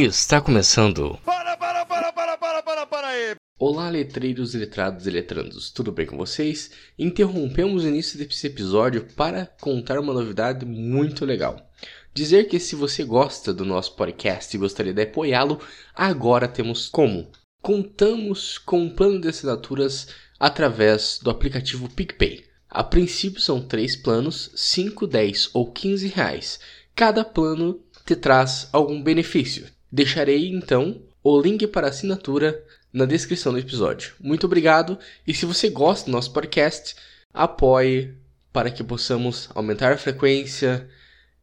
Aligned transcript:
Está 0.00 0.40
começando. 0.40 1.18
Para, 1.24 1.56
para, 1.56 1.84
para, 1.84 2.12
para, 2.12 2.38
para, 2.38 2.62
para, 2.62 2.86
para 2.86 3.08
aí! 3.08 3.34
Olá, 3.58 3.90
letreiros, 3.90 4.54
letrados 4.54 5.08
e 5.08 5.10
letrandos, 5.10 5.72
tudo 5.72 5.90
bem 5.90 6.06
com 6.06 6.16
vocês? 6.16 6.70
Interrompemos 6.96 7.82
o 7.82 7.88
início 7.88 8.16
desse 8.16 8.46
episódio 8.46 9.08
para 9.16 9.46
contar 9.60 9.98
uma 9.98 10.14
novidade 10.14 10.64
muito 10.64 11.24
legal. 11.24 11.68
Dizer 12.14 12.44
que 12.44 12.60
se 12.60 12.76
você 12.76 13.02
gosta 13.02 13.52
do 13.52 13.64
nosso 13.64 13.96
podcast 13.96 14.54
e 14.54 14.60
gostaria 14.60 14.92
de 14.92 15.02
apoiá-lo, 15.02 15.60
agora 15.92 16.46
temos 16.46 16.88
como. 16.88 17.32
Contamos 17.60 18.56
com 18.56 18.82
um 18.82 18.94
plano 18.94 19.20
de 19.20 19.26
assinaturas 19.26 20.06
através 20.38 21.18
do 21.20 21.28
aplicativo 21.28 21.92
PicPay. 21.92 22.44
A 22.70 22.84
princípio 22.84 23.40
são 23.40 23.60
três 23.60 23.96
planos, 23.96 24.52
5, 24.54 25.08
10 25.08 25.50
ou 25.54 25.72
15 25.72 26.06
reais. 26.06 26.60
Cada 26.94 27.24
plano 27.24 27.82
te 28.06 28.14
traz 28.14 28.68
algum 28.72 29.02
benefício. 29.02 29.66
Deixarei 29.90 30.48
então 30.48 31.00
o 31.22 31.40
link 31.40 31.66
para 31.66 31.88
assinatura 31.88 32.62
na 32.92 33.04
descrição 33.04 33.52
do 33.52 33.58
episódio. 33.58 34.14
Muito 34.20 34.44
obrigado 34.46 34.98
e 35.26 35.34
se 35.34 35.46
você 35.46 35.68
gosta 35.68 36.06
do 36.06 36.12
nosso 36.12 36.32
podcast, 36.32 36.96
apoie 37.32 38.14
para 38.52 38.70
que 38.70 38.82
possamos 38.82 39.48
aumentar 39.54 39.92
a 39.92 39.98
frequência 39.98 40.88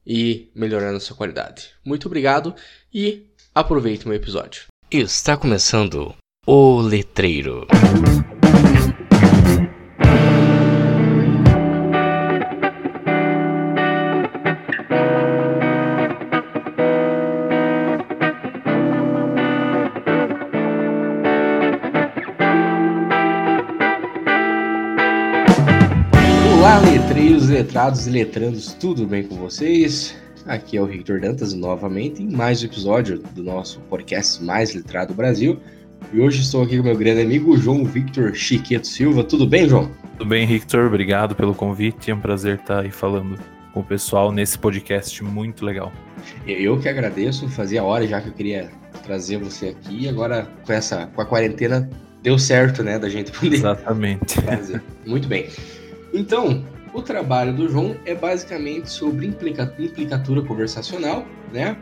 e 0.06 0.50
melhorar 0.54 0.92
nossa 0.92 1.14
qualidade. 1.14 1.70
Muito 1.84 2.08
obrigado 2.08 2.56
e 2.94 3.28
aproveite 3.54 4.06
o 4.06 4.10
meu 4.10 4.18
episódio. 4.18 4.66
Está 4.92 5.36
começando 5.36 6.14
o 6.46 6.82
Letreiro. 6.82 7.68
Letrados 27.76 28.08
e 28.08 28.10
letrandos, 28.10 28.72
tudo 28.72 29.06
bem 29.06 29.24
com 29.24 29.36
vocês? 29.36 30.16
Aqui 30.46 30.78
é 30.78 30.82
o 30.82 30.86
Victor 30.86 31.20
Dantas 31.20 31.54
novamente 31.54 32.24
em 32.24 32.32
mais 32.32 32.64
um 32.64 32.68
episódio 32.68 33.20
do 33.20 33.44
nosso 33.44 33.82
podcast 33.90 34.42
Mais 34.42 34.74
Letrado 34.74 35.14
Brasil. 35.14 35.60
E 36.14 36.22
hoje 36.22 36.40
estou 36.40 36.64
aqui 36.64 36.78
com 36.78 36.84
meu 36.84 36.96
grande 36.96 37.20
amigo 37.20 37.58
João 37.58 37.84
Victor 37.84 38.34
Chiqueto 38.34 38.88
Silva. 38.88 39.26
Tudo 39.26 39.46
bem, 39.46 39.68
João? 39.68 39.92
Tudo 40.18 40.30
bem, 40.30 40.48
Victor? 40.48 40.86
Obrigado 40.86 41.36
pelo 41.36 41.54
convite. 41.54 42.10
É 42.10 42.16
um 42.16 42.22
prazer 42.22 42.60
estar 42.60 42.80
aí 42.80 42.92
falando 42.92 43.38
com 43.74 43.82
o 43.82 43.84
pessoal 43.84 44.32
nesse 44.32 44.58
podcast 44.58 45.22
muito 45.22 45.66
legal. 45.66 45.92
Eu 46.48 46.80
que 46.80 46.88
agradeço, 46.88 47.50
fazia 47.50 47.84
hora 47.84 48.08
já 48.08 48.22
que 48.22 48.30
eu 48.30 48.34
queria 48.34 48.72
trazer 49.04 49.38
você 49.38 49.68
aqui 49.68 50.08
agora 50.08 50.48
com 50.66 50.72
essa 50.72 51.08
com 51.08 51.20
a 51.20 51.26
quarentena 51.26 51.90
deu 52.24 52.40
certo, 52.40 52.82
né, 52.84 52.98
da 52.98 53.10
gente 53.10 53.34
poder 53.34 53.58
Exatamente. 53.58 54.40
fazer. 54.40 54.82
Muito 55.06 55.28
bem. 55.28 55.50
Então, 56.14 56.64
o 56.96 57.02
trabalho 57.02 57.54
do 57.54 57.68
João 57.70 57.96
é 58.06 58.16
basicamente 58.16 58.90
sobre 58.90 59.28
implica- 59.28 59.72
implicatura 59.78 60.42
conversacional, 60.42 61.26
né? 61.54 61.76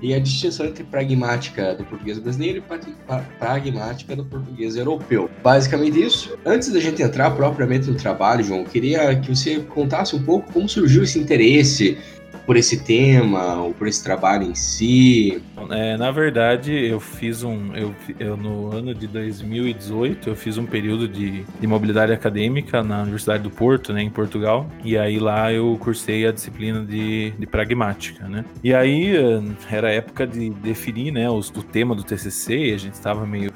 E 0.00 0.12
a 0.12 0.18
distinção 0.18 0.66
entre 0.66 0.82
pragmática 0.82 1.74
do 1.76 1.84
português 1.84 2.18
brasileiro 2.18 2.58
e 2.58 2.60
pra- 2.60 2.78
pra- 3.06 3.24
pragmática 3.38 4.16
do 4.16 4.24
português 4.24 4.74
europeu. 4.76 5.30
Basicamente 5.44 6.02
isso. 6.02 6.36
Antes 6.44 6.72
da 6.72 6.80
gente 6.80 7.00
entrar 7.02 7.30
propriamente 7.32 7.88
no 7.88 7.94
trabalho, 7.94 8.42
João, 8.42 8.64
queria 8.64 9.14
que 9.20 9.34
você 9.34 9.60
contasse 9.60 10.16
um 10.16 10.22
pouco 10.22 10.52
como 10.52 10.68
surgiu 10.68 11.04
esse 11.04 11.20
interesse 11.20 11.98
por 12.46 12.56
esse 12.56 12.82
tema, 12.84 13.54
ou 13.54 13.72
por 13.72 13.86
esse 13.86 14.02
trabalho 14.02 14.44
em 14.44 14.54
si. 14.54 15.40
É, 15.70 15.96
na 15.96 16.10
verdade, 16.10 16.72
eu 16.72 17.00
fiz 17.00 17.42
um. 17.42 17.74
Eu, 17.74 17.94
eu, 18.18 18.36
no 18.36 18.74
ano 18.74 18.94
de 18.94 19.06
2018, 19.06 20.28
eu 20.28 20.36
fiz 20.36 20.58
um 20.58 20.66
período 20.66 21.08
de, 21.08 21.44
de 21.60 21.66
mobilidade 21.66 22.12
acadêmica 22.12 22.82
na 22.82 23.02
Universidade 23.02 23.42
do 23.42 23.50
Porto, 23.50 23.92
né, 23.92 24.02
em 24.02 24.10
Portugal. 24.10 24.68
E 24.84 24.96
aí 24.96 25.18
lá 25.18 25.52
eu 25.52 25.76
cursei 25.80 26.26
a 26.26 26.32
disciplina 26.32 26.84
de, 26.84 27.30
de 27.38 27.46
pragmática, 27.46 28.28
né? 28.28 28.44
E 28.62 28.74
aí 28.74 29.16
eh, 29.16 29.42
era 29.70 29.90
época 29.90 30.26
de 30.26 30.50
definir, 30.50 31.12
né, 31.12 31.28
os, 31.30 31.48
o 31.50 31.62
tema 31.62 31.94
do 31.94 32.02
TCC. 32.02 32.72
A 32.74 32.78
gente 32.78 32.94
estava 32.94 33.26
meio. 33.26 33.52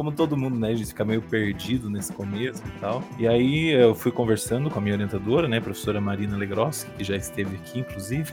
Como 0.00 0.12
todo 0.12 0.34
mundo, 0.34 0.58
né? 0.58 0.68
A 0.68 0.74
gente 0.74 0.86
fica 0.86 1.04
meio 1.04 1.20
perdido 1.20 1.90
nesse 1.90 2.10
começo 2.10 2.62
e 2.66 2.80
tal. 2.80 3.04
E 3.18 3.28
aí 3.28 3.68
eu 3.68 3.94
fui 3.94 4.10
conversando 4.10 4.70
com 4.70 4.78
a 4.78 4.80
minha 4.80 4.94
orientadora, 4.94 5.46
né, 5.46 5.58
a 5.58 5.60
professora 5.60 6.00
Marina 6.00 6.38
Legrossi, 6.38 6.86
que 6.96 7.04
já 7.04 7.14
esteve 7.14 7.56
aqui, 7.56 7.80
inclusive. 7.80 8.32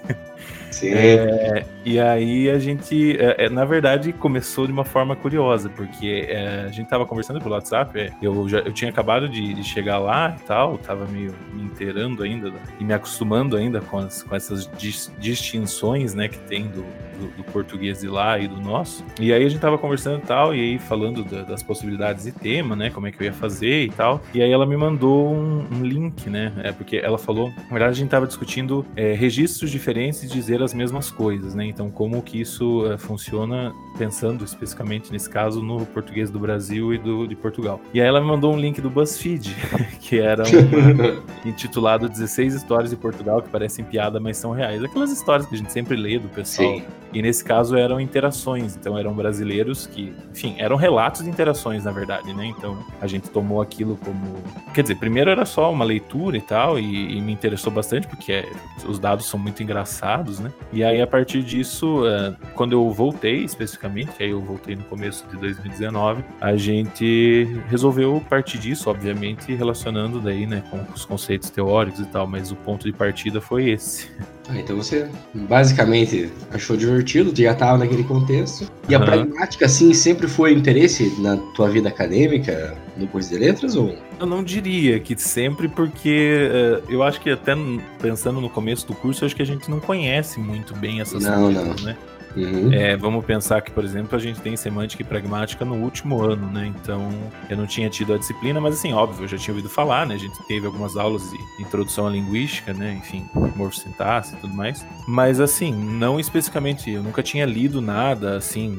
Sim. 0.72 0.94
É, 0.94 1.66
e 1.84 2.00
aí 2.00 2.50
a 2.50 2.58
gente, 2.58 3.18
é, 3.18 3.48
é, 3.48 3.50
na 3.50 3.66
verdade, 3.66 4.14
começou 4.14 4.66
de 4.66 4.72
uma 4.72 4.86
forma 4.86 5.14
curiosa, 5.14 5.68
porque 5.68 6.28
é, 6.30 6.62
a 6.62 6.72
gente 6.72 6.88
tava 6.88 7.06
conversando 7.06 7.42
pelo 7.42 7.54
WhatsApp, 7.54 8.00
é, 8.00 8.14
eu, 8.22 8.48
já, 8.48 8.60
eu 8.60 8.72
tinha 8.72 8.90
acabado 8.90 9.28
de, 9.28 9.54
de 9.54 9.64
chegar 9.66 10.00
lá 10.00 10.38
e 10.40 10.46
tal, 10.46 10.78
tava 10.78 11.06
meio 11.06 11.36
me 11.52 11.64
inteirando 11.64 12.24
ainda 12.24 12.54
e 12.80 12.84
me 12.86 12.94
acostumando 12.94 13.58
ainda 13.58 13.82
com, 13.82 13.98
as, 13.98 14.24
com 14.24 14.34
essas 14.34 14.72
dis- 14.78 15.12
distinções, 15.20 16.14
né, 16.14 16.30
que 16.30 16.40
tem 16.40 16.68
do, 16.68 16.86
do, 17.18 17.28
do 17.38 17.44
português 17.52 18.00
de 18.02 18.08
lá 18.08 18.38
e 18.40 18.48
do 18.48 18.60
nosso. 18.62 19.04
E 19.20 19.34
aí 19.34 19.44
a 19.46 19.50
gente 19.50 19.60
tava 19.60 19.78
conversando 19.78 20.20
e 20.24 20.26
tal, 20.26 20.56
e 20.56 20.60
aí 20.60 20.80
falando 20.80 21.24
da- 21.24 21.44
das 21.44 21.64
possibilidades 21.64 22.24
de 22.26 22.32
tema, 22.32 22.76
né, 22.76 22.90
como 22.90 23.08
é 23.08 23.12
que 23.12 23.22
eu 23.22 23.26
ia 23.26 23.34
fazer 23.34 23.84
e 23.86 23.90
tal. 23.90 24.22
E 24.34 24.42
aí 24.42 24.52
ela 24.52 24.66
me 24.66 24.78
mandou 24.78 25.34
um, 25.34 25.66
um 25.72 25.84
link, 25.84 26.30
né, 26.30 26.54
é 26.64 26.72
porque 26.72 26.98
ela 26.98 27.18
falou, 27.18 27.50
na 27.50 27.70
verdade 27.70 27.92
a 27.92 27.94
gente 27.94 28.10
tava 28.10 28.28
discutindo 28.28 28.86
é, 28.96 29.14
registros 29.14 29.72
diferentes 29.72 30.22
de 30.22 30.28
dizer 30.28 30.62
as 30.62 30.74
mesmas 30.74 31.10
coisas, 31.12 31.54
né, 31.56 31.66
então 31.66 31.90
como 31.90 32.22
que 32.22 32.40
isso 32.40 32.86
é, 32.92 32.98
funciona 32.98 33.74
pensando 33.98 34.44
especificamente 34.46 35.12
nesse 35.12 35.30
caso 35.30 35.62
no 35.62 35.86
português 35.88 36.30
do 36.30 36.40
Brasil 36.40 36.94
e 36.94 36.98
do 36.98 37.28
de 37.28 37.36
Portugal. 37.36 37.82
E 37.94 38.00
aí 38.00 38.08
ela 38.08 38.22
me 38.22 38.28
mandou 38.28 38.54
um 38.54 38.60
link 38.60 38.80
do 38.80 38.90
BuzzFeed, 38.90 39.56
que 40.00 40.20
era 40.20 40.44
uma, 40.44 41.24
intitulado 41.46 42.08
16 42.08 42.54
histórias 42.54 42.90
de 42.92 42.96
Portugal 42.96 43.42
que 43.42 43.50
parecem 43.50 43.84
piada, 43.84 44.20
mas 44.20 44.38
são 44.38 44.52
reais. 44.52 44.84
Aquelas 44.84 45.12
histórias 45.12 45.48
que 45.48 45.56
a 45.56 45.58
gente 45.58 45.72
sempre 45.72 45.96
lê 45.96 46.20
do 46.20 46.28
pessoal. 46.30 46.76
Sim. 46.76 46.84
E 47.14 47.22
nesse 47.22 47.44
caso 47.44 47.76
eram 47.76 48.00
interações, 48.00 48.76
então 48.76 48.98
eram 48.98 49.14
brasileiros 49.14 49.88
que, 49.88 50.14
enfim, 50.32 50.56
eram 50.58 50.76
relatos 50.76 51.24
de 51.24 51.30
interações, 51.30 51.86
na 51.86 51.92
verdade, 51.92 52.34
né? 52.34 52.46
Então 52.46 52.78
a 53.02 53.08
gente 53.08 53.30
tomou 53.30 53.62
aquilo 53.62 53.98
como. 53.98 54.44
Quer 54.74 54.82
dizer, 54.82 54.96
primeiro 54.96 55.30
era 55.30 55.46
só 55.46 55.72
uma 55.72 55.86
leitura 55.86 56.38
e 56.38 56.42
tal, 56.42 56.80
e, 56.80 57.18
e 57.18 57.22
me 57.22 57.32
interessou 57.32 57.72
bastante, 57.72 58.08
porque 58.08 58.32
é, 58.32 58.52
os 58.88 59.00
dados 59.00 59.26
são 59.28 59.40
muito 59.40 59.64
engraçados, 59.64 60.40
né? 60.40 60.52
E 60.72 60.84
aí, 60.84 61.02
a 61.02 61.08
partir 61.08 61.42
disso, 61.44 62.08
é, 62.08 62.36
quando 62.54 62.74
eu 62.74 62.92
voltei 62.92 63.44
especificamente, 63.44 64.22
aí 64.22 64.30
eu 64.30 64.42
voltei 64.42 64.76
no 64.76 64.84
começo 64.84 65.26
de 65.28 65.38
2019, 65.38 66.24
a 66.40 66.56
gente 66.56 67.48
resolveu 67.70 68.22
partir 68.30 68.58
disso, 68.58 68.90
obviamente, 68.90 69.54
relacionando 69.56 70.20
daí, 70.20 70.46
né, 70.46 70.64
com 70.70 70.80
os 70.94 71.06
conceitos 71.06 71.50
teóricos 71.50 72.00
e 72.00 72.06
tal, 72.06 72.28
mas 72.28 72.52
o 72.52 72.56
ponto 72.56 72.86
de 72.86 72.94
partida 72.94 73.42
foi 73.42 73.70
esse. 73.70 74.12
Ah, 74.50 74.58
então 74.58 74.78
você 74.78 75.10
basicamente 75.34 76.32
achou 76.52 76.78
divertido, 76.78 77.34
já 77.36 77.52
estava 77.52 77.78
naquele 77.78 78.04
contexto. 78.04 78.72
E 78.88 78.96
a 78.96 79.00
pragmática, 79.00 79.66
assim, 79.66 79.94
sempre 79.94 80.28
foi 80.28 80.54
interesse 80.54 81.14
na 81.20 81.36
tua 81.56 81.70
vida 81.70 81.90
acadêmica, 81.90 82.76
no 82.96 83.08
curso 83.08 83.30
de 83.30 83.38
letras? 83.38 83.76
Ou... 83.76 83.94
Eu 84.20 84.26
não 84.26 84.44
diria 84.44 85.00
que 85.00 85.18
sempre, 85.18 85.68
porque 85.68 86.50
eh, 86.50 86.82
eu 86.90 87.04
acho 87.04 87.20
que 87.20 87.30
até 87.30 87.54
pensando 88.02 88.40
no 88.40 88.50
começo 88.50 88.88
do 88.88 88.96
curso, 88.96 89.24
eu 89.24 89.26
acho 89.26 89.36
que 89.36 89.42
a 89.42 89.46
gente 89.46 89.70
não 89.70 89.80
conhece 89.80 90.40
muito 90.40 90.74
bem 90.76 91.02
essas 91.02 91.24
Não, 91.24 91.54
coisas, 91.54 91.68
não. 91.68 91.86
né? 91.86 91.98
Uhum. 92.38 92.72
É, 92.72 92.96
vamos 92.96 93.26
pensar 93.26 93.62
que, 93.62 93.72
por 93.72 93.84
exemplo, 93.84 94.16
a 94.16 94.20
gente 94.20 94.40
tem 94.40 94.56
semântica 94.56 95.02
e 95.02 95.06
pragmática 95.06 95.66
no 95.66 95.76
último 95.76 96.22
ano, 96.22 96.50
né? 96.52 96.68
Então, 96.76 97.10
eu 97.50 97.58
não 97.58 97.66
tinha 97.66 97.90
tido 97.90 98.14
a 98.14 98.18
disciplina, 98.18 98.62
mas 98.62 98.76
assim, 98.76 98.94
óbvio, 98.94 99.24
eu 99.24 99.28
já 99.28 99.38
tinha 99.38 99.54
ouvido 99.54 99.70
falar, 99.70 100.06
né? 100.06 100.16
A 100.16 100.20
gente 100.20 100.38
teve 100.48 100.66
algumas 100.68 100.96
aulas 100.96 101.24
de 101.32 101.38
introdução 101.64 102.06
à 102.08 102.10
linguística, 102.12 102.74
né? 102.74 102.94
Enfim, 103.00 103.28
morfossintaxe 103.56 104.36
e 104.36 104.38
tudo 104.38 104.54
mais. 104.54 104.86
Mas 105.08 105.40
assim, 105.40 105.74
não 105.74 106.20
especificamente, 106.20 106.92
eu 106.92 107.02
nunca 107.02 107.24
tinha 107.24 107.46
lido 107.46 107.82
nada, 107.82 108.38
assim, 108.38 108.78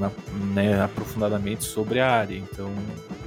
né, 0.54 0.80
aprofundadamente 0.82 1.64
sobre 1.64 1.98
a 2.00 2.10
área. 2.10 2.36
Então, 2.36 2.70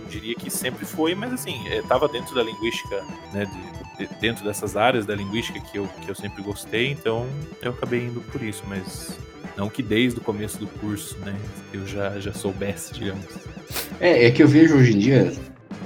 diria 0.10 0.36
que 0.36 0.50
sempre 0.50 0.86
foi, 0.86 1.14
mas 1.16 1.34
assim, 1.34 1.68
estava 1.68 2.08
dentro 2.08 2.34
da 2.36 2.44
linguística, 2.44 3.04
né? 3.34 3.46
de- 3.46 4.06
de- 4.08 4.16
dentro 4.20 4.44
dessas 4.44 4.76
áreas 4.76 5.06
da 5.06 5.16
linguística 5.16 5.60
que 5.60 5.78
eu, 5.78 5.88
que 6.02 6.10
eu 6.10 6.16
sempre 6.16 6.42
gostei, 6.42 6.92
então 6.92 7.28
eu 7.62 7.72
acabei 7.72 8.06
indo 8.06 8.20
por 8.32 8.42
isso, 8.42 8.64
mas 8.68 9.18
não 9.58 9.70
que 9.70 9.82
desde 9.84 10.20
o 10.20 10.22
começo 10.22 10.58
do 10.58 10.68
curso, 10.68 11.18
né, 11.20 11.36
eu 11.74 11.86
já, 11.86 12.20
já 12.20 12.34
soubesse, 12.34 12.94
digamos. 12.94 13.26
É, 14.00 14.26
é 14.26 14.32
que 14.32 14.42
eu 14.44 14.48
vejo 14.48 14.76
hoje 14.76 14.96
em 14.96 15.00
dia 15.00 15.32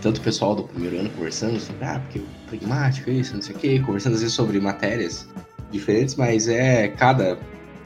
tanto 0.01 0.17
o 0.19 0.21
pessoal 0.21 0.56
do 0.56 0.63
primeiro 0.63 1.00
ano 1.00 1.09
conversando 1.12 1.59
sobre, 1.59 1.83
ah, 1.85 2.00
porque 2.00 2.21
pragmático, 2.47 3.09
isso, 3.09 3.33
não 3.33 3.41
sei 3.41 3.56
o 3.56 3.59
quê, 3.59 3.79
conversando 3.79 4.13
às 4.13 4.21
vezes 4.21 4.35
sobre 4.35 4.59
matérias 4.59 5.27
diferentes, 5.71 6.15
mas 6.15 6.47
é 6.47 6.89
cada 6.89 7.38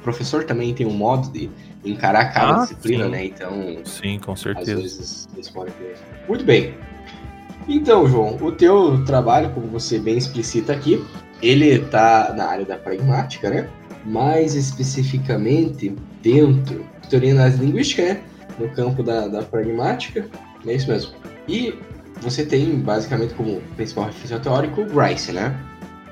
professor 0.03 0.43
também 0.43 0.73
tem 0.73 0.85
um 0.85 0.93
modo 0.93 1.29
de 1.31 1.49
encarar 1.83 2.33
cada 2.33 2.55
Ah, 2.57 2.61
disciplina, 2.63 3.05
sim. 3.05 3.11
né? 3.11 3.25
Então, 3.25 3.77
Sim, 3.85 4.19
com 4.19 4.33
às 4.33 4.41
certeza. 4.41 4.75
vezes 4.75 5.29
eles 5.33 5.49
podem 5.49 5.73
ter. 5.75 5.95
Muito 6.27 6.43
bem. 6.43 6.73
Então, 7.67 8.07
João, 8.07 8.35
o 8.41 8.51
teu 8.51 9.03
trabalho, 9.05 9.51
como 9.51 9.67
você 9.67 9.99
bem 9.99 10.17
explicita 10.17 10.73
aqui, 10.73 11.03
ele 11.41 11.79
tá 11.79 12.33
na 12.35 12.45
área 12.45 12.65
da 12.65 12.77
pragmática, 12.77 13.49
né? 13.49 13.69
Mais 14.05 14.55
especificamente, 14.55 15.95
dentro 16.21 16.79
da 17.01 17.07
teoria 17.09 17.33
da 17.33 17.41
análise 17.41 17.63
linguística, 17.63 18.01
né? 18.03 18.21
No 18.57 18.69
campo 18.69 19.03
da, 19.03 19.27
da 19.27 19.41
pragmática, 19.41 20.27
é 20.65 20.73
isso 20.73 20.89
mesmo. 20.89 21.13
E 21.47 21.73
você 22.21 22.45
tem 22.45 22.77
basicamente 22.79 23.33
como 23.33 23.61
principal 23.75 24.05
referência 24.05 24.39
teórico 24.39 24.81
o 24.81 24.85
Grice, 24.85 25.31
né? 25.31 25.57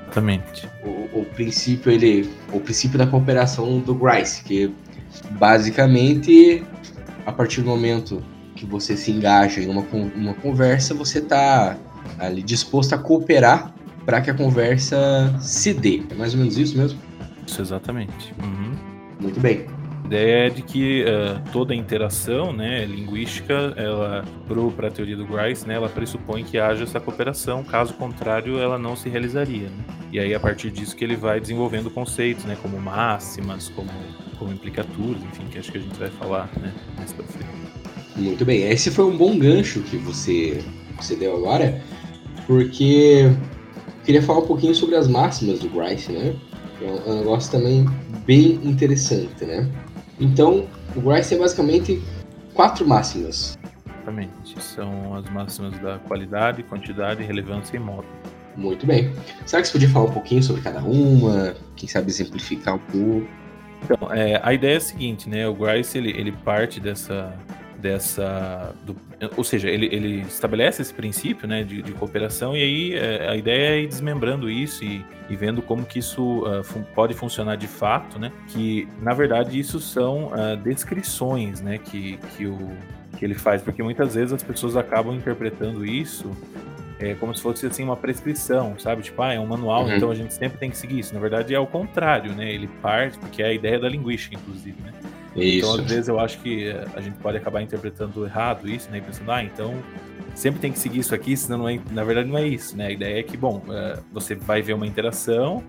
Exatamente. 0.02 0.68
O, 0.82 1.20
o, 1.20 1.26
princípio 1.34 1.92
ele, 1.92 2.30
o 2.52 2.60
princípio 2.60 2.98
da 2.98 3.06
cooperação 3.06 3.78
do 3.80 3.94
Grice, 3.94 4.42
que 4.42 4.72
basicamente 5.32 6.64
a 7.26 7.32
partir 7.32 7.60
do 7.60 7.68
momento 7.68 8.22
que 8.54 8.64
você 8.64 8.96
se 8.96 9.12
engaja 9.12 9.60
em 9.60 9.68
uma, 9.68 9.84
uma 10.16 10.34
conversa, 10.34 10.94
você 10.94 11.18
está 11.18 11.76
ali 12.18 12.42
disposto 12.42 12.94
a 12.94 12.98
cooperar 12.98 13.72
para 14.06 14.20
que 14.22 14.30
a 14.30 14.34
conversa 14.34 15.34
se 15.40 15.74
dê. 15.74 16.02
É 16.10 16.14
mais 16.14 16.32
ou 16.32 16.40
menos 16.40 16.56
isso 16.56 16.76
mesmo? 16.76 16.98
Isso, 17.48 17.62
exatamente. 17.62 18.34
Uhum. 18.42 18.72
Muito 19.18 19.40
bem. 19.40 19.66
A 20.04 20.06
ideia 20.06 20.46
é 20.46 20.50
de 20.50 20.62
que 20.62 21.02
uh, 21.04 21.50
toda 21.50 21.74
interação 21.74 22.52
né, 22.52 22.84
linguística, 22.84 23.74
ela, 23.76 24.24
para 24.76 24.88
a 24.88 24.90
teoria 24.90 25.16
do 25.16 25.26
Grice, 25.26 25.66
né, 25.66 25.74
ela 25.74 25.88
pressupõe 25.88 26.44
que 26.44 26.58
haja 26.58 26.84
essa 26.84 27.00
cooperação, 27.00 27.64
caso 27.64 27.94
contrário, 27.94 28.58
ela 28.58 28.78
não 28.78 28.94
se 28.94 29.08
realizaria. 29.08 29.68
Né? 29.68 29.84
E 30.12 30.18
aí, 30.18 30.34
a 30.34 30.40
partir 30.40 30.70
disso, 30.70 30.94
que 30.94 31.04
ele 31.04 31.16
vai 31.16 31.40
desenvolvendo 31.40 31.90
conceitos, 31.90 32.44
né, 32.44 32.56
como 32.60 32.78
máximas, 32.78 33.68
como, 33.70 33.90
como 34.38 34.52
implicaturas, 34.52 35.22
enfim, 35.22 35.46
que 35.50 35.58
acho 35.58 35.72
que 35.72 35.78
a 35.78 35.80
gente 35.80 35.98
vai 35.98 36.10
falar 36.10 36.50
né, 36.60 36.72
mais 36.96 37.12
para 37.12 37.24
frente. 37.26 37.48
Muito 38.16 38.44
bem, 38.44 38.62
esse 38.70 38.90
foi 38.90 39.04
um 39.04 39.16
bom 39.16 39.38
gancho 39.38 39.80
que 39.82 39.96
você, 39.96 40.62
você 40.96 41.16
deu 41.16 41.36
agora, 41.36 41.82
porque 42.46 43.30
queria 44.04 44.22
falar 44.22 44.40
um 44.40 44.46
pouquinho 44.46 44.74
sobre 44.74 44.96
as 44.96 45.06
máximas 45.06 45.58
do 45.58 45.68
Grice, 45.68 46.12
né? 46.12 46.34
É 46.80 47.10
um 47.10 47.18
negócio 47.18 47.50
também 47.50 47.86
bem 48.24 48.60
interessante, 48.64 49.44
né? 49.44 49.68
Então, 50.20 50.66
o 50.94 51.00
Grice 51.00 51.30
tem 51.30 51.38
basicamente 51.38 52.02
quatro 52.54 52.86
máximas. 52.86 53.58
Exatamente. 54.08 54.62
São 54.62 55.14
as 55.14 55.28
máximas 55.30 55.78
da 55.80 55.98
qualidade, 55.98 56.62
quantidade, 56.62 57.22
relevância 57.22 57.76
e 57.76 57.80
modo. 57.80 58.06
Muito 58.56 58.86
bem. 58.86 59.12
Será 59.46 59.62
que 59.62 59.68
você 59.68 59.72
podia 59.72 59.88
falar 59.88 60.06
um 60.06 60.12
pouquinho 60.12 60.42
sobre 60.42 60.62
cada 60.62 60.80
uma? 60.80 61.54
Quem 61.76 61.88
sabe 61.88 62.10
exemplificar 62.10 62.74
um 62.74 62.78
pouco? 62.78 63.28
Então, 63.84 64.12
é, 64.12 64.40
a 64.42 64.52
ideia 64.52 64.74
é 64.74 64.76
a 64.76 64.80
seguinte, 64.80 65.28
né? 65.28 65.46
O 65.46 65.54
Grice, 65.54 65.96
ele, 65.96 66.10
ele 66.10 66.32
parte 66.32 66.80
dessa, 66.80 67.32
dessa. 67.78 68.74
Do, 68.84 68.96
ou 69.36 69.44
seja, 69.44 69.68
ele, 69.68 69.86
ele 69.86 70.20
estabelece 70.22 70.82
esse 70.82 70.92
princípio 70.92 71.46
né, 71.46 71.62
de, 71.62 71.82
de 71.82 71.92
cooperação 71.92 72.56
e 72.56 72.62
aí 72.62 72.94
é, 72.94 73.28
a 73.28 73.36
ideia 73.36 73.76
é 73.76 73.80
ir 73.80 73.86
desmembrando 73.86 74.50
isso 74.50 74.84
e, 74.84 75.04
e 75.30 75.36
vendo 75.36 75.62
como 75.62 75.84
que 75.84 75.98
isso 75.98 76.42
uh, 76.44 76.62
fun 76.64 76.82
pode 76.94 77.14
funcionar 77.14 77.56
de 77.56 77.68
fato, 77.68 78.18
né? 78.18 78.32
Que 78.48 78.88
na 79.00 79.14
verdade 79.14 79.58
isso 79.58 79.80
são 79.80 80.26
uh, 80.26 80.56
descrições 80.62 81.60
né, 81.60 81.78
que, 81.78 82.18
que, 82.36 82.46
o, 82.46 82.58
que 83.16 83.24
ele 83.24 83.34
faz, 83.34 83.62
porque 83.62 83.82
muitas 83.82 84.14
vezes 84.14 84.32
as 84.32 84.42
pessoas 84.42 84.76
acabam 84.76 85.14
interpretando 85.14 85.86
isso 85.86 86.30
é 87.00 87.14
como 87.14 87.34
se 87.34 87.40
fosse 87.40 87.64
assim 87.64 87.84
uma 87.84 87.96
prescrição, 87.96 88.76
sabe? 88.76 89.02
Tipo, 89.02 89.22
ah, 89.22 89.32
é 89.32 89.38
um 89.38 89.46
manual, 89.46 89.84
uhum. 89.84 89.94
então 89.94 90.10
a 90.10 90.14
gente 90.16 90.34
sempre 90.34 90.58
tem 90.58 90.68
que 90.68 90.76
seguir 90.76 90.98
isso. 90.98 91.14
Na 91.14 91.20
verdade 91.20 91.54
é 91.54 91.58
o 91.58 91.66
contrário, 91.66 92.32
né? 92.34 92.52
Ele 92.52 92.66
parte, 92.82 93.16
porque 93.18 93.40
é 93.40 93.46
a 93.46 93.52
ideia 93.52 93.78
da 93.78 93.88
linguística, 93.88 94.34
inclusive, 94.34 94.76
né? 94.82 94.92
Isso. 95.42 95.58
Então, 95.58 95.74
às 95.74 95.90
vezes, 95.90 96.08
eu 96.08 96.18
acho 96.18 96.38
que 96.40 96.68
eh, 96.68 96.84
a 96.94 97.00
gente 97.00 97.16
pode 97.18 97.36
acabar 97.36 97.62
interpretando 97.62 98.24
errado 98.24 98.68
isso, 98.68 98.90
né? 98.90 99.00
Pensando, 99.00 99.30
ah, 99.30 99.42
então 99.42 99.74
sempre 100.38 100.60
tem 100.60 100.70
que 100.70 100.78
seguir 100.78 101.00
isso 101.00 101.14
aqui, 101.14 101.36
senão 101.36 101.58
não 101.58 101.68
é, 101.68 101.80
na 101.90 102.04
verdade 102.04 102.28
não 102.28 102.38
é 102.38 102.46
isso, 102.46 102.76
né? 102.76 102.86
A 102.86 102.90
ideia 102.90 103.18
é 103.18 103.22
que, 103.22 103.36
bom, 103.36 103.58
uh, 103.66 104.00
você 104.12 104.36
vai 104.36 104.62
ver 104.62 104.72
uma 104.72 104.86
interação 104.86 105.64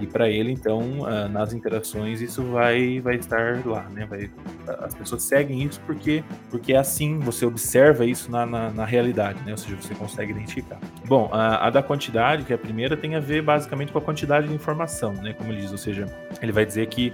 e 0.00 0.06
para 0.06 0.28
ele, 0.28 0.50
então, 0.50 0.80
uh, 1.00 1.28
nas 1.28 1.52
interações 1.52 2.20
isso 2.22 2.42
vai, 2.44 3.00
vai 3.00 3.16
estar 3.16 3.64
lá, 3.66 3.86
né? 3.90 4.06
Vai, 4.06 4.30
as 4.80 4.94
pessoas 4.94 5.22
seguem 5.24 5.62
isso 5.62 5.80
porque, 5.86 6.24
porque 6.50 6.72
é 6.72 6.78
assim, 6.78 7.18
você 7.18 7.44
observa 7.44 8.06
isso 8.06 8.30
na, 8.30 8.46
na, 8.46 8.70
na 8.70 8.84
realidade, 8.84 9.38
né? 9.44 9.52
Ou 9.52 9.58
seja, 9.58 9.76
você 9.76 9.94
consegue 9.94 10.32
identificar. 10.32 10.78
Bom, 11.06 11.28
a, 11.30 11.66
a, 11.66 11.70
da 11.70 11.82
quantidade, 11.82 12.44
que 12.44 12.52
é 12.52 12.56
a 12.56 12.58
primeira, 12.58 12.96
tem 12.96 13.14
a 13.14 13.20
ver 13.20 13.42
basicamente 13.42 13.92
com 13.92 13.98
a 13.98 14.02
quantidade 14.02 14.48
de 14.48 14.54
informação, 14.54 15.12
né? 15.12 15.34
Como 15.34 15.52
ele 15.52 15.60
diz, 15.60 15.70
ou 15.70 15.78
seja, 15.78 16.06
ele 16.40 16.52
vai 16.52 16.64
dizer 16.64 16.86
que 16.86 17.12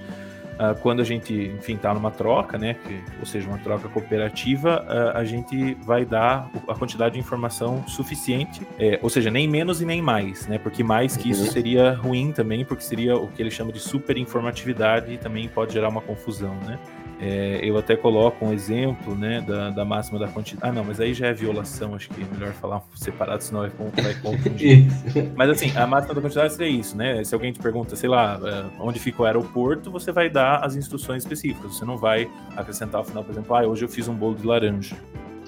Uh, 0.60 0.78
quando 0.82 1.00
a 1.00 1.04
gente, 1.04 1.32
enfim, 1.32 1.76
está 1.76 1.94
numa 1.94 2.10
troca, 2.10 2.58
né, 2.58 2.74
que, 2.74 3.02
ou 3.18 3.24
seja, 3.24 3.48
uma 3.48 3.56
troca 3.56 3.88
cooperativa, 3.88 4.84
uh, 4.84 5.16
a 5.16 5.24
gente 5.24 5.72
vai 5.86 6.04
dar 6.04 6.50
a 6.68 6.74
quantidade 6.74 7.14
de 7.14 7.18
informação 7.18 7.82
suficiente, 7.88 8.60
é, 8.78 8.98
ou 9.00 9.08
seja, 9.08 9.30
nem 9.30 9.48
menos 9.48 9.80
e 9.80 9.86
nem 9.86 10.02
mais, 10.02 10.46
né, 10.46 10.58
porque 10.58 10.84
mais 10.84 11.16
que 11.16 11.30
isso 11.30 11.44
uhum. 11.44 11.50
seria 11.50 11.94
ruim 11.94 12.30
também, 12.30 12.62
porque 12.62 12.84
seria 12.84 13.16
o 13.16 13.28
que 13.28 13.40
ele 13.40 13.50
chama 13.50 13.72
de 13.72 13.80
superinformatividade 13.80 15.14
e 15.14 15.16
também 15.16 15.48
pode 15.48 15.72
gerar 15.72 15.88
uma 15.88 16.02
confusão, 16.02 16.54
né. 16.66 16.78
É, 17.20 17.60
eu 17.62 17.76
até 17.76 17.96
coloco 17.96 18.46
um 18.46 18.52
exemplo 18.52 19.14
né, 19.14 19.42
da, 19.42 19.70
da 19.70 19.84
máxima 19.84 20.18
da 20.18 20.26
quantidade. 20.26 20.70
Ah, 20.70 20.72
não, 20.72 20.82
mas 20.82 21.00
aí 21.00 21.12
já 21.12 21.26
é 21.26 21.34
violação, 21.34 21.94
acho 21.94 22.08
que 22.08 22.22
é 22.22 22.24
melhor 22.32 22.52
falar 22.54 22.82
separado, 22.94 23.42
senão 23.42 23.60
vai, 23.60 23.70
vai 24.02 24.14
confundir. 24.14 24.86
mas 25.36 25.50
assim, 25.50 25.76
a 25.76 25.86
máxima 25.86 26.14
da 26.14 26.20
quantidade 26.22 26.54
seria 26.54 26.80
isso, 26.80 26.96
né? 26.96 27.22
Se 27.22 27.34
alguém 27.34 27.52
te 27.52 27.60
pergunta, 27.60 27.94
sei 27.94 28.08
lá, 28.08 28.40
é, 28.42 28.82
onde 28.82 28.98
fica 28.98 29.22
o 29.22 29.26
aeroporto, 29.26 29.90
você 29.90 30.10
vai 30.10 30.30
dar 30.30 30.64
as 30.64 30.76
instruções 30.76 31.22
específicas. 31.22 31.76
Você 31.76 31.84
não 31.84 31.98
vai 31.98 32.30
acrescentar 32.56 33.00
ao 33.00 33.04
final, 33.04 33.22
por 33.22 33.32
exemplo, 33.32 33.54
ah, 33.54 33.66
hoje 33.66 33.84
eu 33.84 33.88
fiz 33.88 34.08
um 34.08 34.14
bolo 34.14 34.36
de 34.36 34.46
laranja. 34.46 34.96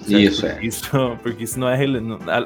Certo? 0.03 0.21
Isso, 0.21 0.45
é. 0.45 0.59
Isso, 0.61 0.89
porque 1.23 1.43
isso 1.43 1.59
não 1.59 1.69
é 1.69 1.77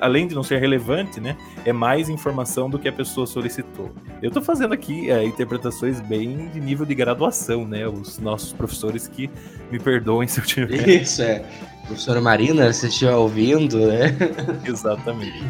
além 0.01 0.27
de 0.27 0.36
não 0.36 0.44
ser 0.44 0.59
relevante, 0.59 1.19
né? 1.19 1.36
É 1.65 1.74
mais 1.74 2.09
informação 2.09 2.69
do 2.69 2.77
que 2.77 2.88
a 2.88 2.94
pessoa 2.94 3.25
solicitou. 3.25 3.92
Eu 4.21 4.27
estou 4.27 4.42
fazendo 4.42 4.74
aqui 4.74 5.09
é, 5.09 5.24
interpretações 5.24 6.00
bem 6.00 6.50
de 6.50 6.59
nível 6.59 6.86
de 6.86 6.95
graduação, 6.95 7.68
né? 7.68 7.88
Os 7.88 8.19
nossos 8.19 8.54
professores 8.54 9.07
que 9.07 9.30
me 9.71 9.80
perdoem 9.80 10.27
se 10.27 10.39
eu 10.39 10.45
tiver. 10.45 10.88
Isso, 11.01 11.21
é. 11.21 11.44
Professora 11.86 12.21
Marina, 12.21 12.71
se 12.74 12.88
estiver 12.88 13.15
ouvindo, 13.15 13.77
né? 13.88 14.15
Exatamente. 14.65 15.44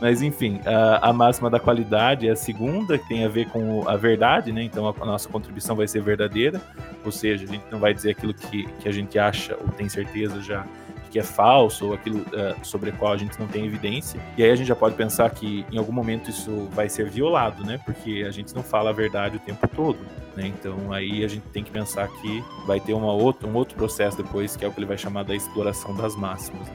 Mas 0.00 0.20
enfim, 0.20 0.60
a, 0.66 1.08
a, 1.08 1.12
máxima 1.12 1.48
da 1.48 1.60
qualidade 1.60 2.28
é 2.28 2.32
a 2.32 2.36
segunda, 2.36 2.98
que 2.98 3.08
tem 3.08 3.24
a 3.24 3.28
ver 3.28 3.48
com 3.48 3.88
a 3.88 3.96
verdade, 3.96 4.52
né? 4.52 4.62
Então 4.62 4.86
a, 4.86 4.94
a, 5.00 5.06
nossa 5.06 5.28
contribuição 5.28 5.76
vai 5.76 5.86
ser 5.86 6.02
verdadeira, 6.02 6.60
ou 7.04 7.12
seja, 7.12 7.44
a 7.44 7.46
gente 7.46 7.64
não 7.70 7.78
vai 7.78 7.94
dizer 7.94 8.10
aquilo 8.10 8.34
que, 8.34 8.66
que 8.80 8.88
a 8.88 8.92
gente 8.92 9.18
acha 9.18 9.56
ou 9.56 9.68
tem 9.68 9.88
certeza 9.88 10.42
já 10.42 10.66
que 11.14 11.20
é 11.20 11.22
falso 11.22 11.86
ou 11.86 11.94
aquilo 11.94 12.22
uh, 12.22 12.56
sobre 12.64 12.90
o 12.90 12.92
qual 12.94 13.12
a 13.12 13.16
gente 13.16 13.38
não 13.38 13.46
tem 13.46 13.64
evidência. 13.64 14.20
E 14.36 14.42
aí 14.42 14.50
a 14.50 14.56
gente 14.56 14.66
já 14.66 14.74
pode 14.74 14.96
pensar 14.96 15.30
que 15.30 15.64
em 15.70 15.78
algum 15.78 15.92
momento 15.92 16.28
isso 16.28 16.68
vai 16.72 16.88
ser 16.88 17.08
violado, 17.08 17.64
né? 17.64 17.78
Porque 17.84 18.24
a 18.26 18.32
gente 18.32 18.52
não 18.52 18.64
fala 18.64 18.90
a 18.90 18.92
verdade 18.92 19.36
o 19.36 19.38
tempo 19.38 19.68
todo. 19.68 19.98
Né? 20.34 20.48
Então 20.48 20.92
aí 20.92 21.24
a 21.24 21.28
gente 21.28 21.44
tem 21.52 21.62
que 21.62 21.70
pensar 21.70 22.08
que 22.08 22.42
vai 22.66 22.80
ter 22.80 22.94
uma 22.94 23.12
outra, 23.12 23.46
um 23.46 23.54
outro 23.54 23.76
processo 23.76 24.16
depois, 24.16 24.56
que 24.56 24.64
é 24.64 24.68
o 24.68 24.72
que 24.72 24.80
ele 24.80 24.86
vai 24.86 24.98
chamar 24.98 25.22
da 25.22 25.36
exploração 25.36 25.94
das 25.94 26.16
máximas. 26.16 26.66
Né? 26.66 26.74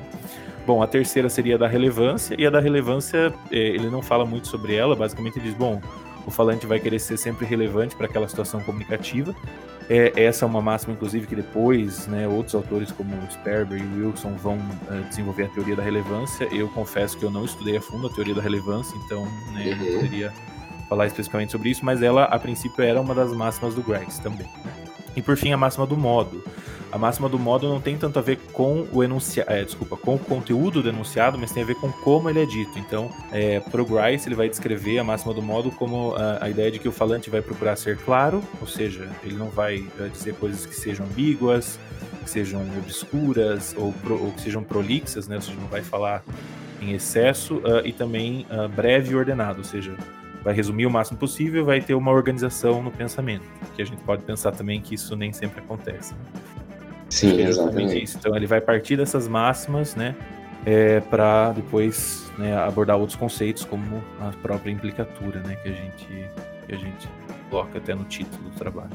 Bom, 0.65 0.81
a 0.81 0.87
terceira 0.87 1.27
seria 1.27 1.57
da 1.57 1.67
relevância, 1.67 2.33
e 2.39 2.47
a 2.47 2.49
da 2.49 2.61
relevância 2.61 3.33
eh, 3.51 3.57
ele 3.57 3.89
não 3.89 4.01
fala 4.01 4.25
muito 4.25 4.47
sobre 4.47 4.73
ela, 4.73 4.95
basicamente 4.95 5.37
ele 5.37 5.49
diz, 5.49 5.57
bom, 5.57 5.81
o 6.25 6.31
falante 6.31 6.65
vai 6.65 6.79
querer 6.79 6.99
ser 6.99 7.17
sempre 7.17 7.45
relevante 7.45 7.93
para 7.93 8.05
aquela 8.05 8.27
situação 8.29 8.61
comunicativa, 8.61 9.35
é, 9.89 10.23
essa 10.23 10.45
é 10.45 10.47
uma 10.47 10.61
máxima, 10.61 10.93
inclusive, 10.93 11.25
que 11.25 11.35
depois 11.35 12.05
né, 12.05 12.27
outros 12.27 12.53
autores 12.53 12.91
como 12.91 13.11
Sperber 13.31 13.81
e 13.81 14.01
Wilson 14.01 14.35
vão 14.35 14.55
uh, 14.57 15.09
desenvolver 15.09 15.45
a 15.45 15.49
teoria 15.49 15.75
da 15.75 15.81
relevância. 15.81 16.47
Eu 16.51 16.69
confesso 16.69 17.17
que 17.17 17.25
eu 17.25 17.31
não 17.31 17.43
estudei 17.43 17.77
a 17.77 17.81
fundo 17.81 18.05
a 18.05 18.09
teoria 18.11 18.35
da 18.35 18.41
relevância, 18.41 18.95
então 19.03 19.25
né, 19.51 19.71
eu 19.71 19.75
não 19.77 19.85
poderia 20.01 20.31
falar 20.87 21.07
especificamente 21.07 21.51
sobre 21.51 21.71
isso, 21.71 21.83
mas 21.83 22.03
ela, 22.03 22.25
a 22.25 22.37
princípio, 22.37 22.83
era 22.83 23.01
uma 23.01 23.15
das 23.15 23.33
máximas 23.33 23.73
do 23.73 23.81
Grice 23.81 24.21
também. 24.21 24.47
Né? 24.63 24.73
E 25.15 25.23
por 25.23 25.35
fim, 25.35 25.51
a 25.51 25.57
máxima 25.57 25.87
do 25.87 25.97
modo. 25.97 26.43
A 26.91 26.97
máxima 26.97 27.29
do 27.29 27.37
modo 27.37 27.69
não 27.69 27.79
tem 27.79 27.97
tanto 27.97 28.17
a 28.17 28.21
ver 28.21 28.37
com 28.51 28.87
o 28.91 29.03
enunciado, 29.03 29.51
é, 29.51 29.63
desculpa, 29.63 29.95
com 29.95 30.15
o 30.15 30.19
conteúdo 30.19 30.81
do 30.81 30.89
enunciado, 30.89 31.37
mas 31.37 31.51
tem 31.51 31.61
a 31.61 31.65
ver 31.65 31.75
com 31.75 31.91
como 31.91 32.29
ele 32.29 32.41
é 32.41 32.45
dito. 32.45 32.79
Então, 32.79 33.11
é, 33.31 33.59
pro 33.59 33.85
Grice, 33.85 34.27
ele 34.27 34.35
vai 34.35 34.49
descrever 34.49 34.97
a 34.97 35.03
máxima 35.03 35.33
do 35.33 35.41
modo 35.41 35.69
como 35.71 36.15
a, 36.15 36.45
a, 36.45 36.49
ideia 36.49 36.71
de 36.71 36.79
que 36.79 36.87
o 36.87 36.91
falante 36.91 37.29
vai 37.29 37.41
procurar 37.41 37.75
ser 37.75 37.97
claro, 37.97 38.43
ou 38.59 38.65
seja, 38.65 39.07
ele 39.23 39.35
não 39.35 39.49
vai 39.49 39.85
dizer 40.11 40.33
coisas 40.35 40.65
que 40.65 40.75
sejam 40.75 41.05
ambíguas, 41.05 41.79
que 42.23 42.29
sejam 42.29 42.61
obscuras 42.77 43.75
ou, 43.77 43.93
pro, 43.93 44.21
ou 44.21 44.31
que 44.31 44.41
sejam 44.41 44.63
prolixas, 44.63 45.27
né? 45.27 45.35
Ou 45.35 45.41
seja, 45.41 45.59
não 45.59 45.67
vai 45.67 45.83
falar 45.83 46.23
em 46.81 46.93
excesso 46.93 47.57
uh, 47.57 47.85
e 47.85 47.91
também 47.91 48.45
uh, 48.49 48.67
breve 48.67 49.11
e 49.11 49.15
ordenado, 49.15 49.59
ou 49.59 49.63
seja, 49.63 49.95
vai 50.43 50.53
resumir 50.53 50.85
o 50.85 50.89
máximo 50.89 51.17
possível, 51.17 51.65
vai 51.65 51.81
ter 51.81 51.93
uma 51.93 52.11
organização 52.11 52.81
no 52.81 52.91
pensamento, 52.91 53.43
que 53.75 53.81
a 53.81 53.85
gente 53.85 54.01
pode 54.03 54.23
pensar 54.23 54.51
também 54.51 54.81
que 54.81 54.95
isso 54.95 55.15
nem 55.15 55.33
sempre 55.33 55.59
acontece. 55.59 56.15
Sim, 57.09 57.41
exatamente. 57.41 58.03
Isso. 58.03 58.17
Então 58.17 58.35
ele 58.35 58.45
vai 58.45 58.61
partir 58.61 58.97
dessas 58.97 59.27
máximas, 59.27 59.95
né, 59.95 60.15
é, 60.65 60.99
para 60.99 61.51
depois 61.51 62.31
né, 62.37 62.55
abordar 62.55 62.97
outros 62.97 63.17
conceitos 63.17 63.65
como 63.65 64.03
a 64.19 64.31
própria 64.41 64.71
implicatura, 64.71 65.39
né, 65.41 65.57
que 65.61 65.69
a 65.69 65.73
gente 65.73 66.07
que 66.67 66.75
a 66.75 66.77
gente 66.77 67.09
coloca 67.49 67.79
até 67.79 67.95
no 67.95 68.03
título 68.03 68.43
do 68.43 68.55
trabalho. 68.55 68.91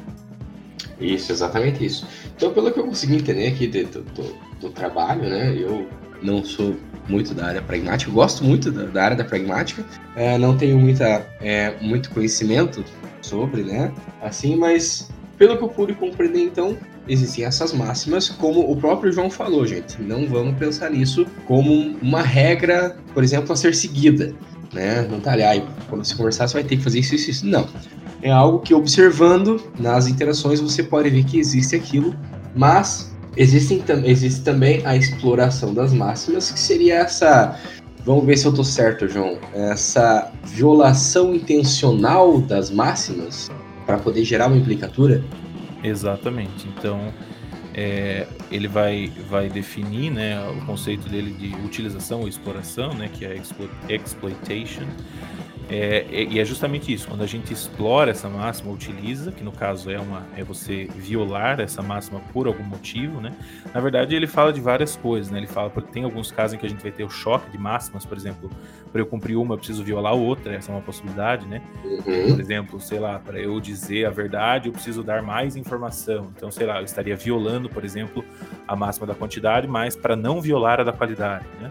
Isso, 1.01 1.33
exatamente 1.33 1.85
isso. 1.85 2.07
Então, 2.37 2.53
pelo 2.53 2.73
que 2.73 2.79
eu 2.79 2.85
consegui 2.85 3.17
entender 3.17 3.49
aqui 3.49 3.67
do, 3.67 4.03
do, 4.03 4.37
do 4.61 4.71
trabalho, 4.71 5.23
né, 5.23 5.57
eu 5.57 5.89
não 6.23 6.45
sou 6.45 6.77
muito 7.09 7.35
da 7.35 7.47
área 7.47 7.63
pragmática, 7.63 8.11
gosto 8.13 8.45
muito 8.45 8.71
da, 8.71 8.85
da 8.85 9.05
área 9.05 9.17
da 9.17 9.25
pragmática, 9.25 9.85
é, 10.15 10.39
não 10.39 10.57
tenho 10.57 10.79
muita, 10.79 11.27
é, 11.41 11.75
muito 11.81 12.11
conhecimento 12.11 12.85
sobre, 13.21 13.63
né, 13.63 13.93
assim, 14.23 14.57
mas 14.57 15.11
pelo 15.37 15.59
que 15.59 15.65
eu 15.65 15.69
pude 15.69 15.95
compreender, 15.95 16.43
então, 16.43 16.79
existem 17.09 17.45
essas 17.45 17.73
máximas, 17.73 18.29
como 18.29 18.71
o 18.71 18.77
próprio 18.77 19.13
João 19.13 19.31
falou, 19.31 19.67
gente. 19.67 20.01
Não 20.01 20.27
vamos 20.27 20.57
pensar 20.59 20.91
nisso 20.91 21.27
como 21.47 21.97
uma 22.01 22.23
regra, 22.23 22.97
por 23.13 23.23
exemplo, 23.23 23.53
a 23.53 23.57
ser 23.57 23.75
seguida. 23.75 24.35
Né? 24.73 25.07
Não 25.09 25.21
tá 25.21 25.33
ali, 25.33 25.43
ah, 25.43 25.63
quando 25.89 26.05
você 26.05 26.15
conversar, 26.15 26.49
você 26.49 26.55
vai 26.55 26.65
ter 26.65 26.77
que 26.77 26.83
fazer 26.83 26.99
isso, 26.99 27.15
isso, 27.15 27.31
isso. 27.31 27.47
Não. 27.47 27.67
É 28.23 28.31
algo 28.31 28.61
que 28.61 28.75
observando 28.75 29.61
nas 29.79 30.07
interações 30.09 30.61
você 30.61 30.83
pode 30.83 31.11
ver 31.11 31.25
que 31.25 31.39
existe 31.39 31.77
aquilo, 31.77 32.15
mas 32.57 33.15
existem, 33.37 33.83
existe 34.05 34.41
também 34.41 34.85
a 34.85 34.97
exploração 34.97 35.75
das 35.75 35.93
máximas, 35.93 36.51
que 36.51 36.59
seria 36.59 36.97
essa. 36.97 37.59
Vamos 38.05 38.25
ver 38.27 38.37
se 38.37 38.47
eu 38.47 38.53
tô 38.53 38.65
certo, 38.65 39.09
João. 39.09 39.39
Essa 39.55 40.31
violação 40.45 41.35
intencional 41.35 42.41
das 42.41 42.71
máximas 42.71 43.51
para 43.87 43.99
poder 43.99 44.25
gerar 44.25 44.49
uma 44.49 44.57
implicatura? 44.57 45.23
Exatamente. 45.85 46.67
Então, 46.67 47.13
é, 47.75 48.27
ele 48.51 48.67
vai, 48.67 49.13
vai 49.29 49.49
definir 49.51 50.11
né, 50.11 50.41
o 50.49 50.65
conceito 50.65 51.09
dele 51.09 51.33
de 51.33 51.55
utilização 51.65 52.21
ou 52.21 52.29
exploração, 52.29 52.95
né, 52.95 53.11
que 53.13 53.27
é 53.27 53.37
exploitation. 53.89 54.87
É, 55.69 56.05
e 56.31 56.39
é 56.39 56.45
justamente 56.45 56.93
isso, 56.93 57.09
quando 57.09 57.23
a 57.23 57.27
gente 57.27 57.53
explora 57.53 58.11
essa 58.11 58.29
máxima, 58.29 58.71
utiliza, 58.71 59.33
que 59.33 59.43
no 59.43 59.51
caso 59.51 59.91
é, 59.91 59.99
uma, 59.99 60.27
é 60.37 60.45
você 60.45 60.89
violar 60.95 61.59
essa 61.61 61.83
máxima 61.83 62.21
por 62.33 62.47
algum 62.47 62.65
motivo, 62.65 63.21
né? 63.21 63.33
Na 63.73 63.81
verdade, 63.81 64.15
ele 64.15 64.27
fala 64.27 64.53
de 64.53 64.61
várias 64.61 64.95
coisas, 64.95 65.31
né? 65.31 65.39
Ele 65.39 65.47
fala, 65.47 65.71
porque 65.71 65.91
tem 65.91 66.05
alguns 66.05 66.31
casos 66.31 66.55
em 66.55 66.59
que 66.59 66.67
a 66.67 66.69
gente 66.69 66.83
vai 66.83 66.93
ter 66.93 67.05
o 67.05 67.09
choque 67.09 67.51
de 67.51 67.57
máximas, 67.57 68.05
por 68.05 68.17
exemplo, 68.17 68.51
para 68.93 69.01
eu 69.01 69.07
cumprir 69.07 69.37
uma, 69.37 69.55
eu 69.55 69.59
preciso 69.59 69.83
violar 69.83 70.15
outra, 70.15 70.55
essa 70.55 70.71
é 70.71 70.75
uma 70.75 70.83
possibilidade, 70.83 71.47
né? 71.47 71.63
Uhum. 71.83 72.33
Por 72.33 72.41
exemplo, 72.41 72.81
sei 72.81 72.99
lá, 72.99 73.19
para 73.19 73.41
eu 73.41 73.59
dizer 73.59 74.05
a 74.05 74.11
verdade, 74.11 74.69
eu 74.69 74.73
preciso 74.73 75.03
dar 75.03 75.23
mais 75.23 75.57
informação. 75.57 76.31
Então, 76.37 76.51
sei 76.51 76.67
lá, 76.67 76.79
eu 76.79 76.85
estaria 76.85 77.17
violando, 77.17 77.71
por 77.71 77.85
exemplo, 77.85 78.25
a 78.69 78.77
máxima 78.77 79.07
da 79.07 79.15
quantidade, 79.15 79.67
mas 79.67 79.97
para 79.97 80.15
não 80.15 80.41
violar 80.41 80.81
a 80.81 80.85
da 80.85 80.93
qualidade, 80.93 81.47
né? 81.61 81.71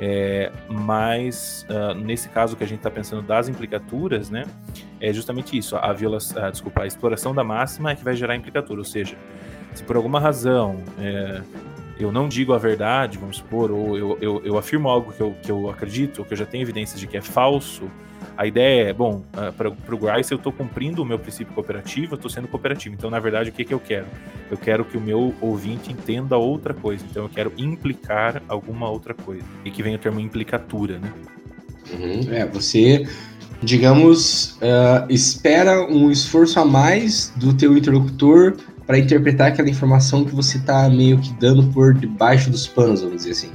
É, 0.00 0.52
mas 0.68 1.66
uh, 1.68 1.92
nesse 1.94 2.28
caso 2.28 2.56
que 2.56 2.62
a 2.62 2.66
gente 2.66 2.78
está 2.78 2.90
pensando 2.90 3.20
das 3.22 3.48
implicaturas, 3.48 4.30
né, 4.30 4.44
é 5.00 5.12
justamente 5.12 5.56
isso. 5.58 5.76
A 5.76 5.92
violação, 5.92 6.46
uh, 6.46 6.50
desculpa, 6.50 6.82
a 6.82 6.86
exploração 6.86 7.34
da 7.34 7.42
máxima 7.42 7.90
é 7.90 7.96
que 7.96 8.04
vai 8.04 8.14
gerar 8.14 8.36
implicatura. 8.36 8.80
Ou 8.80 8.84
seja, 8.84 9.16
se 9.74 9.82
por 9.82 9.96
alguma 9.96 10.20
razão 10.20 10.82
é, 11.00 11.42
eu 11.98 12.12
não 12.12 12.28
digo 12.28 12.52
a 12.52 12.58
verdade, 12.58 13.18
vamos 13.18 13.38
supor, 13.38 13.70
ou 13.70 13.96
eu, 13.98 14.18
eu, 14.20 14.42
eu 14.44 14.58
afirmo 14.58 14.88
algo 14.88 15.12
que 15.12 15.20
eu, 15.20 15.34
que 15.42 15.50
eu 15.50 15.68
acredito, 15.68 16.20
ou 16.20 16.24
que 16.24 16.32
eu 16.32 16.38
já 16.38 16.46
tenho 16.46 16.62
evidências 16.62 17.00
de 17.00 17.06
que 17.06 17.16
é 17.16 17.22
falso, 17.22 17.90
a 18.38 18.46
ideia 18.46 18.90
é, 18.90 18.92
bom, 18.92 19.24
uh, 19.34 19.52
para 19.52 19.68
o 19.68 19.98
Grice 19.98 20.30
eu 20.30 20.36
estou 20.36 20.52
cumprindo 20.52 21.02
o 21.02 21.04
meu 21.04 21.18
princípio 21.18 21.52
cooperativo, 21.52 22.14
eu 22.14 22.16
estou 22.16 22.30
sendo 22.30 22.46
cooperativo. 22.46 22.94
Então, 22.94 23.10
na 23.10 23.18
verdade, 23.18 23.50
o 23.50 23.52
que, 23.52 23.64
que 23.64 23.74
eu 23.74 23.80
quero? 23.80 24.06
Eu 24.48 24.56
quero 24.56 24.84
que 24.84 24.96
o 24.96 25.00
meu 25.00 25.34
ouvinte 25.40 25.90
entenda 25.90 26.36
outra 26.36 26.72
coisa. 26.72 27.04
Então, 27.10 27.24
eu 27.24 27.28
quero 27.28 27.52
implicar 27.58 28.40
alguma 28.46 28.88
outra 28.88 29.12
coisa. 29.12 29.42
E 29.64 29.72
que 29.72 29.82
vem 29.82 29.96
o 29.96 29.98
termo 29.98 30.20
implicatura, 30.20 31.00
né? 31.00 31.12
Uhum. 31.92 32.32
É, 32.32 32.46
você, 32.46 33.08
digamos, 33.60 34.52
uh, 34.62 35.10
espera 35.10 35.84
um 35.90 36.08
esforço 36.08 36.60
a 36.60 36.64
mais 36.64 37.32
do 37.34 37.52
teu 37.52 37.76
interlocutor 37.76 38.56
para 38.86 39.00
interpretar 39.00 39.48
aquela 39.48 39.68
informação 39.68 40.24
que 40.24 40.32
você 40.32 40.58
está 40.58 40.88
meio 40.88 41.18
que 41.18 41.32
dando 41.40 41.64
por 41.72 41.92
debaixo 41.92 42.50
dos 42.50 42.68
panos, 42.68 43.00
vamos 43.00 43.16
dizer 43.16 43.32
assim. 43.32 43.50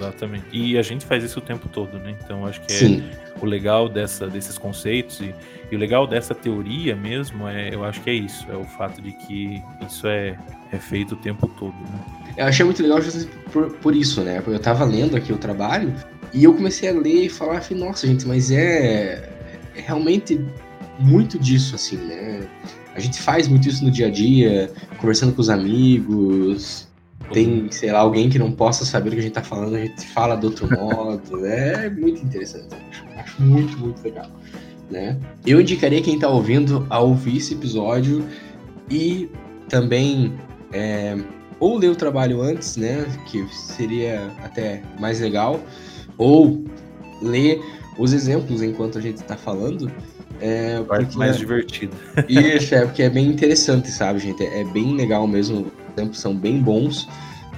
Exatamente. 0.00 0.46
E 0.50 0.78
a 0.78 0.82
gente 0.82 1.04
faz 1.04 1.22
isso 1.22 1.38
o 1.38 1.42
tempo 1.42 1.68
todo, 1.68 1.98
né? 1.98 2.14
Então 2.24 2.46
acho 2.46 2.60
que 2.62 2.72
é 2.72 2.76
Sim. 2.76 3.04
o 3.40 3.44
legal 3.44 3.88
dessa, 3.88 4.26
desses 4.26 4.56
conceitos 4.56 5.20
e, 5.20 5.34
e, 5.70 5.76
o 5.76 5.78
legal 5.78 6.06
dessa 6.06 6.34
teoria 6.34 6.96
mesmo 6.96 7.46
é, 7.46 7.74
eu 7.74 7.84
acho 7.84 8.00
que 8.00 8.08
é 8.08 8.14
isso, 8.14 8.46
é 8.50 8.56
o 8.56 8.64
fato 8.64 9.02
de 9.02 9.12
que 9.12 9.62
isso 9.86 10.06
é, 10.06 10.38
é 10.72 10.78
feito 10.78 11.12
o 11.12 11.16
tempo 11.16 11.46
todo. 11.58 11.74
Né? 11.74 12.34
Eu 12.38 12.46
achei 12.46 12.64
muito 12.64 12.82
legal 12.82 12.98
por, 13.52 13.70
por 13.74 13.94
isso, 13.94 14.22
né? 14.22 14.40
Porque 14.40 14.56
eu 14.56 14.62
tava 14.62 14.84
lendo 14.84 15.16
aqui 15.16 15.32
o 15.32 15.38
trabalho 15.38 15.92
e 16.32 16.44
eu 16.44 16.54
comecei 16.54 16.88
a 16.88 16.92
ler 16.92 17.26
e 17.26 17.28
falar, 17.28 17.58
assim, 17.58 17.74
nossa, 17.74 18.06
gente, 18.06 18.26
mas 18.26 18.50
é, 18.50 19.28
é 19.76 19.80
realmente 19.80 20.40
muito 20.98 21.38
disso, 21.38 21.74
assim, 21.74 21.96
né? 21.96 22.46
A 22.94 23.00
gente 23.00 23.20
faz 23.20 23.46
muito 23.46 23.68
isso 23.68 23.84
no 23.84 23.90
dia 23.90 24.06
a 24.06 24.10
dia, 24.10 24.70
conversando 24.98 25.32
com 25.32 25.40
os 25.40 25.48
amigos, 25.48 26.89
tem, 27.32 27.70
sei 27.70 27.92
lá, 27.92 28.00
alguém 28.00 28.28
que 28.28 28.38
não 28.38 28.52
possa 28.52 28.84
saber 28.84 29.10
o 29.10 29.12
que 29.12 29.18
a 29.18 29.22
gente 29.22 29.32
tá 29.32 29.42
falando, 29.42 29.76
a 29.76 29.80
gente 29.80 30.06
fala 30.08 30.36
de 30.36 30.46
outro 30.46 30.68
modo. 30.70 31.20
É 31.46 31.88
muito 31.90 32.24
interessante. 32.24 32.68
Acho 33.16 33.42
muito, 33.42 33.78
muito 33.78 34.02
legal. 34.02 34.26
Né? 34.90 35.18
Eu 35.46 35.60
indicaria 35.60 36.02
quem 36.02 36.18
tá 36.18 36.28
ouvindo 36.28 36.86
a 36.90 36.98
ouvir 36.98 37.36
esse 37.36 37.54
episódio 37.54 38.26
e 38.90 39.30
também 39.68 40.34
é, 40.72 41.16
ou 41.60 41.76
ler 41.76 41.90
o 41.90 41.96
trabalho 41.96 42.40
antes, 42.40 42.76
né? 42.76 43.06
Que 43.26 43.46
seria 43.54 44.32
até 44.42 44.82
mais 44.98 45.20
legal, 45.20 45.60
ou 46.18 46.64
ler 47.22 47.60
os 47.98 48.12
exemplos 48.12 48.62
enquanto 48.62 48.98
a 48.98 49.00
gente 49.00 49.22
tá 49.22 49.36
falando. 49.36 49.90
É, 50.40 50.82
porque, 50.82 51.18
mais 51.18 51.36
divertido. 51.36 51.94
Isso, 52.26 52.74
é 52.74 52.86
porque 52.86 53.02
é 53.02 53.10
bem 53.10 53.26
interessante, 53.26 53.90
sabe, 53.90 54.20
gente? 54.20 54.42
É 54.42 54.64
bem 54.64 54.94
legal 54.94 55.26
mesmo 55.26 55.70
exemplos 56.00 56.20
são 56.20 56.34
bem 56.34 56.60
bons, 56.60 57.08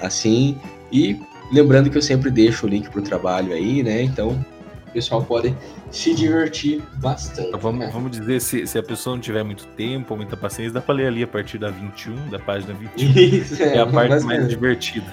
assim. 0.01 0.57
E 0.91 1.19
lembrando 1.53 1.89
que 1.91 1.97
eu 1.97 2.03
sempre 2.03 2.31
deixo 2.31 2.67
o 2.67 2.69
link 2.69 2.91
pro 2.91 3.03
trabalho 3.03 3.53
aí, 3.53 3.83
né? 3.83 4.03
Então 4.03 4.45
o 4.87 4.93
pessoal 4.93 5.23
pode 5.23 5.57
se 5.91 6.15
divertir 6.15 6.83
bastante. 6.97 7.49
Então, 7.49 7.61
vamos, 7.61 7.81
né? 7.81 7.91
vamos 7.93 8.11
dizer, 8.11 8.41
se, 8.41 8.67
se 8.67 8.79
a 8.79 8.83
pessoa 8.83 9.17
não 9.17 9.23
tiver 9.23 9.43
muito 9.43 9.67
tempo 9.69 10.15
muita 10.17 10.37
paciência, 10.37 10.73
dá 10.73 10.81
pra 10.81 10.95
ler 10.95 11.07
ali 11.07 11.23
a 11.23 11.27
partir 11.27 11.59
da 11.59 11.71
21, 11.71 12.29
da 12.29 12.39
página 12.39 12.75
21. 12.75 13.09
Isso, 13.17 13.63
é, 13.63 13.77
é 13.77 13.81
a 13.81 13.87
parte 13.87 14.23
mais 14.25 14.49
divertida. 14.49 15.07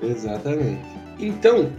Exatamente. 0.00 0.80
Então, 1.18 1.70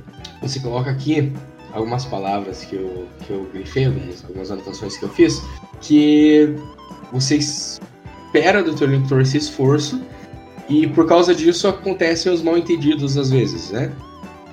você 0.42 0.60
coloca 0.60 0.92
aqui 0.92 1.32
algumas 1.72 2.06
palavras 2.06 2.66
que 2.66 2.76
eu, 2.76 3.08
que 3.26 3.32
eu 3.32 3.50
grifei, 3.54 3.86
algumas, 3.86 4.24
algumas 4.26 4.52
anotações 4.52 4.98
que 4.98 5.04
eu 5.04 5.10
fiz, 5.10 5.42
que 5.82 6.56
você 7.12 7.38
espera 7.38 8.62
do 8.62 8.76
teu 8.76 8.88
leitor 8.88 9.22
esse 9.22 9.38
esforço 9.38 10.02
e 10.70 10.88
por 10.88 11.08
causa 11.08 11.34
disso 11.34 11.68
acontecem 11.68 12.32
os 12.32 12.42
mal 12.42 12.58
entendidos 12.58 13.18
às 13.18 13.30
vezes, 13.30 13.72
né? 13.72 13.92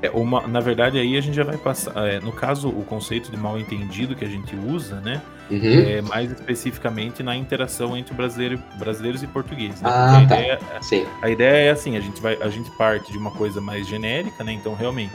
É, 0.03 0.11
uma, 0.11 0.47
na 0.47 0.61
verdade, 0.61 0.99
aí 0.99 1.17
a 1.17 1.21
gente 1.21 1.35
já 1.35 1.45
vai 1.45 1.59
passar. 1.59 1.93
É, 2.09 2.21
no 2.21 2.33
caso, 2.33 2.69
o 2.69 2.83
conceito 2.85 3.31
de 3.31 3.37
mal 3.37 3.59
entendido 3.59 4.15
que 4.17 4.25
a 4.25 4.29
gente 4.29 4.57
usa, 4.57 4.99
né? 5.01 5.21
Uhum. 5.51 5.61
É 5.63 6.01
mais 6.01 6.31
especificamente 6.31 7.23
na 7.23 7.37
interação 7.37 7.97
entre 7.97 8.15
brasileiro, 8.15 8.59
brasileiros 8.79 9.23
e 9.23 9.27
portugueses. 9.27 9.83
Né? 9.83 9.91
Ah, 9.93 10.19
a, 10.19 10.27
tá. 10.27 10.41
ideia, 10.41 10.59
Sim. 10.81 11.07
a 11.21 11.29
ideia 11.29 11.69
é 11.69 11.71
assim: 11.71 11.97
a 11.97 12.01
gente, 12.01 12.21
vai, 12.21 12.39
a 12.41 12.49
gente 12.49 12.71
parte 12.73 13.13
de 13.13 13.19
uma 13.19 13.31
coisa 13.31 13.61
mais 13.61 13.87
genérica, 13.87 14.43
né? 14.43 14.53
Então, 14.53 14.75
realmente, 14.75 15.13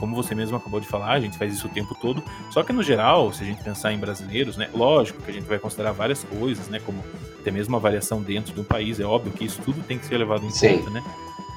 como 0.00 0.16
você 0.16 0.34
mesmo 0.34 0.56
acabou 0.56 0.80
de 0.80 0.88
falar, 0.88 1.12
a 1.12 1.20
gente 1.20 1.36
faz 1.36 1.52
isso 1.52 1.68
o 1.68 1.70
tempo 1.70 1.94
todo. 1.94 2.24
Só 2.50 2.62
que 2.62 2.72
no 2.72 2.82
geral, 2.82 3.30
se 3.34 3.44
a 3.44 3.46
gente 3.46 3.62
pensar 3.62 3.92
em 3.92 3.98
brasileiros, 3.98 4.56
né, 4.56 4.70
lógico 4.72 5.22
que 5.22 5.30
a 5.30 5.34
gente 5.34 5.46
vai 5.46 5.58
considerar 5.58 5.92
várias 5.92 6.24
coisas, 6.24 6.68
né, 6.68 6.80
como 6.84 7.04
até 7.38 7.50
mesmo 7.50 7.76
a 7.76 7.78
variação 7.78 8.22
dentro 8.22 8.54
de 8.54 8.60
um 8.60 8.64
país. 8.64 8.98
É 8.98 9.04
óbvio 9.04 9.30
que 9.30 9.44
isso 9.44 9.60
tudo 9.62 9.82
tem 9.82 9.98
que 9.98 10.06
ser 10.06 10.16
levado 10.16 10.44
em 10.44 10.50
sim. 10.50 10.78
conta, 10.78 10.90
né? 10.90 11.04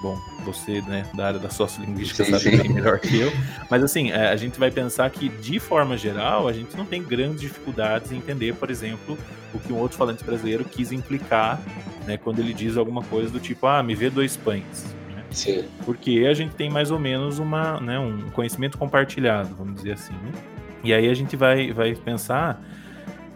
Bom, 0.01 0.19
você, 0.43 0.81
né, 0.81 1.09
da 1.15 1.27
área 1.27 1.39
da 1.39 1.49
sociolinguística 1.49 2.25
sim, 2.25 2.31
sabe 2.31 2.43
sim. 2.43 2.57
bem 2.57 2.73
melhor 2.73 2.99
que 2.99 3.17
eu. 3.17 3.31
Mas 3.69 3.81
assim, 3.81 4.11
é, 4.11 4.27
a 4.27 4.35
gente 4.35 4.59
vai 4.59 4.69
pensar 4.69 5.09
que, 5.09 5.29
de 5.29 5.57
forma 5.61 5.97
geral, 5.97 6.45
a 6.45 6.51
gente 6.51 6.75
não 6.75 6.85
tem 6.85 7.01
grandes 7.01 7.39
dificuldades 7.39 8.11
em 8.11 8.17
entender, 8.17 8.53
por 8.55 8.69
exemplo, 8.69 9.17
o 9.53 9.59
que 9.59 9.71
um 9.71 9.77
outro 9.77 9.97
falante 9.97 10.21
brasileiro 10.21 10.65
quis 10.65 10.91
implicar, 10.91 11.61
né, 12.05 12.17
quando 12.17 12.39
ele 12.39 12.53
diz 12.53 12.75
alguma 12.75 13.03
coisa 13.03 13.29
do 13.29 13.39
tipo, 13.39 13.65
ah, 13.65 13.81
me 13.81 13.95
vê 13.95 14.09
dois 14.09 14.35
pães. 14.35 14.93
Sim. 15.33 15.65
Porque 15.85 16.25
a 16.29 16.33
gente 16.33 16.55
tem 16.55 16.69
mais 16.69 16.91
ou 16.91 16.99
menos 16.99 17.39
uma, 17.39 17.79
né, 17.79 17.99
um 17.99 18.29
conhecimento 18.29 18.77
compartilhado, 18.77 19.55
vamos 19.55 19.75
dizer 19.75 19.93
assim. 19.93 20.13
Né? 20.13 20.31
E 20.83 20.93
aí 20.93 21.09
a 21.09 21.13
gente 21.13 21.35
vai, 21.35 21.71
vai 21.71 21.95
pensar, 21.95 22.61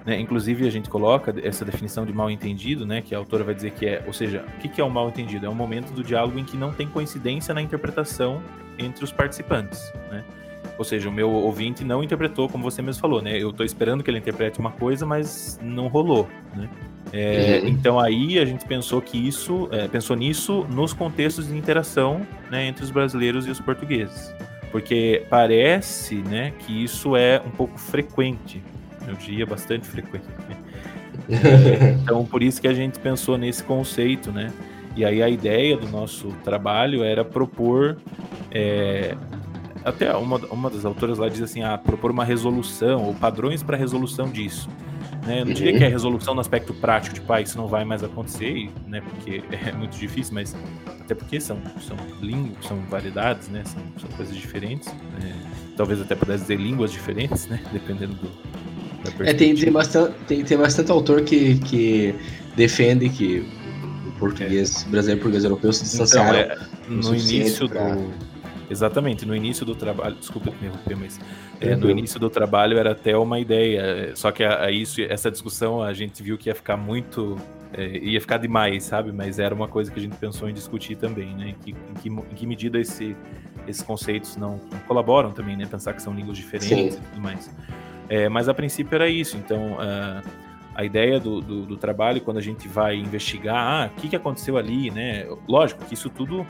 né, 0.06 0.20
inclusive 0.20 0.68
a 0.68 0.72
gente 0.72 0.90
coloca 0.90 1.34
essa 1.44 1.66
definição 1.66 2.06
de 2.06 2.14
mal 2.14 2.30
entendido, 2.30 2.86
né, 2.86 3.02
que 3.02 3.16
a 3.16 3.18
autora 3.18 3.44
vai 3.44 3.56
dizer 3.56 3.72
que 3.72 3.86
é, 3.86 4.04
ou 4.06 4.14
seja, 4.14 4.46
o 4.56 4.60
que, 4.60 4.70
que 4.70 4.80
é 4.80 4.84
o 4.84 4.90
mal 4.90 5.10
entendido? 5.10 5.46
É 5.46 5.50
um 5.50 5.56
momento 5.56 5.92
do 5.92 6.04
diálogo 6.04 6.38
em 6.38 6.44
que 6.44 6.56
não 6.56 6.72
tem 6.72 6.88
coincidência 6.88 7.54
na 7.54 7.62
interpretação 7.62 8.42
entre 8.78 9.04
os 9.04 9.12
participantes, 9.12 9.92
né? 10.12 10.24
Ou 10.78 10.86
seja, 10.86 11.10
o 11.10 11.12
meu 11.12 11.30
ouvinte 11.32 11.84
não 11.84 12.04
interpretou 12.04 12.48
como 12.48 12.64
você 12.64 12.82
mesmo 12.82 13.02
falou, 13.02 13.22
né? 13.22 13.42
Eu 13.42 13.50
estou 13.50 13.66
esperando 13.66 14.04
que 14.04 14.12
ele 14.12 14.20
interprete 14.20 14.60
uma 14.60 14.72
coisa, 14.72 15.06
mas 15.06 15.60
não 15.62 15.88
rolou, 15.88 16.28
né? 16.56 16.70
É, 17.12 17.62
uhum. 17.62 17.70
Então 17.70 18.00
aí 18.00 18.38
a 18.38 18.46
gente 18.46 18.66
pensou 18.66 19.02
que 19.02 19.18
isso, 19.18 19.70
é, 19.72 19.88
pensou 19.88 20.16
nisso 20.16 20.66
nos 20.70 20.94
contextos 20.94 21.48
de 21.48 21.58
interação 21.58 22.26
né, 22.52 22.68
entre 22.68 22.84
os 22.84 22.92
brasileiros 22.92 23.48
e 23.48 23.50
os 23.50 23.60
portugueses, 23.60 24.34
porque 24.72 25.24
parece, 25.30 26.16
né, 26.16 26.52
que 26.60 26.84
isso 26.84 27.16
é 27.16 27.42
um 27.46 27.50
pouco 27.50 27.80
frequente, 27.80 28.62
eu 29.08 29.14
diria 29.16 29.46
bastante 29.46 29.88
frequente. 29.88 30.26
Né? 30.50 30.58
então 32.04 32.26
por 32.26 32.44
isso 32.44 32.60
que 32.60 32.68
a 32.68 32.74
gente 32.74 33.00
pensou 33.00 33.38
nesse 33.38 33.64
conceito, 33.64 34.32
né? 34.32 34.52
E 34.96 35.06
aí 35.06 35.22
a 35.22 35.30
ideia 35.30 35.78
do 35.78 35.88
nosso 35.88 36.30
trabalho 36.44 37.04
era 37.04 37.24
propor 37.24 37.98
é, 38.52 39.16
até 39.84 40.16
uma, 40.16 40.38
uma 40.48 40.70
das 40.70 40.86
autoras 40.86 41.18
lá 41.18 41.30
diz 41.30 41.42
assim, 41.42 41.64
ah, 41.64 41.78
propor 41.78 42.12
uma 42.12 42.26
resolução 42.26 43.04
ou 43.04 43.14
padrões 43.14 43.64
para 43.64 43.78
resolução 43.78 44.30
disso. 44.30 44.70
Né? 45.26 45.42
Eu 45.42 45.46
não 45.46 45.54
diria 45.54 45.74
uhum. 45.74 45.78
que 45.78 45.84
é 45.84 45.88
resolução 45.88 46.34
no 46.34 46.40
aspecto 46.40 46.74
prático, 46.74 47.16
tipo, 47.16 47.32
ah, 47.32 47.42
isso 47.42 47.58
não 47.58 47.68
vai 47.68 47.84
mais 47.84 48.04
acontecer, 48.04 48.70
né? 48.88 49.02
Porque 49.02 49.44
é 49.52 49.72
muito 49.74 49.98
difícil, 49.98 50.34
mas 50.34 50.56
até 51.00 51.14
porque 51.14 51.40
são, 51.40 51.60
são 51.82 51.98
línguas, 52.22 52.66
são 52.66 52.78
variedades, 52.90 53.50
né? 53.50 53.64
São, 53.66 53.82
são 54.00 54.10
coisas 54.16 54.36
diferentes. 54.36 54.88
Né? 55.22 55.36
Talvez 55.76 56.02
até 56.02 56.16
pudesse 56.16 56.44
dizer 56.44 56.58
línguas 56.58 56.92
diferentes, 56.92 57.48
né? 57.48 57.62
Dependendo 57.72 58.14
do. 58.16 58.32
É, 59.24 59.34
tem, 59.34 59.56
tem, 59.56 59.72
bastante, 59.72 60.14
tem, 60.28 60.44
tem 60.44 60.58
bastante 60.58 60.92
autor 60.92 61.22
que, 61.22 61.60
que 61.60 62.16
defende 62.58 63.08
que 63.08 63.46
o 64.06 64.12
português 64.20 64.86
é. 64.86 64.90
brasileiro 64.90 65.22
e 65.22 65.24
português 65.24 65.44
europeu 65.46 65.72
se 65.72 65.84
distanciaram 65.84 66.40
então, 66.40 66.56
é, 66.90 66.90
no 66.90 67.16
início 67.16 67.70
pra... 67.70 67.96
do 67.96 68.12
Exatamente, 68.70 69.26
no 69.26 69.36
início 69.36 69.66
do 69.66 69.76
trabalho, 69.76 70.16
desculpa 70.16 70.52
me 70.52 70.58
interromper, 70.58 70.96
mas 70.98 71.20
é, 71.62 71.76
no 71.76 71.90
início 71.90 72.20
do 72.20 72.30
trabalho 72.30 72.78
era 72.78 72.92
até 72.92 73.18
uma 73.18 73.40
ideia, 73.40 74.14
só 74.16 74.32
que 74.32 74.44
a, 74.44 74.66
a 74.66 74.72
isso, 74.72 75.02
essa 75.02 75.32
discussão 75.32 75.82
a 75.82 75.94
gente 75.94 76.22
viu 76.22 76.38
que 76.38 76.50
ia 76.50 76.56
ficar 76.56 76.76
muito, 76.76 77.38
é, 77.74 77.98
ia 77.98 78.20
ficar 78.20 78.38
demais, 78.38 78.84
sabe? 78.84 79.12
Mas 79.12 79.40
era 79.40 79.56
uma 79.56 79.68
coisa 79.68 79.90
que 79.90 80.00
a 80.00 80.02
gente 80.02 80.18
pensou 80.18 80.50
em 80.50 80.54
discutir 80.54 80.96
também, 80.96 81.34
né? 81.34 81.50
Em 81.50 81.54
que, 81.54 81.72
em 81.72 81.94
que, 82.02 82.10
em 82.10 82.36
que 82.36 82.46
medida 82.46 82.78
esse, 82.78 83.16
esses 83.66 83.82
conceitos 83.82 84.36
não, 84.36 84.60
não, 84.70 84.80
colaboram 84.88 85.32
também, 85.32 85.56
né? 85.56 85.66
Pensar 85.66 85.94
que 85.94 86.02
são 86.02 86.14
línguas 86.14 86.38
diferentes 86.38 86.96
Sim. 86.96 87.02
e 87.02 87.10
tudo 87.10 87.22
mais. 87.22 87.50
É, 88.10 88.28
mas 88.28 88.50
a 88.50 88.54
princípio 88.54 88.96
era 88.96 89.10
isso, 89.10 89.38
então 89.38 89.74
uh, 89.74 90.28
a 90.74 90.86
ideia 90.86 91.20
do, 91.20 91.42
do, 91.42 91.66
do, 91.66 91.78
trabalho, 91.78 92.22
quando 92.22 92.38
a 92.38 92.42
gente 92.42 92.68
vai 92.68 92.96
investigar, 92.96 93.58
ah, 93.58 93.92
o 93.92 94.00
que, 94.00 94.10
que 94.10 94.16
aconteceu 94.16 94.58
ali, 94.58 94.92
né? 94.92 95.26
Lógico 95.48 95.84
que 95.86 95.94
isso 95.94 96.10
tudo 96.10 96.46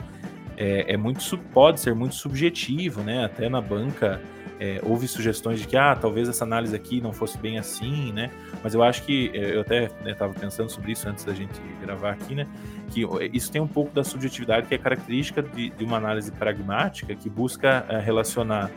é, 0.58 0.94
é 0.94 0.96
muito 0.96 1.38
pode 1.54 1.78
ser 1.78 1.94
muito 1.94 2.16
subjetivo, 2.16 3.02
né? 3.02 3.24
Até 3.24 3.48
na 3.48 3.60
banca 3.60 4.20
é, 4.58 4.80
houve 4.82 5.06
sugestões 5.06 5.60
de 5.60 5.68
que 5.68 5.76
ah, 5.76 5.94
talvez 5.94 6.28
essa 6.28 6.42
análise 6.42 6.74
aqui 6.74 7.00
não 7.00 7.12
fosse 7.12 7.38
bem 7.38 7.58
assim, 7.58 8.12
né? 8.12 8.28
Mas 8.62 8.74
eu 8.74 8.82
acho 8.82 9.04
que 9.04 9.30
é, 9.32 9.54
eu 9.54 9.60
até 9.60 9.84
estava 10.04 10.32
né, 10.32 10.38
pensando 10.40 10.68
sobre 10.68 10.90
isso 10.90 11.08
antes 11.08 11.24
da 11.24 11.32
gente 11.32 11.60
gravar 11.80 12.10
aqui, 12.10 12.34
né? 12.34 12.44
Que 12.90 13.06
isso 13.32 13.52
tem 13.52 13.62
um 13.62 13.68
pouco 13.68 13.94
da 13.94 14.02
subjetividade 14.02 14.66
que 14.66 14.74
é 14.74 14.78
característica 14.78 15.40
de, 15.40 15.70
de 15.70 15.84
uma 15.84 15.96
análise 15.96 16.32
pragmática 16.32 17.14
que 17.14 17.30
busca 17.30 17.86
é, 17.88 18.00
relacionar 18.00 18.68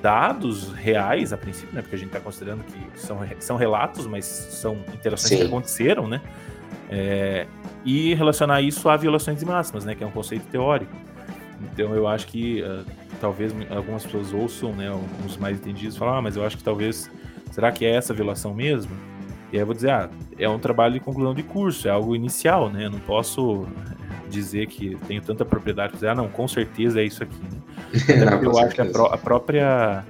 dados 0.00 0.72
reais 0.72 1.32
a 1.32 1.36
princípio, 1.36 1.74
né? 1.74 1.82
Porque 1.82 1.96
a 1.96 1.98
gente 1.98 2.08
está 2.08 2.20
considerando 2.20 2.62
que 2.62 3.00
são, 3.00 3.18
são 3.40 3.56
relatos, 3.56 4.06
mas 4.06 4.24
são 4.24 4.76
interações 4.94 5.30
Sim. 5.30 5.38
que 5.38 5.42
aconteceram, 5.42 6.06
né? 6.06 6.20
É, 6.88 7.48
e 7.84 8.14
relacionar 8.14 8.62
isso 8.62 8.88
a 8.88 8.96
violações 8.96 9.42
máximas, 9.42 9.84
né? 9.84 9.96
Que 9.96 10.04
é 10.04 10.06
um 10.06 10.12
conceito 10.12 10.46
teórico. 10.46 10.94
Então 11.72 11.94
eu 11.94 12.06
acho 12.06 12.26
que 12.26 12.62
uh, 12.62 12.84
talvez 13.20 13.52
algumas 13.70 14.04
pessoas 14.04 14.32
ouçam, 14.32 14.72
né, 14.72 14.90
os 15.26 15.36
mais 15.36 15.58
entendidos 15.58 15.96
falar, 15.96 16.18
ah, 16.18 16.22
mas 16.22 16.36
eu 16.36 16.44
acho 16.44 16.56
que 16.56 16.64
talvez 16.64 17.10
será 17.50 17.70
que 17.72 17.84
é 17.84 17.90
essa 17.90 18.12
violação 18.12 18.54
mesmo? 18.54 18.92
E 19.52 19.56
aí 19.56 19.62
eu 19.62 19.66
vou 19.66 19.74
dizer, 19.74 19.90
ah, 19.90 20.10
é 20.38 20.48
um 20.48 20.58
trabalho 20.58 20.94
de 20.94 21.00
conclusão 21.00 21.34
de 21.34 21.42
curso, 21.42 21.86
é 21.86 21.90
algo 21.90 22.14
inicial, 22.16 22.68
né? 22.68 22.86
Eu 22.86 22.90
não 22.90 22.98
posso 23.00 23.66
dizer 24.28 24.66
que 24.66 24.96
tenho 25.06 25.22
tanta 25.22 25.44
propriedade 25.44 25.90
para 25.90 25.96
dizer, 25.96 26.08
ah, 26.08 26.14
não, 26.14 26.28
com 26.28 26.48
certeza 26.48 27.00
é 27.00 27.04
isso 27.04 27.22
aqui. 27.22 27.40
Né? 27.40 28.24
não, 28.24 28.42
eu 28.42 28.58
acho 28.58 28.74
que 28.74 28.80
a, 28.80 28.84
pró 28.84 29.06
a 29.06 29.18
própria 29.18 30.04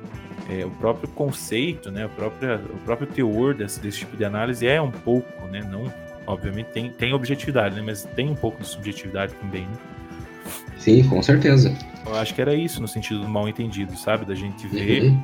é, 0.48 0.64
o 0.64 0.70
próprio 0.70 1.08
conceito, 1.08 1.90
né, 1.90 2.06
o 2.06 2.08
próprio, 2.10 2.56
o 2.56 2.78
próprio 2.84 3.06
teor 3.06 3.54
desse, 3.54 3.80
desse 3.80 4.00
tipo 4.00 4.16
de 4.16 4.24
análise 4.24 4.66
é 4.66 4.80
um 4.80 4.90
pouco, 4.90 5.46
né, 5.46 5.60
não, 5.70 5.92
obviamente 6.26 6.66
tem, 6.66 6.90
tem 6.90 7.14
objetividade, 7.14 7.74
né, 7.74 7.82
mas 7.82 8.04
tem 8.14 8.28
um 8.28 8.34
pouco 8.34 8.60
de 8.60 8.68
subjetividade 8.68 9.34
também, 9.34 9.62
né? 9.62 9.93
Sim, 10.84 11.02
com 11.08 11.22
certeza. 11.22 11.74
Eu 12.04 12.14
acho 12.14 12.34
que 12.34 12.42
era 12.42 12.54
isso 12.54 12.78
no 12.82 12.86
sentido 12.86 13.20
do 13.20 13.28
mal 13.28 13.48
entendido, 13.48 13.96
sabe? 13.96 14.26
Da 14.26 14.34
gente 14.34 14.66
ver 14.66 15.04
uhum. 15.04 15.22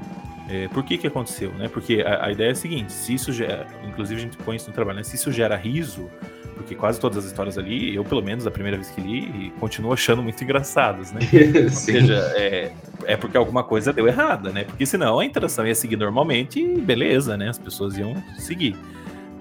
é, 0.49 0.69
por 0.69 0.83
que 0.83 0.97
que 0.97 1.07
aconteceu, 1.07 1.53
né? 1.53 1.69
Porque 1.69 2.01
a, 2.01 2.25
a, 2.25 2.33
ideia 2.33 2.49
é 2.49 2.53
a 2.53 2.55
seguinte, 2.55 2.91
se 2.91 3.13
isso 3.13 3.31
gera, 3.31 3.67
inclusive 3.87 4.19
a 4.19 4.25
gente 4.25 4.39
põe 4.39 4.57
isso 4.57 4.69
no 4.69 4.73
trabalho, 4.73 4.97
né? 4.97 5.05
se 5.05 5.17
isso 5.17 5.31
gera 5.31 5.55
riso, 5.57 6.09
porque 6.55 6.75
quase 6.75 6.99
todas 6.99 7.19
as 7.19 7.27
histórias 7.27 7.59
ali, 7.59 7.95
eu 7.95 8.03
pelo 8.03 8.23
menos 8.23 8.47
a 8.47 8.51
primeira 8.51 8.79
vez 8.79 8.89
que 8.89 9.03
li, 9.03 9.53
continuo 9.61 9.93
achando 9.93 10.23
muito 10.23 10.43
engraçadas, 10.43 11.13
né? 11.13 11.21
Ou 11.65 11.69
seja, 11.69 12.15
é, 12.37 12.73
é 13.05 13.17
porque 13.19 13.37
alguma 13.37 13.63
coisa 13.63 13.93
deu 13.93 14.09
errada, 14.09 14.51
né? 14.51 14.65
Porque 14.65 14.87
senão 14.87 15.19
a 15.19 15.27
interação 15.27 15.67
ia 15.67 15.75
seguir 15.75 15.97
normalmente 15.97 16.59
e 16.59 16.81
beleza, 16.81 17.37
né? 17.37 17.51
As 17.51 17.59
pessoas 17.59 17.99
iam 17.99 18.15
seguir 18.39 18.75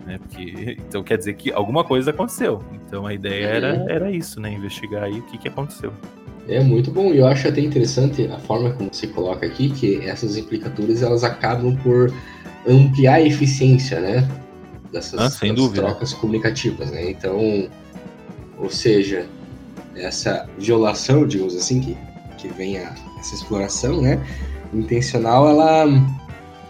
né? 0.09 0.17
Porque 0.17 0.77
então 0.87 1.03
quer 1.03 1.17
dizer 1.17 1.35
que 1.35 1.51
alguma 1.51 1.83
coisa 1.83 2.09
aconteceu. 2.09 2.63
Então 2.73 3.05
a 3.05 3.13
ideia 3.13 3.45
era, 3.45 3.75
uhum. 3.75 3.89
era 3.89 4.11
isso, 4.11 4.41
né? 4.41 4.51
Investigar 4.51 5.03
aí 5.03 5.19
o 5.19 5.23
que, 5.23 5.37
que 5.37 5.47
aconteceu. 5.47 5.93
É 6.47 6.59
muito 6.61 6.89
bom. 6.89 7.13
E 7.13 7.19
eu 7.19 7.27
acho 7.27 7.47
até 7.47 7.61
interessante 7.61 8.27
a 8.27 8.39
forma 8.39 8.71
como 8.71 8.91
você 8.91 9.05
coloca 9.05 9.45
aqui, 9.45 9.69
que 9.69 10.01
essas 10.07 10.35
implicaturas 10.35 11.03
elas 11.03 11.23
acabam 11.23 11.77
por 11.77 12.11
ampliar 12.67 13.15
a 13.15 13.21
eficiência, 13.21 13.99
né? 13.99 14.27
Dessas, 14.91 15.19
ah, 15.19 15.29
sem 15.29 15.53
dúvida. 15.53 15.83
trocas 15.83 16.13
comunicativas, 16.13 16.89
né? 16.89 17.11
Então, 17.11 17.69
ou 18.57 18.69
seja, 18.71 19.27
essa 19.95 20.49
violação, 20.57 21.27
digamos 21.27 21.55
assim, 21.55 21.79
que, 21.79 21.97
que 22.39 22.47
vem 22.47 22.79
a, 22.79 22.95
essa 23.19 23.35
exploração, 23.35 24.01
né? 24.01 24.19
Intencional, 24.73 25.47
ela 25.47 25.85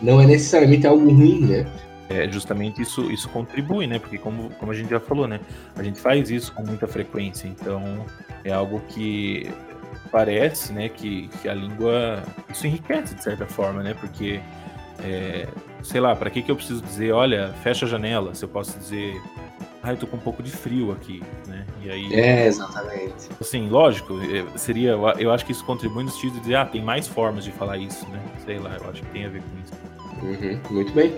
não 0.01 0.19
é 0.19 0.25
necessariamente 0.25 0.85
algo 0.85 1.09
ruim, 1.09 1.39
né? 1.45 1.65
É, 2.09 2.29
justamente 2.29 2.81
isso, 2.81 3.11
isso 3.11 3.29
contribui, 3.29 3.85
né? 3.85 3.99
Porque 3.99 4.17
como, 4.17 4.49
como 4.51 4.71
a 4.71 4.75
gente 4.75 4.89
já 4.89 4.99
falou, 4.99 5.27
né? 5.27 5.39
A 5.75 5.83
gente 5.83 5.99
faz 5.99 6.29
isso 6.29 6.51
com 6.53 6.63
muita 6.63 6.87
frequência, 6.87 7.47
então 7.47 8.05
é 8.43 8.51
algo 8.51 8.81
que 8.89 9.49
parece, 10.11 10.73
né, 10.73 10.89
que, 10.89 11.27
que 11.39 11.47
a 11.47 11.53
língua 11.53 12.23
isso 12.49 12.65
enriquece 12.65 13.13
de 13.13 13.23
certa 13.23 13.45
forma, 13.45 13.83
né? 13.83 13.93
Porque 13.93 14.41
é, 15.03 15.47
sei 15.83 16.01
lá, 16.01 16.15
para 16.15 16.29
que 16.29 16.41
que 16.41 16.51
eu 16.51 16.55
preciso 16.55 16.81
dizer, 16.81 17.11
olha, 17.11 17.53
fecha 17.63 17.85
a 17.85 17.89
janela? 17.89 18.33
Se 18.33 18.43
eu 18.43 18.49
posso 18.49 18.77
dizer, 18.79 19.21
ah, 19.81 19.91
eu 19.91 19.97
tô 19.97 20.07
com 20.07 20.17
um 20.17 20.19
pouco 20.19 20.43
de 20.43 20.51
frio 20.51 20.91
aqui, 20.91 21.23
né? 21.47 21.65
E 21.81 21.89
aí 21.89 22.13
É, 22.13 22.47
exatamente. 22.47 23.29
Assim, 23.39 23.69
lógico, 23.69 24.19
é, 24.21 24.57
seria, 24.57 24.91
eu 25.17 25.31
acho 25.31 25.45
que 25.45 25.51
isso 25.51 25.63
contribui 25.63 26.03
no 26.03 26.09
sentido 26.09 26.33
de 26.33 26.39
dizer, 26.41 26.55
ah, 26.55 26.65
tem 26.65 26.81
mais 26.81 27.07
formas 27.07 27.43
de 27.43 27.51
falar 27.51 27.77
isso, 27.77 28.07
né? 28.09 28.19
Sei 28.45 28.59
lá, 28.59 28.77
eu 28.81 28.89
acho 28.89 29.01
que 29.01 29.09
tem 29.11 29.25
a 29.25 29.29
ver 29.29 29.41
com 29.41 29.59
isso. 29.63 29.89
Uhum, 30.21 30.59
muito 30.71 30.91
bem. 30.93 31.13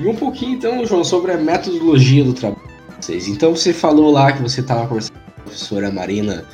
E 0.00 0.06
um 0.06 0.14
pouquinho 0.14 0.54
então, 0.54 0.84
João, 0.86 1.02
sobre 1.02 1.32
a 1.32 1.36
metodologia 1.36 2.24
do 2.24 2.32
trabalho 2.32 2.62
de 2.98 3.06
vocês. 3.06 3.28
Então 3.28 3.54
você 3.54 3.72
falou 3.72 4.12
lá 4.12 4.32
que 4.32 4.40
você 4.42 4.60
estava 4.60 4.86
conversando 4.86 5.14
com 5.14 5.40
a 5.40 5.42
professora 5.42 5.90
Marina 5.90 6.44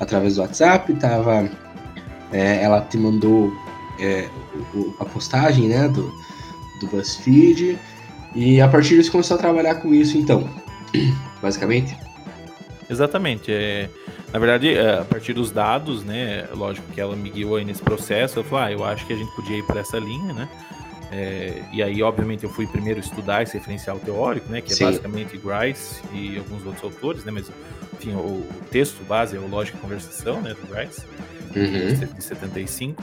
através 0.00 0.36
do 0.36 0.42
WhatsApp, 0.42 0.92
tava, 0.94 1.48
é, 2.32 2.62
ela 2.62 2.80
te 2.80 2.96
mandou 2.96 3.52
é, 4.00 4.28
o, 4.74 4.94
a 5.00 5.04
postagem 5.04 5.68
né, 5.68 5.88
do, 5.88 6.12
do 6.80 6.86
BuzzFeed, 6.86 7.78
e 8.34 8.60
a 8.60 8.68
partir 8.68 8.96
disso 8.96 9.12
começou 9.12 9.36
a 9.36 9.38
trabalhar 9.38 9.76
com 9.76 9.94
isso 9.94 10.16
então, 10.18 10.48
basicamente? 11.40 11.96
Exatamente. 12.88 13.52
É, 13.52 13.88
na 14.32 14.38
verdade, 14.38 14.74
é, 14.74 14.98
a 14.98 15.04
partir 15.04 15.32
dos 15.32 15.52
dados, 15.52 16.02
né, 16.02 16.48
lógico 16.52 16.90
que 16.92 17.00
ela 17.00 17.14
me 17.14 17.30
guiou 17.30 17.56
aí 17.56 17.64
nesse 17.64 17.82
processo, 17.82 18.38
eu 18.38 18.44
falei, 18.44 18.74
ah, 18.74 18.78
eu 18.78 18.84
acho 18.84 19.06
que 19.06 19.12
a 19.12 19.16
gente 19.16 19.32
podia 19.36 19.56
ir 19.58 19.62
por 19.62 19.76
essa 19.76 19.98
linha, 19.98 20.32
né, 20.32 20.48
é, 21.16 21.62
e 21.72 21.80
aí, 21.80 22.02
obviamente, 22.02 22.42
eu 22.42 22.50
fui 22.50 22.66
primeiro 22.66 22.98
estudar 22.98 23.44
esse 23.44 23.56
referencial 23.56 24.00
teórico, 24.00 24.50
né, 24.50 24.60
que 24.60 24.72
é 24.72 24.74
Sim. 24.74 24.86
basicamente 24.86 25.38
Grice 25.38 26.02
e 26.12 26.36
alguns 26.36 26.66
outros 26.66 26.82
autores, 26.82 27.24
né, 27.24 27.30
mas 27.30 27.48
enfim, 27.92 28.14
o, 28.14 28.18
o 28.18 28.62
texto 28.68 29.04
base 29.04 29.36
é 29.36 29.38
o 29.38 29.46
Lógica 29.46 29.78
e 29.78 29.80
Conversação, 29.80 30.42
né, 30.42 30.54
do 30.54 30.66
Grice, 30.66 31.02
uhum. 31.54 32.14
de 32.16 32.24
75. 32.24 33.00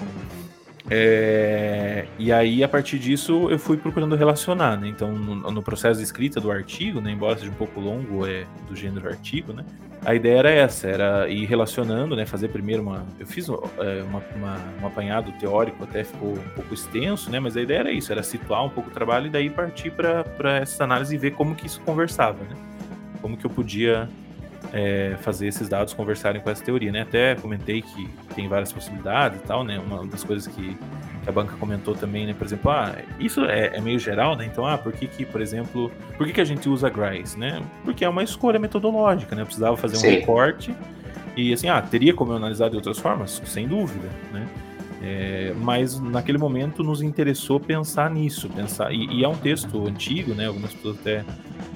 É, 0.89 2.05
e 2.17 2.31
aí, 2.31 2.63
a 2.63 2.67
partir 2.67 2.97
disso, 2.97 3.49
eu 3.49 3.59
fui 3.59 3.77
procurando 3.77 4.15
relacionar, 4.15 4.77
né? 4.77 4.87
Então, 4.87 5.11
no, 5.11 5.51
no, 5.51 5.61
processo 5.61 5.99
de 5.99 6.03
escrita 6.03 6.39
do 6.39 6.51
artigo, 6.51 6.99
né, 6.99 7.11
embora 7.11 7.37
seja 7.37 7.51
um 7.51 7.55
pouco 7.55 7.79
longo, 7.79 8.25
é 8.25 8.45
do 8.67 8.75
gênero 8.75 9.07
artigo, 9.07 9.53
né? 9.53 9.63
A 10.03 10.15
ideia 10.15 10.39
era 10.39 10.49
essa, 10.49 10.87
era 10.87 11.29
ir 11.29 11.45
relacionando, 11.45 12.15
né? 12.15 12.25
Fazer 12.25 12.47
primeiro 12.47 12.81
uma. 12.81 13.05
Eu 13.19 13.27
fiz 13.27 13.47
é, 13.47 14.03
uma, 14.03 14.23
uma, 14.35 14.57
um 14.81 14.87
apanhado 14.87 15.31
teórico, 15.33 15.83
até 15.83 16.03
ficou 16.03 16.31
um 16.31 16.49
pouco 16.55 16.73
extenso, 16.73 17.29
né? 17.29 17.39
Mas 17.39 17.55
a 17.55 17.61
ideia 17.61 17.79
era 17.79 17.91
isso, 17.91 18.11
era 18.11 18.23
situar 18.23 18.65
um 18.65 18.69
pouco 18.69 18.89
o 18.89 18.93
trabalho 18.93 19.27
e 19.27 19.29
daí 19.29 19.49
partir 19.49 19.91
para 19.91 20.57
essa 20.57 20.83
análise 20.83 21.13
e 21.13 21.17
ver 21.19 21.31
como 21.31 21.53
que 21.53 21.67
isso 21.67 21.79
conversava, 21.81 22.43
né? 22.43 22.55
Como 23.21 23.37
que 23.37 23.45
eu 23.45 23.49
podia 23.51 24.09
é, 24.73 25.15
fazer 25.21 25.47
esses 25.47 25.67
dados 25.67 25.93
conversarem 25.93 26.41
com 26.41 26.49
essa 26.49 26.63
teoria, 26.63 26.91
né? 26.91 27.01
Até 27.01 27.35
comentei 27.35 27.81
que 27.81 28.09
tem 28.35 28.47
várias 28.47 28.71
possibilidades 28.71 29.39
e 29.39 29.43
tal, 29.43 29.63
né? 29.63 29.79
Uma 29.79 30.05
das 30.07 30.23
coisas 30.23 30.47
que, 30.47 30.75
que 31.23 31.29
a 31.29 31.31
banca 31.31 31.55
comentou 31.57 31.93
também, 31.93 32.25
né? 32.25 32.33
Por 32.33 32.45
exemplo, 32.45 32.71
ah, 32.71 32.95
isso 33.19 33.43
é, 33.45 33.75
é, 33.75 33.81
meio 33.81 33.99
geral, 33.99 34.35
né? 34.35 34.45
Então, 34.45 34.65
ah, 34.65 34.77
por 34.77 34.93
que 34.93 35.07
que, 35.07 35.25
por 35.25 35.41
exemplo, 35.41 35.91
por 36.17 36.25
que 36.25 36.33
que 36.33 36.41
a 36.41 36.45
gente 36.45 36.69
usa 36.69 36.89
Grice, 36.89 37.37
né? 37.37 37.61
Porque 37.83 38.05
é 38.05 38.09
uma 38.09 38.23
escolha 38.23 38.59
metodológica, 38.59 39.35
né? 39.35 39.41
Eu 39.41 39.45
precisava 39.45 39.75
fazer 39.75 39.97
um 39.97 39.99
Sim. 39.99 40.09
recorte 40.09 40.73
e, 41.35 41.53
assim, 41.53 41.67
ah, 41.69 41.81
teria 41.81 42.13
como 42.13 42.31
eu 42.31 42.37
analisar 42.37 42.69
de 42.69 42.75
outras 42.75 42.97
formas? 42.97 43.41
Sem 43.45 43.67
dúvida, 43.67 44.07
né? 44.31 44.47
É, 45.03 45.53
mas 45.57 45.99
naquele 45.99 46.37
momento 46.37 46.83
nos 46.83 47.01
interessou 47.01 47.59
pensar 47.59 48.11
nisso, 48.11 48.47
pensar 48.49 48.93
e, 48.93 49.07
e, 49.07 49.23
é 49.23 49.27
um 49.27 49.35
texto 49.35 49.87
antigo, 49.87 50.35
né? 50.35 50.45
Algumas 50.45 50.73
pessoas 50.73 50.99
até 50.99 51.25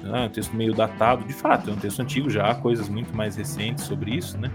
ah, 0.04 0.26
um 0.26 0.28
texto 0.28 0.54
meio 0.54 0.72
datado, 0.72 1.24
de 1.24 1.32
fato, 1.32 1.70
é 1.70 1.72
um 1.72 1.76
texto 1.76 2.00
antigo 2.00 2.30
já, 2.30 2.50
há 2.50 2.54
coisas 2.54 2.88
muito 2.88 3.16
mais 3.16 3.34
recentes 3.34 3.84
sobre 3.84 4.12
isso, 4.12 4.38
né? 4.38 4.48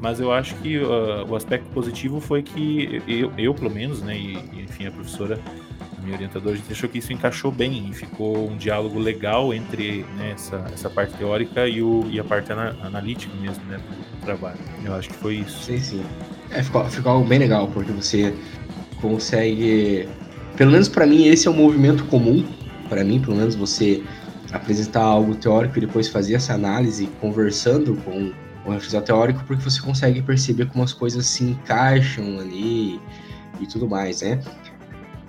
Mas 0.00 0.18
eu 0.18 0.32
acho 0.32 0.54
que 0.56 0.78
uh, 0.78 1.28
o 1.28 1.36
aspecto 1.36 1.68
positivo 1.70 2.20
foi 2.20 2.42
que 2.42 3.02
eu, 3.06 3.32
eu 3.36 3.54
pelo 3.54 3.70
menos, 3.70 4.02
né, 4.02 4.16
e, 4.16 4.34
e 4.52 4.62
enfim 4.62 4.86
a 4.86 4.92
professora 4.92 5.38
minha 6.08 6.14
orientadora, 6.14 6.56
a 6.56 6.72
achou 6.72 6.88
que 6.88 6.98
isso 6.98 7.12
encaixou 7.12 7.52
bem 7.52 7.88
e 7.88 7.92
ficou 7.92 8.48
um 8.48 8.56
diálogo 8.56 8.98
legal 8.98 9.52
entre 9.52 10.04
né, 10.16 10.32
essa, 10.32 10.64
essa 10.72 10.88
parte 10.88 11.14
teórica 11.14 11.68
e, 11.68 11.82
o, 11.82 12.04
e 12.10 12.18
a 12.18 12.24
parte 12.24 12.52
ana, 12.52 12.76
analítica 12.82 13.34
mesmo 13.36 13.64
né, 13.66 13.78
do 13.78 14.20
trabalho. 14.24 14.58
Eu 14.84 14.94
acho 14.94 15.08
que 15.08 15.16
foi 15.16 15.36
isso. 15.36 15.64
Sim, 15.64 15.78
sim. 15.78 16.04
É, 16.50 16.62
ficou, 16.62 16.84
ficou 16.86 17.12
algo 17.12 17.28
bem 17.28 17.38
legal, 17.38 17.68
porque 17.68 17.92
você 17.92 18.34
consegue. 19.00 20.08
Pelo 20.56 20.72
menos 20.72 20.88
para 20.88 21.06
mim, 21.06 21.26
esse 21.26 21.46
é 21.46 21.50
um 21.50 21.54
movimento 21.54 22.04
comum. 22.06 22.44
Para 22.88 23.04
mim, 23.04 23.20
pelo 23.20 23.36
menos, 23.36 23.54
você 23.54 24.02
apresentar 24.52 25.02
algo 25.02 25.34
teórico 25.34 25.78
e 25.78 25.82
depois 25.82 26.08
fazer 26.08 26.34
essa 26.34 26.54
análise 26.54 27.06
conversando 27.20 27.94
com 27.96 28.32
o 28.64 28.70
revisor 28.70 29.02
teórico, 29.02 29.44
porque 29.46 29.62
você 29.62 29.80
consegue 29.80 30.22
perceber 30.22 30.66
como 30.66 30.82
as 30.82 30.92
coisas 30.92 31.26
se 31.26 31.44
encaixam 31.44 32.40
ali 32.40 33.00
e 33.60 33.66
tudo 33.66 33.88
mais, 33.88 34.22
né? 34.22 34.40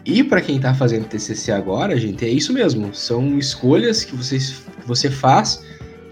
E 0.05 0.23
para 0.23 0.41
quem 0.41 0.55
está 0.55 0.73
fazendo 0.73 1.07
TCC 1.07 1.51
agora, 1.51 1.97
gente, 1.97 2.25
é 2.25 2.29
isso 2.29 2.53
mesmo. 2.53 2.93
São 2.93 3.37
escolhas 3.37 4.03
que, 4.03 4.15
vocês, 4.15 4.63
que 4.81 4.87
você 4.87 5.09
faz 5.09 5.63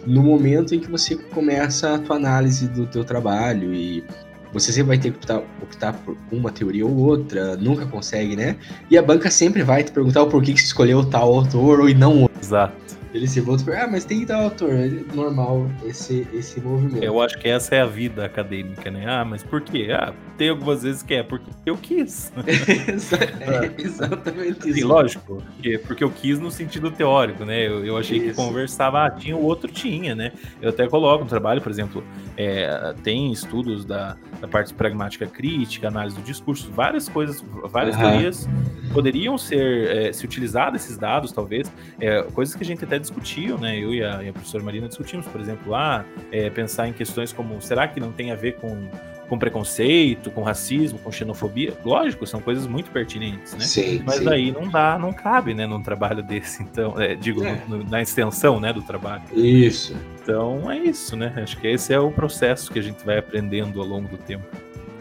no 0.05 0.21
momento 0.21 0.75
em 0.75 0.79
que 0.79 0.89
você 0.89 1.15
começa 1.15 1.95
a 1.95 1.99
tua 1.99 2.17
análise 2.17 2.67
do 2.67 2.85
teu 2.85 3.03
trabalho 3.03 3.73
e 3.73 4.03
você 4.53 4.71
sempre 4.71 4.89
vai 4.89 4.97
ter 4.97 5.11
que 5.11 5.17
optar, 5.17 5.41
optar, 5.61 5.93
por 5.93 6.17
uma 6.31 6.51
teoria 6.51 6.85
ou 6.85 6.95
outra, 6.95 7.55
nunca 7.57 7.85
consegue, 7.85 8.35
né? 8.35 8.55
E 8.89 8.97
a 8.97 9.01
banca 9.01 9.29
sempre 9.29 9.63
vai 9.63 9.83
te 9.83 9.91
perguntar 9.91 10.23
o 10.23 10.27
porquê 10.27 10.53
que 10.53 10.59
você 10.59 10.67
escolheu 10.67 11.03
tal 11.05 11.33
autor 11.33 11.89
e 11.89 11.93
não 11.93 12.21
outro. 12.23 12.39
Exato. 12.41 12.96
Ele 13.17 13.27
se 13.27 13.41
volta 13.41 13.71
e 13.71 13.75
ah, 13.75 13.87
mas 13.87 14.05
tem 14.05 14.19
que 14.19 14.25
dar 14.27 14.43
autor. 14.43 14.71
É 14.71 14.89
normal 15.15 15.67
esse, 15.83 16.27
esse 16.31 16.61
movimento. 16.61 17.03
Eu 17.03 17.19
acho 17.19 17.35
que 17.39 17.49
essa 17.49 17.73
é 17.73 17.81
a 17.81 17.85
vida 17.85 18.23
acadêmica, 18.23 18.91
né? 18.91 19.05
Ah, 19.07 19.25
mas 19.25 19.41
por 19.41 19.59
quê? 19.61 19.87
Ah, 19.91 20.13
tem 20.37 20.49
algumas 20.49 20.83
vezes 20.83 21.01
que 21.01 21.15
é 21.15 21.23
porque 21.23 21.49
eu 21.65 21.75
quis. 21.75 22.31
é, 22.45 23.81
exatamente 23.81 24.69
isso. 24.69 24.79
Sim, 24.79 24.83
lógico, 24.83 25.43
porque, 25.55 25.79
porque 25.79 26.03
eu 26.03 26.11
quis 26.11 26.39
no 26.39 26.51
sentido 26.51 26.91
teórico, 26.91 27.43
né? 27.43 27.67
Eu, 27.67 27.83
eu 27.83 27.97
achei 27.97 28.19
isso. 28.19 28.27
que 28.27 28.33
conversava, 28.35 29.05
ah, 29.05 29.09
tinha 29.09 29.35
o 29.35 29.43
outro 29.43 29.71
tinha, 29.71 30.13
né? 30.13 30.31
Eu 30.61 30.69
até 30.69 30.87
coloco 30.87 31.23
no 31.23 31.29
trabalho, 31.29 31.59
por 31.59 31.71
exemplo, 31.71 32.03
é, 32.37 32.93
tem 33.03 33.31
estudos 33.31 33.83
da, 33.83 34.15
da 34.39 34.47
parte 34.47 34.75
pragmática 34.75 35.25
crítica, 35.25 35.87
análise 35.87 36.15
do 36.15 36.21
discurso, 36.21 36.69
várias 36.71 37.09
coisas, 37.09 37.43
várias 37.63 37.95
uhum. 37.95 38.01
teorias 38.01 38.47
poderiam 38.93 39.37
ser 39.37 39.87
é, 39.89 40.13
se 40.13 40.23
utilizadas 40.23 40.83
esses 40.83 40.97
dados, 40.97 41.31
talvez, 41.31 41.71
é, 41.99 42.21
coisas 42.23 42.55
que 42.55 42.63
a 42.63 42.65
gente 42.65 42.83
até 42.83 42.99
discutiu, 43.07 43.57
né? 43.57 43.77
Eu 43.77 43.93
e 43.93 44.03
a, 44.03 44.23
e 44.23 44.29
a 44.29 44.33
professora 44.33 44.63
Marina 44.63 44.87
discutimos, 44.87 45.25
por 45.27 45.41
exemplo, 45.41 45.71
lá, 45.71 46.05
é, 46.31 46.49
pensar 46.49 46.87
em 46.87 46.93
questões 46.93 47.33
como 47.33 47.61
será 47.61 47.87
que 47.87 47.99
não 47.99 48.11
tem 48.11 48.31
a 48.31 48.35
ver 48.35 48.55
com 48.55 48.87
com 49.27 49.37
preconceito, 49.37 50.31
com 50.31 50.41
racismo, 50.41 50.97
com 50.99 51.11
xenofobia, 51.11 51.73
lógico, 51.83 52.25
são 52.25 52.39
coisas 52.39 52.65
muito 52.65 52.89
pertinentes, 52.91 53.53
né? 53.53 53.59
Sim, 53.59 54.01
Mas 54.05 54.19
sim. 54.19 54.29
aí 54.29 54.51
não 54.51 54.69
dá, 54.69 54.97
não 54.97 55.11
cabe, 55.11 55.53
né, 55.53 55.67
num 55.67 55.81
trabalho 55.83 56.23
desse, 56.23 56.63
então, 56.63 56.99
é, 56.99 57.13
digo, 57.13 57.43
é. 57.43 57.61
No, 57.67 57.83
na 57.83 58.01
extensão, 58.01 58.59
né, 58.59 58.71
do 58.71 58.81
trabalho. 58.81 59.23
Isso. 59.33 59.95
Então 60.21 60.71
é 60.71 60.77
isso, 60.77 61.15
né? 61.15 61.33
Acho 61.35 61.57
que 61.57 61.67
esse 61.67 61.93
é 61.93 61.99
o 61.99 62.11
processo 62.11 62.71
que 62.71 62.79
a 62.79 62.81
gente 62.81 63.05
vai 63.05 63.17
aprendendo 63.17 63.81
ao 63.81 63.87
longo 63.87 64.07
do 64.07 64.17
tempo. 64.17 64.45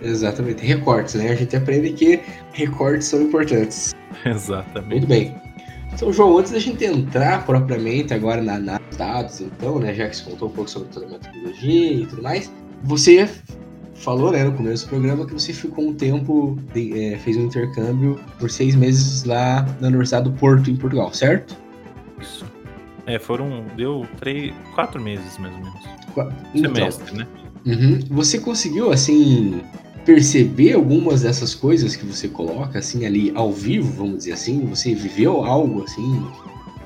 Exatamente, 0.02 0.64
recortes, 0.64 1.14
né? 1.14 1.30
A 1.30 1.34
gente 1.34 1.56
aprende 1.56 1.90
que 1.92 2.20
recortes 2.52 3.06
são 3.08 3.22
importantes. 3.22 3.94
Exatamente. 4.24 4.88
Muito 4.88 5.06
bem. 5.06 5.34
Então, 5.92 6.12
João, 6.12 6.38
antes 6.38 6.52
da 6.52 6.58
gente 6.58 6.84
entrar 6.84 7.44
propriamente 7.46 8.12
agora 8.12 8.42
na, 8.42 8.58
na 8.58 8.80
dados, 8.96 9.40
então, 9.40 9.78
né, 9.78 9.94
já 9.94 10.08
que 10.08 10.16
você 10.16 10.30
contou 10.30 10.48
um 10.48 10.52
pouco 10.52 10.70
sobre 10.70 10.88
toda 10.88 11.06
a 11.06 11.08
metodologia 11.10 11.92
e 11.92 12.06
tudo 12.06 12.22
mais, 12.22 12.52
você 12.82 13.28
falou, 13.94 14.32
né, 14.32 14.44
no 14.44 14.52
começo 14.52 14.86
do 14.86 14.90
programa 14.90 15.26
que 15.26 15.32
você 15.32 15.52
ficou 15.52 15.88
um 15.88 15.94
tempo, 15.94 16.58
de, 16.72 17.12
é, 17.12 17.18
fez 17.18 17.36
um 17.36 17.46
intercâmbio 17.46 18.18
por 18.38 18.50
seis 18.50 18.74
meses 18.74 19.24
lá 19.24 19.66
na 19.80 19.88
Universidade 19.88 20.28
do 20.30 20.36
Porto, 20.36 20.70
em 20.70 20.76
Portugal, 20.76 21.12
certo? 21.12 21.56
Isso. 22.20 22.44
É, 23.06 23.18
foram, 23.18 23.64
deu 23.76 24.06
três, 24.18 24.52
quatro 24.74 25.00
meses 25.00 25.38
mais 25.38 25.54
ou 25.54 25.60
menos. 25.60 25.82
Qu 26.12 26.20
então, 26.54 26.74
Semestre, 26.74 27.16
né? 27.16 27.26
Uhum. 27.64 27.98
Você 28.10 28.38
conseguiu, 28.38 28.90
assim, 28.90 29.60
perceber 30.06 30.74
algumas 30.74 31.22
dessas 31.22 31.52
coisas 31.52 31.96
que 31.96 32.06
você 32.06 32.28
coloca 32.28 32.78
assim 32.78 33.04
ali 33.04 33.32
ao 33.34 33.52
vivo, 33.52 33.92
vamos 33.92 34.18
dizer 34.18 34.32
assim? 34.32 34.64
Você 34.66 34.94
viveu 34.94 35.44
algo 35.44 35.82
assim? 35.82 36.24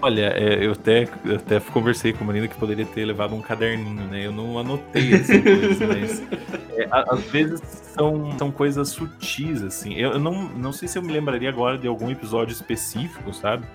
Olha, 0.02 0.32
é, 0.34 0.64
eu, 0.64 0.72
até, 0.72 1.06
eu 1.26 1.36
até 1.36 1.60
conversei 1.60 2.14
com 2.14 2.24
a 2.24 2.26
Marina 2.26 2.48
que 2.48 2.56
poderia 2.56 2.86
ter 2.86 3.04
levado 3.04 3.34
um 3.34 3.42
caderninho, 3.42 4.06
né? 4.06 4.24
Eu 4.24 4.32
não 4.32 4.58
anotei 4.58 5.12
essas 5.12 5.36
coisas, 5.44 5.78
mas 5.80 6.22
é, 6.74 6.88
às 6.90 7.22
vezes 7.24 7.60
são, 7.94 8.38
são 8.38 8.50
coisas 8.50 8.88
sutis, 8.88 9.62
assim. 9.62 9.92
Eu, 9.94 10.18
não, 10.18 10.48
não 10.48 10.72
sei 10.72 10.88
se 10.88 10.96
eu 10.96 11.02
me 11.02 11.12
lembraria 11.12 11.50
agora 11.50 11.76
de 11.76 11.86
algum 11.86 12.10
episódio 12.10 12.54
específico, 12.54 13.34
sabe? 13.34 13.66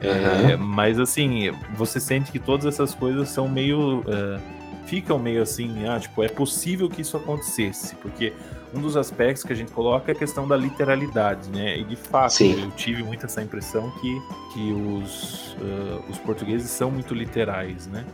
É, 0.00 0.54
uhum. 0.54 0.64
Mas 0.64 0.98
assim, 0.98 1.50
você 1.76 2.00
sente 2.00 2.32
que 2.32 2.38
todas 2.38 2.64
essas 2.64 2.94
coisas 2.94 3.28
são 3.28 3.46
meio. 3.46 3.98
Uh, 4.00 4.58
ficam 4.86 5.18
meio 5.18 5.42
assim, 5.42 5.86
ah, 5.86 6.00
tipo, 6.00 6.22
é 6.24 6.28
possível 6.28 6.88
que 6.88 7.02
isso 7.02 7.14
acontecesse, 7.14 7.94
porque 7.96 8.32
um 8.74 8.80
dos 8.80 8.96
aspectos 8.96 9.42
que 9.42 9.52
a 9.52 9.56
gente 9.56 9.72
coloca 9.72 10.10
é 10.10 10.14
a 10.14 10.18
questão 10.18 10.46
da 10.46 10.56
literalidade, 10.56 11.48
né? 11.50 11.78
E 11.78 11.84
de 11.84 11.96
fato, 11.96 12.34
Sim. 12.34 12.62
eu 12.62 12.70
tive 12.72 13.02
muito 13.02 13.26
essa 13.26 13.42
impressão 13.42 13.90
que, 14.00 14.22
que 14.52 14.72
os, 14.72 15.54
uh, 15.54 16.04
os 16.10 16.18
portugueses 16.18 16.70
são 16.70 16.90
muito 16.90 17.14
literais, 17.14 17.86
né? 17.86 18.04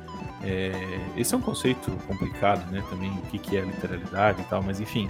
É, 0.43 0.73
esse 1.17 1.35
é 1.35 1.39
um 1.39 1.41
conceito 1.41 1.91
complicado, 2.07 2.71
né? 2.71 2.83
Também 2.91 3.11
o 3.11 3.23
que, 3.23 3.39
que 3.39 3.57
é 3.57 3.63
literalidade 3.63 4.43
e 4.43 4.45
tal, 4.45 4.63
mas 4.63 4.81
enfim, 4.81 5.09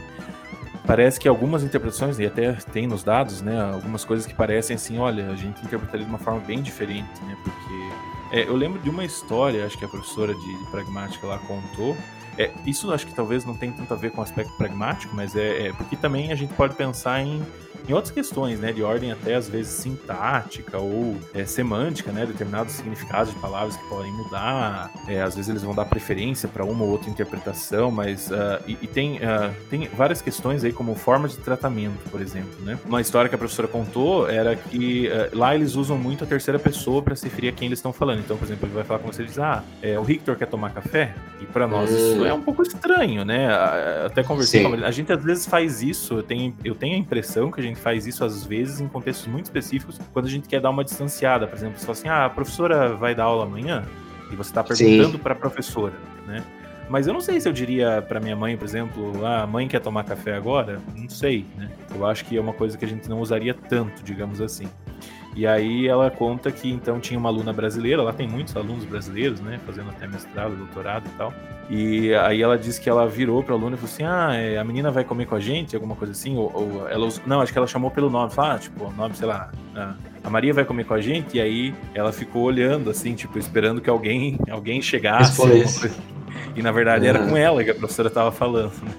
parece 0.86 1.18
que 1.18 1.28
algumas 1.28 1.62
interpretações, 1.62 2.18
e 2.18 2.26
até 2.26 2.52
tem 2.52 2.86
nos 2.86 3.02
dados, 3.02 3.42
né? 3.42 3.60
Algumas 3.60 4.04
coisas 4.04 4.26
que 4.26 4.34
parecem 4.34 4.76
assim, 4.76 4.98
olha, 4.98 5.30
a 5.30 5.36
gente 5.36 5.64
interpretaria 5.64 6.06
de 6.06 6.10
uma 6.10 6.18
forma 6.18 6.40
bem 6.40 6.62
diferente, 6.62 7.20
né? 7.22 7.36
Porque 7.42 8.36
é, 8.36 8.48
eu 8.48 8.56
lembro 8.56 8.80
de 8.80 8.90
uma 8.90 9.04
história, 9.04 9.66
acho 9.66 9.76
que 9.76 9.84
a 9.84 9.88
professora 9.88 10.34
de, 10.34 10.58
de 10.58 10.70
pragmática 10.70 11.26
lá 11.26 11.38
contou, 11.38 11.96
é, 12.38 12.50
isso 12.66 12.92
acho 12.92 13.06
que 13.06 13.14
talvez 13.14 13.44
não 13.44 13.54
tenha 13.54 13.72
tanto 13.72 13.92
a 13.92 13.96
ver 13.96 14.10
com 14.10 14.20
o 14.20 14.24
aspecto 14.24 14.52
pragmático, 14.56 15.14
mas 15.14 15.34
é, 15.36 15.68
é 15.68 15.72
porque 15.72 15.96
também 15.96 16.32
a 16.32 16.34
gente 16.34 16.52
pode 16.54 16.74
pensar 16.74 17.20
em 17.20 17.42
em 17.88 17.92
outras 17.92 18.12
questões, 18.12 18.60
né, 18.60 18.72
de 18.72 18.82
ordem 18.82 19.12
até 19.12 19.34
às 19.34 19.48
vezes 19.48 19.72
sintática 19.72 20.78
ou 20.78 21.16
é, 21.32 21.44
semântica, 21.44 22.10
né, 22.12 22.26
determinados 22.26 22.74
significados 22.74 23.32
de 23.32 23.38
palavras 23.40 23.76
que 23.76 23.88
podem 23.88 24.12
mudar, 24.12 24.90
é, 25.06 25.20
às 25.20 25.34
vezes 25.34 25.48
eles 25.48 25.62
vão 25.62 25.74
dar 25.74 25.84
preferência 25.84 26.48
para 26.48 26.64
uma 26.64 26.84
ou 26.84 26.90
outra 26.90 27.10
interpretação, 27.10 27.90
mas 27.90 28.30
uh, 28.30 28.62
e, 28.66 28.78
e, 28.82 28.86
tem, 28.86 29.16
uh, 29.16 29.54
tem 29.70 29.88
várias 29.88 30.22
questões 30.22 30.64
aí 30.64 30.72
como 30.72 30.94
forma 30.94 31.28
de 31.28 31.36
tratamento, 31.38 32.08
por 32.10 32.20
exemplo, 32.20 32.64
né. 32.64 32.78
Uma 32.86 33.00
história 33.00 33.28
que 33.28 33.34
a 33.34 33.38
professora 33.38 33.68
contou 33.68 34.28
era 34.28 34.56
que 34.56 35.08
uh, 35.08 35.36
lá 35.36 35.54
eles 35.54 35.74
usam 35.74 35.98
muito 35.98 36.24
a 36.24 36.26
terceira 36.26 36.58
pessoa 36.58 37.02
para 37.02 37.14
se 37.14 37.24
referir 37.24 37.48
a 37.48 37.52
quem 37.52 37.66
eles 37.66 37.78
estão 37.78 37.92
falando. 37.92 38.20
Então, 38.20 38.36
por 38.36 38.44
exemplo, 38.44 38.66
ele 38.66 38.74
vai 38.74 38.84
falar 38.84 39.00
com 39.00 39.10
você 39.10 39.22
e 39.22 39.26
diz, 39.26 39.38
ah, 39.38 39.62
é, 39.82 39.98
o 39.98 40.04
Victor 40.04 40.36
quer 40.36 40.46
tomar 40.46 40.72
café? 40.72 41.14
E 41.40 41.46
para 41.46 41.66
nós 41.66 41.90
isso 41.90 42.22
hum. 42.22 42.26
é 42.26 42.32
um 42.32 42.40
pouco 42.40 42.62
estranho, 42.62 43.24
né? 43.24 43.48
Até 44.06 44.22
conversei 44.22 44.62
Sim. 44.62 44.70
com 44.70 44.84
a 44.84 44.90
gente 44.90 45.12
às 45.12 45.22
vezes 45.22 45.46
faz 45.46 45.82
isso, 45.82 46.14
eu 46.14 46.22
tenho, 46.22 46.54
eu 46.64 46.74
tenho 46.74 46.94
a 46.94 46.98
impressão 46.98 47.50
que 47.50 47.60
a 47.60 47.62
gente 47.62 47.73
gente 47.74 47.82
faz 47.82 48.06
isso 48.06 48.24
às 48.24 48.44
vezes 48.44 48.80
em 48.80 48.88
contextos 48.88 49.26
muito 49.26 49.46
específicos, 49.46 50.00
quando 50.12 50.26
a 50.26 50.30
gente 50.30 50.48
quer 50.48 50.60
dar 50.60 50.70
uma 50.70 50.84
distanciada. 50.84 51.46
Por 51.46 51.56
exemplo, 51.56 51.78
você 51.78 51.84
fala 51.84 51.98
assim: 51.98 52.08
ah, 52.08 52.24
a 52.24 52.30
professora 52.30 52.94
vai 52.94 53.14
dar 53.14 53.24
aula 53.24 53.44
amanhã? 53.44 53.84
E 54.32 54.36
você 54.36 54.50
está 54.50 54.64
perguntando 54.64 55.18
para 55.18 55.34
a 55.34 55.36
professora, 55.36 55.94
né? 56.26 56.42
Mas 56.88 57.06
eu 57.06 57.14
não 57.14 57.20
sei 57.20 57.40
se 57.40 57.48
eu 57.48 57.52
diria 57.52 58.02
para 58.02 58.20
minha 58.20 58.36
mãe, 58.36 58.56
por 58.56 58.64
exemplo, 58.64 59.24
ah, 59.24 59.42
a 59.42 59.46
mãe 59.46 59.66
quer 59.66 59.80
tomar 59.80 60.04
café 60.04 60.34
agora? 60.34 60.80
Não 60.96 61.08
sei, 61.08 61.46
né? 61.56 61.70
Eu 61.94 62.06
acho 62.06 62.24
que 62.24 62.36
é 62.36 62.40
uma 62.40 62.52
coisa 62.52 62.76
que 62.76 62.84
a 62.84 62.88
gente 62.88 63.08
não 63.08 63.20
usaria 63.20 63.54
tanto, 63.54 64.02
digamos 64.02 64.40
assim. 64.40 64.68
E 65.34 65.46
aí 65.46 65.86
ela 65.88 66.10
conta 66.10 66.50
que 66.52 66.70
então 66.70 67.00
tinha 67.00 67.18
uma 67.18 67.28
aluna 67.28 67.52
brasileira, 67.52 68.02
lá 68.02 68.12
tem 68.12 68.28
muitos 68.28 68.56
alunos 68.56 68.84
brasileiros, 68.84 69.40
né, 69.40 69.58
fazendo 69.66 69.90
até 69.90 70.06
mestrado, 70.06 70.56
doutorado 70.56 71.06
e 71.06 71.18
tal. 71.18 71.32
E 71.68 72.14
aí 72.14 72.42
ela 72.42 72.58
disse 72.58 72.80
que 72.80 72.90
ela 72.90 73.08
virou 73.08 73.42
para 73.42 73.54
a 73.54 73.56
aluna 73.56 73.74
e 73.74 73.78
falou 73.78 73.92
assim: 73.92 74.04
"Ah, 74.04 74.34
é, 74.34 74.58
a 74.58 74.64
menina 74.64 74.90
vai 74.90 75.02
comer 75.02 75.26
com 75.26 75.34
a 75.34 75.40
gente, 75.40 75.74
alguma 75.74 75.96
coisa 75.96 76.12
assim?" 76.12 76.36
Ou, 76.36 76.52
ou 76.54 76.88
ela 76.88 77.08
não, 77.26 77.40
acho 77.40 77.52
que 77.52 77.58
ela 77.58 77.66
chamou 77.66 77.90
pelo 77.90 78.10
nome, 78.10 78.30
ah, 78.36 78.58
tipo, 78.58 78.84
o 78.84 78.92
nome, 78.92 79.16
sei 79.16 79.26
lá, 79.26 79.50
a, 80.22 80.30
Maria 80.30 80.52
vai 80.52 80.64
comer 80.64 80.84
com 80.84 80.94
a 80.94 81.00
gente, 81.00 81.36
e 81.36 81.40
aí 81.40 81.74
ela 81.94 82.12
ficou 82.12 82.42
olhando 82.42 82.90
assim, 82.90 83.14
tipo, 83.14 83.38
esperando 83.38 83.80
que 83.80 83.88
alguém 83.88 84.38
alguém 84.50 84.82
chegasse. 84.82 85.36
E 86.56 86.62
na 86.62 86.70
verdade 86.70 87.06
era 87.06 87.18
com 87.18 87.36
ela 87.36 87.64
que 87.64 87.70
a 87.70 87.74
professora 87.74 88.08
estava 88.08 88.30
falando. 88.30 88.72
Né? 88.82 88.92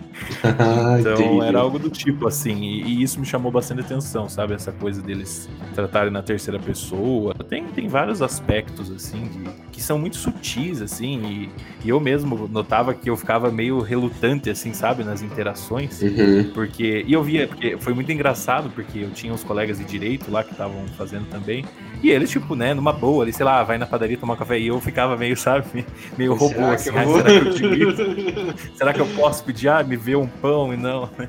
Ah, 0.43 0.97
então 0.99 1.43
era 1.43 1.59
algo 1.59 1.79
do 1.79 1.89
tipo 1.89 2.27
assim. 2.27 2.61
E, 2.63 2.83
e, 2.83 3.03
isso 3.03 3.19
me 3.19 3.25
chamou 3.25 3.51
bastante 3.51 3.81
atenção, 3.81 4.27
sabe? 4.29 4.53
Essa 4.53 4.71
coisa 4.71 5.01
deles 5.01 5.49
tratarem 5.73 6.11
na 6.11 6.21
terceira 6.21 6.59
pessoa. 6.59 7.33
Tem, 7.49 7.65
tem 7.65 7.87
vários 7.87 8.21
aspectos, 8.21 8.91
assim, 8.91 9.23
de, 9.27 9.49
que 9.71 9.81
são 9.81 9.97
muito 9.97 10.17
sutis, 10.17 10.81
assim. 10.81 11.21
E, 11.23 11.85
e, 11.85 11.89
eu 11.89 11.99
mesmo 11.99 12.47
notava 12.47 12.93
que 12.93 13.09
eu 13.09 13.17
ficava 13.17 13.51
meio 13.51 13.79
relutante, 13.79 14.49
assim, 14.49 14.73
sabe? 14.73 15.03
Nas 15.03 15.21
interações. 15.21 16.01
Uhum. 16.01 16.51
Porque. 16.53 17.03
E 17.07 17.13
eu 17.13 17.23
via, 17.23 17.47
porque 17.47 17.77
foi 17.77 17.93
muito 17.93 18.11
engraçado, 18.11 18.69
porque 18.69 18.99
eu 18.99 19.11
tinha 19.11 19.33
uns 19.33 19.43
colegas 19.43 19.77
de 19.77 19.85
direito 19.85 20.31
lá 20.31 20.43
que 20.43 20.51
estavam 20.51 20.85
fazendo 20.97 21.27
também. 21.29 21.65
E 22.01 22.09
eles, 22.09 22.29
tipo, 22.29 22.55
né, 22.55 22.73
numa 22.73 22.93
boa, 22.93 23.23
ali, 23.23 23.33
sei 23.33 23.45
lá, 23.45 23.63
vai 23.63 23.77
na 23.77 23.85
padaria 23.85 24.17
tomar 24.17 24.37
café. 24.37 24.59
E 24.59 24.67
eu 24.67 24.79
ficava 24.79 25.17
meio, 25.17 25.35
sabe, 25.35 25.85
meio 26.17 26.33
robô, 26.33 26.77
será 26.77 27.01
assim. 27.01 27.19
Ah, 27.24 27.24
será, 27.29 27.51
que 27.51 27.83
eu 27.83 27.93
será 28.75 28.93
que 28.93 29.01
eu 29.01 29.07
posso 29.07 29.43
pedir, 29.43 29.69
ah, 29.69 29.83
me 29.83 29.95
ver 29.95 30.15
um 30.15 30.27
pão 30.27 30.73
e 30.73 30.77
não? 30.77 31.09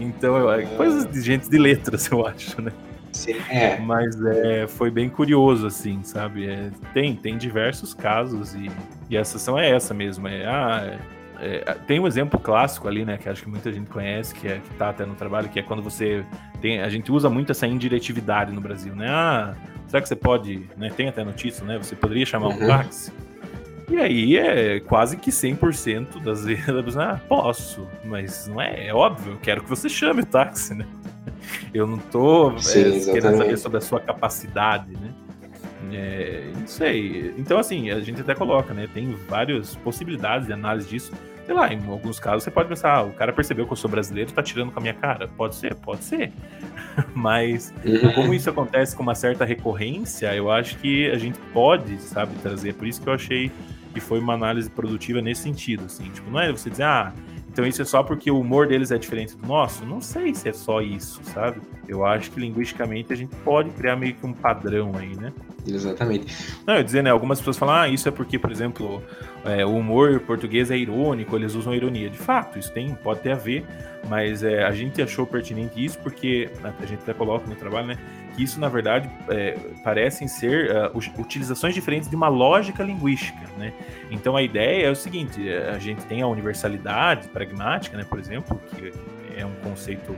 Então, 0.00 0.36
eu, 0.36 0.52
é. 0.52 0.62
coisas 0.62 1.10
de 1.10 1.20
gente 1.20 1.50
de 1.50 1.58
letras, 1.58 2.06
eu 2.06 2.24
acho, 2.24 2.62
né? 2.62 2.70
Sim, 3.12 3.34
é. 3.50 3.78
Mas 3.80 4.20
é, 4.24 4.66
foi 4.66 4.90
bem 4.90 5.08
curioso, 5.08 5.66
assim, 5.66 6.02
sabe? 6.04 6.48
É, 6.48 6.70
tem, 6.94 7.16
tem 7.16 7.36
diversos 7.36 7.94
casos 7.94 8.54
e, 8.54 8.70
e 9.10 9.16
a 9.16 9.20
exceção 9.20 9.58
é 9.58 9.70
essa 9.70 9.92
mesmo. 9.92 10.28
É, 10.28 10.46
ah, 10.46 10.98
é, 11.40 11.74
tem 11.86 12.00
um 12.00 12.06
exemplo 12.06 12.38
clássico 12.38 12.88
ali, 12.88 13.04
né? 13.04 13.16
Que 13.16 13.28
acho 13.28 13.42
que 13.42 13.48
muita 13.48 13.72
gente 13.72 13.88
conhece, 13.88 14.34
que, 14.34 14.48
é, 14.48 14.58
que 14.58 14.74
tá 14.74 14.90
até 14.90 15.06
no 15.06 15.14
trabalho, 15.14 15.48
que 15.48 15.58
é 15.58 15.62
quando 15.62 15.82
você 15.82 16.24
tem. 16.60 16.80
A 16.80 16.88
gente 16.88 17.10
usa 17.10 17.30
muito 17.30 17.52
essa 17.52 17.66
indiretividade 17.66 18.52
no 18.52 18.60
Brasil, 18.60 18.94
né? 18.94 19.06
Ah, 19.08 19.54
será 19.86 20.02
que 20.02 20.08
você 20.08 20.16
pode. 20.16 20.68
Né, 20.76 20.90
tem 20.90 21.08
até 21.08 21.24
notícia, 21.24 21.64
né? 21.64 21.78
Você 21.78 21.94
poderia 21.96 22.26
chamar 22.26 22.48
uhum. 22.48 22.64
um 22.64 22.66
táxi? 22.66 23.12
E 23.88 23.96
aí 23.96 24.36
é 24.36 24.80
quase 24.80 25.16
que 25.16 25.30
100% 25.30 26.22
das 26.22 26.44
vezes, 26.46 26.96
ah, 26.96 27.20
posso, 27.28 27.86
mas 28.04 28.46
não 28.46 28.60
é, 28.60 28.88
é 28.88 28.94
óbvio, 28.94 29.32
eu 29.32 29.38
quero 29.38 29.62
que 29.62 29.68
você 29.68 29.88
chame 29.88 30.22
o 30.22 30.26
táxi, 30.26 30.74
né? 30.74 30.86
Eu 31.72 31.86
não 31.86 31.98
tô 31.98 32.58
Sim, 32.58 32.80
é, 32.80 33.12
querendo 33.12 33.38
saber 33.38 33.58
sobre 33.58 33.78
a 33.78 33.80
sua 33.80 34.00
capacidade, 34.00 34.92
né? 34.92 35.12
É, 35.92 36.50
não 36.54 36.66
sei. 36.66 37.34
Então, 37.38 37.58
assim, 37.58 37.90
a 37.90 38.00
gente 38.00 38.20
até 38.20 38.34
coloca, 38.34 38.74
né? 38.74 38.88
Tem 38.92 39.14
várias 39.28 39.76
possibilidades 39.76 40.46
de 40.46 40.52
análise 40.52 40.88
disso. 40.88 41.12
Sei 41.46 41.54
lá, 41.54 41.72
em 41.72 41.80
alguns 41.88 42.20
casos 42.20 42.44
você 42.44 42.50
pode 42.50 42.68
pensar, 42.68 42.96
ah, 42.96 43.02
o 43.04 43.12
cara 43.12 43.32
percebeu 43.32 43.66
que 43.66 43.72
eu 43.72 43.76
sou 43.76 43.90
brasileiro, 43.90 44.30
tá 44.32 44.42
tirando 44.42 44.70
com 44.70 44.78
a 44.78 44.82
minha 44.82 44.92
cara. 44.92 45.28
Pode 45.28 45.54
ser, 45.54 45.74
pode 45.76 46.04
ser. 46.04 46.30
Mas 47.14 47.72
uhum. 47.84 48.12
como 48.12 48.34
isso 48.34 48.50
acontece 48.50 48.94
com 48.94 49.02
uma 49.02 49.14
certa 49.14 49.44
recorrência, 49.44 50.34
eu 50.34 50.50
acho 50.50 50.76
que 50.78 51.10
a 51.10 51.16
gente 51.16 51.38
pode, 51.52 51.96
sabe, 52.02 52.34
trazer. 52.42 52.74
Por 52.74 52.86
isso 52.86 53.00
que 53.00 53.08
eu 53.08 53.14
achei 53.14 53.50
que 53.92 54.00
foi 54.00 54.18
uma 54.18 54.34
análise 54.34 54.70
produtiva 54.70 55.20
nesse 55.20 55.42
sentido, 55.42 55.84
assim. 55.86 56.10
Tipo, 56.10 56.30
não 56.30 56.40
é 56.40 56.50
você 56.52 56.70
dizer, 56.70 56.84
ah, 56.84 57.12
então 57.50 57.66
isso 57.66 57.82
é 57.82 57.84
só 57.84 58.02
porque 58.02 58.30
o 58.30 58.38
humor 58.38 58.68
deles 58.68 58.90
é 58.90 58.98
diferente 58.98 59.36
do 59.36 59.46
nosso? 59.46 59.84
Não 59.84 60.00
sei 60.00 60.34
se 60.34 60.48
é 60.48 60.52
só 60.52 60.80
isso, 60.80 61.20
sabe? 61.24 61.60
Eu 61.88 62.04
acho 62.04 62.30
que 62.30 62.38
linguisticamente 62.38 63.12
a 63.12 63.16
gente 63.16 63.34
pode 63.36 63.70
criar 63.70 63.96
meio 63.96 64.14
que 64.14 64.24
um 64.24 64.32
padrão 64.32 64.92
aí, 64.96 65.16
né? 65.16 65.32
Exatamente. 65.66 66.54
Não, 66.66 66.76
eu 66.76 66.84
dizer, 66.84 67.02
né? 67.02 67.10
Algumas 67.10 67.38
pessoas 67.38 67.56
falam, 67.56 67.74
ah, 67.74 67.88
isso 67.88 68.08
é 68.08 68.12
porque, 68.12 68.38
por 68.38 68.52
exemplo, 68.52 69.02
é, 69.44 69.64
o 69.66 69.74
humor 69.74 70.20
português 70.20 70.70
é 70.70 70.76
irônico, 70.76 71.34
eles 71.34 71.54
usam 71.54 71.74
ironia. 71.74 72.08
De 72.08 72.18
fato, 72.18 72.58
isso 72.58 72.72
tem, 72.72 72.94
pode 72.94 73.20
ter 73.20 73.32
a 73.32 73.36
ver, 73.36 73.64
mas 74.08 74.42
é, 74.42 74.64
a 74.64 74.70
gente 74.70 75.02
achou 75.02 75.26
pertinente 75.26 75.84
isso 75.84 75.98
porque 75.98 76.50
a 76.62 76.86
gente 76.86 77.00
até 77.00 77.12
coloca 77.12 77.48
no 77.48 77.56
trabalho, 77.56 77.88
né? 77.88 77.98
Isso, 78.38 78.60
na 78.60 78.68
verdade, 78.68 79.10
é, 79.28 79.58
parecem 79.82 80.28
ser 80.28 80.70
uh, 80.70 81.20
utilizações 81.20 81.74
diferentes 81.74 82.08
de 82.08 82.14
uma 82.14 82.28
lógica 82.28 82.84
linguística, 82.84 83.40
né? 83.58 83.72
Então 84.10 84.36
a 84.36 84.42
ideia 84.42 84.86
é 84.86 84.90
o 84.90 84.94
seguinte: 84.94 85.50
a 85.50 85.78
gente 85.78 86.02
tem 86.04 86.22
a 86.22 86.26
universalidade 86.28 87.28
pragmática, 87.28 87.96
né? 87.96 88.04
Por 88.08 88.18
exemplo, 88.18 88.60
que 88.76 88.92
é 89.36 89.44
um 89.44 89.54
conceito 89.56 90.16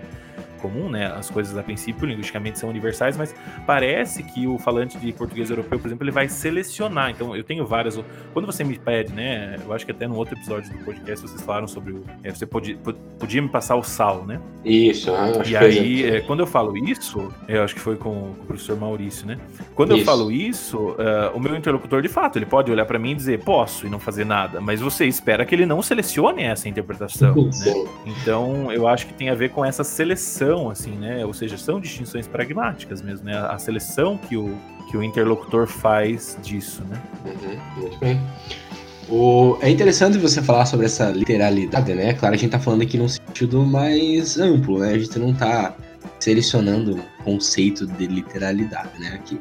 comum, 0.61 0.89
né? 0.89 1.07
As 1.07 1.31
coisas 1.31 1.57
a 1.57 1.63
princípio 1.63 2.07
linguisticamente 2.07 2.59
são 2.59 2.69
universais, 2.69 3.17
mas 3.17 3.35
parece 3.67 4.23
que 4.23 4.47
o 4.47 4.59
falante 4.59 4.99
de 4.99 5.13
português 5.13 5.51
europeu, 5.51 5.79
por 5.79 5.89
exemplo, 5.89 6.05
ele 6.05 6.13
vai 6.13 6.29
selecionar. 6.29 7.11
Então, 7.11 7.35
eu 7.35 7.43
tenho 7.43 7.67
várias. 7.67 7.99
Quando 8.33 8.47
você 8.47 8.63
me 8.63 8.79
pede, 8.79 9.13
né? 9.13 9.57
Eu 9.65 9.73
acho 9.73 9.85
que 9.85 9.93
até 9.93 10.07
no 10.07 10.17
outro 10.17 10.37
episódio 10.37 10.73
do 10.73 10.85
podcast 10.85 11.27
vocês 11.27 11.43
falaram 11.43 11.67
sobre 11.67 11.93
o. 11.93 12.05
É, 12.23 12.31
você 12.31 12.47
podia, 12.47 12.77
podia 13.19 13.43
me 13.43 13.49
passar 13.49 13.77
o 13.77 13.83
sal, 13.83 14.25
né? 14.25 14.41
Isso, 14.65 15.15
acho 15.15 15.51
E 15.51 15.57
aí, 15.57 16.05
é, 16.05 16.21
quando 16.21 16.41
eu 16.41 16.47
falo 16.47 16.77
isso, 16.77 17.33
eu 17.49 17.63
acho 17.63 17.75
que 17.75 17.81
foi 17.81 17.97
com 17.97 18.11
o 18.11 18.37
professor 18.47 18.79
Maurício, 18.79 19.27
né? 19.27 19.39
Quando 19.75 19.93
isso. 19.93 20.01
eu 20.01 20.05
falo 20.05 20.31
isso, 20.31 20.79
uh, 20.91 21.35
o 21.35 21.41
meu 21.41 21.57
interlocutor, 21.57 22.03
de 22.03 22.09
fato, 22.09 22.39
ele 22.39 22.47
pode 22.47 22.71
olhar 22.71 22.85
para 22.85 22.99
mim 22.99 23.13
e 23.13 23.15
dizer 23.15 23.43
posso 23.43 23.87
e 23.87 23.91
não 23.91 23.99
fazer 23.99 24.25
nada, 24.25 24.61
mas 24.61 24.81
você 24.81 25.07
espera 25.07 25.45
que 25.45 25.55
ele 25.55 25.65
não 25.65 25.83
selecione 25.83 26.43
essa 26.43 26.69
interpretação, 26.69 27.35
né? 27.35 27.87
Então, 28.07 28.71
eu 28.73 28.87
acho 28.87 29.07
que 29.07 29.15
tem 29.15 29.31
a 29.31 29.35
ver 29.35 29.51
com 29.51 29.65
essa 29.65 29.83
seleção 29.83 30.50
assim, 30.71 30.97
né? 30.97 31.25
Ou 31.25 31.33
seja, 31.33 31.57
são 31.57 31.79
distinções 31.79 32.27
pragmáticas 32.27 33.03
mesmo, 33.03 33.27
né? 33.27 33.39
A 33.39 33.59
seleção 33.59 34.17
que 34.17 34.37
o, 34.37 34.57
que 34.91 34.97
o 34.97 35.03
interlocutor 35.03 35.67
faz 35.67 36.37
disso, 36.43 36.83
né? 36.89 37.01
Uhum, 37.25 37.81
muito 37.83 37.99
bem. 37.99 38.21
O, 39.09 39.59
é 39.61 39.69
interessante 39.69 40.19
você 40.19 40.41
falar 40.41 40.67
sobre 40.67 40.87
essa 40.87 41.11
literalidade, 41.11 41.95
né? 41.95 42.15
Claro, 42.15 42.35
a 42.35 42.39
gente 42.39 42.51
tá 42.51 42.59
falando 42.59 42.83
aqui 42.83 42.97
num 42.97 43.09
sentido 43.09 43.65
mais 43.65 44.39
amplo, 44.39 44.79
né? 44.79 44.95
A 44.95 44.99
gente 44.99 45.19
não 45.19 45.35
tá 45.35 45.75
selecionando 46.19 47.01
conceito 47.25 47.87
de 47.87 48.07
literalidade, 48.07 48.99
né? 48.99 49.15
Aqui. 49.15 49.41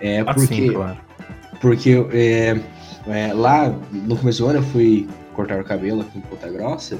É 0.00 0.24
porque, 0.24 0.40
assim, 0.40 0.72
claro. 0.72 0.98
porque 1.60 2.06
é, 2.12 2.60
é, 3.06 3.32
lá 3.32 3.74
no 3.92 4.16
começo 4.16 4.42
do 4.42 4.48
ano 4.48 4.58
eu 4.58 4.64
fui 4.64 5.08
cortar 5.32 5.60
o 5.60 5.64
cabelo 5.64 6.02
aqui 6.02 6.18
em 6.18 6.22
Ponta 6.22 6.48
Grossa 6.50 6.98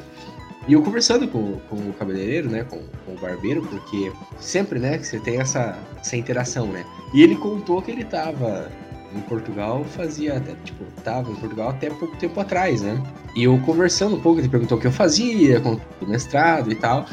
e 0.68 0.74
eu 0.74 0.82
conversando 0.82 1.26
com, 1.26 1.58
com 1.68 1.76
o 1.76 1.92
cabeleireiro, 1.92 2.48
né, 2.48 2.64
com, 2.64 2.78
com, 3.04 3.12
o 3.12 3.20
barbeiro, 3.20 3.62
porque 3.62 4.12
sempre, 4.38 4.78
né, 4.78 4.98
que 4.98 5.06
você 5.06 5.18
tem 5.18 5.40
essa, 5.40 5.76
essa 6.00 6.16
interação, 6.16 6.66
né. 6.66 6.84
E 7.12 7.22
ele 7.22 7.36
contou 7.36 7.82
que 7.82 7.90
ele 7.90 8.04
tava 8.04 8.70
em 9.14 9.20
Portugal 9.22 9.84
fazia 9.84 10.38
até, 10.38 10.54
tipo, 10.64 10.84
tava 11.02 11.30
em 11.30 11.34
Portugal 11.34 11.70
até 11.70 11.90
pouco 11.90 12.16
tempo 12.16 12.38
atrás, 12.40 12.80
né. 12.80 13.02
E 13.34 13.44
eu 13.44 13.58
conversando 13.60 14.16
um 14.16 14.20
pouco, 14.20 14.40
ele 14.40 14.48
perguntou 14.48 14.78
o 14.78 14.80
que 14.80 14.86
eu 14.86 14.92
fazia, 14.92 15.60
com 15.60 15.78
o 16.00 16.06
mestrado 16.06 16.70
e 16.70 16.74
tal. 16.74 17.06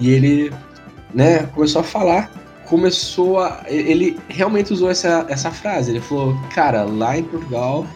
E 0.00 0.10
ele, 0.10 0.52
né, 1.12 1.44
começou 1.54 1.80
a 1.80 1.84
falar, 1.84 2.30
começou 2.68 3.40
a. 3.40 3.64
Ele 3.66 4.18
realmente 4.28 4.72
usou 4.72 4.90
essa, 4.90 5.26
essa 5.28 5.50
frase. 5.50 5.90
Ele 5.90 6.00
falou, 6.00 6.36
cara, 6.54 6.84
lá 6.84 7.18
em 7.18 7.24
Portugal 7.24 7.86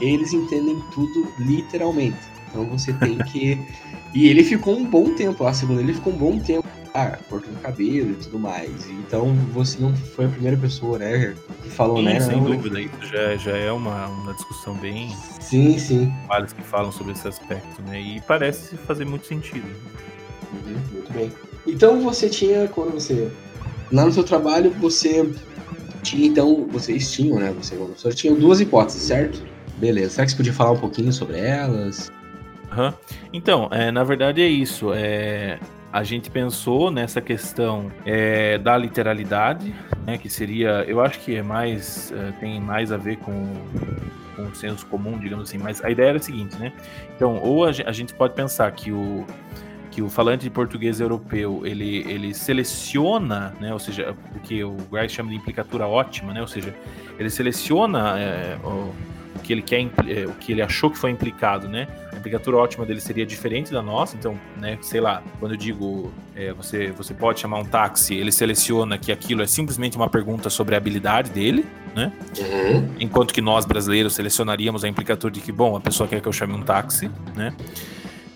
eles 0.00 0.32
entendem 0.32 0.82
tudo 0.92 1.28
literalmente. 1.38 2.18
Então 2.48 2.64
você 2.64 2.92
tem 2.94 3.18
que. 3.18 3.58
e 4.14 4.28
ele 4.28 4.42
ficou 4.42 4.76
um 4.76 4.84
bom 4.84 5.14
tempo 5.14 5.44
lá, 5.44 5.52
segundo 5.52 5.80
ele, 5.80 5.94
ficou 5.94 6.12
um 6.12 6.16
bom 6.16 6.38
tempo 6.38 6.66
ah, 6.94 7.16
cortando 7.28 7.60
cabelo 7.62 8.10
e 8.10 8.14
tudo 8.14 8.38
mais. 8.38 8.88
Então 8.88 9.34
você 9.52 9.80
não 9.80 9.94
foi 9.94 10.26
a 10.26 10.28
primeira 10.28 10.56
pessoa, 10.56 10.98
né, 10.98 11.34
que 11.62 11.70
falou, 11.70 11.98
sim, 11.98 12.04
né? 12.04 12.20
Sem 12.20 12.36
não, 12.36 12.44
dúvida, 12.44 12.80
isso 12.80 13.06
já, 13.12 13.36
já 13.36 13.56
é 13.56 13.70
uma, 13.70 14.06
uma 14.06 14.34
discussão 14.34 14.74
bem. 14.74 15.14
Sim, 15.40 15.78
sim. 15.78 16.12
Vários 16.26 16.52
que 16.52 16.62
falam 16.62 16.90
sobre 16.90 17.12
esse 17.12 17.28
aspecto, 17.28 17.82
né? 17.82 18.00
E 18.00 18.20
parece 18.22 18.76
fazer 18.76 19.04
muito 19.04 19.26
sentido. 19.26 19.66
Uhum, 20.52 20.76
muito 20.92 21.12
bem. 21.12 21.32
Então 21.66 22.00
você 22.00 22.28
tinha, 22.28 22.66
quando 22.68 22.92
você. 22.92 23.30
Lá 23.92 24.04
no 24.04 24.12
seu 24.12 24.22
trabalho, 24.22 24.70
você 24.80 25.28
tinha, 26.02 26.26
então, 26.26 26.66
vocês 26.70 27.10
tinham, 27.10 27.38
né? 27.38 27.52
Você, 27.52 27.76
você 27.76 28.10
tinha 28.10 28.34
duas 28.34 28.60
hipóteses, 28.60 29.02
certo? 29.02 29.42
Beleza. 29.78 30.10
Será 30.10 30.24
que 30.26 30.32
você 30.32 30.36
podia 30.36 30.52
falar 30.52 30.72
um 30.72 30.78
pouquinho 30.78 31.12
sobre 31.12 31.38
elas? 31.38 32.10
Uhum. 32.76 32.92
Então, 33.32 33.68
é, 33.70 33.90
na 33.90 34.04
verdade 34.04 34.40
é 34.40 34.46
isso. 34.46 34.92
É, 34.94 35.58
a 35.92 36.04
gente 36.04 36.30
pensou 36.30 36.90
nessa 36.90 37.20
questão 37.20 37.90
é, 38.06 38.58
da 38.58 38.76
literalidade, 38.76 39.74
né, 40.06 40.16
que 40.16 40.30
seria, 40.30 40.84
eu 40.86 41.00
acho 41.00 41.18
que 41.20 41.34
é 41.34 41.42
mais 41.42 42.12
é, 42.12 42.32
tem 42.38 42.60
mais 42.60 42.92
a 42.92 42.96
ver 42.96 43.16
com, 43.16 43.52
com 44.36 44.42
o 44.44 44.54
senso 44.54 44.86
comum, 44.86 45.18
digamos 45.18 45.48
assim. 45.48 45.58
Mas 45.58 45.84
a 45.84 45.90
ideia 45.90 46.10
era 46.10 46.18
a 46.18 46.22
seguinte, 46.22 46.56
né? 46.58 46.72
Então, 47.16 47.40
ou 47.42 47.64
a, 47.64 47.70
a 47.70 47.92
gente 47.92 48.14
pode 48.14 48.34
pensar 48.34 48.70
que 48.72 48.92
o 48.92 49.26
que 49.90 50.00
o 50.00 50.08
falante 50.08 50.44
de 50.44 50.50
português 50.50 51.00
europeu 51.00 51.62
ele, 51.64 52.08
ele 52.08 52.32
seleciona, 52.32 53.52
né, 53.60 53.72
ou 53.72 53.78
seja, 53.80 54.14
o 54.36 54.38
que 54.38 54.62
o 54.62 54.76
Grice 54.90 55.16
chama 55.16 55.30
de 55.30 55.36
implicatura 55.36 55.84
ótima, 55.84 56.32
né, 56.32 56.40
ou 56.40 56.46
seja, 56.46 56.72
ele 57.18 57.28
seleciona 57.28 58.16
é, 58.16 58.56
o, 58.62 58.94
o 59.34 59.38
que 59.42 59.52
ele 59.52 59.62
quer, 59.62 59.80
é, 59.80 60.26
o 60.26 60.32
que 60.34 60.52
ele 60.52 60.62
achou 60.62 60.92
que 60.92 60.96
foi 60.96 61.10
implicado, 61.10 61.68
né? 61.68 61.88
A 62.20 62.22
implicatura 62.22 62.58
ótima 62.58 62.84
dele 62.84 63.00
seria 63.00 63.24
diferente 63.24 63.72
da 63.72 63.80
nossa, 63.80 64.14
então, 64.14 64.38
né, 64.58 64.76
sei 64.82 65.00
lá, 65.00 65.22
quando 65.38 65.52
eu 65.52 65.56
digo 65.56 66.12
é, 66.36 66.52
você, 66.52 66.90
você 66.90 67.14
pode 67.14 67.40
chamar 67.40 67.60
um 67.60 67.64
táxi, 67.64 68.14
ele 68.14 68.30
seleciona 68.30 68.98
que 68.98 69.10
aquilo 69.10 69.40
é 69.40 69.46
simplesmente 69.46 69.96
uma 69.96 70.06
pergunta 70.06 70.50
sobre 70.50 70.74
a 70.74 70.78
habilidade 70.78 71.30
dele, 71.30 71.64
né? 71.96 72.12
Uhum. 72.38 72.90
Enquanto 73.00 73.32
que 73.32 73.40
nós 73.40 73.64
brasileiros 73.64 74.14
selecionaríamos 74.14 74.84
a 74.84 74.88
implicatura 74.88 75.32
de 75.32 75.40
que, 75.40 75.50
bom, 75.50 75.74
a 75.76 75.80
pessoa 75.80 76.06
quer 76.06 76.20
que 76.20 76.28
eu 76.28 76.32
chame 76.32 76.52
um 76.52 76.60
táxi, 76.60 77.10
né? 77.34 77.54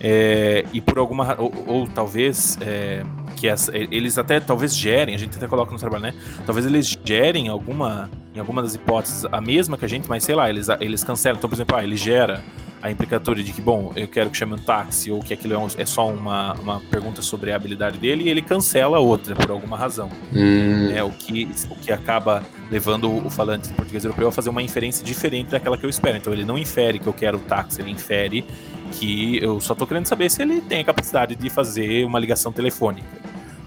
É, 0.01 0.65
e 0.73 0.81
por 0.81 0.99
alguma 0.99 1.37
ou, 1.39 1.53
ou 1.67 1.87
talvez 1.87 2.57
é, 2.63 3.05
que 3.37 3.47
essa, 3.47 3.71
eles 3.77 4.17
até 4.17 4.41
talvez 4.41 4.75
gerem, 4.75 5.15
a 5.15 5.19
gente 5.19 5.37
até 5.37 5.47
coloca 5.47 5.71
no 5.71 5.79
trabalho, 5.79 6.05
né? 6.05 6.15
Talvez 6.47 6.65
eles 6.65 6.99
gerem 7.05 7.49
alguma, 7.49 8.11
em 8.35 8.39
alguma 8.39 8.63
das 8.63 8.75
hipóteses, 8.75 9.27
a 9.31 9.43
mesma 9.43 9.77
que 9.77 9.85
a 9.85 9.89
gente, 9.89 10.09
mas 10.09 10.25
sei 10.25 10.35
lá, 10.35 10.49
eles, 10.49 10.69
eles 10.81 11.05
cancelam. 11.05 11.37
Então, 11.37 11.51
por 11.51 11.57
exemplo, 11.57 11.77
ah, 11.77 11.85
ele 11.85 11.99
gera 11.99 12.43
a 12.85 12.91
implicatura 12.91 13.43
de 13.43 13.51
que, 13.51 13.63
bom, 13.63 13.95
eu 13.97 14.07
quero 14.07 14.29
que 14.29 14.37
chame 14.37 14.53
um 14.53 14.59
táxi, 14.59 15.11
ou 15.11 15.21
que 15.21 15.33
aquilo 15.33 15.55
é, 15.55 15.59
um, 15.59 15.67
é 15.79 15.87
só 15.87 16.07
uma, 16.07 16.53
uma 16.53 16.81
pergunta 16.91 17.23
sobre 17.23 17.51
a 17.51 17.57
habilidade 17.57 17.97
dele, 17.97 18.25
e 18.25 18.29
ele 18.29 18.43
cancela 18.43 18.99
a 18.99 19.01
outra 19.01 19.35
por 19.35 19.51
alguma 19.51 19.75
razão. 19.75 20.11
Hum. 20.31 20.91
É 20.95 21.03
o 21.03 21.11
que, 21.11 21.49
o 21.71 21.77
que 21.77 21.91
acaba 21.91 22.45
levando 22.71 23.11
o 23.11 23.31
falante 23.31 23.69
de 23.69 23.75
português 23.75 24.05
europeu 24.05 24.29
a 24.29 24.33
fazer 24.33 24.51
uma 24.51 24.63
inferência 24.63 25.03
diferente 25.03 25.49
daquela 25.49 25.79
que 25.79 25.87
eu 25.87 25.89
espero. 25.89 26.19
Então 26.19 26.31
ele 26.31 26.45
não 26.45 26.59
infere 26.59 26.99
que 26.99 27.07
eu 27.07 27.15
quero 27.15 27.39
o 27.39 27.41
táxi, 27.41 27.81
ele 27.81 27.91
infere 27.91 28.45
que 28.93 29.43
eu 29.43 29.59
só 29.63 29.75
tô 29.75 29.87
querendo 29.87 30.05
saber 30.05 30.31
se 30.31 30.43
ele 30.43 30.61
tem 30.61 30.81
a 30.81 30.85
capacidade 30.85 31.35
de 31.35 31.49
fazer 31.49 32.05
uma 32.05 32.19
ligação 32.19 32.53
telefônica. 32.53 33.09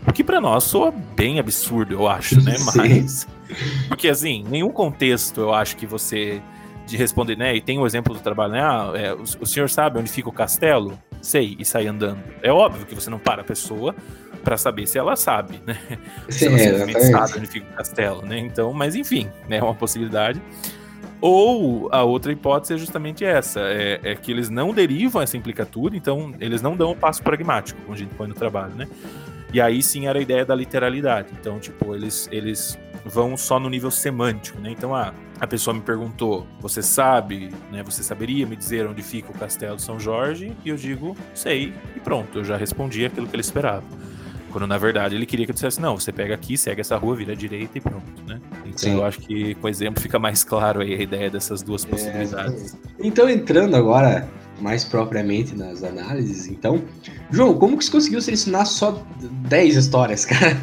O 0.08 0.14
que 0.14 0.24
para 0.24 0.40
nós 0.40 0.64
soa 0.64 0.92
bem 0.92 1.40
absurdo, 1.40 1.96
eu 1.96 2.08
acho, 2.08 2.40
né? 2.42 2.56
Mas. 2.76 3.28
Porque, 3.88 4.08
assim, 4.08 4.44
nenhum 4.48 4.70
contexto 4.70 5.42
eu 5.42 5.54
acho 5.54 5.76
que 5.76 5.88
você. 5.88 6.40
De 6.88 6.96
responder, 6.96 7.38
né? 7.38 7.56
E 7.56 7.62
tem 7.62 7.78
o 7.78 7.86
exemplo 7.86 8.14
do 8.14 8.20
trabalho, 8.20 8.54
né? 8.54 8.62
Ah, 8.62 8.92
é, 8.96 9.14
o, 9.14 9.22
o 9.22 9.46
senhor 9.46 9.70
sabe 9.70 10.00
onde 10.00 10.10
fica 10.10 10.30
o 10.30 10.32
castelo? 10.32 10.98
Sei, 11.22 11.56
e 11.60 11.66
sai 11.66 11.86
andando. 11.88 12.24
É 12.42 12.52
óbvio 12.52 12.86
que 12.86 12.96
você 12.96 13.10
não 13.10 13.20
para 13.20 13.42
a 13.42 13.46
pessoa 13.46 13.94
para 14.44 14.56
saber 14.56 14.88
se 14.88 14.98
ela 14.98 15.16
sabe, 15.18 15.62
né? 15.66 15.78
Sim, 16.30 16.38
se 16.38 16.48
ela 16.48 16.58
simplesmente 16.58 17.02
sabe 17.12 17.34
onde 17.38 17.48
fica 17.48 17.70
o 17.70 17.76
castelo, 17.76 18.26
né? 18.26 18.40
Então, 18.40 18.72
mas 18.72 18.96
enfim, 18.96 19.30
né, 19.50 19.58
é 19.58 19.64
uma 19.64 19.76
possibilidade. 19.76 20.42
Ou 21.20 21.90
a 21.92 22.04
outra 22.04 22.32
hipótese 22.32 22.76
é 22.76 22.78
justamente 22.78 23.26
essa: 23.26 23.60
é, 23.62 24.00
é 24.04 24.16
que 24.16 24.32
eles 24.32 24.50
não 24.50 24.74
derivam 24.74 25.22
essa 25.22 25.36
implicatura, 25.36 25.98
então 25.98 26.34
eles 26.40 26.62
não 26.62 26.78
dão 26.78 26.92
o 26.92 26.96
passo 26.96 27.22
pragmático, 27.24 27.82
como 27.82 27.94
a 27.94 27.98
gente 27.98 28.14
põe 28.14 28.28
no 28.28 28.36
trabalho, 28.36 28.76
né? 28.76 28.88
E 29.54 29.62
aí 29.62 29.82
sim 29.82 30.08
era 30.08 30.20
a 30.20 30.22
ideia 30.22 30.46
da 30.46 30.54
literalidade. 30.54 31.30
Então, 31.40 31.60
tipo, 31.60 31.96
eles, 31.96 32.28
eles 32.32 32.78
vão 33.06 33.38
só 33.38 33.60
no 33.60 33.70
nível 33.70 33.92
semântico, 33.92 34.60
né? 34.60 34.72
Então, 34.72 34.96
ah, 34.96 35.14
a 35.40 35.48
pessoa 35.48 35.74
me 35.74 35.82
perguntou: 35.82 36.46
você 36.60 36.82
sabe, 36.82 37.50
né? 37.72 37.84
Você 37.84 38.04
saberia 38.04 38.46
me 38.46 38.56
dizer 38.56 38.88
onde 38.88 39.02
fica 39.02 39.32
o 39.32 39.38
Castelo 39.38 39.76
de 39.76 39.82
São 39.82 40.00
Jorge? 40.00 40.54
E 40.64 40.70
eu 40.70 40.76
digo: 40.76 41.16
sei, 41.34 41.74
e 41.96 42.00
pronto, 42.00 42.40
eu 42.40 42.44
já 42.44 42.58
respondi 42.58 43.06
aquilo 43.06 43.28
que 43.28 43.36
ele 43.36 43.42
esperava. 43.42 43.84
Quando 44.52 44.66
na 44.66 44.78
verdade 44.78 45.14
ele 45.16 45.26
queria 45.26 45.46
que 45.46 45.52
eu 45.52 45.54
dissesse: 45.54 45.80
não, 45.82 46.00
você 46.00 46.12
pega 46.12 46.34
aqui, 46.34 46.58
segue 46.58 46.82
essa 46.82 46.98
rua, 46.98 47.16
vira 47.16 47.34
à 47.34 47.36
direita 47.36 47.78
e 47.78 47.82
pronto, 47.82 48.24
né? 48.26 48.40
Então 48.66 48.78
Sim. 48.78 48.94
eu 48.96 49.06
acho 49.06 49.20
que 49.20 49.56
com 49.56 49.68
o 49.68 49.70
exemplo 49.70 50.02
fica 50.02 50.18
mais 50.18 50.44
claro 50.44 50.82
aí 50.82 50.94
a 50.94 51.02
ideia 51.02 51.30
dessas 51.30 51.62
duas 51.62 51.86
É, 51.86 51.88
possibilidades. 51.88 52.78
Então, 53.00 53.30
entrando 53.30 53.76
agora 53.76 54.28
mais 54.60 54.84
propriamente 54.84 55.56
nas 55.56 55.84
análises, 55.84 56.48
então, 56.48 56.84
João, 57.30 57.54
como 57.54 57.78
que 57.78 57.86
você 57.86 57.92
conseguiu 57.92 58.22
selecionar 58.22 58.66
só 58.66 59.04
10 59.48 59.76
histórias, 59.76 60.26
cara? 60.26 60.58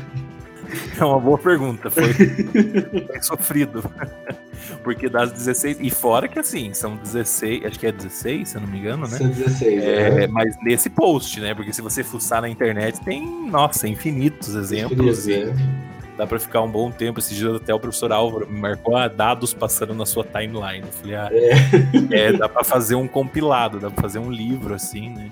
É 1.01 1.05
uma 1.05 1.19
boa 1.19 1.39
pergunta, 1.39 1.91
foi, 1.91 2.13
foi 2.13 3.23
sofrido. 3.23 3.85
Porque 4.83 5.09
das 5.09 5.33
16, 5.33 5.79
e 5.81 5.91
fora 5.91 6.29
que 6.29 6.39
assim, 6.39 6.73
são 6.73 6.97
16, 6.97 7.67
acho 7.67 7.79
que 7.79 7.87
é 7.87 7.93
16, 7.93 8.49
se 8.49 8.57
eu 8.57 8.61
não 8.61 8.69
me 8.69 8.79
engano, 8.79 9.07
né? 9.07 9.19
São 9.19 9.29
16, 9.29 9.83
É, 9.83 10.11
né? 10.11 10.27
mas 10.27 10.55
nesse 10.63 10.89
post, 10.89 11.41
né? 11.41 11.55
Porque 11.55 11.73
se 11.73 11.83
você 11.83 12.03
fuçar 12.05 12.41
na 12.43 12.49
internet, 12.49 13.01
tem, 13.01 13.27
nossa, 13.51 13.89
infinitos 13.89 14.55
exemplos. 14.55 15.27
e 15.27 15.45
né? 15.45 15.55
dá 16.17 16.27
pra 16.27 16.39
ficar 16.39 16.63
um 16.63 16.71
bom 16.71 16.91
tempo. 16.91 17.19
Esse 17.19 17.35
dia 17.35 17.57
até 17.57 17.75
o 17.75 17.81
professor 17.81 18.13
Álvaro 18.13 18.49
me 18.49 18.61
marcou 18.61 18.97
ah, 18.97 19.09
dados 19.09 19.53
passando 19.53 19.95
na 19.95 20.07
sua 20.07 20.25
timeline. 20.25 20.85
Eu 20.87 20.93
falei, 20.93 21.17
ah, 21.17 21.31
é, 22.11 22.33
dá 22.33 22.49
pra 22.49 22.65
fazer 22.65 22.95
um 22.95 23.09
compilado, 23.09 23.81
dá 23.81 23.91
pra 23.91 24.03
fazer 24.03 24.19
um 24.19 24.31
livro 24.31 24.75
assim, 24.75 25.11
né? 25.11 25.31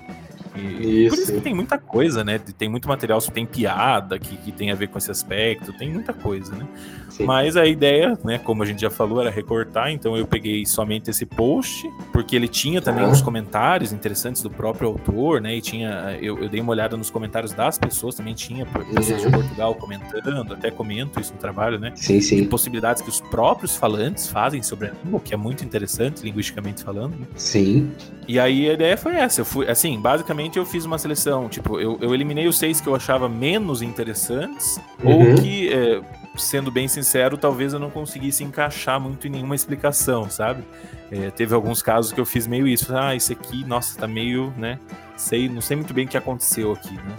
E 0.55 1.09
por 1.09 1.15
Isso. 1.17 1.21
isso 1.23 1.33
que 1.33 1.41
tem 1.41 1.53
muita 1.53 1.77
coisa, 1.77 2.23
né? 2.23 2.37
Tem 2.37 2.69
muito 2.69 2.87
material, 2.87 3.19
tem 3.21 3.45
piada 3.45 4.19
que, 4.19 4.37
que 4.37 4.51
tem 4.51 4.71
a 4.71 4.75
ver 4.75 4.87
com 4.87 4.97
esse 4.97 5.09
aspecto, 5.09 5.73
tem 5.73 5.89
muita 5.91 6.13
coisa, 6.13 6.55
né? 6.55 6.67
Sim. 7.09 7.25
Mas 7.25 7.55
a 7.57 7.65
ideia, 7.65 8.17
né, 8.23 8.37
como 8.39 8.63
a 8.63 8.65
gente 8.65 8.81
já 8.81 8.89
falou, 8.89 9.21
era 9.21 9.29
recortar, 9.29 9.91
então 9.91 10.17
eu 10.17 10.25
peguei 10.25 10.65
somente 10.65 11.09
esse 11.11 11.25
post, 11.25 11.87
porque 12.11 12.35
ele 12.35 12.47
tinha 12.47 12.81
também 12.81 13.03
Tá. 13.03 13.09
uns 13.11 13.21
comentários 13.21 13.91
interessantes 13.91 14.41
do 14.41 14.49
próprio 14.49 14.87
autor, 14.89 15.39
né? 15.41 15.55
E 15.55 15.61
tinha. 15.61 16.17
Eu, 16.21 16.39
eu 16.39 16.49
dei 16.49 16.59
uma 16.61 16.71
olhada 16.71 16.95
nos 16.97 17.09
comentários 17.09 17.51
das 17.53 17.77
pessoas, 17.77 18.15
também 18.15 18.33
tinha 18.33 18.65
pessoas 18.65 19.21
de 19.21 19.25
Uhum. 19.27 19.31
Portugal 19.31 19.75
comentando, 19.75 20.53
até 20.53 20.69
comento 20.71 21.19
isso 21.19 21.33
no 21.33 21.39
trabalho, 21.39 21.79
né? 21.79 21.91
Sim, 21.95 22.17
de 22.19 22.21
sim. 22.23 22.45
possibilidades 22.45 23.01
que 23.01 23.09
os 23.09 23.21
próprios 23.21 23.75
falantes 23.75 24.27
fazem 24.27 24.61
sobre 24.63 24.87
a 24.87 24.91
língua, 25.03 25.19
que 25.19 25.33
é 25.33 25.37
muito 25.37 25.63
interessante, 25.63 26.23
linguisticamente 26.23 26.83
falando. 26.83 27.15
né? 27.15 27.25
Sim. 27.35 27.91
E 28.27 28.39
aí 28.39 28.69
a 28.69 28.73
ideia 28.73 28.97
foi 28.97 29.15
essa. 29.15 29.41
Eu 29.41 29.45
fui, 29.45 29.67
assim, 29.69 29.99
basicamente 29.99 30.42
eu 30.59 30.65
fiz 30.65 30.85
uma 30.85 30.97
seleção. 30.97 31.47
Tipo, 31.49 31.79
eu, 31.79 31.97
eu 32.01 32.13
eliminei 32.13 32.47
os 32.47 32.57
seis 32.57 32.79
que 32.81 32.87
eu 32.87 32.95
achava 32.95 33.27
menos 33.29 33.81
interessantes, 33.81 34.79
Uhum. 35.03 35.29
ou 35.31 35.35
que, 35.35 35.71
é, 35.73 36.01
sendo 36.35 36.71
bem 36.71 36.87
sincero, 36.87 37.37
talvez 37.37 37.73
eu 37.73 37.79
não 37.79 37.89
conseguisse 37.89 38.43
encaixar 38.43 38.99
muito 38.99 39.27
em 39.27 39.29
nenhuma 39.29 39.55
explicação, 39.55 40.29
sabe? 40.29 40.63
É, 41.11 41.29
teve 41.29 41.53
alguns 41.53 41.81
casos 41.81 42.11
que 42.11 42.19
eu 42.19 42.25
fiz 42.25 42.47
meio 42.47 42.67
isso. 42.67 42.95
Ah, 42.95 43.15
esse 43.15 43.33
aqui, 43.33 43.63
nossa, 43.65 43.97
tá 43.99 44.07
meio, 44.07 44.53
né? 44.57 44.79
Sei, 45.15 45.47
não 45.47 45.61
sei 45.61 45.77
muito 45.77 45.93
bem 45.93 46.05
o 46.05 46.07
que 46.07 46.17
aconteceu 46.17 46.71
aqui, 46.71 46.93
né? 46.95 47.15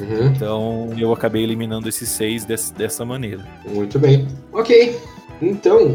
Uhum. 0.00 0.26
Então 0.26 0.90
eu 0.98 1.12
acabei 1.12 1.42
eliminando 1.42 1.88
esses 1.88 2.08
seis 2.10 2.44
des- 2.44 2.70
dessa 2.70 3.04
maneira. 3.04 3.42
Muito 3.66 3.98
bem. 3.98 4.28
Ok. 4.52 4.98
Então, 5.40 5.94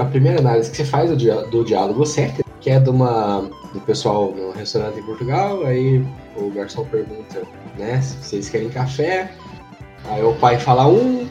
a 0.00 0.04
primeira 0.04 0.38
análise 0.38 0.70
que 0.70 0.76
você 0.76 0.84
faz 0.84 1.10
do, 1.10 1.64
diálogo 1.64 2.06
7, 2.06 2.42
que 2.60 2.70
é 2.70 2.78
de 2.78 2.88
uma, 2.88 3.50
do 3.76 3.80
pessoal 3.82 4.32
no 4.34 4.52
restaurante 4.52 4.98
em 4.98 5.02
Portugal, 5.02 5.64
aí 5.66 6.02
o 6.34 6.50
garçom 6.50 6.84
pergunta, 6.86 7.42
né, 7.78 8.00
se 8.00 8.16
vocês 8.16 8.48
querem 8.48 8.70
café, 8.70 9.30
aí 10.06 10.22
o 10.22 10.32
pai 10.34 10.58
fala 10.58 10.86
um, 10.88 11.28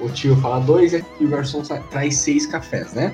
o, 0.00 0.08
tio 0.10 0.36
fala 0.36 0.60
dois, 0.60 0.92
e 0.92 1.04
o 1.20 1.28
garçom 1.28 1.60
traz 1.90 2.16
seis 2.16 2.46
cafés, 2.46 2.92
né? 2.92 3.12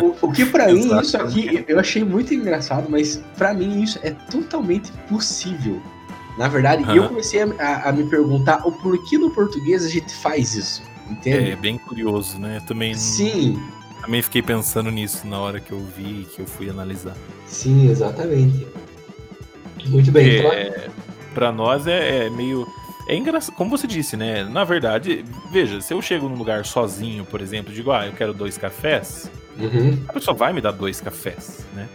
O, 0.00 0.26
o 0.26 0.32
que 0.32 0.46
pra 0.46 0.68
mim, 0.72 0.96
isso 1.00 1.16
aqui, 1.16 1.64
eu 1.66 1.78
achei 1.78 2.04
muito 2.04 2.32
engraçado, 2.32 2.88
mas 2.88 3.20
pra 3.36 3.52
mim 3.52 3.82
isso 3.82 3.98
é 4.02 4.10
totalmente 4.30 4.92
possível. 5.08 5.82
Na 6.38 6.46
verdade, 6.46 6.84
e 6.92 6.96
eu 6.96 7.08
comecei 7.08 7.42
a, 7.42 7.88
a- 7.88 7.92
me 7.92 8.04
perguntar 8.04 8.64
o 8.64 8.70
porquê 8.70 9.18
no 9.18 9.30
português 9.30 9.84
a 9.84 9.88
gente 9.88 10.14
faz 10.14 10.54
isso, 10.54 10.82
entende? 11.10 11.50
É 11.50 11.56
bem 11.56 11.76
curioso, 11.78 12.38
né? 12.38 12.62
Também, 12.64 12.94
Sim, 12.94 13.60
também 14.08 14.22
fiquei 14.22 14.40
pensando 14.40 14.90
nisso 14.90 15.26
na 15.26 15.38
hora 15.38 15.60
que 15.60 15.70
eu 15.70 15.80
vi, 15.80 16.26
que 16.34 16.40
eu 16.40 16.46
fui 16.46 16.70
analisar. 16.70 17.14
sim, 17.46 17.90
exatamente. 17.90 18.66
Muito 19.86 20.10
bem, 20.10 20.38
então, 20.38 20.50
É, 20.50 20.88
pra 21.34 21.52
nós 21.52 21.86
é, 21.86 22.24
é 22.26 22.30
meio. 22.30 22.66
É 23.06 23.14
engraçado, 23.14 23.54
como 23.54 23.70
você 23.70 23.86
disse, 23.86 24.16
né? 24.16 24.44
Na 24.44 24.64
verdade, 24.64 25.24
veja, 25.52 25.80
se 25.82 25.92
eu 25.92 26.00
chego 26.00 26.26
num 26.26 26.36
lugar 26.36 26.64
sozinho, 26.64 27.24
por 27.26 27.42
exemplo, 27.42 27.70
e 27.70 27.74
digo, 27.74 27.92
ah, 27.92 28.06
eu 28.06 28.12
quero 28.12 28.32
dois 28.32 28.56
cafés, 28.56 29.30
uhum, 29.58 30.02
a 30.08 30.12
pessoa 30.12 30.34
vai 30.34 30.54
me 30.54 30.60
dar 30.62 30.72
dois 30.72 31.00
cafés, 31.02 31.66
né? 31.74 31.86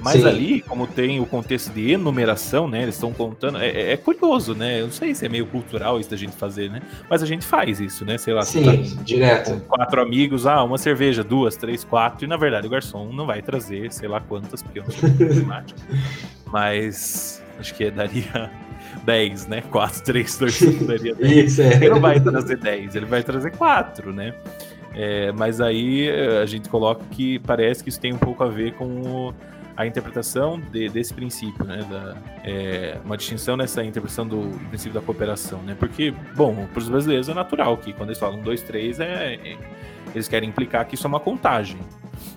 Mas 0.00 0.22
Sim. 0.22 0.28
ali, 0.28 0.60
como 0.60 0.86
tem 0.86 1.18
o 1.18 1.26
contexto 1.26 1.72
de 1.72 1.90
enumeração, 1.90 2.68
né? 2.68 2.82
Eles 2.82 2.94
estão 2.94 3.12
contando. 3.12 3.58
É, 3.58 3.68
é- 3.68 3.92
é 3.92 3.96
curioso, 3.96 4.54
né? 4.54 4.80
Eu 4.80 4.84
não 4.86 4.92
sei 4.92 5.12
se 5.14 5.26
é 5.26 5.28
meio 5.28 5.44
cultural 5.46 5.98
isso 5.98 6.08
da 6.08 6.16
gente 6.16 6.36
fazer, 6.36 6.70
né? 6.70 6.80
Mas 7.10 7.22
a 7.22 7.26
gente 7.26 7.44
faz 7.44 7.80
isso, 7.80 8.04
né? 8.04 8.16
Sei 8.16 8.32
lá, 8.32 8.42
você 8.42 8.62
tá 8.62 8.72
sim, 8.72 8.96
direto. 9.02 9.60
quatro 9.66 10.00
amigos, 10.00 10.46
ah, 10.46 10.62
uma 10.62 10.78
cerveja, 10.78 11.24
duas, 11.24 11.56
três, 11.56 11.82
quatro, 11.82 12.24
e 12.24 12.28
na 12.28 12.36
verdade 12.36 12.66
o 12.66 12.70
garçom 12.70 13.12
não 13.12 13.26
vai 13.26 13.42
trazer, 13.42 13.92
sei 13.92 14.08
lá 14.08 14.20
quantas, 14.20 14.62
porque 14.62 14.78
eu 14.78 14.84
não 14.84 14.90
sou. 14.92 15.08
Mas 16.52 17.42
acho 17.58 17.74
que 17.74 17.90
daria 17.90 18.50
10, 19.04 19.46
né? 19.46 19.62
4, 19.62 20.02
3, 20.04 20.38
2, 20.38 20.62
1 20.62 20.86
daria 20.86 21.14
10. 21.14 21.52
Isso, 21.52 21.62
é. 21.62 21.74
Ele 21.74 21.90
não 21.90 22.00
vai 22.00 22.20
trazer 22.20 22.56
10, 22.56 22.94
ele 22.94 23.06
vai 23.06 23.22
trazer 23.22 23.50
4, 23.52 24.12
né? 24.12 24.34
É, 24.94 25.30
mas 25.32 25.60
aí 25.60 26.08
eh, 26.08 26.40
a 26.42 26.46
gente 26.46 26.68
coloca 26.68 27.02
que 27.10 27.38
parece 27.40 27.84
que 27.84 27.88
isso 27.90 28.00
tem 28.00 28.12
um 28.12 28.18
pouco 28.18 28.42
a 28.42 28.48
ver 28.48 28.72
com 28.72 28.84
o- 28.86 29.34
a 29.78 29.86
interpretação 29.86 30.60
de- 30.72 30.88
desse 30.88 31.14
princípio, 31.14 31.64
né? 31.64 31.86
Da, 31.88 32.16
é, 32.44 32.98
uma 33.04 33.16
distinção 33.16 33.56
nessa 33.56 33.82
interpretação 33.84 34.26
do, 34.26 34.48
do 34.50 34.58
princípio 34.68 34.92
da 34.92 35.00
cooperação, 35.00 35.62
né? 35.62 35.76
Porque, 35.78 36.12
bom, 36.34 36.66
para 36.72 36.80
os 36.80 36.88
brasileiros 36.88 37.28
é 37.28 37.34
natural 37.34 37.76
que 37.76 37.92
quando 37.92 38.08
eles 38.10 38.18
falam 38.18 38.40
2, 38.40 38.60
3, 38.62 38.98
é, 38.98 39.34
é- 39.34 39.56
eles 40.14 40.26
querem 40.26 40.48
implicar 40.48 40.84
que 40.86 40.96
isso 40.96 41.06
é 41.06 41.08
uma 41.08 41.20
contagem. 41.20 41.78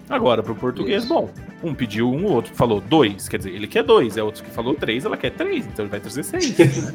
Agora, 0.08 0.44
para 0.44 0.52
o 0.52 0.56
português, 0.56 1.04
Isso. 1.04 1.14
bom, 1.14 1.30
um 1.64 1.74
pediu 1.74 2.12
um, 2.12 2.26
o 2.26 2.32
outro 2.34 2.54
falou 2.54 2.80
dois, 2.82 3.28
quer 3.28 3.38
dizer, 3.38 3.52
ele 3.56 3.66
quer 3.66 3.82
dois, 3.82 4.18
é 4.18 4.24
outro 4.24 4.44
que 4.44 4.52
falou 4.52 4.76
três, 4.76 5.04
ela 5.06 5.18
quer 5.18 5.32
três, 5.32 5.66
então 5.66 5.84
ele 5.86 5.90
vai 5.90 6.00
trazer 6.00 6.22
seis. 6.24 6.54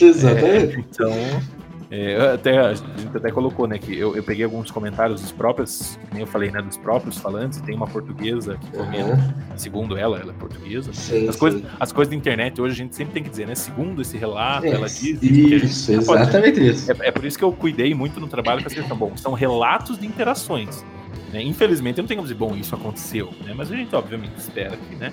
Exatamente. 0.00 0.78
Então, 0.78 1.10
é, 1.94 2.32
até, 2.32 2.58
a 2.58 2.72
gente 2.72 3.14
até 3.14 3.30
colocou, 3.30 3.66
né, 3.66 3.76
que 3.78 3.94
eu, 3.98 4.16
eu 4.16 4.22
peguei 4.22 4.44
alguns 4.46 4.70
comentários 4.70 5.20
dos 5.20 5.30
próprios, 5.30 5.98
nem 6.10 6.22
eu 6.22 6.26
falei, 6.26 6.50
né, 6.50 6.62
dos 6.62 6.78
próprios 6.78 7.18
falantes, 7.18 7.60
tem 7.60 7.74
uma 7.74 7.86
portuguesa 7.86 8.56
que 8.56 8.70
comenta, 8.70 9.12
Aham, 9.12 9.34
segundo 9.58 9.98
ela, 9.98 10.18
ela 10.18 10.30
é 10.32 10.34
portuguesa. 10.34 10.90
sim, 10.94 11.28
As 11.28 11.34
sim. 11.34 11.38
coisas, 11.40 11.62
as 11.78 11.92
coisas 11.92 12.10
da 12.10 12.16
internet 12.16 12.58
hoje 12.62 12.72
a 12.72 12.76
gente 12.78 12.96
sempre 12.96 13.12
tem 13.12 13.22
que 13.22 13.28
dizer, 13.28 13.46
né, 13.46 13.54
segundo 13.54 14.00
esse 14.00 14.16
relato, 14.16 14.64
É, 14.66 14.70
ela 14.70 14.86
diz 14.88 15.22
isso, 15.22 15.58
gente 15.86 15.96
não 15.98 16.04
pode- 16.04 16.22
exatamente 16.22 16.66
isso. 16.66 16.90
é, 16.90 17.08
é 17.08 17.10
por 17.10 17.26
isso 17.26 17.36
que 17.36 17.44
eu 17.44 17.52
cuidei 17.52 17.92
muito 17.94 18.18
no 18.18 18.26
trabalho 18.26 18.62
com 18.62 18.66
essa 18.68 18.76
questão. 18.76 18.96
Bom, 18.96 19.14
são 19.16 19.34
relatos 19.34 19.98
de 19.98 20.06
interações. 20.06 20.82
né? 21.30 21.42
Infelizmente, 21.42 21.98
eu 21.98 22.02
não 22.02 22.08
tenho 22.08 22.18
como 22.20 22.26
dizer, 22.28 22.38
bom, 22.38 22.56
isso 22.56 22.74
aconteceu, 22.74 23.30
né? 23.44 23.52
Mas 23.54 23.70
a 23.70 23.76
gente, 23.76 23.94
obviamente, 23.94 24.36
espera 24.38 24.76
que, 24.78 24.96
né? 24.96 25.12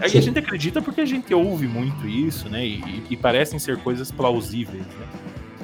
A 0.00 0.08
gente 0.08 0.38
acredita 0.38 0.82
porque 0.82 1.00
a 1.02 1.04
gente 1.06 1.32
ouve 1.34 1.66
muito 1.66 2.06
isso, 2.06 2.48
né? 2.48 2.64
E, 2.66 2.74
e- 2.80 3.02
e 3.10 3.16
parecem 3.16 3.58
ser 3.58 3.76
coisas 3.78 4.10
plausíveis, 4.10 4.84
né? 4.86 5.06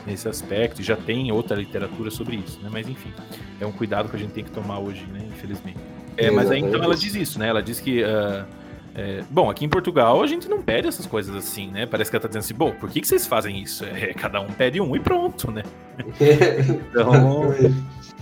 Nesse 0.06 0.28
aspecto, 0.28 0.80
e 0.80 0.84
já 0.84 0.96
tem 0.96 1.30
outra 1.30 1.56
literatura 1.56 2.10
sobre 2.10 2.36
isso, 2.36 2.58
né? 2.62 2.68
Mas 2.72 2.88
enfim, 2.88 3.12
é 3.60 3.66
um 3.66 3.72
cuidado 3.72 4.08
que 4.08 4.16
a 4.16 4.18
gente 4.18 4.32
tem 4.32 4.42
que 4.42 4.50
tomar 4.50 4.78
hoje, 4.78 5.04
né? 5.12 5.20
Infelizmente. 5.28 5.78
É, 6.16 6.30
mas 6.30 6.50
aí 6.50 6.60
então 6.60 6.82
ela 6.82 6.96
diz 6.96 7.14
isso, 7.14 7.38
né? 7.38 7.48
Ela 7.48 7.62
diz 7.62 7.80
que. 7.80 8.02
ah, 8.02 8.46
é, 8.94 9.22
bom, 9.30 9.48
aqui 9.48 9.64
em 9.64 9.68
Portugal 9.68 10.22
a 10.22 10.26
gente 10.26 10.48
não 10.48 10.60
pede 10.60 10.88
essas 10.88 11.06
coisas 11.06 11.34
assim, 11.34 11.68
né? 11.70 11.86
Parece 11.86 12.10
que 12.10 12.16
ela 12.16 12.22
tá 12.22 12.28
dizendo 12.28 12.42
assim, 12.42 12.54
bom, 12.54 12.72
por 12.72 12.90
que, 12.90 13.00
que 13.00 13.06
vocês 13.06 13.26
fazem 13.26 13.62
isso? 13.62 13.84
É, 13.84 14.12
cada 14.14 14.40
um 14.40 14.48
pede 14.48 14.80
um 14.80 14.96
e 14.96 15.00
pronto, 15.00 15.50
né? 15.50 15.62
Então, 16.90 17.54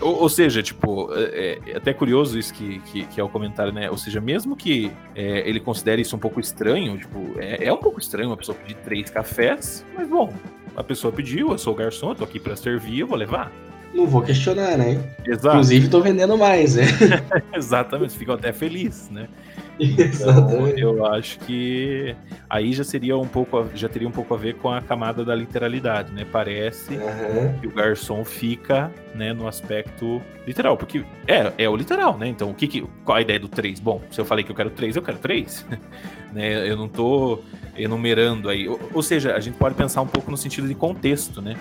ou, 0.00 0.22
ou 0.22 0.28
seja, 0.28 0.62
tipo, 0.62 1.08
é, 1.14 1.58
é 1.66 1.76
até 1.76 1.92
curioso 1.92 2.38
isso 2.38 2.52
que, 2.52 2.78
que, 2.80 3.04
que 3.06 3.20
é 3.20 3.24
o 3.24 3.28
comentário, 3.28 3.72
né? 3.72 3.90
Ou 3.90 3.96
seja, 3.96 4.20
mesmo 4.20 4.54
que 4.54 4.92
é, 5.14 5.48
ele 5.48 5.58
considere 5.58 6.02
isso 6.02 6.14
um 6.14 6.18
pouco 6.18 6.38
estranho, 6.38 6.98
tipo, 6.98 7.34
é, 7.38 7.64
é 7.64 7.72
um 7.72 7.78
pouco 7.78 7.98
estranho 7.98 8.28
uma 8.28 8.36
pessoa 8.36 8.56
pedir 8.56 8.76
três 8.76 9.10
cafés, 9.10 9.84
mas 9.96 10.08
bom, 10.08 10.32
a 10.78 10.84
pessoa 10.84 11.12
pediu, 11.12 11.50
eu 11.50 11.58
sou 11.58 11.72
o 11.72 11.76
garçom, 11.76 12.10
eu 12.10 12.14
tô 12.14 12.22
aqui 12.24 12.38
pra 12.38 12.54
servir, 12.54 13.00
eu 13.00 13.06
vou 13.08 13.18
levar. 13.18 13.50
Não 13.92 14.06
vou 14.06 14.22
questionar, 14.22 14.76
né? 14.76 15.12
Exato. 15.26 15.48
Inclusive, 15.48 15.88
tô 15.88 16.00
vendendo 16.00 16.38
mais, 16.38 16.76
né? 16.76 16.84
Exatamente, 17.52 18.16
ficam 18.16 18.36
até 18.36 18.52
felizes, 18.52 19.10
né? 19.10 19.28
Então, 19.80 20.66
eu 20.76 21.06
acho 21.06 21.38
que 21.40 22.14
aí 22.50 22.72
já 22.72 22.82
seria 22.82 23.16
um 23.16 23.28
pouco, 23.28 23.64
já 23.76 23.88
teria 23.88 24.08
um 24.08 24.10
pouco 24.12 24.34
a 24.34 24.36
ver 24.36 24.56
com 24.56 24.68
a 24.68 24.80
camada 24.80 25.24
da 25.24 25.34
literalidade, 25.36 26.12
né? 26.12 26.26
Parece 26.30 26.94
uhum. 26.94 27.58
que 27.60 27.66
o 27.68 27.70
garçom 27.70 28.24
fica, 28.24 28.90
né, 29.14 29.32
no 29.32 29.46
aspecto 29.46 30.20
literal, 30.44 30.76
porque 30.76 31.04
é, 31.28 31.52
é 31.56 31.68
o 31.68 31.76
literal, 31.76 32.18
né? 32.18 32.26
Então, 32.26 32.50
o 32.50 32.54
que, 32.54 32.66
que 32.66 32.84
qual 33.04 33.18
a 33.18 33.20
ideia 33.20 33.38
do 33.38 33.48
3? 33.48 33.78
Bom, 33.78 34.02
se 34.10 34.20
eu 34.20 34.24
falei 34.24 34.44
que 34.44 34.50
eu 34.50 34.56
quero 34.56 34.70
3, 34.70 34.96
eu 34.96 35.02
quero 35.02 35.18
3. 35.18 35.64
né? 36.34 36.68
Eu 36.68 36.76
não 36.76 36.88
tô 36.88 37.40
enumerando 37.78 38.48
aí. 38.48 38.68
Ou, 38.68 38.78
ou, 38.94 39.02
seja, 39.02 39.34
a 39.34 39.40
gente 39.40 39.56
pode 39.56 39.74
pensar 39.74 40.02
um 40.02 40.06
pouco 40.06 40.30
no 40.30 40.36
sentido 40.36 40.68
de 40.68 40.74
contexto, 40.74 41.40
né? 41.40 41.56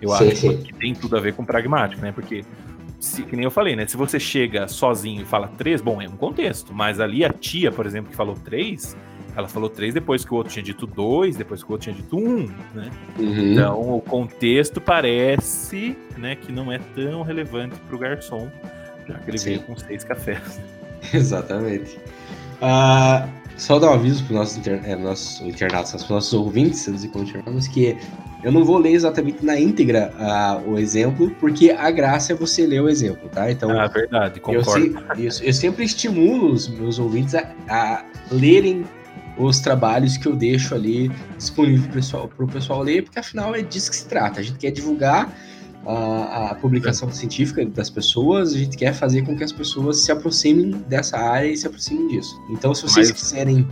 Eu 0.00 0.10
sim, 0.10 0.28
acho 0.28 0.36
sim. 0.36 0.62
que 0.62 0.72
tem 0.74 0.94
tudo 0.94 1.16
a 1.16 1.20
ver 1.20 1.34
com 1.34 1.44
pragmático, 1.44 2.02
né? 2.02 2.12
Porque 2.12 2.44
se, 2.98 3.22
que 3.22 3.34
nem 3.34 3.44
eu 3.44 3.50
falei, 3.50 3.74
né? 3.74 3.86
Se 3.86 3.96
você 3.96 4.20
chega 4.20 4.68
sozinho 4.68 5.22
e 5.22 5.24
fala 5.24 5.48
três, 5.48 5.80
bom, 5.80 6.00
é 6.00 6.08
um 6.08 6.16
contexto. 6.16 6.72
Mas 6.72 7.00
ali 7.00 7.24
a 7.24 7.32
tia, 7.32 7.72
por 7.72 7.86
exemplo, 7.86 8.10
que 8.10 8.16
falou 8.16 8.34
três, 8.34 8.96
ela 9.36 9.48
falou 9.48 9.68
três 9.68 9.94
depois 9.94 10.24
que 10.24 10.32
o 10.32 10.36
outro 10.36 10.52
tinha 10.52 10.62
dito 10.62 10.86
dois, 10.86 11.36
depois 11.36 11.62
que 11.62 11.70
o 11.70 11.72
outro 11.72 11.84
tinha 11.84 11.96
dito 11.96 12.16
um, 12.16 12.46
né? 12.74 12.90
Uhum. 13.18 13.52
Então 13.52 13.96
o 13.96 14.00
contexto 14.00 14.80
parece, 14.80 15.96
né, 16.16 16.36
que 16.36 16.52
não 16.52 16.70
é 16.70 16.78
tão 16.78 17.22
relevante 17.22 17.76
para 17.80 17.96
o 17.96 17.98
garçom, 17.98 18.50
já 19.08 19.14
que 19.18 19.30
ele 19.30 19.38
Sim. 19.38 19.44
veio 19.46 19.62
com 19.62 19.76
seis 19.76 20.04
cafés. 20.04 20.60
Exatamente. 21.14 21.98
Uh, 22.60 23.39
só 23.60 23.78
dar 23.78 23.90
um 23.90 23.94
aviso 23.94 24.24
para 24.24 24.32
os 24.32 24.38
nossos, 24.38 24.56
inter... 24.56 24.80
é, 24.84 24.96
nossos 24.96 25.40
internatos, 25.46 25.92
para 25.92 26.02
os 26.02 26.08
nossos 26.08 26.32
ouvintes, 26.32 26.80
se 26.80 27.08
continuarmos, 27.08 27.68
que 27.68 27.96
eu 28.42 28.50
não 28.50 28.64
vou 28.64 28.78
ler 28.78 28.92
exatamente 28.92 29.44
na 29.44 29.60
íntegra 29.60 30.10
uh, 30.18 30.70
o 30.70 30.78
exemplo, 30.78 31.30
porque 31.38 31.70
a 31.70 31.90
graça 31.90 32.32
é 32.32 32.34
você 32.34 32.66
ler 32.66 32.80
o 32.80 32.88
exemplo, 32.88 33.28
tá? 33.28 33.50
Então, 33.50 33.70
ah, 33.78 33.86
verdade, 33.86 34.40
concordo. 34.40 34.86
Eu, 35.14 35.24
eu, 35.24 35.30
eu 35.42 35.52
sempre 35.52 35.84
estimulo 35.84 36.52
os 36.52 36.68
meus 36.68 36.98
ouvintes 36.98 37.34
a, 37.34 37.52
a, 37.68 38.02
lerem 38.30 38.82
os 39.36 39.60
trabalhos 39.60 40.16
que 40.16 40.26
eu 40.26 40.34
deixo 40.34 40.74
ali 40.74 41.10
disponível 41.36 41.82
para 41.82 41.90
o 41.90 41.94
pessoal, 41.94 42.30
pessoal 42.50 42.82
ler, 42.82 43.02
porque 43.02 43.18
afinal 43.18 43.54
é 43.54 43.60
disso 43.60 43.90
que 43.90 43.96
se 43.96 44.06
trata. 44.06 44.40
A 44.40 44.42
gente 44.42 44.58
quer 44.58 44.70
divulgar 44.70 45.36
a, 45.86 46.50
a 46.50 46.54
publicação 46.56 47.10
científica 47.10 47.64
das 47.64 47.88
pessoas, 47.88 48.54
a 48.54 48.58
gente 48.58 48.76
quer 48.76 48.92
fazer 48.94 49.22
com 49.22 49.36
que 49.36 49.44
as 49.44 49.52
pessoas 49.52 50.04
se 50.04 50.12
aproximem 50.12 50.70
dessa 50.88 51.18
área 51.18 51.48
e 51.48 51.56
se 51.56 51.66
aproximem 51.66 52.08
disso. 52.08 52.40
Então, 52.50 52.74
se 52.74 52.82
vocês 52.82 53.10
Mas... 53.10 53.20
quiserem 53.20 53.66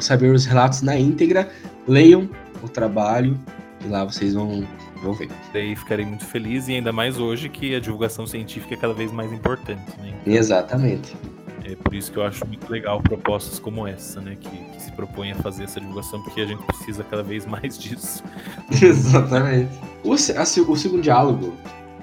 saber 0.00 0.32
os 0.32 0.44
relatos 0.44 0.82
na 0.82 0.98
íntegra, 0.98 1.50
leiam 1.86 2.28
o 2.62 2.68
trabalho 2.68 3.38
e 3.84 3.88
lá 3.88 4.04
vocês 4.04 4.34
vão, 4.34 4.66
vão 5.02 5.12
ver. 5.12 5.28
Daí 5.52 5.74
ficarei 5.76 6.04
muito 6.04 6.24
feliz, 6.24 6.68
e 6.68 6.74
ainda 6.74 6.92
mais 6.92 7.18
hoje 7.18 7.48
que 7.48 7.74
a 7.74 7.80
divulgação 7.80 8.26
científica 8.26 8.74
é 8.74 8.76
cada 8.76 8.94
vez 8.94 9.12
mais 9.12 9.32
importante. 9.32 9.90
Né? 9.98 10.14
Exatamente. 10.26 11.16
É 11.64 11.76
por 11.76 11.94
isso 11.94 12.10
que 12.10 12.18
eu 12.18 12.24
acho 12.24 12.46
muito 12.46 12.70
legal 12.70 13.00
propostas 13.00 13.58
como 13.58 13.86
essa, 13.86 14.20
né? 14.20 14.36
Que, 14.38 14.48
se 14.92 14.96
propõem 14.96 15.32
a 15.32 15.36
fazer 15.36 15.64
essa 15.64 15.80
divulgação, 15.80 16.22
porque 16.22 16.42
a 16.42 16.46
gente 16.46 16.62
precisa 16.64 17.02
cada 17.02 17.22
vez 17.22 17.46
mais 17.46 17.76
disso. 17.78 18.22
Exatamente. 18.70 19.70
O, 20.04 20.12
a, 20.12 20.42
o 20.42 20.76
segundo 20.76 21.02
diálogo, 21.02 21.54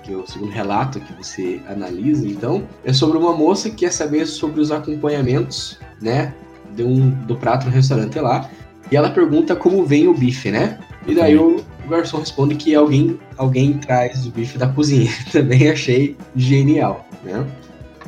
que 0.04 0.12
é 0.12 0.18
o 0.18 0.28
segundo 0.28 0.52
relato 0.52 1.00
que 1.00 1.14
você 1.14 1.62
analisa, 1.68 2.28
então, 2.28 2.64
é 2.84 2.92
sobre 2.92 3.18
uma 3.18 3.36
moça 3.36 3.70
que 3.70 3.78
quer 3.78 3.94
saber 3.94 4.26
sobre 4.26 4.60
os 4.60 4.72
acompanhamentos, 4.72 5.80
né? 6.02 6.34
De 6.76 6.84
um, 6.84 7.10
do 7.10 7.36
prato 7.36 7.66
no 7.66 7.72
restaurante 7.72 8.20
lá. 8.20 8.50
E 8.92 8.96
ela 8.96 9.12
pergunta 9.12 9.56
como 9.56 9.86
vem 9.86 10.08
o 10.08 10.14
bife, 10.14 10.52
né? 10.52 10.80
E 11.08 11.14
daí 11.14 11.38
o, 11.38 11.58
o 11.86 11.90
garçom 11.90 12.20
responde 12.20 12.56
que 12.56 12.74
alguém, 12.74 13.20
alguém 13.38 13.78
traz 13.78 14.26
o 14.26 14.32
bife 14.32 14.58
da 14.58 14.68
cozinha. 14.68 15.12
Também 15.32 15.70
achei 15.70 16.16
genial, 16.36 17.06
né? 17.24 17.46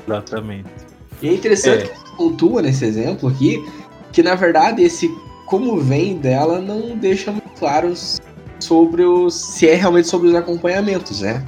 Exatamente. 0.07 0.69
E 1.21 1.29
é 1.29 1.33
interessante 1.33 1.83
é. 1.83 1.87
que 1.87 2.15
pontua 2.17 2.63
nesse 2.63 2.83
exemplo 2.83 3.29
aqui 3.29 3.63
que 4.11 4.21
na 4.21 4.35
verdade 4.35 4.83
esse 4.83 5.09
como 5.45 5.77
vem 5.77 6.17
dela 6.17 6.59
não 6.59 6.97
deixa 6.97 7.31
muito 7.31 7.49
claro 7.59 7.93
sobre 8.59 9.03
se 9.29 9.67
é 9.67 9.75
realmente 9.75 10.07
sobre 10.07 10.29
os 10.29 10.35
acompanhamentos, 10.35 11.21
né? 11.21 11.45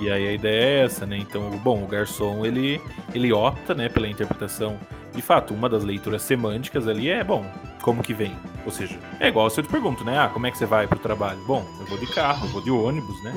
E 0.00 0.10
aí 0.10 0.28
a 0.28 0.32
ideia 0.32 0.64
é 0.64 0.84
essa, 0.84 1.04
né? 1.06 1.18
Então, 1.18 1.50
bom, 1.62 1.84
o 1.84 1.86
garçom 1.86 2.44
ele 2.44 2.80
ele 3.14 3.32
opta, 3.32 3.74
né, 3.74 3.88
pela 3.88 4.08
interpretação. 4.08 4.78
De 5.14 5.22
fato, 5.22 5.52
uma 5.52 5.68
das 5.68 5.82
leituras 5.82 6.22
semânticas 6.22 6.86
ali 6.86 7.08
é, 7.08 7.24
bom, 7.24 7.44
como 7.82 8.02
que 8.02 8.14
vem? 8.14 8.36
Ou 8.64 8.70
seja, 8.70 8.98
é 9.18 9.28
igual 9.28 9.48
se 9.50 9.60
eu 9.60 9.64
te 9.64 9.70
pergunto, 9.70 10.04
né? 10.04 10.18
Ah, 10.18 10.28
como 10.28 10.46
é 10.46 10.50
que 10.50 10.58
você 10.58 10.66
vai 10.66 10.86
pro 10.86 10.98
trabalho? 10.98 11.40
Bom, 11.46 11.66
eu 11.80 11.86
vou 11.86 11.98
de 11.98 12.06
carro, 12.12 12.46
eu 12.46 12.50
vou 12.52 12.62
de 12.62 12.70
ônibus, 12.70 13.22
né? 13.24 13.34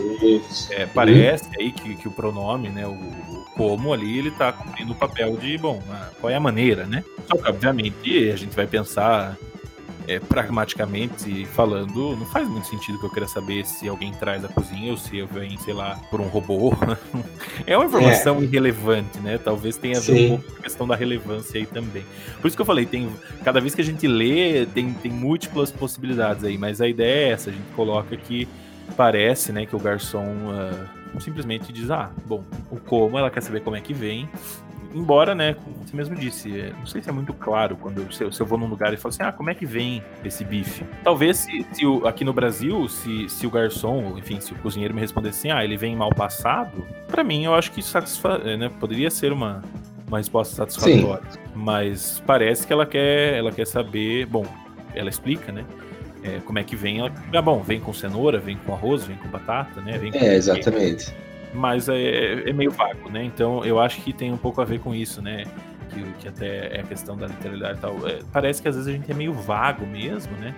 É, 0.71 0.85
parece 0.85 1.49
aí 1.59 1.71
que, 1.71 1.95
que 1.95 2.07
o 2.07 2.11
pronome, 2.11 2.69
né? 2.69 2.85
O, 2.85 2.91
o, 2.91 3.45
como 3.55 3.93
ali, 3.93 4.19
ele 4.19 4.31
tá 4.31 4.51
cumprindo 4.51 4.91
o 4.91 4.95
papel 4.95 5.35
de, 5.37 5.57
bom, 5.57 5.81
qual 6.19 6.29
é 6.29 6.35
a 6.35 6.39
maneira, 6.39 6.85
né? 6.85 7.03
Só 7.27 7.37
que, 7.37 7.49
obviamente, 7.49 8.29
a 8.31 8.35
gente 8.35 8.55
vai 8.55 8.67
pensar 8.67 9.37
é, 10.07 10.19
pragmaticamente 10.19 11.45
falando, 11.45 12.15
não 12.15 12.25
faz 12.25 12.47
muito 12.47 12.67
sentido 12.67 12.99
que 12.99 13.05
eu 13.05 13.09
queira 13.09 13.27
saber 13.27 13.65
se 13.65 13.87
alguém 13.87 14.11
traz 14.13 14.43
a 14.43 14.47
cozinha 14.47 14.91
ou 14.91 14.97
se 14.97 15.17
eu 15.17 15.27
venho, 15.27 15.57
sei 15.59 15.73
lá, 15.73 15.99
por 16.09 16.19
um 16.19 16.27
robô. 16.27 16.73
é 17.65 17.77
uma 17.77 17.85
informação 17.85 18.39
é. 18.39 18.43
irrelevante, 18.43 19.19
né? 19.19 19.37
Talvez 19.37 19.77
tenha 19.77 19.97
a 19.97 20.01
ver 20.01 20.25
um 20.25 20.29
pouco 20.29 20.51
com 20.51 20.59
a 20.59 20.63
questão 20.63 20.87
da 20.87 20.95
relevância 20.95 21.59
aí 21.59 21.65
também. 21.65 22.03
Por 22.41 22.47
isso 22.47 22.55
que 22.55 22.61
eu 22.61 22.65
falei, 22.65 22.85
tem 22.85 23.09
cada 23.43 23.59
vez 23.59 23.73
que 23.73 23.81
a 23.81 23.85
gente 23.85 24.07
lê, 24.07 24.65
tem, 24.65 24.93
tem 24.93 25.11
múltiplas 25.11 25.71
possibilidades 25.71 26.43
aí, 26.43 26.57
mas 26.57 26.81
a 26.81 26.87
ideia 26.87 27.29
é 27.29 27.31
essa, 27.31 27.49
a 27.49 27.53
gente 27.53 27.71
coloca 27.75 28.15
que 28.17 28.47
parece, 28.97 29.51
né, 29.51 29.65
que 29.65 29.75
o 29.75 29.79
garçom 29.79 30.25
uh, 30.25 31.21
simplesmente 31.21 31.71
diz, 31.71 31.89
ah, 31.89 32.11
bom, 32.25 32.43
o 32.69 32.77
como, 32.77 33.17
ela 33.17 33.29
quer 33.29 33.41
saber 33.41 33.61
como 33.61 33.75
é 33.75 33.81
que 33.81 33.93
vem, 33.93 34.29
embora, 34.93 35.33
né, 35.33 35.55
como 35.55 35.75
você 35.85 35.95
mesmo 35.95 36.15
disse, 36.15 36.59
é, 36.59 36.71
não 36.77 36.85
sei 36.85 37.01
se 37.01 37.09
é 37.09 37.11
muito 37.11 37.33
claro 37.33 37.75
quando 37.75 38.01
eu, 38.01 38.11
se, 38.11 38.23
eu, 38.23 38.31
se 38.31 38.41
eu 38.41 38.45
vou 38.45 38.57
num 38.57 38.67
lugar 38.67 38.93
e 38.93 38.97
falo 38.97 39.13
assim, 39.13 39.23
ah, 39.23 39.31
como 39.31 39.49
é 39.49 39.55
que 39.55 39.65
vem 39.65 40.03
esse 40.23 40.43
bife? 40.43 40.85
Talvez 41.03 41.37
se, 41.37 41.65
se 41.71 41.85
o, 41.85 42.07
aqui 42.07 42.23
no 42.23 42.33
Brasil, 42.33 42.87
se, 42.87 43.27
se 43.29 43.47
o 43.47 43.49
garçom, 43.49 44.17
enfim, 44.17 44.39
se 44.39 44.53
o 44.53 44.55
cozinheiro 44.55 44.93
me 44.93 45.01
respondesse 45.01 45.39
assim, 45.39 45.51
ah, 45.51 45.63
ele 45.63 45.77
vem 45.77 45.95
mal 45.95 46.09
passado, 46.13 46.85
para 47.07 47.23
mim 47.23 47.45
eu 47.45 47.55
acho 47.55 47.71
que 47.71 47.81
satisfa 47.81 48.41
é, 48.43 48.57
né, 48.57 48.71
poderia 48.79 49.09
ser 49.09 49.31
uma, 49.31 49.63
uma 50.07 50.17
resposta 50.17 50.55
satisfatória. 50.55 51.23
Sim. 51.31 51.39
Mas 51.55 52.21
parece 52.25 52.65
que 52.65 52.73
ela 52.73 52.85
quer, 52.85 53.35
ela 53.35 53.51
quer 53.51 53.65
saber, 53.65 54.25
bom, 54.25 54.45
ela 54.93 55.09
explica, 55.09 55.51
né? 55.51 55.65
É, 56.23 56.39
como 56.45 56.57
é 56.57 56.63
que 56.63 56.75
vem? 56.75 56.99
Ela, 56.99 57.11
ah, 57.33 57.41
bom, 57.41 57.61
vem 57.61 57.81
com 57.81 57.93
cenoura, 57.93 58.39
vem 58.39 58.55
com 58.55 58.73
arroz, 58.73 59.03
vem 59.03 59.17
com 59.17 59.27
batata, 59.27 59.81
né? 59.81 59.97
Vem 59.97 60.11
com 60.11 60.17
é, 60.19 60.35
exatamente 60.35 61.13
mas 61.53 61.87
é, 61.89 62.49
é, 62.49 62.53
meio 62.53 62.71
vago, 62.71 63.09
né? 63.09 63.23
Então 63.23 63.63
eu 63.63 63.79
acho 63.79 64.01
que 64.01 64.11
tem 64.11 64.31
um 64.31 64.37
pouco 64.37 64.61
a 64.61 64.65
ver 64.65 64.79
com 64.79 64.93
isso, 64.93 65.21
né? 65.21 65.45
Que, 65.89 66.03
que 66.19 66.27
até 66.27 66.77
é 66.77 66.81
a 66.81 66.83
questão 66.83 67.15
da 67.15 67.27
literalidade 67.27 67.77
e 67.77 67.81
tal. 67.81 68.07
É, 68.07 68.19
parece 68.31 68.61
que 68.61 68.67
às 68.67 68.75
vezes 68.75 68.89
a 68.89 68.91
gente 68.91 69.09
é 69.11 69.13
meio 69.13 69.33
vago 69.33 69.85
mesmo, 69.85 70.35
né? 70.37 70.55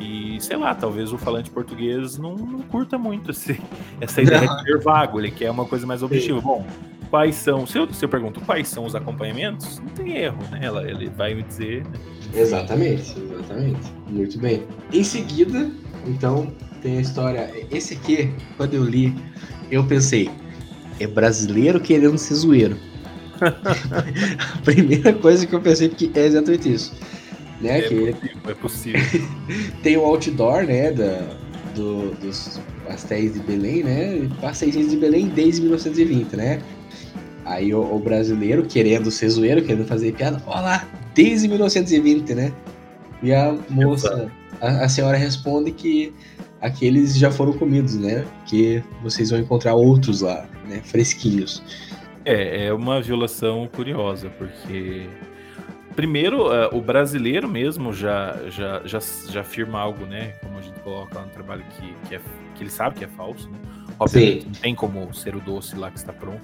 E 0.00 0.40
sei 0.40 0.56
lá, 0.56 0.74
talvez 0.74 1.12
o 1.12 1.18
falante 1.18 1.50
português 1.50 2.16
não, 2.18 2.36
não 2.36 2.60
curta 2.62 2.96
muito 2.96 3.30
esse, 3.32 3.60
essa 4.00 4.22
ideia 4.22 4.42
não. 4.42 4.56
de 4.56 4.62
ser 4.62 4.78
vago, 4.80 5.18
ele 5.18 5.30
quer 5.30 5.50
uma 5.50 5.64
coisa 5.64 5.86
mais 5.86 6.02
objetiva. 6.02 6.40
Sim. 6.40 6.46
Bom, 6.46 6.66
quais 7.10 7.34
são, 7.34 7.66
se 7.66 7.78
eu, 7.78 7.92
se 7.92 8.04
eu 8.04 8.08
pergunto 8.08 8.40
quais 8.40 8.68
são 8.68 8.84
os 8.84 8.94
acompanhamentos, 8.94 9.78
não 9.80 9.88
tem 9.88 10.16
erro, 10.16 10.38
né? 10.50 10.60
Ela, 10.62 10.88
ele 10.88 11.08
vai 11.10 11.34
me 11.34 11.42
dizer. 11.42 11.84
Né? 11.84 11.90
Exatamente, 12.34 13.18
exatamente. 13.18 13.92
Muito 14.08 14.38
bem. 14.38 14.62
Em 14.92 15.02
seguida, 15.02 15.70
então, 16.06 16.52
tem 16.80 16.98
a 16.98 17.00
história. 17.00 17.50
Esse 17.70 17.94
aqui, 17.94 18.32
quando 18.56 18.74
eu 18.74 18.84
li, 18.84 19.14
eu 19.70 19.84
pensei, 19.84 20.30
é 21.00 21.06
brasileiro 21.06 21.80
querendo 21.80 22.18
ser 22.18 22.34
zoeiro. 22.34 22.76
a 23.40 24.58
primeira 24.62 25.12
coisa 25.12 25.46
que 25.46 25.54
eu 25.54 25.60
pensei 25.60 25.88
porque 25.88 26.10
é 26.14 26.26
exatamente 26.26 26.72
isso. 26.72 26.92
Né? 27.60 27.78
É 27.78 27.82
que 27.82 27.94
possível, 27.94 28.40
é 28.48 28.54
possível. 28.54 29.00
tem 29.82 29.96
o 29.96 30.04
outdoor, 30.04 30.64
né, 30.64 30.92
da, 30.92 31.36
do, 31.74 32.14
dos 32.16 32.60
pastéis 32.86 33.34
de 33.34 33.40
Belém, 33.40 33.82
né? 33.82 34.28
Pastéis 34.40 34.90
de 34.90 34.96
Belém 34.96 35.28
desde 35.28 35.60
1920, 35.60 36.36
né? 36.36 36.60
Aí 37.44 37.72
o, 37.72 37.80
o, 37.80 37.98
brasileiro 37.98 38.64
querendo 38.64 39.10
ser 39.10 39.28
zoeiro, 39.30 39.62
querendo 39.62 39.86
fazer 39.86 40.12
piada, 40.12 40.42
olha 40.46 40.60
lá, 40.60 40.88
desde 41.14 41.48
1920, 41.48 42.34
né? 42.34 42.52
E 43.22 43.32
a 43.32 43.56
moça, 43.70 44.30
a, 44.60 44.84
a 44.84 44.88
senhora 44.88 45.16
responde 45.16 45.72
que 45.72 46.12
aqueles 46.60 47.16
já 47.16 47.30
foram 47.30 47.52
comidos, 47.52 47.96
né? 47.96 48.26
Que 48.46 48.82
vocês 49.02 49.30
vão 49.30 49.38
encontrar 49.40 49.74
outros 49.74 50.20
lá, 50.20 50.46
né? 50.66 50.80
Fresquinhos. 50.84 51.62
É, 52.24 52.66
é 52.66 52.72
uma 52.72 53.00
violação 53.00 53.68
curiosa, 53.72 54.28
porque 54.30 55.08
primeiro 55.94 56.46
uh, 56.46 56.76
o 56.76 56.80
brasileiro 56.80 57.48
mesmo 57.48 57.92
já, 57.92 58.36
já, 58.50 58.82
já, 58.84 58.98
já 59.28 59.40
afirma 59.40 59.80
algo, 59.80 60.06
né? 60.06 60.34
Como 60.42 60.58
a 60.58 60.62
gente 60.62 60.78
coloca 60.80 61.18
lá 61.18 61.24
no 61.24 61.30
trabalho 61.30 61.64
que, 61.76 62.08
que, 62.08 62.14
é, 62.14 62.20
que 62.54 62.62
ele 62.62 62.70
sabe 62.70 62.96
que 62.96 63.04
é 63.04 63.08
falso, 63.08 63.48
né? 63.48 63.58
Obviamente, 63.98 64.42
Sim. 64.42 64.46
não 64.46 64.60
tem 64.60 64.74
como 64.74 65.12
ser 65.12 65.34
o 65.34 65.40
doce 65.40 65.74
lá 65.76 65.90
que 65.90 65.98
está 65.98 66.12
pronto. 66.12 66.42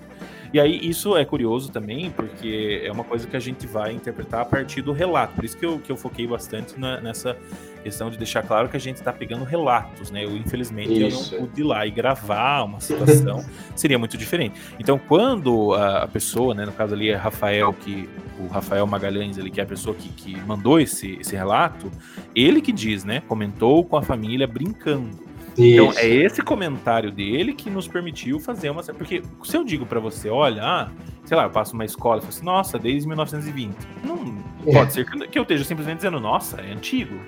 E 0.54 0.60
aí, 0.60 0.78
isso 0.88 1.16
é 1.16 1.24
curioso 1.24 1.72
também, 1.72 2.12
porque 2.12 2.80
é 2.84 2.92
uma 2.92 3.02
coisa 3.02 3.26
que 3.26 3.36
a 3.36 3.40
gente 3.40 3.66
vai 3.66 3.90
interpretar 3.92 4.42
a 4.42 4.44
partir 4.44 4.82
do 4.82 4.92
relato. 4.92 5.34
Por 5.34 5.44
isso 5.44 5.58
que 5.58 5.66
eu, 5.66 5.80
que 5.80 5.90
eu 5.90 5.96
foquei 5.96 6.28
bastante 6.28 6.78
na, 6.78 7.00
nessa 7.00 7.36
questão 7.82 8.08
de 8.08 8.16
deixar 8.16 8.44
claro 8.44 8.68
que 8.68 8.76
a 8.76 8.80
gente 8.80 8.94
está 8.98 9.12
pegando 9.12 9.42
relatos, 9.42 10.12
né? 10.12 10.24
Eu, 10.24 10.36
infelizmente, 10.36 10.96
eu 10.96 11.10
não 11.10 11.24
pude 11.24 11.60
ir 11.60 11.64
lá 11.64 11.84
e 11.84 11.90
gravar 11.90 12.62
uma 12.62 12.78
situação, 12.78 13.44
seria 13.74 13.98
muito 13.98 14.16
diferente. 14.16 14.54
Então, 14.78 14.96
quando 14.96 15.74
a, 15.74 16.04
a, 16.04 16.08
pessoa, 16.08 16.54
né, 16.54 16.64
no 16.64 16.72
caso 16.72 16.94
ali 16.94 17.10
é 17.10 17.16
Rafael, 17.16 17.72
que 17.72 18.08
o 18.38 18.46
Rafael 18.46 18.86
Magalhães, 18.86 19.36
ele 19.36 19.50
que 19.50 19.60
é 19.60 19.64
a 19.64 19.66
pessoa 19.66 19.96
que, 19.96 20.08
que 20.10 20.40
mandou 20.42 20.78
esse, 20.78 21.18
esse 21.20 21.34
relato, 21.34 21.90
ele 22.32 22.60
que 22.60 22.70
diz, 22.70 23.02
né? 23.02 23.20
Comentou 23.26 23.84
com 23.84 23.96
a 23.96 24.02
família 24.02 24.46
brincando. 24.46 25.33
Então, 25.56 25.92
é 25.96 26.06
esse 26.06 26.42
comentário 26.42 27.10
dele 27.10 27.54
que 27.54 27.70
nos 27.70 27.86
permitiu 27.86 28.40
fazer 28.40 28.70
uma. 28.70 28.82
Porque 28.82 29.22
se 29.44 29.56
eu 29.56 29.64
digo 29.64 29.86
para 29.86 30.00
você, 30.00 30.28
olha, 30.28 30.62
ah, 30.62 30.90
sei 31.24 31.36
lá, 31.36 31.44
eu 31.44 31.50
passo 31.50 31.74
uma 31.74 31.84
escola 31.84 32.18
e 32.18 32.20
falo 32.20 32.32
assim, 32.32 32.44
nossa, 32.44 32.78
desde 32.78 33.06
1920. 33.06 33.74
Não 34.04 34.42
é. 34.66 34.72
pode 34.72 34.92
ser 34.92 35.06
que 35.06 35.38
eu 35.38 35.42
esteja 35.42 35.64
simplesmente 35.64 35.96
dizendo, 35.96 36.20
nossa, 36.20 36.60
é 36.60 36.72
antigo. 36.72 37.18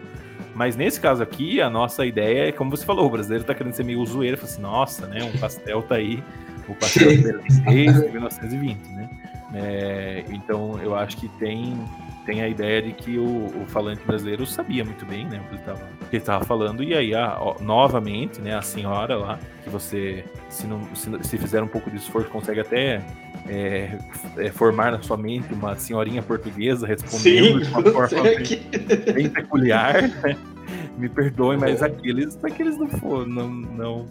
Mas 0.54 0.74
nesse 0.74 0.98
caso 1.00 1.22
aqui, 1.22 1.60
a 1.60 1.68
nossa 1.68 2.06
ideia 2.06 2.48
é, 2.48 2.52
como 2.52 2.70
você 2.70 2.84
falou, 2.84 3.06
o 3.06 3.10
brasileiro 3.10 3.44
tá 3.44 3.54
querendo 3.54 3.74
ser 3.74 3.84
meio 3.84 4.00
usueiro, 4.00 4.38
fala 4.38 4.48
assim, 4.50 4.62
nossa, 4.62 5.06
né, 5.06 5.22
um 5.22 5.38
pastel 5.38 5.82
tá 5.82 5.96
aí, 5.96 6.24
o 6.66 6.74
pastel 6.74 7.08
desde 7.68 8.08
1920, 8.08 8.88
né? 8.88 9.10
É, 9.54 10.24
então 10.30 10.80
eu 10.82 10.94
acho 10.96 11.18
que 11.18 11.28
tem 11.38 11.78
tem 12.26 12.42
a 12.42 12.48
ideia 12.48 12.82
de 12.82 12.92
que 12.92 13.18
o, 13.18 13.46
o 13.46 13.66
falante 13.68 14.04
brasileiro 14.04 14.44
sabia 14.44 14.84
muito 14.84 15.06
bem, 15.06 15.24
né, 15.26 15.40
o 15.40 15.48
que 15.48 16.16
ele 16.16 16.18
estava 16.18 16.44
falando, 16.44 16.82
e 16.82 16.92
aí, 16.92 17.14
a, 17.14 17.38
ó, 17.40 17.56
novamente, 17.60 18.40
né, 18.40 18.54
a 18.54 18.62
senhora 18.62 19.16
lá, 19.16 19.38
que 19.62 19.70
você, 19.70 20.24
se, 20.48 20.66
não, 20.66 20.82
se, 20.94 21.10
se 21.22 21.38
fizer 21.38 21.62
um 21.62 21.68
pouco 21.68 21.88
de 21.88 21.96
esforço, 21.96 22.28
consegue 22.28 22.60
até 22.60 23.00
é, 23.48 23.98
é, 24.36 24.50
formar 24.50 24.92
na 24.92 25.00
sua 25.00 25.16
mente 25.16 25.54
uma 25.54 25.76
senhorinha 25.76 26.22
portuguesa 26.22 26.86
respondendo 26.86 27.20
Sim, 27.20 27.58
de 27.60 27.68
uma 27.68 27.82
forma 27.82 28.22
bem, 28.22 29.14
bem, 29.14 29.30
peculiar, 29.30 30.02
né? 30.02 30.36
Me 30.98 31.08
perdoem, 31.08 31.58
mas 31.58 31.82
é. 31.82 31.86
aqueles, 31.86 32.42
aqueles 32.42 32.76
não, 32.78 32.88
for, 32.88 33.26
não, 33.26 33.48
não, 33.48 34.06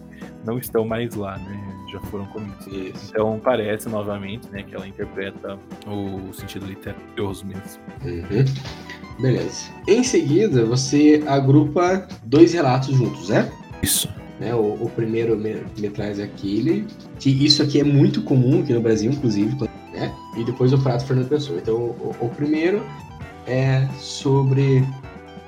não 0.45 0.57
estão 0.57 0.85
mais 0.85 1.15
lá, 1.15 1.37
né? 1.37 1.64
Já 1.95 1.99
foram 2.07 2.25
comidos. 2.25 2.67
Isso. 2.67 3.09
Então 3.09 3.39
parece 3.43 3.89
novamente 3.89 4.47
né, 4.51 4.63
que 4.63 4.75
ela 4.75 4.87
interpreta 4.87 5.57
o 5.87 6.33
sentido 6.33 6.65
literoso 6.65 7.45
mesmo. 7.45 7.81
Uhum. 8.03 8.45
Beleza. 9.19 9.71
Em 9.87 10.03
seguida, 10.03 10.65
você 10.65 11.23
agrupa 11.25 12.07
dois 12.23 12.53
relatos 12.53 12.95
juntos, 12.95 13.29
né? 13.29 13.49
Isso. 13.81 14.09
Né, 14.39 14.53
o, 14.53 14.73
o 14.73 14.91
primeiro 14.93 15.37
me, 15.37 15.63
me, 15.77 15.89
traz 15.89 16.19
aquele, 16.19 16.85
que 17.19 17.29
isso 17.29 17.63
aqui 17.63 17.79
é 17.79 17.83
muito 17.85 18.21
comum 18.23 18.61
aqui 18.61 18.73
no 18.73 18.81
Brasil, 18.81 19.09
inclusive, 19.09 19.55
né? 19.93 20.13
E 20.35 20.43
depois 20.43 20.73
o 20.73 20.77
prato 20.77 21.05
Fernando 21.05 21.29
Pessoa. 21.29 21.57
Então, 21.57 21.75
o, 21.75 22.13
o 22.19 22.29
primeiro 22.29 22.83
é 23.47 23.87
sobre 23.97 24.83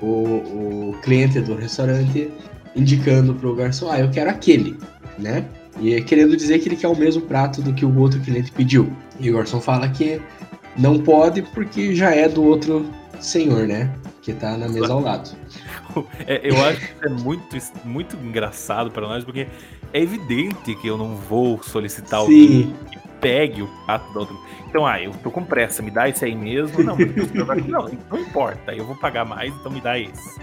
o, 0.00 0.06
o 0.06 0.96
cliente 1.02 1.38
do 1.40 1.54
restaurante 1.54 2.30
indicando 2.74 3.34
para 3.34 3.48
o 3.48 3.54
garçom, 3.54 3.90
ah, 3.90 4.00
eu 4.00 4.10
quero 4.10 4.30
aquele, 4.30 4.78
né? 5.18 5.44
E 5.80 5.94
é 5.94 6.00
querendo 6.00 6.36
dizer 6.36 6.58
que 6.58 6.68
ele 6.68 6.76
quer 6.76 6.88
o 6.88 6.96
mesmo 6.96 7.22
prato 7.22 7.62
do 7.62 7.72
que 7.72 7.84
o 7.84 7.98
outro 7.98 8.20
cliente 8.20 8.50
pediu. 8.50 8.92
E 9.20 9.30
o 9.30 9.34
garçom 9.34 9.60
fala 9.60 9.88
que 9.88 10.20
não 10.76 10.98
pode 10.98 11.42
porque 11.42 11.94
já 11.94 12.14
é 12.14 12.28
do 12.28 12.42
outro 12.44 12.88
senhor, 13.20 13.66
né? 13.66 13.92
Que 14.22 14.32
tá 14.32 14.56
na 14.56 14.68
mesa 14.68 14.92
ao 14.92 15.00
lado. 15.00 15.30
É, 16.26 16.40
eu 16.44 16.62
acho 16.64 16.80
que 16.80 17.06
é 17.06 17.08
muito, 17.08 17.56
muito 17.84 18.16
engraçado 18.16 18.90
para 18.90 19.08
nós, 19.08 19.24
porque 19.24 19.48
é 19.92 20.00
evidente 20.00 20.74
que 20.76 20.86
eu 20.86 20.96
não 20.96 21.16
vou 21.16 21.60
solicitar 21.62 22.20
Sim. 22.26 22.74
que 22.92 22.98
pegue 23.20 23.62
o 23.62 23.66
prato 23.84 24.12
do 24.12 24.20
outro. 24.20 24.38
Então, 24.68 24.86
ah, 24.86 25.02
eu 25.02 25.12
tô 25.22 25.30
com 25.30 25.42
pressa, 25.42 25.82
me 25.82 25.90
dá 25.90 26.08
esse 26.08 26.24
aí 26.24 26.34
mesmo. 26.34 26.84
Não, 26.84 26.96
não, 27.66 27.90
não 28.10 28.20
importa, 28.20 28.74
eu 28.74 28.84
vou 28.84 28.94
pagar 28.94 29.24
mais, 29.24 29.52
então 29.52 29.72
me 29.72 29.80
dá 29.80 29.98
esse 29.98 30.38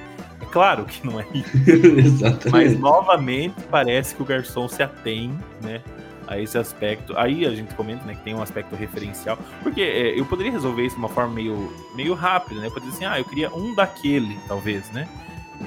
claro 0.56 0.86
que 0.86 1.06
não 1.06 1.20
é 1.20 1.26
isso. 1.36 1.86
Exatamente. 2.00 2.50
Mas 2.50 2.80
novamente 2.80 3.56
parece 3.70 4.16
que 4.16 4.22
o 4.22 4.26
garçom 4.26 4.70
se 4.70 4.82
atém, 4.82 5.38
né? 5.62 5.82
A 6.28 6.40
esse 6.40 6.58
aspecto. 6.58 7.14
Aí 7.18 7.46
a 7.46 7.54
gente 7.54 7.76
comenta, 7.76 8.06
né, 8.06 8.16
que 8.16 8.24
tem 8.24 8.34
um 8.34 8.42
aspecto 8.42 8.74
referencial. 8.74 9.38
Porque 9.62 9.82
é, 9.82 10.18
eu 10.18 10.26
poderia 10.26 10.54
resolver 10.54 10.84
isso 10.84 10.96
de 10.96 11.02
uma 11.02 11.10
forma 11.10 11.34
meio, 11.34 11.74
meio 11.94 12.14
rápida, 12.14 12.62
né? 12.62 12.68
Eu 12.68 12.72
poderia 12.72 12.94
dizer 12.94 13.06
assim, 13.06 13.16
ah, 13.16 13.20
eu 13.20 13.26
queria 13.26 13.54
um 13.54 13.76
daquele, 13.76 14.40
talvez, 14.48 14.90
né? 14.92 15.08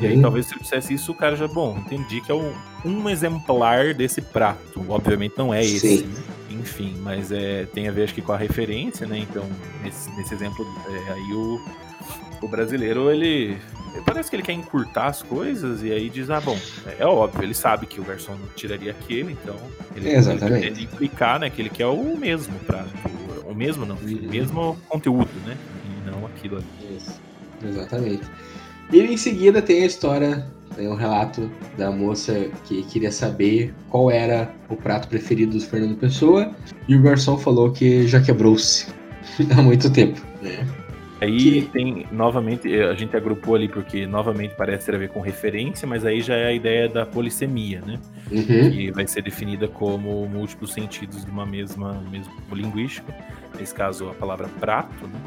E 0.00 0.06
aí, 0.06 0.20
talvez 0.20 0.46
se 0.46 0.54
eu 0.54 0.58
dissesse 0.58 0.94
isso, 0.94 1.12
o 1.12 1.14
cara 1.14 1.34
já, 1.36 1.46
bom, 1.46 1.78
entendi 1.78 2.20
que 2.20 2.30
é 2.30 2.34
um, 2.34 2.52
um 2.84 3.08
exemplar 3.08 3.94
desse 3.94 4.20
prato. 4.20 4.84
Obviamente 4.88 5.34
não 5.36 5.52
é 5.52 5.64
esse, 5.64 6.04
né? 6.04 6.22
Enfim, 6.50 6.96
mas 7.02 7.30
é, 7.30 7.66
tem 7.66 7.88
a 7.88 7.92
ver, 7.92 8.04
acho 8.04 8.14
que, 8.14 8.22
com 8.22 8.32
a 8.32 8.36
referência, 8.36 9.06
né? 9.06 9.18
Então, 9.18 9.44
nesse, 9.82 10.10
nesse 10.16 10.34
exemplo, 10.34 10.66
é, 10.88 11.12
aí 11.12 11.32
o, 11.32 11.60
o 12.40 12.48
brasileiro, 12.48 13.10
ele 13.10 13.58
Parece 14.04 14.30
que 14.30 14.36
ele 14.36 14.42
quer 14.42 14.52
encurtar 14.52 15.06
as 15.06 15.22
coisas 15.22 15.82
e 15.82 15.90
aí 15.90 16.08
diz: 16.08 16.30
ah, 16.30 16.40
bom, 16.40 16.58
é, 16.98 17.04
óbvio, 17.04 17.42
ele 17.42 17.54
sabe 17.54 17.86
que 17.86 18.00
o 18.00 18.04
garçom 18.04 18.32
não 18.32 18.48
tiraria 18.54 18.92
aquele, 18.92 19.32
então 19.32 19.56
ele, 19.94 20.10
Exatamente. 20.10 20.66
ele 20.66 20.84
implicar, 20.84 21.40
né, 21.40 21.50
que 21.50 21.60
ele 21.60 21.70
quer 21.70 21.86
o 21.86 22.16
mesmo 22.16 22.54
para 22.60 22.86
o 23.46 23.54
mesmo 23.54 23.86
não, 23.86 23.96
uhum. 23.96 24.18
o 24.22 24.30
mesmo 24.30 24.76
conteúdo, 24.88 25.30
né, 25.46 25.56
e 25.84 26.10
não 26.10 26.26
aquilo 26.26 26.56
ali. 26.56 26.96
Isso. 26.96 27.20
Exatamente. 27.64 28.22
E 28.92 29.00
em 29.00 29.16
seguida 29.16 29.60
tem 29.60 29.82
a 29.82 29.86
história, 29.86 30.46
tem 30.76 30.88
um 30.88 30.94
relato 30.94 31.50
da 31.76 31.90
moça 31.90 32.48
que 32.64 32.82
queria 32.84 33.10
saber 33.10 33.74
qual 33.90 34.10
era 34.10 34.50
o 34.68 34.76
prato 34.76 35.08
preferido 35.08 35.58
do 35.58 35.64
Fernando 35.64 35.96
Pessoa 35.96 36.52
e 36.86 36.94
o 36.94 37.02
garçom 37.02 37.36
falou 37.36 37.72
que 37.72 38.06
já 38.06 38.20
quebrou-se 38.20 38.86
há 39.56 39.60
muito 39.60 39.90
tempo, 39.90 40.20
né? 40.40 40.66
Aí 41.20 41.62
que... 41.62 41.68
tem, 41.72 42.06
novamente, 42.12 42.72
eh, 42.72 42.88
a 42.88 42.94
gente 42.94 43.16
agrupou 43.16 43.56
ali 43.56 43.68
porque, 43.68 44.06
novamente, 44.06 44.54
parece 44.54 44.86
ter 44.86 44.94
a 44.94 44.98
ver 44.98 45.08
com 45.08 45.20
referência, 45.20 45.86
mas 45.86 46.04
aí 46.04 46.20
já 46.20 46.34
é 46.34 46.46
a 46.46 46.52
ideia 46.52 46.88
da 46.88 47.04
polissemia, 47.04 47.80
né? 47.80 47.98
Uhum. 48.30 48.70
Que 48.70 48.90
vai 48.92 49.06
ser 49.06 49.22
definida 49.22 49.66
como 49.66 50.26
múltiplos 50.28 50.72
sentidos 50.72 51.24
de 51.24 51.30
uma 51.30 51.44
mesma, 51.44 52.00
mesmo 52.10 52.32
linguística. 52.52 53.12
Nesse 53.58 53.74
caso, 53.74 54.08
a 54.08 54.14
palavra 54.14 54.48
prato, 54.60 55.06
né? 55.06 55.20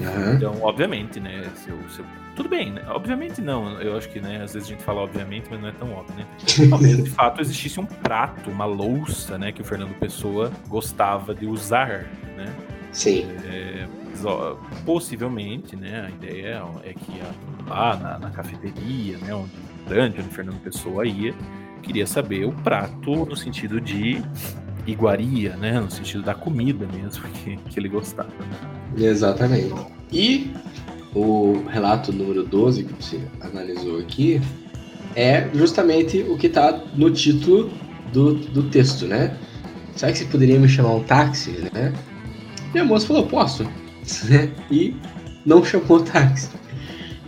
Uhum. 0.00 0.34
Então, 0.34 0.62
obviamente, 0.62 1.20
né? 1.20 1.44
Seu, 1.56 1.76
seu... 1.90 2.04
Tudo 2.34 2.48
bem, 2.48 2.72
né? 2.72 2.82
Obviamente 2.88 3.40
não. 3.40 3.80
Eu 3.80 3.96
acho 3.96 4.08
que, 4.08 4.20
né, 4.20 4.42
às 4.42 4.54
vezes 4.54 4.68
a 4.68 4.72
gente 4.72 4.82
fala 4.82 5.02
obviamente, 5.02 5.46
mas 5.50 5.60
não 5.60 5.68
é 5.68 5.72
tão 5.72 5.92
óbvio, 5.92 6.16
né? 6.16 6.26
Talvez 6.68 6.96
de 7.04 7.10
fato 7.10 7.40
existisse 7.40 7.78
um 7.78 7.86
prato, 7.86 8.50
uma 8.50 8.64
louça, 8.64 9.38
né, 9.38 9.52
que 9.52 9.60
o 9.60 9.64
Fernando 9.64 9.94
Pessoa 10.00 10.50
gostava 10.68 11.32
de 11.32 11.46
usar, 11.46 12.06
né? 12.36 12.52
Sim. 12.90 13.28
É 13.44 13.86
possivelmente, 14.84 15.76
né, 15.76 16.06
a 16.06 16.10
ideia 16.10 16.62
é 16.84 16.92
que 16.92 17.20
lá 17.68 17.96
na, 17.96 18.18
na 18.18 18.30
cafeteria, 18.30 19.18
né, 19.18 19.34
onde 19.34 19.52
grande, 19.86 20.20
onde 20.20 20.28
Fernando 20.30 20.60
Pessoa 20.60 21.06
ia, 21.06 21.34
queria 21.82 22.06
saber 22.06 22.46
o 22.46 22.52
prato 22.52 23.26
no 23.26 23.36
sentido 23.36 23.80
de 23.80 24.22
iguaria, 24.86 25.56
né, 25.56 25.78
no 25.80 25.90
sentido 25.90 26.22
da 26.22 26.34
comida 26.34 26.86
mesmo 26.86 27.22
que, 27.32 27.56
que 27.56 27.78
ele 27.78 27.88
gostava. 27.88 28.28
Né? 28.28 29.06
Exatamente. 29.06 29.74
E 30.12 30.50
o 31.14 31.64
relato 31.68 32.12
número 32.12 32.44
12 32.44 32.84
que 32.84 32.92
você 32.92 33.20
analisou 33.40 33.98
aqui 34.00 34.40
é 35.14 35.48
justamente 35.54 36.22
o 36.28 36.36
que 36.36 36.48
está 36.48 36.82
no 36.94 37.10
título 37.10 37.70
do, 38.12 38.34
do 38.34 38.64
texto, 38.64 39.06
né? 39.06 39.36
Será 39.94 40.10
que 40.10 40.18
você 40.18 40.24
poderia 40.24 40.58
me 40.58 40.68
chamar 40.68 40.90
um 40.94 41.04
táxi, 41.04 41.52
né? 41.72 41.92
E 42.74 42.78
a 42.78 42.84
moça 42.84 43.06
falou, 43.06 43.26
posso 43.26 43.64
né? 44.28 44.50
E 44.70 44.96
não 45.44 45.64
chamou 45.64 46.00
táxi. 46.02 46.50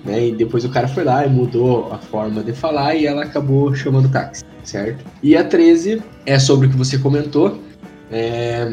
Né? 0.05 0.29
E 0.29 0.33
depois 0.33 0.65
o 0.65 0.71
cara 0.71 0.87
foi 0.87 1.05
lá 1.05 1.27
e 1.27 1.31
mudou 1.31 1.93
a 1.93 1.99
forma 1.99 2.43
de 2.43 2.53
falar 2.53 2.95
e 2.95 3.07
ela 3.07 3.25
acabou 3.25 3.75
chamando 3.75 4.09
táxi, 4.09 4.45
certo? 4.63 5.05
E 5.23 5.37
a 5.37 5.45
13 5.45 6.03
é 6.25 6.39
sobre 6.39 6.69
o 6.69 6.71
que 6.71 6.77
você 6.77 6.97
comentou. 6.99 7.61
É, 8.11 8.73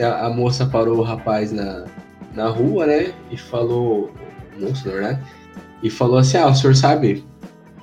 a, 0.00 0.28
moça 0.30 0.66
parou 0.66 0.98
o 0.98 1.02
rapaz 1.02 1.52
na, 1.52 1.84
na 2.34 2.48
rua, 2.48 2.86
né? 2.86 3.12
E 3.30 3.36
falou. 3.36 4.10
Moço, 4.58 4.84
verdade. 4.84 5.20
E 5.82 5.88
falou 5.88 6.18
assim: 6.18 6.38
Ah, 6.38 6.48
o 6.48 6.54
senhor 6.54 6.74
sabe 6.74 7.24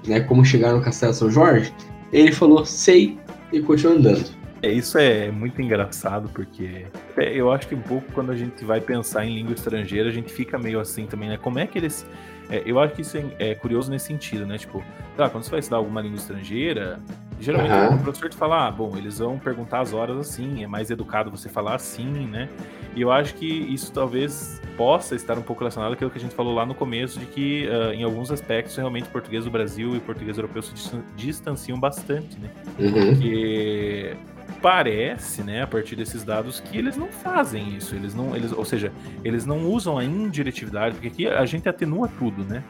né, 0.06 0.20
como 0.20 0.44
chegar 0.44 0.74
no 0.74 0.82
Castelo 0.82 1.14
São 1.14 1.32
Jorge? 1.32 1.74
Ele 2.12 2.32
falou: 2.32 2.66
Sei, 2.66 3.18
e 3.54 3.62
continuou 3.62 3.98
andando. 3.98 4.39
É, 4.62 4.72
isso 4.72 4.98
é 4.98 5.32
muito 5.32 5.62
engraçado, 5.62 6.30
porque 6.30 6.86
é, 7.18 7.34
eu 7.34 7.52
acho 7.52 7.68
que 7.68 7.76
um 7.76 7.82
pouco 7.82 8.12
quando 8.12 8.32
a 8.32 8.36
gente 8.36 8.66
vai 8.66 8.82
pensar 8.82 9.26
em 9.26 9.34
língua 9.34 9.54
estrangeira, 9.54 10.10
a 10.10 10.12
gente 10.12 10.32
fica 10.32 10.58
meio 10.58 10.80
assim 10.80 11.06
também, 11.06 11.30
né? 11.30 11.38
Como 11.38 11.60
é 11.60 11.66
que 11.66 11.78
eles. 11.78 12.06
É, 12.50 12.64
eu 12.66 12.80
acho 12.80 12.94
que 12.96 13.02
isso 13.02 13.18
é, 13.18 13.52
é, 13.52 13.56
curioso 13.56 13.90
nesse 13.90 14.08
sentido, 14.08 14.46
né? 14.46 14.58
Tipo, 14.58 14.84
tá, 15.16 15.30
quando 15.30 15.44
você 15.44 15.52
vai 15.52 15.60
estudar 15.60 15.78
alguma 15.78 16.02
língua 16.02 16.18
estrangeira, 16.18 17.00
Geralmente 17.40 17.72
uhum. 17.72 17.96
o 17.96 18.04
professor 18.04 18.30
te 18.30 18.36
fala, 18.36 18.68
ah, 18.68 18.72
bom, 18.72 18.98
eles 18.98 19.20
vão 19.20 19.40
perguntar 19.40 19.80
as 19.80 19.94
horas 19.94 20.18
assim, 20.18 20.64
é 20.64 20.68
mais 20.68 20.92
educado 20.92 21.32
você 21.32 21.48
falar 21.48 21.76
assim, 21.76 22.28
né? 22.28 22.50
E 22.96 23.02
eu 23.02 23.12
acho 23.12 23.34
que 23.36 23.46
isso 23.46 23.92
talvez 23.94 24.62
possa 24.76 25.16
estar 25.16 25.38
um 25.38 25.42
pouco 25.42 25.62
relacionado 25.62 25.94
àquilo 25.94 26.10
que 26.10 26.18
a 26.18 26.22
gente 26.22 26.36
falou 26.36 26.54
lá 26.54 26.66
no 26.66 26.76
começo, 26.76 27.20
de 27.20 27.26
que 27.26 27.68
uh, 27.68 27.94
em 27.94 28.04
alguns 28.04 28.30
aspectos 28.32 28.76
realmente 28.76 29.08
português 29.10 29.46
do 29.46 29.52
Brasil 29.52 29.96
e 29.96 30.00
português 30.00 30.38
europeu 30.38 30.62
se 30.62 30.74
distanciam 31.16 31.80
bastante, 31.80 32.38
né? 32.40 32.50
Uhum. 32.78 32.92
Porque 32.92 34.18
parece, 34.62 35.44
né, 35.44 35.62
a 35.62 35.68
partir 35.68 35.96
desses 35.96 36.24
dados, 36.24 36.60
que 36.60 36.78
eles 36.78 36.98
não 36.98 37.08
fazem 37.08 37.76
isso. 37.76 37.96
Eles 37.96 38.14
não, 38.14 38.36
eles, 38.36 38.52
ou 38.52 38.66
seja, 38.66 38.92
eles 39.24 39.46
não 39.46 39.66
usam 39.68 39.98
a 39.98 40.04
indiretividade, 40.04 40.96
porque 40.96 41.08
aqui 41.08 41.28
a 41.28 41.46
gente 41.46 41.70
atenua 41.70 42.10
tudo, 42.20 42.44
né? 42.44 42.64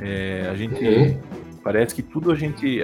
É, 0.00 0.48
a 0.50 0.54
gente 0.54 0.84
uhum. 0.84 1.20
Parece 1.64 1.94
que 1.94 2.02
tudo 2.02 2.30
a 2.30 2.34
gente. 2.34 2.82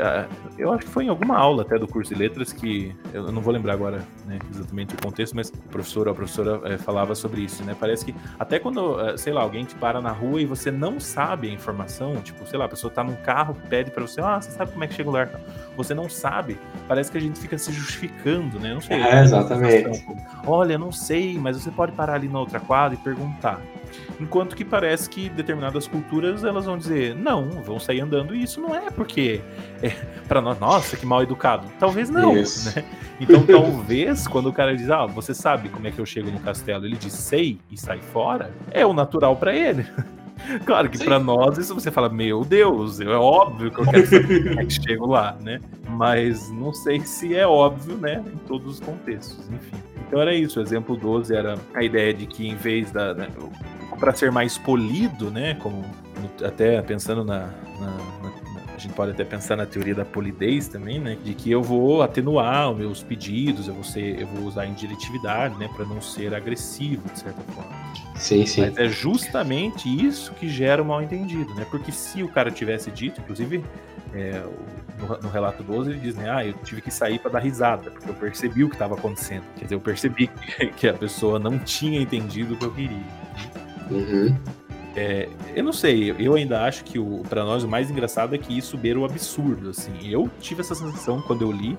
Eu 0.56 0.72
acho 0.72 0.86
que 0.86 0.90
foi 0.90 1.04
em 1.04 1.08
alguma 1.10 1.36
aula 1.36 1.62
até 1.62 1.78
do 1.78 1.86
curso 1.86 2.14
de 2.14 2.18
letras 2.18 2.50
que. 2.50 2.96
Eu 3.12 3.30
não 3.30 3.42
vou 3.42 3.52
lembrar 3.52 3.74
agora 3.74 3.98
né, 4.24 4.38
exatamente 4.50 4.94
o 4.94 5.02
contexto, 5.02 5.36
mas 5.36 5.50
o 5.50 5.68
professor 5.68 6.08
ou 6.08 6.12
a 6.12 6.16
professora 6.16 6.60
é, 6.64 6.78
falava 6.78 7.14
sobre 7.14 7.42
isso, 7.42 7.62
né? 7.62 7.76
Parece 7.78 8.06
que 8.06 8.14
até 8.38 8.58
quando, 8.58 8.98
eh, 8.98 9.18
sei 9.18 9.34
lá, 9.34 9.42
alguém 9.42 9.66
te 9.66 9.74
para 9.74 10.00
na 10.00 10.12
rua 10.12 10.40
e 10.40 10.46
você 10.46 10.70
não 10.70 10.98
sabe 10.98 11.50
a 11.50 11.52
informação, 11.52 12.16
tipo, 12.22 12.46
sei 12.46 12.58
lá, 12.58 12.64
a 12.64 12.68
pessoa 12.70 12.90
tá 12.90 13.04
num 13.04 13.16
carro, 13.16 13.54
pede 13.68 13.90
para 13.90 14.06
você, 14.06 14.22
ah, 14.22 14.40
você 14.40 14.50
sabe 14.50 14.72
como 14.72 14.82
é 14.82 14.86
que 14.86 14.94
chega 14.94 15.10
o 15.10 15.12
lugar? 15.12 15.40
Você 15.76 15.92
não 15.92 16.08
sabe, 16.08 16.56
parece 16.88 17.12
que 17.12 17.18
a 17.18 17.20
gente 17.20 17.38
fica 17.38 17.58
se 17.58 17.70
justificando, 17.72 18.58
né? 18.58 18.72
Não 18.72 18.80
sei. 18.80 18.96
É, 18.96 19.20
exatamente. 19.20 20.06
Olha, 20.46 20.78
não 20.78 20.90
sei, 20.90 21.38
mas 21.38 21.62
você 21.62 21.70
pode 21.70 21.92
parar 21.92 22.14
ali 22.14 22.28
na 22.28 22.40
outra 22.40 22.58
quadra 22.58 22.96
e 22.98 23.04
perguntar. 23.04 23.60
Enquanto 24.20 24.54
que 24.54 24.64
parece 24.64 25.08
que 25.08 25.30
determinadas 25.30 25.88
culturas 25.88 26.44
elas 26.44 26.66
vão 26.66 26.76
dizer, 26.76 27.14
não, 27.14 27.48
vão 27.62 27.80
sair 27.80 28.02
andando 28.02 28.34
e 28.34 28.42
isso 28.42 28.60
não 28.60 28.74
é 28.74 28.90
porque 28.90 29.40
é 29.82 29.88
para 30.28 30.42
nós, 30.42 30.60
nossa, 30.60 30.96
que 30.96 31.06
mal 31.06 31.22
educado. 31.22 31.66
Talvez 31.78 32.10
não, 32.10 32.34
né? 32.34 32.44
Então 33.18 33.42
talvez 33.46 34.28
quando 34.28 34.50
o 34.50 34.52
cara 34.52 34.76
diz, 34.76 34.90
ah, 34.90 35.06
você 35.06 35.32
sabe 35.32 35.70
como 35.70 35.86
é 35.86 35.90
que 35.90 35.98
eu 35.98 36.04
chego 36.04 36.30
no 36.30 36.38
castelo, 36.38 36.84
ele 36.84 36.96
diz 36.96 37.14
sei 37.14 37.58
e 37.70 37.78
sai 37.78 37.98
fora, 37.98 38.50
é 38.70 38.84
o 38.84 38.92
natural 38.92 39.36
para 39.36 39.54
ele. 39.54 39.86
Claro 40.64 40.88
que 40.88 40.96
para 41.04 41.18
nós 41.18 41.58
isso 41.58 41.74
você 41.74 41.90
fala, 41.90 42.08
meu 42.08 42.44
Deus, 42.44 42.98
é 42.98 43.06
óbvio 43.08 43.70
que 43.70 43.78
eu 43.78 43.84
quero 43.84 44.06
saber 44.06 44.48
como 44.48 44.60
é 44.60 44.64
que 44.64 44.72
chego 44.72 45.06
lá, 45.06 45.36
né? 45.38 45.60
Mas 45.86 46.50
não 46.50 46.72
sei 46.72 47.00
se 47.00 47.36
é 47.36 47.46
óbvio, 47.46 47.98
né, 47.98 48.24
em 48.26 48.38
todos 48.48 48.74
os 48.74 48.80
contextos, 48.80 49.50
enfim. 49.50 49.76
Então 50.06 50.20
era 50.20 50.34
isso, 50.34 50.58
o 50.58 50.62
exemplo 50.62 50.96
12 50.96 51.34
era 51.34 51.58
a 51.74 51.82
ideia 51.82 52.14
de 52.14 52.26
que 52.26 52.48
em 52.48 52.56
vez 52.56 52.90
da, 52.90 53.12
né, 53.12 53.28
para 54.00 54.14
ser 54.14 54.32
mais 54.32 54.56
polido, 54.56 55.30
né? 55.30 55.54
Como 55.54 55.84
até 56.42 56.80
pensando 56.80 57.22
na, 57.22 57.50
na, 57.78 57.90
na, 58.22 58.32
a 58.74 58.78
gente 58.78 58.94
pode 58.94 59.10
até 59.10 59.24
pensar 59.24 59.56
na 59.56 59.66
teoria 59.66 59.94
da 59.94 60.06
polidez 60.06 60.66
também, 60.66 60.98
né? 60.98 61.18
De 61.22 61.34
que 61.34 61.50
eu 61.50 61.62
vou 61.62 62.02
atenuar 62.02 62.70
os 62.70 62.78
meus 62.78 63.02
pedidos, 63.02 63.68
eu 63.68 63.74
vou 63.74 63.84
ser, 63.84 64.18
eu 64.18 64.26
vou 64.26 64.44
usar 64.44 64.64
indiretividade, 64.64 65.54
né? 65.58 65.68
Para 65.76 65.84
não 65.84 66.00
ser 66.00 66.34
agressivo 66.34 67.06
de 67.12 67.20
certa 67.20 67.42
forma. 67.52 67.70
Sim, 68.16 68.46
sim. 68.46 68.62
Mas 68.62 68.78
é 68.78 68.88
justamente 68.88 69.86
isso 69.86 70.32
que 70.32 70.48
gera 70.48 70.82
o 70.82 70.86
mal 70.86 71.02
entendido, 71.02 71.54
né? 71.54 71.66
Porque 71.70 71.92
se 71.92 72.22
o 72.22 72.28
cara 72.28 72.50
tivesse 72.50 72.90
dito, 72.90 73.20
inclusive 73.20 73.62
é, 74.14 74.42
no, 74.98 75.18
no, 75.18 75.28
relato 75.28 75.62
12 75.62 75.90
ele 75.90 76.00
diz, 76.00 76.14
né? 76.16 76.30
Ah, 76.30 76.44
eu 76.44 76.54
tive 76.64 76.80
que 76.80 76.90
sair 76.90 77.18
para 77.18 77.32
dar 77.32 77.40
risada, 77.40 77.90
porque 77.90 78.08
eu 78.08 78.14
percebi 78.14 78.64
o 78.64 78.68
que 78.68 78.76
estava 78.76 78.94
acontecendo. 78.94 79.44
Quer 79.56 79.64
dizer, 79.64 79.74
eu 79.74 79.80
percebi 79.80 80.30
que 80.76 80.88
a 80.88 80.94
pessoa 80.94 81.38
não 81.38 81.58
tinha 81.58 82.00
entendido 82.00 82.54
o 82.54 82.56
que 82.56 82.64
eu 82.64 82.72
queria. 82.72 83.19
Uhum. 83.90 84.36
É, 84.96 85.28
eu 85.54 85.62
não 85.62 85.72
sei, 85.72 86.14
eu 86.18 86.34
ainda 86.34 86.64
acho 86.64 86.82
que 86.82 86.98
o 86.98 87.22
para 87.28 87.44
nós 87.44 87.62
o 87.62 87.68
mais 87.68 87.90
engraçado 87.90 88.34
é 88.34 88.38
que 88.38 88.56
isso 88.56 88.76
beira 88.76 88.98
o 88.98 89.04
absurdo, 89.04 89.70
assim. 89.70 89.92
Eu 90.04 90.28
tive 90.40 90.62
essa 90.62 90.74
sensação 90.74 91.22
quando 91.22 91.42
eu 91.42 91.52
li, 91.52 91.78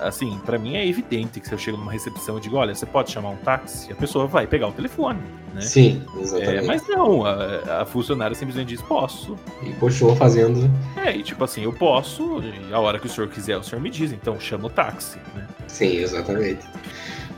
assim, 0.00 0.38
para 0.44 0.58
mim 0.58 0.76
é 0.76 0.86
evidente 0.86 1.40
que 1.40 1.46
se 1.46 1.54
eu 1.54 1.58
chego 1.58 1.76
numa 1.76 1.92
recepção 1.92 2.38
e 2.38 2.40
digo, 2.40 2.56
olha, 2.56 2.74
você 2.74 2.86
pode 2.86 3.10
chamar 3.10 3.30
um 3.30 3.36
táxi, 3.36 3.92
a 3.92 3.96
pessoa 3.96 4.26
vai 4.26 4.46
pegar 4.46 4.68
o 4.68 4.72
telefone, 4.72 5.20
né? 5.54 5.60
Sim, 5.60 6.02
exatamente. 6.20 6.58
É, 6.58 6.62
mas 6.62 6.86
não, 6.88 7.24
a, 7.24 7.82
a, 7.82 7.86
funcionária 7.86 8.34
simplesmente 8.34 8.68
diz, 8.68 8.82
posso. 8.82 9.36
E 9.62 9.70
puxou 9.74 10.14
fazendo. 10.16 10.70
É, 10.96 11.14
e 11.16 11.22
tipo 11.22 11.42
assim, 11.44 11.62
eu 11.62 11.72
posso, 11.72 12.40
e 12.42 12.72
a 12.72 12.78
hora 12.78 12.98
que 12.98 13.06
o 13.06 13.10
senhor 13.10 13.28
quiser, 13.28 13.56
o 13.56 13.62
senhor 13.62 13.80
me 13.80 13.90
diz, 13.90 14.12
então 14.12 14.38
chama 14.38 14.66
o 14.66 14.70
táxi, 14.70 15.18
né? 15.34 15.46
Sim, 15.68 15.96
exatamente. 15.96 16.66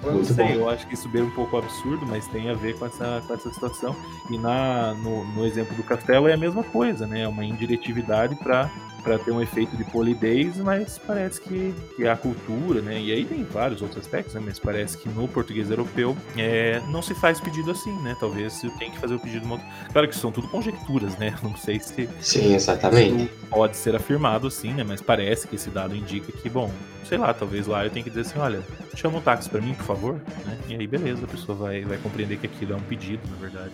Eu 0.04 0.12
não 0.12 0.24
sei, 0.24 0.48
bom. 0.48 0.52
eu 0.52 0.68
acho 0.68 0.86
que 0.86 0.94
isso 0.94 1.08
veio 1.08 1.26
um 1.26 1.30
pouco 1.30 1.56
absurdo, 1.56 2.06
mas 2.06 2.26
tem 2.28 2.50
a 2.50 2.54
ver 2.54 2.78
com 2.78 2.86
essa, 2.86 3.22
com 3.26 3.34
essa 3.34 3.52
situação. 3.52 3.96
E 4.30 4.38
na, 4.38 4.94
no, 4.94 5.24
no 5.32 5.46
exemplo 5.46 5.74
do 5.76 5.82
castelo 5.82 6.28
é 6.28 6.34
a 6.34 6.36
mesma 6.36 6.62
coisa, 6.62 7.06
né? 7.06 7.22
É 7.22 7.28
uma 7.28 7.44
indiretividade 7.44 8.36
para 8.36 8.70
para 9.04 9.18
ter 9.18 9.30
um 9.30 9.40
efeito 9.40 9.76
de 9.76 9.84
polidez, 9.84 10.56
mas 10.56 10.98
parece 10.98 11.40
que, 11.40 11.74
que 11.94 12.08
a 12.08 12.16
cultura, 12.16 12.80
né? 12.80 12.98
E 12.98 13.12
aí 13.12 13.24
tem 13.24 13.44
vários 13.44 13.82
outros 13.82 14.02
aspectos, 14.02 14.34
né? 14.34 14.40
Mas 14.42 14.58
parece 14.58 14.96
que 14.96 15.08
no 15.10 15.28
português 15.28 15.70
europeu 15.70 16.16
é, 16.36 16.80
não 16.88 17.02
se 17.02 17.14
faz 17.14 17.38
pedido 17.38 17.70
assim, 17.70 17.92
né? 18.00 18.16
Talvez 18.18 18.64
eu 18.64 18.70
tenha 18.78 18.90
que 18.90 18.98
fazer 18.98 19.14
o 19.14 19.20
pedido. 19.20 19.44
Uma... 19.44 19.60
Claro 19.92 20.08
que 20.08 20.16
são 20.16 20.32
tudo 20.32 20.48
conjecturas, 20.48 21.18
né? 21.18 21.34
Não 21.44 21.54
sei 21.54 21.78
se 21.78 22.08
Sim, 22.20 22.54
exatamente. 22.54 23.30
pode 23.50 23.76
ser 23.76 23.94
afirmado 23.94 24.46
assim, 24.46 24.72
né? 24.72 24.82
Mas 24.82 25.02
parece 25.02 25.46
que 25.46 25.56
esse 25.56 25.68
dado 25.68 25.94
indica 25.94 26.32
que, 26.32 26.48
bom, 26.48 26.70
sei 27.04 27.18
lá, 27.18 27.32
talvez 27.32 27.66
lá 27.66 27.84
eu 27.84 27.90
tenha 27.90 28.02
que 28.02 28.10
dizer 28.10 28.22
assim, 28.22 28.38
olha, 28.38 28.62
chama 28.94 29.18
um 29.18 29.20
táxi 29.20 29.48
para 29.48 29.60
mim, 29.60 29.74
por 29.74 29.84
favor, 29.84 30.14
né? 30.46 30.58
E 30.68 30.74
aí 30.74 30.86
beleza, 30.86 31.24
a 31.24 31.28
pessoa 31.28 31.56
vai, 31.56 31.82
vai 31.82 31.98
compreender 31.98 32.38
que 32.38 32.46
aquilo 32.46 32.72
é 32.72 32.76
um 32.76 32.80
pedido, 32.80 33.20
na 33.30 33.36
verdade. 33.36 33.72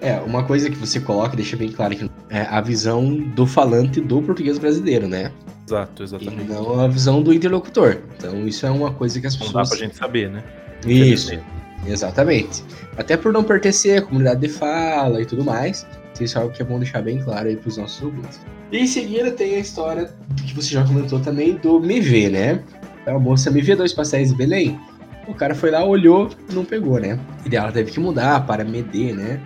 É, 0.00 0.18
uma 0.20 0.42
coisa 0.42 0.68
que 0.68 0.76
você 0.76 0.98
coloca, 0.98 1.36
deixa 1.36 1.56
bem 1.56 1.70
claro 1.70 1.94
que 1.94 2.10
é 2.28 2.42
a 2.42 2.60
visão 2.60 3.14
do 3.14 3.46
falante 3.46 4.00
do 4.00 4.20
português 4.20 4.58
brasileiro, 4.58 5.06
né? 5.06 5.30
Exato, 5.64 6.02
exatamente. 6.02 6.42
E 6.42 6.44
não 6.44 6.80
a 6.80 6.88
visão 6.88 7.22
do 7.22 7.32
interlocutor. 7.32 7.98
Então 8.16 8.46
isso 8.46 8.66
é 8.66 8.70
uma 8.70 8.92
coisa 8.92 9.20
que 9.20 9.26
as 9.26 9.36
pessoas. 9.36 9.54
Não 9.54 9.62
dá 9.62 9.68
pra 9.68 9.78
gente 9.78 9.96
saber, 9.96 10.28
né? 10.28 10.42
Isso, 10.84 11.38
exatamente. 11.86 12.64
Até 12.96 13.16
por 13.16 13.32
não 13.32 13.44
pertencer 13.44 14.00
à 14.00 14.02
comunidade 14.02 14.40
de 14.40 14.48
fala 14.48 15.22
e 15.22 15.24
tudo 15.24 15.44
mais. 15.44 15.86
Isso 16.20 16.38
é 16.38 16.40
algo 16.42 16.54
que 16.54 16.62
é 16.62 16.64
bom 16.64 16.78
deixar 16.78 17.02
bem 17.02 17.18
claro 17.20 17.48
aí 17.48 17.56
pros 17.56 17.76
nossos 17.76 18.02
ouvintes. 18.02 18.40
E 18.70 18.78
em 18.78 18.86
seguida 18.86 19.30
tem 19.30 19.56
a 19.56 19.58
história 19.58 20.10
que 20.36 20.54
você 20.54 20.70
já 20.70 20.84
comentou 20.84 21.20
também 21.20 21.56
do 21.56 21.80
Me 21.80 22.00
Vê, 22.00 22.28
né? 22.28 22.62
A 23.06 23.18
moça 23.18 23.50
Me 23.50 23.60
Vê 23.60 23.74
dois 23.74 23.92
pastéis 23.92 24.28
de 24.28 24.34
Belém. 24.34 24.78
O 25.26 25.34
cara 25.34 25.54
foi 25.54 25.70
lá, 25.70 25.84
olhou, 25.84 26.30
não 26.52 26.64
pegou, 26.64 26.98
né? 26.98 27.18
E 27.50 27.54
ela 27.54 27.70
teve 27.70 27.92
que 27.92 28.00
mudar 28.00 28.44
para 28.46 28.64
Medê, 28.64 29.12
né? 29.12 29.40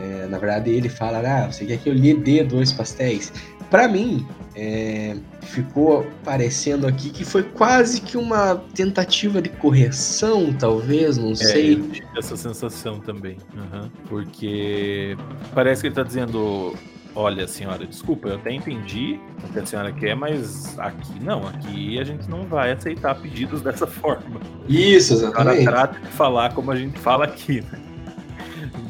É, 0.00 0.26
na 0.26 0.38
verdade, 0.38 0.70
ele 0.70 0.88
fala: 0.88 1.18
Ah, 1.18 1.50
você 1.50 1.64
quer 1.64 1.78
que 1.78 1.88
eu 1.88 1.94
lhe 1.94 2.14
dê 2.14 2.42
dois 2.42 2.72
pastéis? 2.72 3.32
Para 3.70 3.88
mim, 3.88 4.26
é, 4.56 5.14
ficou 5.42 6.06
parecendo 6.24 6.86
aqui 6.86 7.10
que 7.10 7.26
foi 7.26 7.42
quase 7.42 8.00
que 8.00 8.16
uma 8.16 8.56
tentativa 8.74 9.42
de 9.42 9.50
correção, 9.50 10.50
talvez, 10.54 11.18
não 11.18 11.32
é, 11.32 11.36
sei. 11.36 11.74
Eu 11.74 11.90
tive 11.90 12.06
essa 12.16 12.36
sensação 12.36 12.98
também. 12.98 13.36
Uhum. 13.54 13.90
Porque 14.08 15.14
parece 15.54 15.82
que 15.82 15.88
ele 15.88 15.94
tá 15.94 16.02
dizendo. 16.02 16.74
Olha, 17.14 17.48
senhora, 17.48 17.86
desculpa, 17.86 18.28
eu 18.28 18.34
até 18.36 18.52
entendi 18.52 19.18
o 19.42 19.52
que 19.52 19.58
a 19.58 19.64
senhora 19.64 19.90
quer, 19.90 20.14
mas 20.14 20.78
aqui 20.78 21.18
não, 21.18 21.48
aqui 21.48 21.98
a 21.98 22.04
gente 22.04 22.28
não 22.28 22.44
vai 22.44 22.72
aceitar 22.72 23.14
pedidos 23.14 23.60
dessa 23.62 23.86
forma. 23.86 24.38
Isso, 24.68 25.14
exatamente. 25.14 25.62
O 25.62 25.64
cara 25.64 25.86
trata 25.86 26.00
de 26.00 26.08
falar 26.08 26.52
como 26.52 26.70
a 26.70 26.76
gente 26.76 26.98
fala 26.98 27.24
aqui, 27.24 27.62
né? 27.62 27.95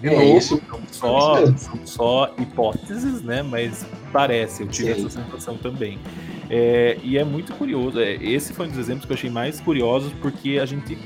De 0.00 0.08
é 0.08 0.12
novo, 0.12 0.38
isso. 0.38 0.62
São, 0.68 0.80
só, 0.90 1.46
são 1.56 1.86
só 1.86 2.34
hipóteses, 2.38 3.22
né? 3.22 3.42
Mas 3.42 3.86
parece, 4.12 4.62
eu 4.62 4.68
tive 4.68 4.94
Sim. 4.94 5.06
essa 5.06 5.22
sensação 5.22 5.56
também. 5.56 5.98
É, 6.48 6.98
e 7.02 7.18
é 7.18 7.24
muito 7.24 7.52
curioso. 7.54 8.00
É, 8.00 8.14
esse 8.14 8.52
foi 8.52 8.66
um 8.66 8.70
dos 8.70 8.78
exemplos 8.78 9.04
que 9.04 9.12
eu 9.12 9.16
achei 9.16 9.30
mais 9.30 9.60
curiosos, 9.60 10.12
porque 10.20 10.58
a 10.60 10.66
gente. 10.66 10.98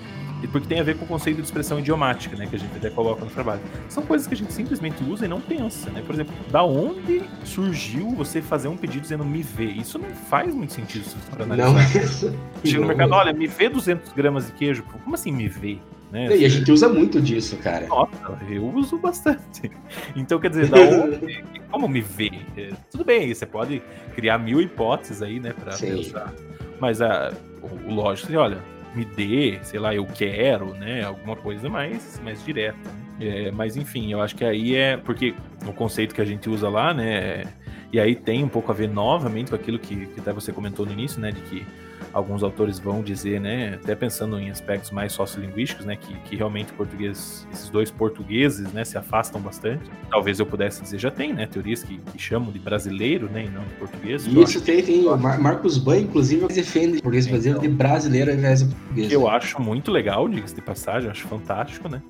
Porque 0.53 0.67
tem 0.67 0.81
a 0.81 0.83
ver 0.83 0.97
com 0.97 1.05
o 1.05 1.09
conceito 1.09 1.37
de 1.37 1.43
expressão 1.43 1.79
idiomática, 1.79 2.35
né? 2.35 2.47
Que 2.47 2.57
a 2.57 2.59
gente 2.59 2.75
até 2.75 2.89
coloca 2.89 3.23
no 3.23 3.31
trabalho. 3.31 3.61
São 3.91 4.03
coisas 4.03 4.27
que 4.27 4.33
a 4.33 4.37
gente 4.37 4.51
simplesmente 4.55 5.05
usa 5.05 5.27
e 5.27 5.29
não 5.29 5.39
pensa, 5.39 5.91
né? 5.91 6.03
Por 6.05 6.15
exemplo, 6.15 6.35
da 6.51 6.65
onde 6.65 7.23
surgiu 7.45 8.09
você 8.13 8.41
fazer 8.41 8.69
um 8.69 8.77
pedido 8.77 9.03
dizendo 9.03 9.23
me 9.23 9.43
vê? 9.43 9.67
Isso 9.67 9.99
não 9.99 10.09
faz 10.09 10.55
muito 10.55 10.73
sentido 10.73 11.05
se 11.05 11.11
você 11.11 11.31
for 11.31 11.43
analisar. 11.43 11.73
Não, 11.75 12.41
Chega 12.65 12.81
no 12.81 12.87
mercado, 12.87 13.13
olha, 13.13 13.35
me 13.35 13.47
vê 13.47 13.69
200 13.69 14.15
gramas 14.15 14.47
de 14.47 14.53
queijo. 14.53 14.83
Como 14.83 15.15
assim 15.15 15.31
me 15.31 15.47
vê? 15.47 15.79
Né? 16.11 16.37
E 16.37 16.45
a 16.45 16.49
gente 16.49 16.71
usa 16.73 16.89
muito 16.89 17.21
disso, 17.21 17.57
cara. 17.59 17.87
Nossa, 17.87 18.39
eu 18.49 18.67
uso 18.75 18.99
bastante. 18.99 19.71
Então, 20.17 20.41
quer 20.41 20.51
dizer, 20.51 20.69
da 20.69 20.79
onde, 20.83 21.43
como 21.71 21.89
me 21.89 22.01
vê? 22.01 22.31
É, 22.57 22.71
tudo 22.91 23.05
bem, 23.05 23.33
você 23.33 23.47
pode 23.47 23.81
criar 24.15 24.39
mil 24.39 24.61
hipóteses 24.61 25.23
aí, 25.23 25.39
né, 25.39 25.53
pra 25.53 25.73
Sim. 25.73 25.97
pensar. 25.97 26.35
Mas 26.81 27.01
a, 27.01 27.33
o, 27.63 27.91
o 27.91 27.95
lógico, 27.95 28.27
assim, 28.27 28.37
olha, 28.37 28.59
me 28.95 29.05
dê, 29.05 29.59
sei 29.63 29.79
lá, 29.79 29.95
eu 29.95 30.05
quero, 30.05 30.75
né, 30.75 31.05
alguma 31.05 31.37
coisa 31.37 31.69
mais, 31.69 32.21
mais 32.25 32.45
direta. 32.45 32.77
Né? 33.19 33.47
É, 33.47 33.51
mas 33.51 33.77
enfim, 33.77 34.11
eu 34.11 34.21
acho 34.21 34.35
que 34.35 34.45
aí 34.45 34.75
é 34.75 34.97
porque 34.97 35.35
o 35.67 35.73
conceito 35.73 36.15
que 36.15 36.21
a 36.21 36.25
gente 36.25 36.49
usa 36.49 36.69
lá, 36.69 36.95
né, 36.95 37.45
E 37.93 38.01
aí 38.01 38.17
tem 38.17 38.43
um 38.43 38.49
pouco 38.49 38.73
a 38.73 38.75
ver 38.75 38.89
novamente 38.89 39.51
com 39.51 39.57
aquilo 39.57 39.79
que, 39.79 40.07
que 40.07 40.21
até 40.21 40.33
você 40.33 40.53
comentou 40.53 40.87
no 40.87 40.93
início, 40.93 41.21
né? 41.21 41.33
De 41.33 41.41
que 41.43 41.67
alguns 42.13 42.43
autores 42.43 42.79
vão 42.79 43.03
dizer, 43.03 43.41
né, 43.41 43.79
até 43.83 43.95
pensando 43.95 44.39
em 44.39 44.51
aspectos 44.51 44.91
mais 44.91 45.13
sociolinguísticos, 45.13 45.87
né, 45.87 45.97
que, 45.97 46.15
que 46.21 46.37
realmente 46.37 46.73
português, 46.73 47.47
esses 47.53 47.69
dois 47.69 47.91
portugueses, 47.91 48.73
né, 48.73 48.85
se 48.85 48.99
afastam 48.99 49.41
bastante. 49.41 49.83
Talvez 50.11 50.41
eu 50.41 50.47
pudesse 50.47 50.83
dizer, 50.83 50.99
já 50.99 51.11
tem, 51.11 51.33
né, 51.33 51.47
teorias 51.47 51.83
que, 51.83 51.99
que 51.99 52.19
chamam 52.19 52.51
de 52.53 52.59
brasileiro, 52.59 53.29
né, 53.31 53.45
e 53.45 53.51
não 53.51 53.63
de 53.63 53.75
português. 53.75 54.27
Isso 54.27 54.61
tem, 54.61 54.83
tem. 54.83 55.07
O 55.07 55.17
Marcos 55.17 55.79
Ban, 55.79 55.99
inclusive, 55.99 56.47
defende 56.49 56.99
o 56.99 57.03
português 57.03 57.27
brasileiro 57.27 57.59
então, 57.59 57.71
de 57.71 57.77
brasileiro 57.77 58.31
ao 58.31 58.37
invés 58.37 58.61
de 58.61 58.75
português. 58.75 59.13
Eu 59.13 59.23
né? 59.23 59.31
acho 59.31 59.61
muito 59.61 59.91
legal, 59.91 60.29
diga-se 60.29 60.55
de 60.55 60.63
passagem, 60.63 61.11
acho 61.11 61.27
fantástico, 61.27 61.89
né. 61.89 62.03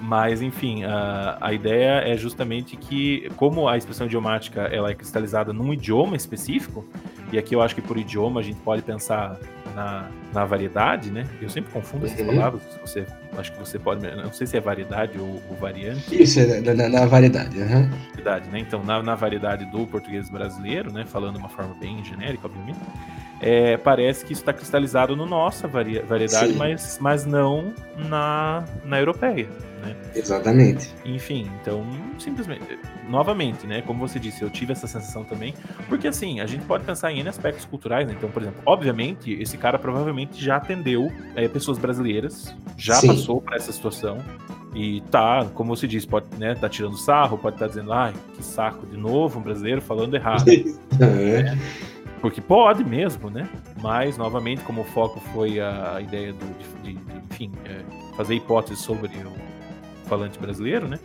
Mas, 0.00 0.40
enfim, 0.40 0.84
a, 0.84 1.38
a 1.40 1.52
ideia 1.52 2.00
é 2.00 2.16
justamente 2.16 2.76
que, 2.76 3.28
como 3.36 3.68
a 3.68 3.76
expressão 3.76 4.06
idiomática 4.06 4.62
ela 4.62 4.90
é 4.90 4.94
cristalizada 4.94 5.52
num 5.52 5.72
idioma 5.72 6.16
específico, 6.16 6.84
e 7.30 7.38
aqui 7.38 7.54
eu 7.54 7.62
acho 7.62 7.74
que 7.74 7.82
por 7.82 7.98
idioma 7.98 8.40
a 8.40 8.42
gente 8.42 8.58
pode 8.60 8.82
pensar 8.82 9.36
na, 9.74 10.08
na 10.32 10.44
variedade, 10.44 11.10
né? 11.10 11.26
Eu 11.40 11.48
sempre 11.48 11.72
confundo 11.72 12.06
essas 12.06 12.20
uhum. 12.20 12.26
palavras. 12.26 12.62
Você, 12.80 13.06
acho 13.36 13.52
que 13.52 13.58
você 13.58 13.78
pode. 13.78 14.06
Não 14.16 14.32
sei 14.32 14.46
se 14.46 14.56
é 14.56 14.60
variedade 14.60 15.18
ou, 15.18 15.42
ou 15.48 15.56
variante. 15.56 16.22
Isso, 16.22 16.40
é 16.40 16.60
na, 16.60 16.74
na, 16.74 16.88
na 16.88 17.06
variedade. 17.06 17.58
Uhum. 17.58 17.90
Variedade, 18.10 18.48
né? 18.50 18.60
Então, 18.60 18.82
na, 18.82 19.02
na 19.02 19.14
variedade 19.14 19.64
do 19.66 19.86
português 19.86 20.30
brasileiro, 20.30 20.92
né? 20.92 21.04
Falando 21.06 21.34
de 21.34 21.40
uma 21.40 21.48
forma 21.48 21.74
bem 21.74 22.02
genérica, 22.04 22.46
obviamente. 22.46 22.78
É, 23.40 23.76
parece 23.76 24.24
que 24.24 24.32
isso 24.32 24.42
está 24.42 24.52
cristalizado 24.52 25.14
no 25.14 25.24
nossa 25.24 25.68
vari, 25.68 26.00
variedade, 26.00 26.54
mas, 26.54 26.98
mas 27.00 27.24
não 27.24 27.72
na, 27.96 28.64
na 28.84 28.98
europeia. 28.98 29.48
Né? 29.78 29.96
Exatamente. 30.14 30.94
Enfim, 31.04 31.50
então, 31.60 31.84
simplesmente, 32.18 32.78
novamente, 33.08 33.66
né? 33.66 33.82
Como 33.82 34.06
você 34.06 34.18
disse, 34.18 34.42
eu 34.42 34.50
tive 34.50 34.72
essa 34.72 34.86
sensação 34.86 35.24
também, 35.24 35.54
porque 35.88 36.08
assim, 36.08 36.40
a 36.40 36.46
gente 36.46 36.64
pode 36.64 36.84
pensar 36.84 37.12
em 37.12 37.20
N 37.20 37.28
aspectos 37.28 37.64
culturais, 37.64 38.06
né? 38.06 38.14
Então, 38.16 38.30
por 38.30 38.42
exemplo, 38.42 38.60
obviamente, 38.66 39.32
esse 39.40 39.56
cara 39.56 39.78
provavelmente 39.78 40.42
já 40.42 40.56
atendeu 40.56 41.10
é, 41.34 41.46
pessoas 41.48 41.78
brasileiras, 41.78 42.54
já 42.76 42.94
Sim. 42.94 43.08
passou 43.08 43.40
por 43.40 43.54
essa 43.54 43.72
situação. 43.72 44.18
E 44.74 45.00
tá, 45.10 45.46
como 45.54 45.74
você 45.74 45.86
disse, 45.86 46.06
pode 46.06 46.26
né, 46.36 46.54
tá 46.54 46.68
tirando 46.68 46.96
sarro, 46.96 47.38
pode 47.38 47.56
estar 47.56 47.66
tá 47.66 47.70
dizendo, 47.70 47.92
ai, 47.92 48.12
que 48.34 48.44
saco, 48.44 48.86
de 48.86 48.96
novo, 48.96 49.38
um 49.38 49.42
brasileiro 49.42 49.80
falando 49.80 50.14
errado. 50.14 50.44
é. 51.00 51.56
Porque 52.20 52.40
pode 52.40 52.84
mesmo, 52.84 53.30
né? 53.30 53.48
Mas, 53.80 54.18
novamente, 54.18 54.62
como 54.62 54.82
o 54.82 54.84
foco 54.84 55.20
foi 55.32 55.60
a 55.60 56.00
ideia 56.00 56.32
do, 56.32 56.46
de, 56.58 56.94
de, 56.94 57.04
de 57.04 57.18
enfim, 57.30 57.52
é, 57.64 57.82
fazer 58.16 58.34
hipóteses 58.34 58.80
sobre 58.80 59.06
o 59.06 59.47
falante 60.08 60.38
brasileiro, 60.38 60.88
né? 60.88 60.98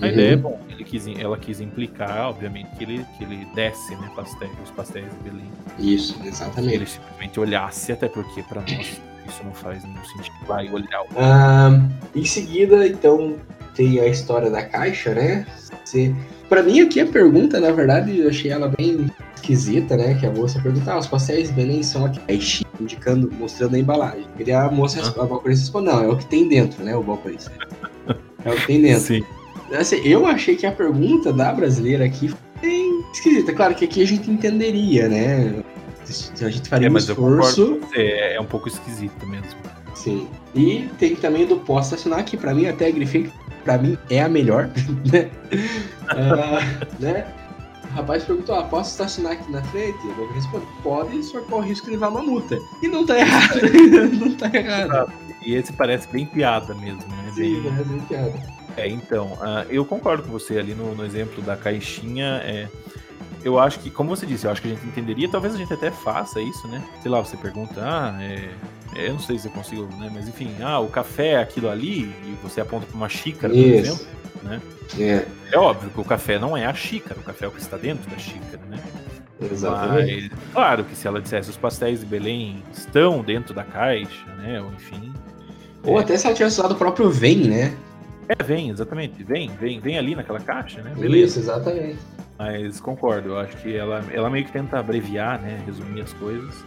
A 0.00 0.06
uhum. 0.06 0.12
ideia 0.12 0.32
é, 0.32 0.36
bom, 0.36 0.60
ele 0.68 0.84
quis, 0.84 1.06
ela 1.06 1.38
quis 1.38 1.60
implicar, 1.60 2.28
obviamente, 2.28 2.68
que 2.76 2.84
ele, 2.84 3.06
que 3.16 3.24
ele 3.24 3.46
desse 3.54 3.94
né, 3.96 4.10
pastéis, 4.14 4.52
os 4.62 4.70
pastéis 4.70 5.06
de 5.06 5.30
Belém. 5.30 5.50
Isso, 5.78 6.18
exatamente. 6.24 6.70
Que 6.70 6.74
ele 6.76 6.86
simplesmente 6.86 7.40
olhasse, 7.40 7.92
até 7.92 8.08
porque 8.08 8.42
para 8.42 8.60
nós 8.62 9.00
isso 9.26 9.44
não 9.44 9.52
faz 9.52 9.82
nenhum 9.84 10.04
sentido. 10.04 10.34
Vai 10.46 10.68
olhar 10.70 11.02
o... 11.02 11.06
ah, 11.16 11.80
Em 12.14 12.24
seguida, 12.24 12.86
então, 12.86 13.36
tem 13.74 14.00
a 14.00 14.06
história 14.06 14.50
da 14.50 14.62
caixa, 14.62 15.14
né? 15.14 15.46
Você... 15.84 16.14
Para 16.48 16.62
mim, 16.62 16.80
aqui 16.80 17.00
a 17.00 17.06
pergunta, 17.06 17.58
na 17.58 17.70
verdade, 17.72 18.18
eu 18.18 18.28
achei 18.28 18.50
ela 18.50 18.68
bem 18.68 19.10
esquisita, 19.34 19.96
né? 19.96 20.14
Que 20.14 20.26
a 20.26 20.30
moça 20.30 20.60
pergunta, 20.60 20.92
ah, 20.92 20.98
os 20.98 21.06
pastéis 21.06 21.48
de 21.48 21.54
Belém 21.54 21.82
são 21.82 22.04
aqui, 22.04 22.20
indicando, 22.80 23.30
mostrando 23.38 23.76
a 23.76 23.78
embalagem. 23.78 24.26
E 24.38 24.52
a 24.52 24.70
moça, 24.70 25.00
ah. 25.00 25.22
a 25.22 25.26
balconista 25.26 25.64
responde, 25.64 25.86
não, 25.86 26.02
é 26.02 26.08
o 26.08 26.16
que 26.16 26.26
tem 26.26 26.48
dentro, 26.48 26.84
né? 26.84 26.94
O 26.96 27.02
balconista. 27.02 27.50
É 28.44 28.50
o 28.50 28.56
que 28.56 28.66
tem 28.66 28.82
dentro. 28.82 29.02
Sim. 29.02 29.24
Assim, 29.72 29.96
eu 30.04 30.26
achei 30.26 30.56
que 30.56 30.66
a 30.66 30.72
pergunta 30.72 31.32
da 31.32 31.52
brasileira 31.52 32.04
aqui 32.04 32.28
foi 32.60 33.02
esquisita. 33.12 33.52
Claro 33.52 33.74
que 33.74 33.84
aqui 33.84 34.02
a 34.02 34.06
gente 34.06 34.30
entenderia, 34.30 35.08
né? 35.08 35.62
A 36.40 36.48
gente 36.50 36.68
faria 36.68 36.88
é, 36.88 36.90
um 36.90 36.98
esforço. 36.98 37.80
É, 37.94 38.34
é 38.34 38.40
um 38.40 38.44
pouco 38.44 38.68
esquisito 38.68 39.26
mesmo. 39.26 39.48
Sim. 39.94 40.28
E 40.54 40.88
tem 40.98 41.16
também 41.16 41.46
do 41.46 41.56
posso 41.56 41.94
assinar, 41.94 42.24
que 42.24 42.36
pra 42.36 42.54
mim 42.54 42.66
até 42.66 42.90
grifei, 42.92 43.30
pra 43.64 43.78
mim 43.78 43.96
é 44.10 44.20
a 44.20 44.28
melhor, 44.28 44.70
né? 45.10 45.30
uh, 46.12 47.02
né? 47.02 47.26
O 47.84 47.94
rapaz 47.94 48.24
perguntou: 48.24 48.54
ah, 48.54 48.64
posso 48.64 48.90
estacionar 48.90 49.32
aqui 49.32 49.50
na 49.50 49.62
frente? 49.62 49.98
Eu 50.04 50.14
vou 50.14 50.32
responder: 50.32 50.66
pode, 50.82 51.22
só 51.22 51.40
corre 51.42 51.66
o 51.66 51.68
risco 51.68 51.86
de 51.86 51.92
levar 51.92 52.08
uma 52.08 52.22
multa. 52.22 52.58
E 52.82 52.88
não 52.88 53.06
tá 53.06 53.18
errado, 53.18 53.60
não 54.20 54.34
tá 54.34 54.50
errado. 54.52 55.12
E 55.44 55.54
esse 55.54 55.72
parece 55.72 56.08
bem 56.08 56.26
piada 56.26 56.74
mesmo, 56.74 57.06
né? 57.08 57.32
Sim, 57.34 57.62
bem... 57.62 57.62
parece 57.62 57.88
bem 57.88 58.00
piada. 58.00 58.32
É, 58.76 58.88
então, 58.88 59.34
uh, 59.34 59.64
eu 59.68 59.84
concordo 59.84 60.24
com 60.24 60.30
você 60.30 60.58
ali 60.58 60.74
no, 60.74 60.94
no 60.94 61.04
exemplo 61.04 61.42
da 61.42 61.56
caixinha. 61.56 62.40
É, 62.42 62.68
eu 63.44 63.58
acho 63.58 63.78
que, 63.80 63.90
como 63.90 64.08
você 64.08 64.26
disse, 64.26 64.46
eu 64.46 64.50
acho 64.50 64.62
que 64.62 64.68
a 64.68 64.70
gente 64.70 64.86
entenderia, 64.86 65.28
talvez 65.28 65.54
a 65.54 65.58
gente 65.58 65.72
até 65.72 65.90
faça 65.90 66.40
isso, 66.40 66.66
né? 66.66 66.82
Sei 67.02 67.10
lá, 67.10 67.20
você 67.20 67.36
pergunta, 67.36 67.80
ah, 67.82 68.16
é, 68.20 68.50
é 68.96 69.08
eu 69.08 69.12
não 69.12 69.20
sei 69.20 69.38
se 69.38 69.46
eu 69.46 69.52
consigo, 69.52 69.84
né? 69.96 70.10
Mas 70.12 70.26
enfim, 70.26 70.50
ah, 70.62 70.80
o 70.80 70.88
café 70.88 71.32
é 71.32 71.38
aquilo 71.38 71.68
ali, 71.68 72.04
e 72.24 72.36
você 72.42 72.60
aponta 72.60 72.86
para 72.86 72.96
uma 72.96 73.08
xícara, 73.08 73.52
por 73.52 73.60
isso. 73.60 73.92
exemplo, 73.92 74.06
né? 74.42 74.62
É. 74.98 75.26
é 75.52 75.58
óbvio 75.58 75.90
que 75.90 76.00
o 76.00 76.04
café 76.04 76.38
não 76.38 76.56
é 76.56 76.66
a 76.66 76.74
xícara, 76.74 77.20
o 77.20 77.22
café 77.22 77.44
é 77.44 77.48
o 77.48 77.50
que 77.50 77.60
está 77.60 77.76
dentro 77.76 78.10
da 78.10 78.18
xícara, 78.18 78.62
né? 78.68 78.82
Exatamente. 79.40 80.30
Mas, 80.30 80.52
claro 80.52 80.84
que 80.84 80.96
se 80.96 81.06
ela 81.06 81.20
dissesse 81.20 81.50
os 81.50 81.56
pastéis 81.56 82.00
de 82.00 82.06
Belém 82.06 82.62
estão 82.72 83.22
dentro 83.22 83.52
da 83.52 83.64
caixa, 83.64 84.26
né? 84.36 84.60
Ou 84.60 84.72
enfim. 84.72 85.12
Ou 85.84 85.98
é... 85.98 86.02
até 86.02 86.16
se 86.16 86.26
ela 86.26 86.34
tivesse 86.34 86.58
usado 86.58 86.72
o 86.72 86.76
próprio 86.76 87.10
vem, 87.10 87.48
né? 87.48 87.76
É, 88.28 88.42
vem, 88.42 88.70
exatamente. 88.70 89.22
Vem, 89.22 89.50
vem, 89.60 89.80
vem 89.80 89.98
ali 89.98 90.14
naquela 90.14 90.40
caixa, 90.40 90.82
né? 90.82 90.92
Beleza. 90.96 91.26
Isso, 91.26 91.38
exatamente. 91.40 91.98
Mas 92.38 92.80
concordo, 92.80 93.30
eu 93.30 93.38
acho 93.38 93.56
que 93.58 93.76
ela, 93.76 94.02
ela 94.12 94.30
meio 94.30 94.44
que 94.44 94.52
tenta 94.52 94.78
abreviar, 94.78 95.40
né? 95.40 95.62
Resumir 95.66 96.00
as 96.00 96.12
coisas. 96.14 96.64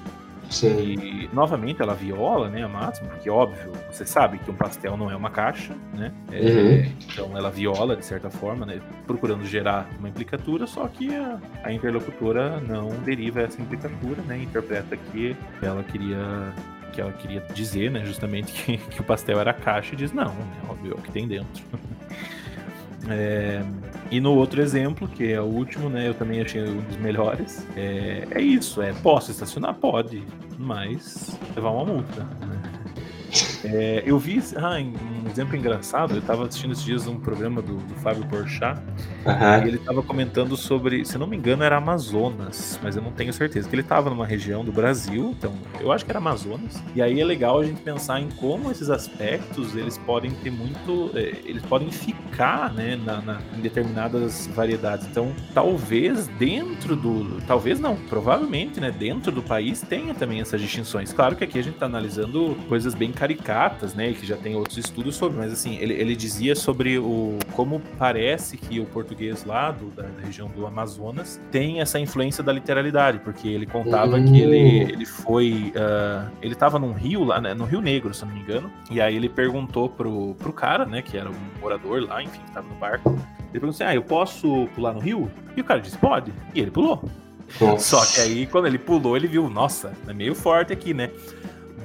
Sim. 0.49 0.77
E 0.77 1.29
novamente 1.33 1.81
ela 1.81 1.93
viola, 1.93 2.49
né, 2.49 2.63
a 2.63 2.67
máxima, 2.67 3.09
porque 3.09 3.29
óbvio, 3.29 3.71
você 3.91 4.05
sabe 4.05 4.37
que 4.37 4.49
um 4.49 4.53
pastel 4.53 4.95
não 4.95 5.11
é 5.11 5.15
uma 5.15 5.29
caixa, 5.29 5.75
né? 5.93 6.13
É, 6.31 6.39
uhum. 6.39 6.91
Então 7.11 7.37
ela 7.37 7.51
viola 7.51 7.95
de 7.95 8.05
certa 8.05 8.29
forma, 8.29 8.65
né, 8.65 8.79
procurando 9.05 9.45
gerar 9.45 9.89
uma 9.99 10.09
implicatura, 10.09 10.65
só 10.65 10.87
que 10.87 11.13
a, 11.13 11.39
a 11.63 11.73
interlocutora 11.73 12.61
não 12.61 12.89
deriva 13.03 13.41
essa 13.41 13.61
implicatura, 13.61 14.21
né? 14.21 14.37
Interpreta 14.41 14.95
que 14.95 15.35
ela 15.61 15.83
queria 15.83 16.53
que 16.97 17.01
ela 17.01 17.13
queria 17.13 17.41
dizer, 17.53 17.91
né, 17.91 18.03
justamente 18.03 18.51
que, 18.51 18.77
que 18.89 19.01
o 19.01 19.03
pastel 19.03 19.39
era 19.39 19.53
caixa, 19.53 19.93
e 19.93 19.97
diz, 19.97 20.11
não, 20.11 20.33
né, 20.33 20.47
óbvio, 20.67 20.93
é 20.93 20.95
o 20.95 21.01
que 21.01 21.11
tem 21.11 21.27
dentro. 21.27 21.63
É, 23.09 23.63
e 24.11 24.19
no 24.19 24.33
outro 24.33 24.61
exemplo, 24.61 25.07
que 25.07 25.31
é 25.31 25.39
o 25.39 25.45
último, 25.45 25.89
né? 25.89 26.09
Eu 26.09 26.13
também 26.13 26.41
achei 26.41 26.61
um 26.61 26.81
dos 26.81 26.97
melhores. 26.97 27.65
É, 27.77 28.27
é 28.31 28.41
isso, 28.41 28.81
é 28.81 28.91
posso 28.91 29.31
estacionar? 29.31 29.75
Pode, 29.75 30.21
mas 30.59 31.39
levar 31.55 31.69
uma 31.69 31.85
multa. 31.85 32.23
Né? 32.23 32.61
É, 33.63 34.03
eu 34.05 34.19
vi 34.19 34.43
ah, 34.57 34.77
um 34.77 35.29
exemplo 35.29 35.55
engraçado, 35.55 36.15
eu 36.15 36.19
estava 36.19 36.45
assistindo 36.45 36.73
esses 36.73 36.83
dias 36.83 37.07
um 37.07 37.17
programa 37.17 37.61
do, 37.61 37.77
do 37.77 37.95
Fábio 37.95 38.25
Porchat, 38.27 38.77
uhum. 39.27 39.65
e 39.65 39.67
ele 39.67 39.77
estava 39.77 40.01
comentando 40.01 40.55
sobre, 40.55 41.05
se 41.05 41.17
não 41.17 41.27
me 41.27 41.37
engano 41.37 41.63
era 41.63 41.77
Amazonas, 41.77 42.79
mas 42.81 42.95
eu 42.95 43.01
não 43.01 43.11
tenho 43.11 43.33
certeza, 43.33 43.67
que 43.67 43.75
ele 43.75 43.81
estava 43.81 44.09
numa 44.09 44.25
região 44.25 44.63
do 44.63 44.71
Brasil, 44.71 45.35
então 45.37 45.53
eu 45.79 45.91
acho 45.91 46.05
que 46.05 46.11
era 46.11 46.19
Amazonas, 46.19 46.81
e 46.95 47.01
aí 47.01 47.19
é 47.19 47.25
legal 47.25 47.59
a 47.59 47.65
gente 47.65 47.81
pensar 47.81 48.19
em 48.19 48.29
como 48.31 48.71
esses 48.71 48.89
aspectos, 48.89 49.75
eles 49.75 49.97
podem 49.97 50.31
ter 50.31 50.51
muito, 50.51 51.11
é, 51.15 51.35
eles 51.45 51.63
podem 51.63 51.91
ficar, 51.91 52.73
né, 52.73 52.95
na, 52.95 53.21
na, 53.21 53.41
em 53.55 53.61
determinadas 53.61 54.47
variedades, 54.47 55.07
então 55.07 55.33
talvez 55.53 56.27
dentro 56.39 56.95
do, 56.95 57.41
talvez 57.47 57.79
não, 57.79 57.95
provavelmente, 57.95 58.79
né, 58.79 58.91
dentro 58.91 59.31
do 59.31 59.41
país 59.41 59.81
tenha 59.81 60.13
também 60.13 60.41
essas 60.41 60.61
distinções, 60.61 61.11
claro 61.11 61.35
que 61.35 61.43
aqui 61.43 61.59
a 61.59 61.63
gente 61.63 61.75
está 61.75 61.85
analisando 61.85 62.57
coisas 62.67 62.93
bem 62.93 63.11
caricatas, 63.11 63.93
né, 63.93 64.13
que 64.13 64.25
já 64.25 64.37
tem 64.37 64.55
outros 64.55 64.77
estudos 64.77 65.15
sobre, 65.15 65.37
mas 65.37 65.51
assim, 65.51 65.77
ele, 65.77 65.93
ele 65.93 66.15
dizia 66.15 66.55
sobre 66.55 66.97
o 66.97 67.37
como 67.53 67.81
parece 67.97 68.57
que 68.57 68.79
o 68.79 68.85
português 68.85 69.16
lá 69.45 69.71
do, 69.71 69.87
da, 69.87 70.03
da, 70.03 70.25
região 70.25 70.47
do 70.49 70.65
Amazonas 70.65 71.39
tem 71.51 71.81
essa 71.81 71.99
influência 71.99 72.43
da 72.43 72.51
literalidade, 72.51 73.19
porque 73.19 73.47
ele 73.47 73.65
contava 73.65 74.21
que 74.21 74.41
ele, 74.41 74.91
ele 74.91 75.05
foi, 75.05 75.73
uh, 75.75 76.29
ele 76.41 76.53
estava 76.53 76.77
num 76.77 76.93
rio 76.93 77.23
lá, 77.23 77.41
né, 77.41 77.53
no 77.53 77.65
Rio 77.65 77.81
Negro, 77.81 78.13
se 78.13 78.25
não 78.25 78.33
me 78.33 78.41
engano, 78.41 78.71
e 78.89 79.01
aí 79.01 79.15
ele 79.15 79.29
perguntou 79.29 79.89
pro, 79.89 80.35
pro 80.35 80.53
cara, 80.53 80.85
né, 80.85 81.01
que 81.01 81.17
era 81.17 81.29
um 81.29 81.59
morador 81.59 82.01
lá, 82.03 82.21
enfim, 82.21 82.39
que 82.39 82.47
estava 82.47 82.67
no 82.67 82.75
barco, 82.75 83.09
ele 83.09 83.51
perguntou 83.51 83.69
assim, 83.69 83.83
ah, 83.83 83.95
eu 83.95 84.03
posso 84.03 84.67
pular 84.75 84.93
no 84.93 84.99
rio? 84.99 85.31
E 85.55 85.61
o 85.61 85.63
cara 85.63 85.79
disse, 85.79 85.97
pode, 85.97 86.33
e 86.53 86.59
ele 86.59 86.71
pulou. 86.71 87.03
Nossa. 87.61 87.97
Só 87.97 88.05
que 88.05 88.21
aí, 88.21 88.45
quando 88.45 88.67
ele 88.67 88.77
pulou, 88.77 89.15
ele 89.15 89.27
viu, 89.27 89.49
nossa, 89.49 89.93
é 90.07 90.13
meio 90.13 90.35
forte 90.35 90.73
aqui, 90.73 90.93
né? 90.93 91.09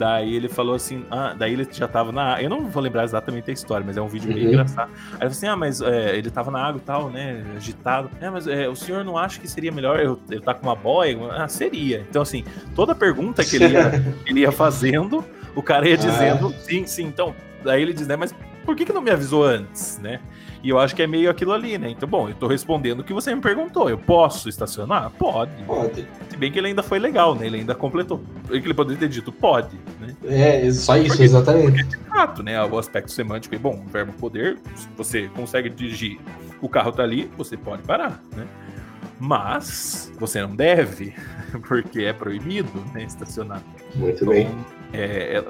Daí 0.03 0.35
ele 0.35 0.49
falou 0.49 0.75
assim, 0.75 1.05
ah, 1.13 1.33
daí 1.33 1.53
ele 1.53 1.65
já 1.71 1.87
tava 1.87 2.11
na 2.11 2.43
Eu 2.43 2.51
não 2.51 2.69
vou 2.69 2.83
lembrar 2.83 3.05
exatamente 3.05 3.49
a 3.49 3.55
história, 3.55 3.87
mas 3.87 3.97
é 3.97 4.03
um 4.03 4.09
vídeo 4.09 4.29
uhum. 4.29 4.35
meio 4.35 4.49
engraçado. 4.49 4.91
Aí 4.91 4.99
ele 4.99 5.17
falou 5.19 5.31
assim: 5.31 5.47
ah, 5.47 5.55
mas 5.55 5.81
é, 5.81 6.17
ele 6.19 6.29
tava 6.29 6.51
na 6.51 6.61
água 6.61 6.81
e 6.83 6.85
tal, 6.85 7.09
né? 7.09 7.45
Agitado. 7.55 8.11
É, 8.21 8.29
mas 8.29 8.49
é, 8.49 8.69
o 8.69 8.75
senhor 8.75 9.05
não 9.05 9.17
acha 9.17 9.39
que 9.39 9.47
seria 9.47 9.71
melhor 9.71 10.01
eu, 10.01 10.19
eu 10.29 10.41
tá 10.41 10.55
com 10.55 10.67
uma 10.67 10.75
boia? 10.75 11.17
Ah, 11.31 11.47
seria. 11.47 12.05
Então, 12.11 12.21
assim, 12.21 12.45
toda 12.75 12.97
pergunta 12.97 13.45
que 13.45 13.55
ele 13.55 13.69
ia, 13.69 13.93
ele 14.27 14.41
ia 14.41 14.51
fazendo, 14.51 15.25
o 15.55 15.63
cara 15.63 15.89
ia 15.89 15.95
ah. 15.95 15.99
dizendo, 15.99 16.49
ah. 16.49 16.63
sim, 16.63 16.85
sim. 16.85 17.05
Então, 17.05 17.33
daí 17.63 17.81
ele 17.81 17.93
diz, 17.93 18.09
né, 18.09 18.17
mas 18.17 18.35
por 18.65 18.75
que, 18.75 18.85
que 18.85 18.93
não 18.93 19.03
me 19.03 19.11
avisou 19.13 19.45
antes, 19.45 20.01
né? 20.03 20.19
E 20.63 20.69
eu 20.69 20.79
acho 20.79 20.95
que 20.95 21.03
é 21.03 21.07
meio 21.09 21.29
aquilo 21.29 21.53
ali, 21.53 21.77
né? 21.77 21.91
Então, 21.91 22.09
bom, 22.09 22.29
eu 22.29 22.35
tô 22.35 22.47
respondendo 22.47 23.01
o 23.01 23.05
que 23.05 23.13
você 23.13 23.35
me 23.35 23.41
perguntou. 23.41 23.91
Eu 23.91 23.99
posso 23.99 24.49
estacionar? 24.49 25.11
Pode. 25.11 25.51
Pode. 25.65 26.07
Se 26.31 26.37
bem 26.37 26.53
que 26.53 26.59
ele 26.59 26.69
ainda 26.69 26.83
foi 26.85 27.01
legal, 27.01 27.35
né? 27.35 27.47
Ele 27.47 27.59
ainda 27.59 27.75
completou. 27.75 28.23
Ele 28.49 28.73
poderia 28.73 29.01
ter 29.01 29.09
dito 29.09 29.33
pode, 29.33 29.77
né? 30.01 30.15
É, 30.25 30.71
só 30.71 30.97
isso, 30.97 31.09
Porque- 31.09 31.25
exatamente. 31.25 31.83
De 31.83 31.97
fato, 31.97 32.43
né? 32.45 32.63
O 32.65 32.79
aspecto 32.79 33.11
semântico 33.11 33.55
é 33.55 33.59
bom. 33.59 33.83
O 33.85 33.89
verbo 33.91 34.13
poder, 34.13 34.57
você 34.97 35.29
consegue 35.35 35.69
dirigir, 35.69 36.21
o 36.61 36.69
carro 36.69 36.93
tá 36.93 37.03
ali, 37.03 37.29
você 37.37 37.57
pode 37.57 37.83
parar, 37.83 38.23
né? 38.37 38.47
Mas 39.19 40.13
você 40.19 40.41
não 40.43 40.55
deve, 40.55 41.15
porque 41.67 42.03
é 42.03 42.13
proibido, 42.13 42.71
né? 42.95 43.03
Estacionar. 43.05 43.63
Muito 43.95 44.25
bem. 44.27 44.49
É, 44.93 45.39
é, 45.39 45.45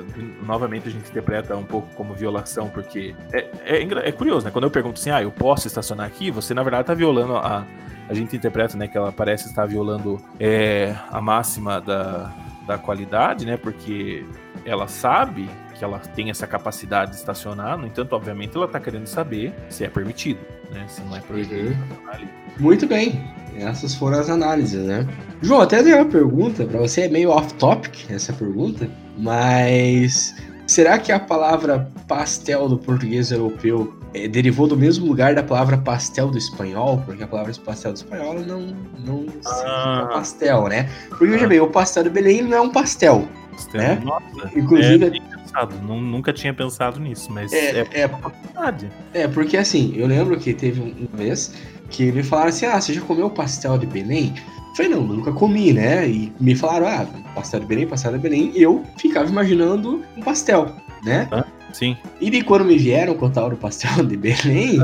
novamente 0.44 0.88
a 0.88 0.90
gente 0.90 1.08
interpreta 1.10 1.56
um 1.56 1.64
pouco 1.64 1.88
como 1.94 2.14
violação, 2.14 2.68
porque 2.68 3.14
é, 3.32 3.48
é, 3.64 4.08
é 4.08 4.12
curioso, 4.12 4.44
né? 4.46 4.52
Quando 4.52 4.64
eu 4.64 4.70
pergunto 4.70 5.00
assim, 5.00 5.10
ah, 5.10 5.22
eu 5.22 5.30
posso 5.30 5.66
estacionar 5.66 6.06
aqui, 6.06 6.30
você 6.30 6.54
na 6.54 6.62
verdade 6.62 6.86
tá 6.86 6.94
violando 6.94 7.36
a. 7.36 7.64
A 8.08 8.14
gente 8.14 8.36
interpreta, 8.36 8.76
né, 8.76 8.88
que 8.88 8.98
ela 8.98 9.10
parece 9.12 9.48
estar 9.48 9.64
violando 9.64 10.20
é, 10.38 10.94
a 11.10 11.20
máxima 11.20 11.80
da, 11.80 12.30
da 12.66 12.76
qualidade, 12.76 13.46
né? 13.46 13.56
Porque 13.56 14.26
ela 14.66 14.86
sabe 14.86 15.48
que 15.74 15.82
ela 15.84 15.98
tem 15.98 16.28
essa 16.28 16.46
capacidade 16.46 17.12
de 17.12 17.16
estacionar, 17.16 17.78
no 17.78 17.86
entanto, 17.86 18.12
obviamente, 18.14 18.54
ela 18.56 18.68
tá 18.68 18.78
querendo 18.78 19.06
saber 19.06 19.54
se 19.70 19.84
é 19.84 19.88
permitido, 19.88 20.40
né? 20.70 20.84
Se 20.88 21.00
não 21.02 21.16
é 21.16 21.20
proibido 21.20 21.68
Uhum. 21.68 21.72
estacionar 21.72 22.14
ali. 22.16 22.28
Muito 22.58 22.86
bem. 22.86 23.20
Essas 23.56 23.94
foram 23.94 24.18
as 24.18 24.30
análises, 24.30 24.82
né? 24.84 25.06
João, 25.42 25.60
até 25.60 25.82
tenho 25.82 25.96
uma 25.96 26.06
pergunta 26.06 26.64
pra 26.64 26.80
você, 26.80 27.02
é 27.02 27.08
meio 27.08 27.30
off-topic 27.30 28.10
essa 28.10 28.32
pergunta, 28.32 28.88
mas 29.18 30.34
será 30.66 30.98
que 30.98 31.12
a 31.12 31.18
palavra 31.20 31.90
pastel 32.08 32.68
do 32.68 32.78
português 32.78 33.30
europeu 33.30 33.94
eh, 34.14 34.26
derivou 34.26 34.66
do 34.66 34.76
mesmo 34.76 35.06
lugar 35.06 35.34
da 35.34 35.42
palavra 35.42 35.76
pastel 35.76 36.30
do 36.30 36.38
espanhol? 36.38 37.02
Porque 37.04 37.22
a 37.22 37.26
palavra 37.26 37.52
pastel 37.64 37.92
do 37.92 37.96
espanhol 37.96 38.34
não, 38.40 38.60
não 39.04 39.18
significa 39.20 39.66
Ah. 39.66 40.08
pastel, 40.12 40.68
né? 40.68 40.88
Porque 41.10 41.26
veja 41.26 41.46
bem, 41.46 41.60
o 41.60 41.66
pastel 41.68 42.04
do 42.04 42.10
Belém 42.10 42.42
não 42.42 42.56
é 42.56 42.60
um 42.60 42.70
pastel. 42.70 43.28
É? 43.74 43.78
É? 43.84 43.94
Nossa, 44.00 44.24
Inclusive, 44.58 45.04
é 45.04 45.10
pensado. 45.10 45.74
Nu- 45.82 46.00
Nunca 46.00 46.32
tinha 46.32 46.54
pensado 46.54 46.98
nisso, 46.98 47.30
mas 47.30 47.52
É, 47.52 47.80
é, 47.80 47.86
é, 48.00 48.08
verdade. 48.08 48.90
É, 49.12 49.28
porque 49.28 49.58
assim, 49.58 49.92
eu 49.94 50.06
lembro 50.06 50.38
que 50.38 50.54
teve 50.54 50.80
um- 50.80 51.06
uma 51.06 51.18
vez 51.18 51.52
que 51.92 52.10
me 52.10 52.22
falaram 52.22 52.48
assim: 52.48 52.66
ah, 52.66 52.80
você 52.80 52.92
já 52.92 53.00
comeu 53.02 53.30
pastel 53.30 53.78
de 53.78 53.86
Belém? 53.86 54.34
Eu 54.70 54.76
falei, 54.76 54.90
não, 54.90 55.02
nunca 55.02 55.30
comi, 55.32 55.72
né? 55.72 56.08
E 56.08 56.32
me 56.40 56.54
falaram, 56.54 56.86
ah, 56.86 57.06
pastel 57.34 57.60
de 57.60 57.66
Belém, 57.66 57.86
pastel 57.86 58.12
de 58.12 58.18
Belém. 58.18 58.50
E 58.54 58.62
eu 58.62 58.82
ficava 58.96 59.28
imaginando 59.28 60.02
um 60.16 60.22
pastel, 60.22 60.74
né? 61.04 61.28
Sim. 61.72 61.96
E 62.20 62.30
daí 62.30 62.42
quando 62.42 62.64
me 62.64 62.78
vieram 62.78 63.14
contar 63.14 63.46
o 63.46 63.56
pastel 63.56 64.04
de 64.04 64.16
Belém, 64.16 64.78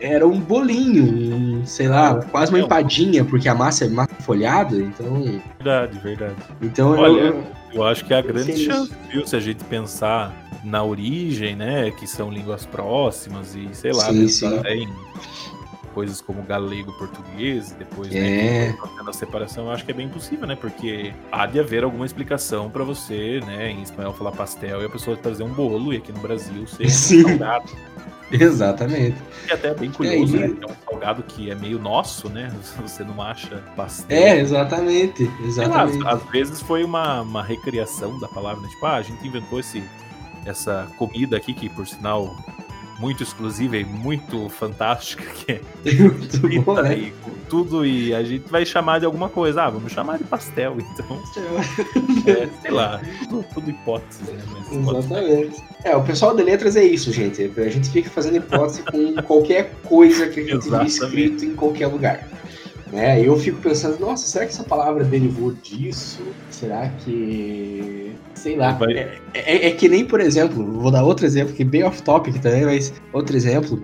era 0.00 0.26
um 0.26 0.40
bolinho, 0.40 1.04
um, 1.34 1.64
sei 1.64 1.88
lá, 1.88 2.16
quase 2.30 2.52
uma 2.52 2.60
empadinha, 2.60 3.24
porque 3.24 3.48
a 3.48 3.54
massa 3.54 3.84
é 3.84 3.88
massa 3.88 4.14
folhada, 4.20 4.76
então. 4.76 5.40
Verdade, 5.56 5.98
verdade. 6.00 6.34
Então 6.60 6.90
Olha, 6.90 7.20
eu. 7.20 7.44
Eu 7.72 7.84
acho 7.84 8.04
que 8.04 8.14
a 8.14 8.20
Eu 8.20 8.24
grande 8.24 8.56
chance, 8.56 8.90
viu, 9.10 9.26
se 9.26 9.36
a 9.36 9.40
gente 9.40 9.62
pensar 9.64 10.34
na 10.64 10.82
origem, 10.82 11.54
né, 11.54 11.90
que 11.90 12.06
são 12.06 12.30
línguas 12.30 12.64
próximas 12.64 13.54
e 13.54 13.68
sei 13.72 13.92
lá, 13.92 14.06
Sim, 14.06 14.20
pensar 14.20 14.62
sim. 14.62 14.68
em 14.68 14.88
coisas 15.88 16.20
como 16.20 16.42
galego, 16.42 16.92
português, 16.98 17.70
e 17.72 17.74
depois 17.74 18.14
É. 18.14 18.72
né, 18.72 18.76
a 19.06 19.12
separação, 19.12 19.64
eu 19.66 19.70
acho 19.72 19.84
que 19.84 19.90
é 19.90 19.94
bem 19.94 20.08
possível, 20.08 20.46
né, 20.46 20.54
porque 20.56 21.12
há 21.32 21.46
de 21.46 21.58
haver 21.58 21.82
alguma 21.84 22.04
explicação 22.06 22.68
pra 22.70 22.84
você, 22.84 23.40
né, 23.46 23.70
em 23.70 23.82
espanhol 23.82 24.12
falar 24.12 24.32
pastel 24.32 24.82
e 24.82 24.84
a 24.84 24.88
pessoa 24.88 25.16
trazer 25.16 25.42
um 25.42 25.52
bolo 25.52 25.92
e 25.92 25.96
aqui 25.96 26.12
no 26.12 26.20
Brasil 26.20 26.66
ser 26.66 26.88
Sim. 26.90 27.22
salgado. 27.22 27.70
Exatamente. 28.30 29.16
E 29.48 29.52
até 29.52 29.68
é 29.68 29.74
bem 29.74 29.90
curioso, 29.90 30.36
E 30.36 30.42
aí- 30.42 30.48
né, 30.50 30.56
é 30.60 30.70
um 30.70 30.74
salgado 30.90 31.22
que 31.22 31.50
é 31.50 31.54
meio 31.54 31.78
nosso, 31.78 32.28
né, 32.28 32.52
você 32.80 33.02
não 33.02 33.20
acha 33.22 33.56
pastel. 33.74 34.16
É, 34.16 34.38
exatamente. 34.38 35.30
Sei 35.52 35.66
lá, 35.66 35.82
às, 35.84 35.90
Exatamente. 35.94 36.06
às 36.06 36.22
vezes 36.30 36.60
foi 36.62 36.84
uma, 36.84 37.22
uma 37.22 37.42
recriação 37.42 38.18
da 38.20 38.28
palavra, 38.28 38.60
né? 38.62 38.68
Tipo, 38.68 38.86
ah, 38.86 38.96
a 38.96 39.02
gente 39.02 39.26
inventou 39.26 39.58
esse, 39.60 39.82
essa 40.44 40.86
comida 40.98 41.36
aqui, 41.36 41.54
que 41.54 41.68
por 41.70 41.86
sinal 41.86 42.36
muito 42.98 43.22
exclusiva 43.22 43.76
e 43.76 43.84
muito 43.84 44.48
fantástica, 44.48 45.24
que 45.24 45.52
é 45.52 45.60
Muito 45.98 46.62
bom, 46.62 46.82
né? 46.82 46.98
e 46.98 47.10
com 47.22 47.30
tudo, 47.48 47.86
e 47.86 48.14
a 48.14 48.22
gente 48.22 48.50
vai 48.50 48.66
chamar 48.66 48.98
de 48.98 49.06
alguma 49.06 49.28
coisa. 49.28 49.62
Ah, 49.62 49.70
vamos 49.70 49.92
chamar 49.92 50.18
de 50.18 50.24
pastel, 50.24 50.76
então. 50.92 51.22
É, 52.26 52.48
sei 52.60 52.70
lá, 52.70 53.00
tudo, 53.28 53.44
tudo 53.54 53.70
hipóteses, 53.70 54.28
né? 54.28 54.42
Mas. 54.52 54.72
Exatamente. 54.72 55.62
É, 55.84 55.96
o 55.96 56.02
pessoal 56.02 56.36
de 56.36 56.42
letras 56.42 56.76
é 56.76 56.84
isso, 56.84 57.12
gente. 57.12 57.50
A 57.56 57.68
gente 57.68 57.88
fica 57.90 58.10
fazendo 58.10 58.36
hipótese 58.36 58.82
com 58.82 59.14
qualquer 59.22 59.72
coisa 59.84 60.28
que 60.28 60.40
a 60.40 60.42
gente 60.44 60.66
Exatamente. 60.66 60.90
escrito 60.90 61.44
em 61.44 61.54
qualquer 61.54 61.86
lugar. 61.86 62.28
Né? 62.92 63.20
Eu 63.22 63.36
fico 63.38 63.60
pensando, 63.60 63.98
nossa, 64.00 64.26
será 64.26 64.46
que 64.46 64.52
essa 64.52 64.64
palavra 64.64 65.04
derivou 65.04 65.52
disso? 65.52 66.34
Será 66.48 66.88
que. 66.90 68.16
Sei 68.34 68.56
lá. 68.56 68.72
Vai- 68.72 68.92
É, 68.94 69.20
é- 69.34 69.66
é 69.68 69.70
que 69.72 69.88
nem, 69.88 70.04
por 70.04 70.20
exemplo, 70.20 70.64
vou 70.80 70.90
dar 70.90 71.04
outro 71.04 71.26
exemplo, 71.26 71.54
que 71.54 71.62
é 71.62 71.66
bem 71.66 71.82
off-topic 71.84 72.38
também, 72.40 72.64
mas 72.64 72.92
outro 73.12 73.36
exemplo, 73.36 73.82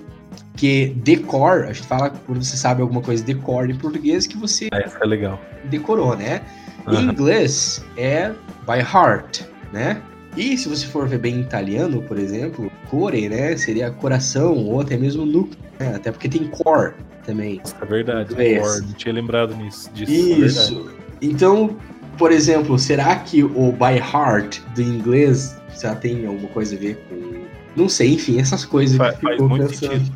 que 0.56 0.86
decor, 1.04 1.64
a 1.64 1.72
gente 1.72 1.86
fala 1.86 2.10
quando 2.10 2.42
você 2.42 2.56
sabe 2.56 2.80
alguma 2.80 3.02
coisa 3.02 3.22
decor 3.22 3.68
em 3.68 3.76
português, 3.76 4.26
que 4.26 4.36
você 4.38 4.68
Ah, 4.72 4.78
Essa 4.78 4.98
é 5.02 5.06
legal. 5.06 5.40
decorou, 5.64 6.16
né? 6.16 6.40
Em 6.88 6.96
Aham. 6.96 7.12
inglês 7.12 7.84
é 7.96 8.30
by 8.66 8.78
heart, 8.80 9.42
né? 9.72 10.00
E 10.36 10.56
se 10.56 10.68
você 10.68 10.86
for 10.86 11.06
ver 11.06 11.18
bem 11.18 11.36
em 11.36 11.40
italiano, 11.42 12.02
por 12.02 12.18
exemplo, 12.18 12.70
core, 12.90 13.28
né? 13.28 13.56
Seria 13.56 13.90
coração 13.90 14.56
ou 14.56 14.80
até 14.80 14.96
mesmo 14.96 15.24
núcleo, 15.24 15.58
né? 15.78 15.94
Até 15.94 16.10
porque 16.10 16.28
tem 16.28 16.44
core 16.48 16.94
também. 17.24 17.60
É 17.80 17.84
verdade. 17.84 18.34
Não 18.34 18.92
tinha 18.94 19.14
lembrado 19.14 19.54
nisso, 19.56 19.90
disso. 19.92 20.12
é. 20.12 20.46
Isso. 20.46 20.90
Então, 21.22 21.76
por 22.18 22.30
exemplo, 22.30 22.78
será 22.78 23.16
que 23.16 23.42
o 23.42 23.72
by 23.72 23.98
heart 23.98 24.60
do 24.74 24.82
inglês 24.82 25.56
já 25.80 25.94
tem 25.94 26.26
alguma 26.26 26.48
coisa 26.48 26.76
a 26.76 26.78
ver 26.78 26.96
com. 27.08 27.44
Não 27.76 27.88
sei, 27.88 28.14
enfim, 28.14 28.38
essas 28.38 28.64
coisas 28.64 28.96
Fa- 28.96 29.12
que 29.12 29.20
Faz, 29.22 29.32
ficou 29.34 29.48
muito 29.48 29.66
pensando. 29.68 30.12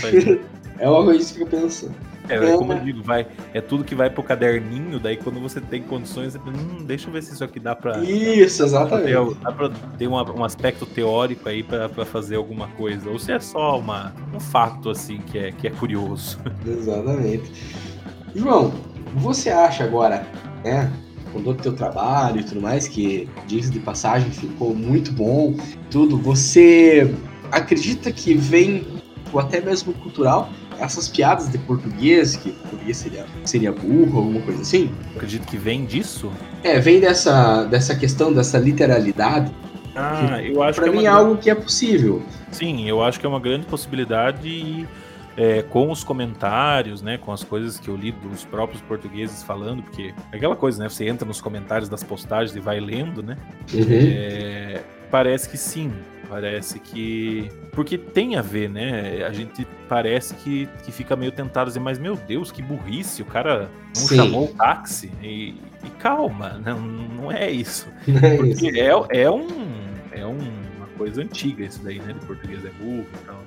faz- 0.00 0.38
É 0.78 0.88
uma 0.90 1.04
coisa 1.04 1.24
que 1.24 1.32
fica 1.38 1.46
pensando. 1.46 1.94
É, 2.28 2.36
É, 2.36 2.56
como 2.56 2.72
eu 2.72 2.80
digo, 2.80 3.02
vai, 3.02 3.26
é 3.52 3.60
tudo 3.60 3.84
que 3.84 3.94
vai 3.94 4.08
pro 4.08 4.22
caderninho, 4.22 4.98
daí 4.98 5.16
quando 5.16 5.40
você 5.40 5.60
tem 5.60 5.82
condições, 5.82 6.32
você 6.32 6.38
pensa, 6.38 6.56
hum, 6.58 6.84
deixa 6.84 7.08
eu 7.08 7.12
ver 7.12 7.22
se 7.22 7.34
isso 7.34 7.44
aqui 7.44 7.60
dá 7.60 7.74
pra. 7.74 7.98
Isso, 7.98 8.62
exatamente. 8.62 9.12
dá 9.42 9.52
pra 9.52 9.70
ter 9.98 10.08
um, 10.08 10.14
um 10.14 10.44
aspecto 10.44 10.86
teórico 10.86 11.48
aí 11.48 11.62
pra, 11.62 11.88
pra 11.88 12.04
fazer 12.04 12.36
alguma 12.36 12.68
coisa. 12.68 13.10
Ou 13.10 13.18
se 13.18 13.32
é 13.32 13.40
só 13.40 13.78
uma, 13.78 14.14
um 14.32 14.40
fato 14.40 14.90
assim 14.90 15.18
que 15.18 15.38
é, 15.38 15.52
que 15.52 15.66
é 15.66 15.70
curioso. 15.70 16.38
Exatamente. 16.66 17.50
João, 18.34 18.72
você 19.14 19.50
acha 19.50 19.84
agora, 19.84 20.26
né, 20.64 20.90
com 21.32 21.42
todo 21.42 21.58
o 21.58 21.62
teu 21.62 21.72
trabalho 21.72 22.40
e 22.40 22.44
tudo 22.44 22.60
mais, 22.60 22.88
que 22.88 23.28
diz 23.46 23.70
de 23.70 23.80
passagem 23.80 24.30
ficou 24.30 24.74
muito 24.74 25.12
bom, 25.12 25.54
tudo, 25.90 26.16
você 26.16 27.12
acredita 27.50 28.10
que 28.12 28.34
vem, 28.34 28.86
ou 29.32 29.40
até 29.40 29.60
mesmo 29.60 29.92
cultural, 29.94 30.48
essas 30.78 31.08
piadas 31.08 31.50
de 31.50 31.58
português, 31.58 32.36
que 32.36 32.50
português 32.52 32.96
seria, 32.96 33.26
seria 33.44 33.72
burro, 33.72 34.18
alguma 34.18 34.40
coisa 34.40 34.62
assim? 34.62 34.90
Eu 35.10 35.16
acredito 35.16 35.46
que 35.46 35.56
vem 35.56 35.84
disso. 35.84 36.30
É, 36.62 36.78
vem 36.78 37.00
dessa, 37.00 37.64
dessa 37.64 37.94
questão, 37.94 38.32
dessa 38.32 38.58
literalidade. 38.58 39.52
Ah, 39.96 40.42
eu 40.42 40.62
acho 40.62 40.80
Pra 40.80 40.90
que 40.90 40.96
é 40.96 40.98
mim 41.00 41.06
é 41.06 41.10
uma, 41.10 41.18
algo 41.18 41.36
que 41.36 41.48
é 41.48 41.54
possível. 41.54 42.22
Sim, 42.50 42.88
eu 42.88 43.02
acho 43.02 43.20
que 43.20 43.26
é 43.26 43.28
uma 43.28 43.40
grande 43.40 43.66
possibilidade 43.66 44.48
e 44.48 44.88
é, 45.36 45.62
com 45.62 45.90
os 45.90 46.02
comentários, 46.04 47.02
né, 47.02 47.18
com 47.18 47.32
as 47.32 47.42
coisas 47.42 47.78
que 47.78 47.88
eu 47.88 47.96
li 47.96 48.12
dos 48.12 48.44
próprios 48.44 48.80
portugueses 48.82 49.42
falando, 49.42 49.82
porque 49.82 50.14
é 50.32 50.36
aquela 50.36 50.56
coisa, 50.56 50.82
né, 50.82 50.88
você 50.88 51.06
entra 51.06 51.26
nos 51.26 51.40
comentários 51.40 51.88
das 51.88 52.02
postagens 52.02 52.54
e 52.56 52.60
vai 52.60 52.80
lendo, 52.80 53.22
né, 53.22 53.36
Uhum. 53.72 53.84
É, 53.90 54.82
parece 55.10 55.48
que 55.48 55.56
sim. 55.56 55.92
Parece 56.28 56.78
que. 56.80 57.48
Porque 57.72 57.96
tem 57.98 58.36
a 58.36 58.42
ver, 58.42 58.68
né? 58.70 59.24
A 59.24 59.32
gente 59.32 59.66
parece 59.88 60.34
que, 60.34 60.68
que 60.84 60.90
fica 60.92 61.14
meio 61.16 61.30
tentado 61.32 61.64
a 61.64 61.68
dizer, 61.68 61.80
mas 61.80 61.98
meu 61.98 62.16
Deus, 62.16 62.50
que 62.50 62.62
burrice, 62.62 63.22
o 63.22 63.26
cara 63.26 63.68
não 63.94 63.94
Sim. 63.94 64.16
chamou 64.16 64.44
o 64.46 64.54
táxi. 64.54 65.12
E, 65.22 65.54
e 65.84 65.90
calma, 65.98 66.60
não, 66.64 66.80
não 66.80 67.32
é 67.32 67.50
isso. 67.50 67.86
É 68.22 68.34
isso. 68.36 68.60
Porque 68.60 68.80
é, 68.80 69.22
é, 69.22 69.30
um, 69.30 69.46
é 70.12 70.26
um- 70.26 70.64
uma 70.78 70.86
coisa 70.96 71.22
antiga 71.22 71.64
isso 71.64 71.82
daí, 71.82 71.98
né? 72.00 72.12
De 72.12 72.24
português 72.26 72.64
é 72.64 72.70
burro 72.70 73.06
e 73.14 73.26
tal. 73.26 73.42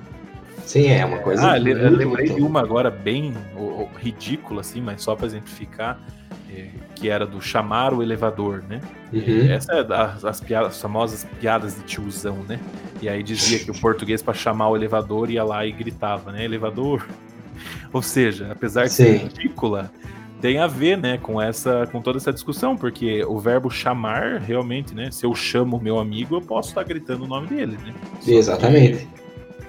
Sim, 0.66 0.88
é 0.88 1.06
uma 1.06 1.20
coisa. 1.20 1.52
Ah, 1.52 1.56
lembrei 1.56 2.28
de 2.30 2.42
uma 2.42 2.60
agora 2.60 2.92
bem 2.92 3.34
ridícula, 4.00 4.62
assim, 4.62 4.82
mas 4.82 5.02
só 5.02 5.16
pra 5.16 5.26
exemplificar, 5.26 5.98
é, 5.98 6.27
que 6.96 7.10
era 7.10 7.26
do 7.26 7.42
chamar 7.42 7.94
o 7.94 8.02
elevador, 8.02 8.64
né? 8.68 8.82
Uhum. 9.14 9.50
Essa 9.52 9.74
é 9.74 9.84
das 9.84 10.26
as 10.26 10.40
piadas, 10.42 10.70
as 10.76 10.82
famosas 10.82 11.26
piadas 11.40 11.76
de 11.76 11.82
tiozão, 11.84 12.38
né? 12.48 12.60
E 13.02 13.08
aí 13.08 13.22
dizia 13.22 13.60
que 13.60 13.70
o 13.70 13.80
português 13.80 14.22
para 14.22 14.34
chamar 14.34 14.70
o 14.70 14.76
elevador 14.76 15.30
ia 15.30 15.44
lá 15.44 15.66
e 15.66 15.72
gritava, 15.72 16.32
né? 16.32 16.44
Elevador. 16.44 17.08
Ou 17.94 18.02
seja, 18.02 18.52
apesar 18.52 18.86
de 18.86 18.94
ser 18.94 19.20
Sim. 19.20 19.26
ridícula, 19.28 19.92
tem 20.42 20.60
a 20.60 20.68
ver, 20.68 20.98
né, 20.98 21.18
com 21.18 21.42
essa, 21.42 21.88
com 21.92 22.00
toda 22.00 22.18
essa 22.20 22.32
discussão, 22.32 22.78
porque 22.78 23.24
o 23.26 23.40
verbo 23.40 23.72
chamar, 23.72 24.40
realmente, 24.40 24.94
né? 24.94 25.10
Se 25.10 25.26
eu 25.26 25.34
chamo 25.34 25.80
meu 25.80 26.00
amigo, 26.00 26.36
eu 26.36 26.42
posso 26.42 26.70
estar 26.70 26.84
gritando 26.84 27.24
o 27.24 27.28
nome 27.28 27.48
dele, 27.48 27.78
né? 27.84 27.94
Só 28.20 28.26
que- 28.26 28.36
Exatamente. 28.36 29.08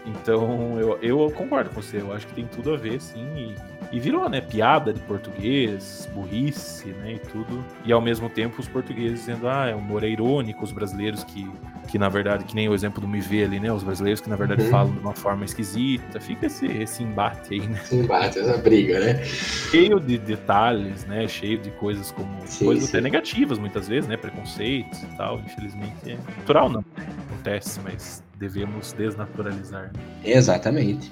Então, 0.07 0.79
eu, 0.81 0.99
eu 1.03 1.31
concordo 1.33 1.71
com 1.71 1.81
você. 1.83 1.99
Eu 1.99 2.13
acho 2.13 2.27
que 2.27 2.35
tem 2.35 2.47
tudo 2.47 2.73
a 2.73 2.77
ver, 2.77 3.01
sim. 3.01 3.25
E, 3.37 3.55
e 3.91 3.99
virou, 3.99 4.29
né? 4.29 4.41
Piada 4.41 4.93
de 4.93 5.01
português, 5.01 6.09
burrice, 6.15 6.89
né? 6.89 7.15
E 7.15 7.19
tudo. 7.19 7.65
E 7.85 7.93
ao 7.93 8.01
mesmo 8.01 8.29
tempo, 8.29 8.61
os 8.61 8.69
portugueses 8.69 9.21
dizendo, 9.21 9.49
ah, 9.49 9.67
é 9.67 9.75
um 9.75 9.79
humor 9.79 10.05
é 10.05 10.09
irônico, 10.09 10.63
os 10.63 10.73
brasileiros 10.73 11.25
que, 11.25 11.51
que 11.89 11.99
na 11.99 12.09
verdade, 12.09 12.45
que 12.45 12.55
nem 12.55 12.69
o 12.69 12.75
exemplo 12.75 13.01
do 13.01 13.09
Me 13.09 13.21
Vê 13.21 13.45
ali, 13.45 13.59
né? 13.59 13.73
Os 13.73 13.83
brasileiros 13.83 14.21
que 14.21 14.29
na 14.29 14.37
verdade 14.37 14.63
uhum. 14.63 14.71
falam 14.71 14.93
de 14.93 14.99
uma 14.99 15.15
forma 15.15 15.45
esquisita. 15.45 16.21
Fica 16.21 16.47
esse, 16.47 16.67
esse 16.67 17.03
embate 17.03 17.55
aí, 17.55 17.67
né? 17.67 17.81
Esse 17.83 17.97
embate, 17.97 18.39
essa 18.39 18.59
briga, 18.59 19.01
né? 19.01 19.25
Cheio 19.25 19.99
de 19.99 20.19
detalhes, 20.19 21.07
né? 21.07 21.27
Cheio 21.27 21.59
de 21.59 21.71
coisas 21.73 22.11
como. 22.11 22.29
Sim, 22.45 22.67
coisas 22.67 22.85
sim. 22.85 22.91
até 22.91 23.01
negativas, 23.01 23.59
muitas 23.59 23.89
vezes, 23.89 24.09
né? 24.09 24.17
Preconceitos 24.17 25.03
e 25.03 25.17
tal. 25.17 25.39
Infelizmente 25.41 26.11
é 26.11 26.17
natural, 26.37 26.69
não. 26.69 26.85
Acontece, 27.27 27.81
mas 27.83 28.23
devemos 28.39 28.93
desnaturalizar. 28.93 29.91
Exatamente. 30.25 31.11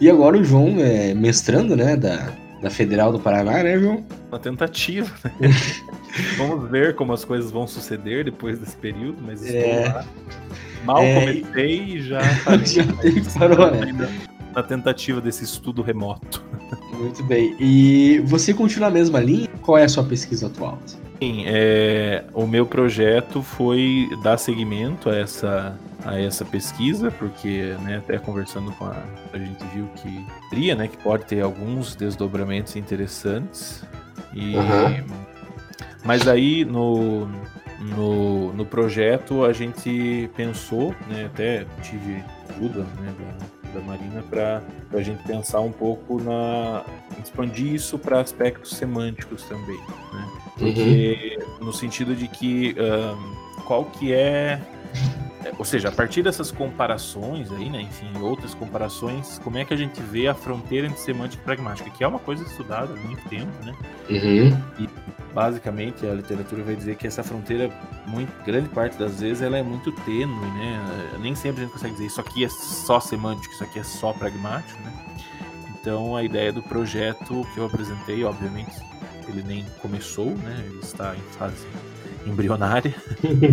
E 0.00 0.08
agora 0.08 0.36
o 0.36 0.44
João 0.44 0.76
é 0.78 1.12
mestrando, 1.12 1.74
né, 1.74 1.96
da, 1.96 2.32
da 2.62 2.70
Federal 2.70 3.12
do 3.12 3.18
Paraná, 3.18 3.62
né, 3.62 3.78
João? 3.78 4.04
Uma 4.28 4.38
tentativa, 4.38 5.10
né? 5.40 5.50
Vamos 6.36 6.70
ver 6.70 6.94
como 6.94 7.12
as 7.12 7.24
coisas 7.24 7.50
vão 7.50 7.66
suceder 7.66 8.24
depois 8.24 8.58
desse 8.58 8.76
período, 8.76 9.18
mas 9.24 9.44
estou 9.44 9.70
é... 9.70 9.88
lá. 9.88 10.04
Mal 10.84 11.02
é... 11.02 11.20
comecei 11.20 11.80
e 11.80 12.00
já, 12.00 12.20
já 12.64 12.84
parou, 13.38 13.70
né? 13.70 14.08
Na 14.54 14.62
tentativa 14.62 15.20
desse 15.20 15.44
estudo 15.44 15.82
remoto. 15.82 16.44
Muito 16.92 17.22
bem. 17.24 17.56
E 17.60 18.20
você 18.24 18.54
continua 18.54 18.88
na 18.88 18.94
mesma 18.94 19.20
linha? 19.20 19.48
Qual 19.62 19.78
é 19.78 19.84
a 19.84 19.88
sua 19.88 20.04
pesquisa 20.04 20.46
atual? 20.46 20.78
Sim, 21.18 21.44
é, 21.46 22.24
o 22.32 22.46
meu 22.46 22.64
projeto 22.64 23.42
foi 23.42 24.08
dar 24.22 24.38
seguimento 24.38 25.10
a 25.10 25.16
essa 25.16 25.78
a 26.04 26.18
essa 26.18 26.44
pesquisa, 26.44 27.10
porque 27.10 27.76
né, 27.82 27.98
até 27.98 28.18
conversando 28.18 28.70
com 28.72 28.84
a, 28.84 28.96
a 29.32 29.38
gente 29.38 29.64
viu 29.74 29.88
que 29.96 30.24
teria, 30.48 30.74
né, 30.76 30.86
que 30.86 30.96
pode 30.96 31.24
ter 31.26 31.40
alguns 31.40 31.96
desdobramentos 31.96 32.76
interessantes. 32.76 33.84
E 34.32 34.54
uhum. 34.54 35.06
mas 36.04 36.28
aí 36.28 36.64
no, 36.64 37.26
no, 37.80 38.52
no 38.52 38.64
projeto 38.64 39.44
a 39.44 39.52
gente 39.52 40.30
pensou, 40.36 40.94
né, 41.08 41.26
até 41.26 41.66
tive 41.82 42.22
ajuda 42.50 42.80
né, 43.00 43.14
da, 43.72 43.80
da 43.80 43.86
Marina 43.86 44.22
para 44.22 44.62
a 44.92 45.02
gente 45.02 45.22
pensar 45.24 45.60
um 45.60 45.72
pouco 45.72 46.22
na 46.22 46.84
expandir 47.20 47.74
isso 47.74 47.98
para 47.98 48.20
aspectos 48.20 48.70
semânticos 48.70 49.44
também, 49.44 49.78
né? 50.12 50.47
Porque 50.58 51.38
uhum. 51.60 51.66
no 51.66 51.72
sentido 51.72 52.14
de 52.14 52.28
que 52.28 52.74
um, 52.78 53.62
qual 53.62 53.84
que 53.84 54.12
é 54.12 54.60
ou 55.56 55.64
seja, 55.64 55.88
a 55.88 55.92
partir 55.92 56.22
dessas 56.22 56.50
comparações 56.50 57.50
aí, 57.52 57.70
né, 57.70 57.80
enfim, 57.82 58.06
outras 58.20 58.54
comparações, 58.54 59.38
como 59.42 59.56
é 59.56 59.64
que 59.64 59.72
a 59.72 59.76
gente 59.76 60.00
vê 60.00 60.26
a 60.26 60.34
fronteira 60.34 60.86
entre 60.86 60.98
semântica 61.00 61.40
e 61.40 61.44
pragmática, 61.44 61.90
que 61.90 62.02
é 62.02 62.08
uma 62.08 62.18
coisa 62.18 62.42
estudada 62.44 62.92
há 62.92 62.96
muito 62.96 63.26
tempo, 63.28 63.50
né? 63.64 63.74
Uhum. 64.10 64.62
E 64.78 64.88
basicamente 65.32 66.06
a 66.06 66.14
literatura 66.14 66.62
vai 66.62 66.74
dizer 66.74 66.96
que 66.96 67.06
essa 67.06 67.22
fronteira, 67.22 67.70
muito 68.06 68.32
grande 68.44 68.68
parte 68.68 68.98
das 68.98 69.20
vezes, 69.20 69.42
ela 69.42 69.56
é 69.56 69.62
muito 69.62 69.92
tênue, 69.92 70.50
né? 70.52 71.10
Nem 71.20 71.34
sempre 71.34 71.62
a 71.62 71.64
gente 71.64 71.72
consegue 71.72 71.94
dizer 71.94 72.06
isso 72.06 72.20
aqui 72.20 72.44
é 72.44 72.48
só 72.48 73.00
semântico, 73.00 73.54
isso 73.54 73.64
aqui 73.64 73.78
é 73.78 73.84
só 73.84 74.12
pragmático, 74.12 74.80
né? 74.82 74.92
Então 75.80 76.16
a 76.16 76.22
ideia 76.22 76.52
do 76.52 76.62
projeto 76.62 77.46
que 77.54 77.60
eu 77.60 77.66
apresentei, 77.66 78.24
obviamente, 78.24 78.72
ele 79.28 79.42
nem 79.42 79.64
começou, 79.80 80.30
né? 80.30 80.64
Ele 80.66 80.80
está 80.80 81.14
em 81.14 81.38
fase 81.38 81.66
embrionária. 82.26 82.94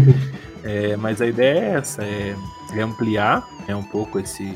é, 0.63 0.95
mas 0.97 1.21
a 1.21 1.27
ideia 1.27 1.59
é 1.59 1.69
essa, 1.75 2.03
é, 2.03 2.35
é 2.73 2.81
ampliar 2.81 3.47
é 3.67 3.75
um 3.75 3.83
pouco 3.83 4.19
esse, 4.19 4.53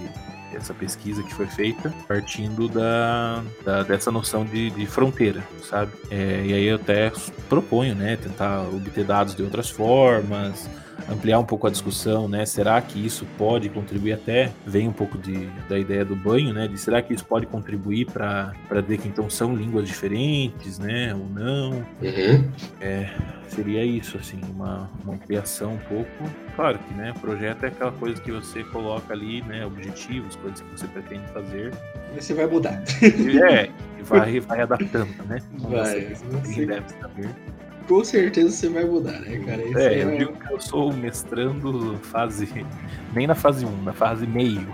essa 0.54 0.74
pesquisa 0.74 1.24
que 1.24 1.34
foi 1.34 1.48
feita 1.48 1.94
partindo 2.08 2.68
da, 2.68 3.44
da 3.64 3.84
dessa 3.84 4.12
noção 4.12 4.46
de, 4.46 4.70
de 4.70 4.86
fronteira, 4.86 5.44
sabe? 5.64 5.92
É, 6.10 6.44
e 6.46 6.54
aí 6.54 6.66
eu 6.66 6.76
até 6.76 7.12
proponho, 7.48 7.96
né, 7.96 8.18
tentar 8.18 8.62
obter 8.62 9.04
dados 9.04 9.36
de 9.36 9.44
outras 9.44 9.70
formas, 9.70 10.70
ampliar 11.10 11.40
um 11.40 11.46
pouco 11.46 11.68
a 11.68 11.70
discussão, 11.70 12.28
né? 12.28 12.46
Será 12.46 12.82
que 12.82 13.04
isso 13.04 13.26
pode 13.38 13.70
contribuir 13.70 14.14
até 14.14 14.52
vem 14.66 14.88
um 14.88 14.94
pouco 14.94 15.18
de, 15.18 15.48
da 15.68 15.78
ideia 15.78 16.06
do 16.06 16.16
banho, 16.16 16.54
né? 16.54 16.68
De 16.68 16.78
será 16.78 17.02
que 17.02 17.14
isso 17.14 17.26
pode 17.26 17.46
contribuir 17.46 18.06
para 18.06 18.54
dizer 18.82 19.00
que 19.00 19.08
então 19.08 19.30
são 19.30 19.56
línguas 19.56 19.88
diferentes, 19.88 20.78
né? 20.80 21.14
Ou 21.14 21.28
não? 21.30 21.72
Uhum. 22.02 22.52
É, 22.80 23.10
seria 23.48 23.84
isso, 23.84 24.18
assim, 24.18 24.40
uma, 24.50 24.90
uma 25.04 25.16
ampliação 25.16 25.74
um 25.74 25.80
pouco. 25.80 26.10
Claro 26.56 26.80
que, 26.80 26.94
né? 26.94 27.14
Projeto 27.20 27.64
é 27.64 27.68
aquela 27.68 27.92
coisa 27.92 28.22
que 28.22 28.32
você 28.32 28.64
coloca 28.66 29.14
ali, 29.14 29.42
né? 29.44 29.66
Objetivos, 29.66 30.36
coisas 30.38 30.62
que 30.62 30.72
você 30.72 30.88
pretende 30.88 31.28
fazer. 31.34 31.74
Você 32.16 32.34
vai 32.34 32.48
mudar. 32.48 32.82
É, 33.50 33.70
vai, 34.04 34.40
vai 34.40 34.62
adaptando, 34.62 35.24
né? 35.26 35.42
vai. 35.60 36.14
Você, 36.14 36.66
deve 36.66 36.90
saber 36.90 37.30
com 37.90 38.04
certeza 38.04 38.52
você 38.52 38.70
vai 38.70 38.86
mudar, 38.86 39.20
né, 39.22 39.40
cara? 39.40 39.64
Esse 39.64 39.80
é, 39.80 39.94
é, 39.96 40.04
eu 40.04 40.16
digo 40.16 40.34
que 40.34 40.54
eu 40.54 40.62
sou 40.62 40.94
mestrando 40.94 41.98
fase. 42.04 42.48
Nem 43.16 43.26
na 43.26 43.34
fase 43.34 43.66
1, 43.66 43.82
na 43.82 43.92
fase 43.92 44.28
meio. 44.28 44.68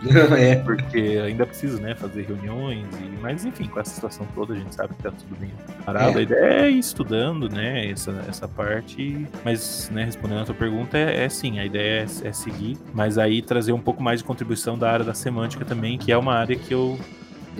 é. 0.38 0.56
Porque 0.56 1.20
ainda 1.22 1.44
preciso, 1.44 1.78
né, 1.82 1.94
fazer 1.94 2.22
reuniões. 2.22 2.86
E... 2.98 3.20
Mas 3.20 3.44
enfim, 3.44 3.66
com 3.66 3.78
essa 3.78 3.94
situação 3.94 4.26
toda, 4.34 4.54
a 4.54 4.56
gente 4.56 4.74
sabe 4.74 4.94
que 4.94 5.02
tá 5.02 5.10
tudo 5.10 5.38
bem 5.38 5.52
parado. 5.84 6.16
É. 6.16 6.20
A 6.20 6.22
ideia 6.22 6.44
é 6.62 6.70
ir 6.70 6.78
estudando, 6.78 7.46
né, 7.50 7.90
essa, 7.90 8.24
essa 8.26 8.48
parte. 8.48 9.26
Mas, 9.44 9.90
né, 9.92 10.04
respondendo 10.04 10.40
a 10.40 10.44
tua 10.46 10.54
pergunta, 10.54 10.96
é, 10.96 11.24
é 11.24 11.28
sim, 11.28 11.58
a 11.58 11.66
ideia 11.66 12.06
é, 12.24 12.28
é 12.28 12.32
seguir. 12.32 12.78
Mas 12.94 13.18
aí 13.18 13.42
trazer 13.42 13.72
um 13.72 13.80
pouco 13.80 14.02
mais 14.02 14.20
de 14.20 14.24
contribuição 14.24 14.78
da 14.78 14.90
área 14.90 15.04
da 15.04 15.14
semântica 15.14 15.62
também, 15.62 15.98
que 15.98 16.10
é 16.10 16.16
uma 16.16 16.32
área 16.32 16.56
que 16.56 16.72
eu 16.72 16.98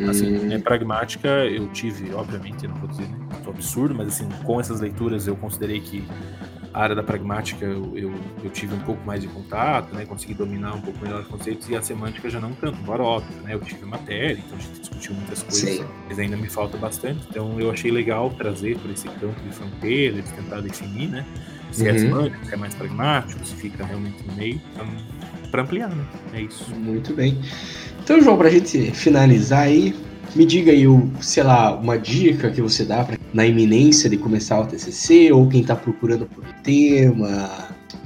Assim, 0.09 0.31
né, 0.31 0.59
pragmática 0.59 1.29
eu 1.29 1.69
tive, 1.69 2.13
obviamente, 2.13 2.67
não 2.67 2.75
vou 2.77 2.89
dizer 2.89 3.09
né, 3.09 3.17
absurdo, 3.49 3.95
mas 3.95 4.09
assim, 4.09 4.29
com 4.45 4.61
essas 4.61 4.81
leituras 4.81 5.27
eu 5.27 5.37
considerei 5.37 5.81
que 5.81 6.05
a 6.73 6.83
área 6.83 6.95
da 6.95 7.03
pragmática 7.03 7.65
eu, 7.65 7.97
eu, 7.97 8.15
eu, 8.45 8.51
tive 8.51 8.75
um 8.75 8.81
pouco 8.81 9.03
mais 9.07 9.23
de 9.23 9.29
contato, 9.29 9.95
né, 9.95 10.05
consegui 10.05 10.35
dominar 10.35 10.75
um 10.75 10.81
pouco 10.83 11.03
melhor 11.03 11.23
os 11.23 11.27
conceitos, 11.27 11.67
e 11.71 11.75
a 11.75 11.81
semântica 11.81 12.29
já 12.29 12.39
não 12.39 12.53
tanto, 12.53 12.79
embora 12.79 13.03
óbvio, 13.03 13.35
né, 13.43 13.55
eu 13.55 13.61
tive 13.61 13.87
matéria, 13.87 14.39
então 14.45 14.59
a 14.59 14.61
gente 14.61 14.81
discutiu 14.81 15.15
muitas 15.15 15.43
coisas, 15.43 15.79
Sim. 15.79 15.85
mas 16.07 16.19
ainda 16.19 16.37
me 16.37 16.49
falta 16.51 16.77
bastante, 16.77 17.27
então 17.31 17.59
eu 17.59 17.71
achei 17.71 17.91
legal 17.91 18.29
trazer 18.31 18.77
por 18.79 18.91
esse 18.91 19.09
campo 19.09 19.41
de 19.41 19.55
fronteira, 19.55 20.21
de 20.21 20.31
tentar 20.35 20.61
definir, 20.61 21.09
né, 21.09 21.25
se 21.73 21.89
é 21.89 21.93
uhum. 21.93 21.97
é 21.97 21.99
semântica, 21.99 22.45
se 22.45 22.55
é 22.55 22.57
mais 22.59 22.75
pragmático, 22.75 23.47
se 23.47 23.55
fica 23.55 23.83
realmente 23.83 24.23
no 24.27 24.35
meio, 24.35 24.61
então, 24.75 24.87
para 25.51 25.63
ampliar, 25.63 25.89
né, 25.89 26.05
é 26.35 26.43
isso. 26.43 26.75
Muito 26.75 27.15
bem. 27.15 27.41
Então, 28.07 28.21
João, 28.21 28.39
para 28.39 28.47
a 28.47 28.51
gente 28.53 28.93
finalizar 28.93 29.63
aí, 29.65 29.93
me 30.37 30.47
diga 30.47 30.71
aí, 30.71 30.85
sei 31.21 31.43
lá, 31.43 31.75
uma 31.75 31.99
dica 31.99 32.53
que 32.53 32.63
você 32.63 32.85
dá 32.85 33.03
pra, 33.03 33.19
na 33.35 33.45
iminência 33.45 34.09
de 34.09 34.17
começar 34.17 34.61
o 34.61 34.65
TCC, 34.65 35.33
ou 35.33 35.49
quem 35.49 35.63
está 35.63 35.75
procurando 35.75 36.25
por 36.25 36.45
tema, 36.63 37.51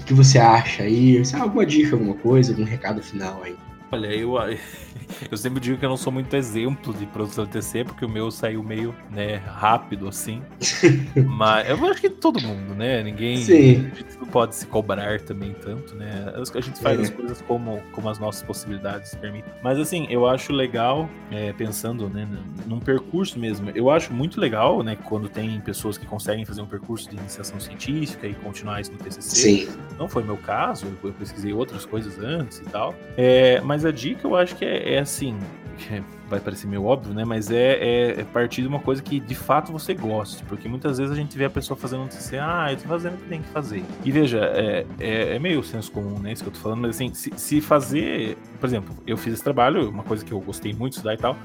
o 0.00 0.04
que 0.06 0.14
você 0.14 0.38
acha 0.38 0.84
aí? 0.84 1.22
Alguma 1.38 1.66
dica, 1.66 1.96
alguma 1.96 2.14
coisa, 2.14 2.52
algum 2.52 2.64
recado 2.64 3.02
final 3.02 3.42
aí? 3.44 3.54
Olha, 3.92 4.06
eu, 4.06 4.34
eu 5.30 5.36
sempre 5.36 5.60
digo 5.60 5.76
que 5.76 5.84
eu 5.84 5.88
não 5.88 5.96
sou 5.96 6.12
muito 6.12 6.34
exemplo 6.34 6.94
de 6.94 7.06
produção 7.06 7.44
de 7.44 7.50
TC, 7.50 7.84
porque 7.84 8.04
o 8.04 8.08
meu 8.08 8.30
saiu 8.30 8.62
meio 8.62 8.94
né, 9.10 9.36
rápido 9.36 10.08
assim. 10.08 10.42
Mas 11.26 11.68
eu 11.68 11.84
acho 11.86 12.00
que 12.00 12.08
todo 12.08 12.40
mundo, 12.40 12.74
né? 12.74 13.02
Ninguém. 13.02 13.38
Sim. 13.38 13.90
Não 14.20 14.28
pode 14.28 14.54
se 14.54 14.66
cobrar 14.66 15.20
também 15.20 15.54
tanto, 15.54 15.94
né? 15.96 16.32
A 16.36 16.60
gente 16.60 16.80
faz 16.80 16.98
é. 16.98 17.02
as 17.02 17.10
coisas 17.10 17.42
como, 17.42 17.82
como 17.92 18.08
as 18.08 18.18
nossas 18.18 18.42
possibilidades 18.42 19.14
permitem. 19.14 19.52
Mas 19.62 19.78
assim, 19.78 20.06
eu 20.08 20.26
acho 20.26 20.52
legal, 20.52 21.08
é, 21.30 21.52
pensando 21.52 22.08
né, 22.08 22.28
num 22.66 22.78
percurso 22.78 23.38
mesmo. 23.38 23.70
Eu 23.74 23.90
acho 23.90 24.12
muito 24.12 24.40
legal, 24.40 24.82
né? 24.82 24.96
Quando 25.04 25.28
tem 25.28 25.60
pessoas 25.60 25.98
que 25.98 26.06
conseguem 26.06 26.44
fazer 26.44 26.62
um 26.62 26.66
percurso 26.66 27.10
de 27.10 27.16
iniciação 27.16 27.58
científica 27.58 28.26
e 28.26 28.34
continuar 28.34 28.80
isso 28.80 28.92
no 28.92 28.98
TCC. 28.98 29.36
Sim. 29.36 29.68
Não 29.98 30.08
foi 30.08 30.22
meu 30.22 30.36
caso, 30.36 30.86
eu 31.02 31.12
pesquisei 31.12 31.52
outras 31.52 31.84
coisas 31.84 32.18
antes 32.18 32.58
e 32.58 32.64
tal. 32.64 32.94
É, 33.16 33.60
mas 33.60 33.79
a 33.84 33.90
dica 33.90 34.26
eu 34.26 34.36
acho 34.36 34.56
que 34.56 34.64
é, 34.64 34.94
é 34.94 34.98
assim, 34.98 35.38
vai 36.28 36.40
parecer 36.40 36.66
meio 36.66 36.84
óbvio, 36.84 37.14
né? 37.14 37.24
Mas 37.24 37.50
é, 37.50 37.72
é, 37.72 38.20
é, 38.20 38.24
partir 38.24 38.62
de 38.62 38.68
uma 38.68 38.78
coisa 38.78 39.02
que 39.02 39.18
de 39.18 39.34
fato 39.34 39.72
você 39.72 39.94
goste. 39.94 40.44
Porque 40.44 40.68
muitas 40.68 40.98
vezes 40.98 41.12
a 41.12 41.16
gente 41.16 41.36
vê 41.36 41.44
a 41.44 41.50
pessoa 41.50 41.76
fazendo 41.76 42.06
TCC, 42.08 42.38
ah, 42.38 42.68
eu 42.70 42.76
tô 42.76 42.88
fazendo 42.88 43.14
o 43.14 43.16
que 43.16 43.28
tem 43.28 43.42
que 43.42 43.48
fazer. 43.48 43.82
E 44.04 44.12
veja, 44.12 44.38
é, 44.38 44.86
é, 44.98 45.36
é, 45.36 45.38
meio 45.38 45.62
senso 45.62 45.90
comum, 45.90 46.18
né? 46.18 46.32
Isso 46.32 46.42
que 46.42 46.48
eu 46.48 46.52
tô 46.52 46.60
falando, 46.60 46.82
mas 46.82 46.96
assim, 46.96 47.12
se, 47.14 47.32
se 47.36 47.60
fazer. 47.60 48.36
Por 48.58 48.66
exemplo, 48.66 48.94
eu 49.06 49.16
fiz 49.16 49.34
esse 49.34 49.44
trabalho, 49.44 49.88
uma 49.88 50.04
coisa 50.04 50.24
que 50.24 50.32
eu 50.32 50.40
gostei 50.40 50.72
muito 50.72 50.92
de 50.92 50.98
estudar 50.98 51.14
e 51.14 51.18
tal. 51.18 51.36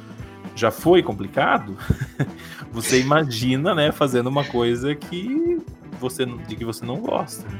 Já 0.55 0.71
foi 0.71 1.03
complicado, 1.03 1.75
você 2.71 3.01
imagina, 3.01 3.75
né, 3.75 3.91
fazendo 3.91 4.27
uma 4.27 4.43
coisa 4.45 4.95
que 4.95 5.59
você, 5.99 6.25
de 6.25 6.55
que 6.55 6.63
você 6.63 6.85
não 6.85 6.97
gosta. 6.97 7.47
Né? 7.49 7.59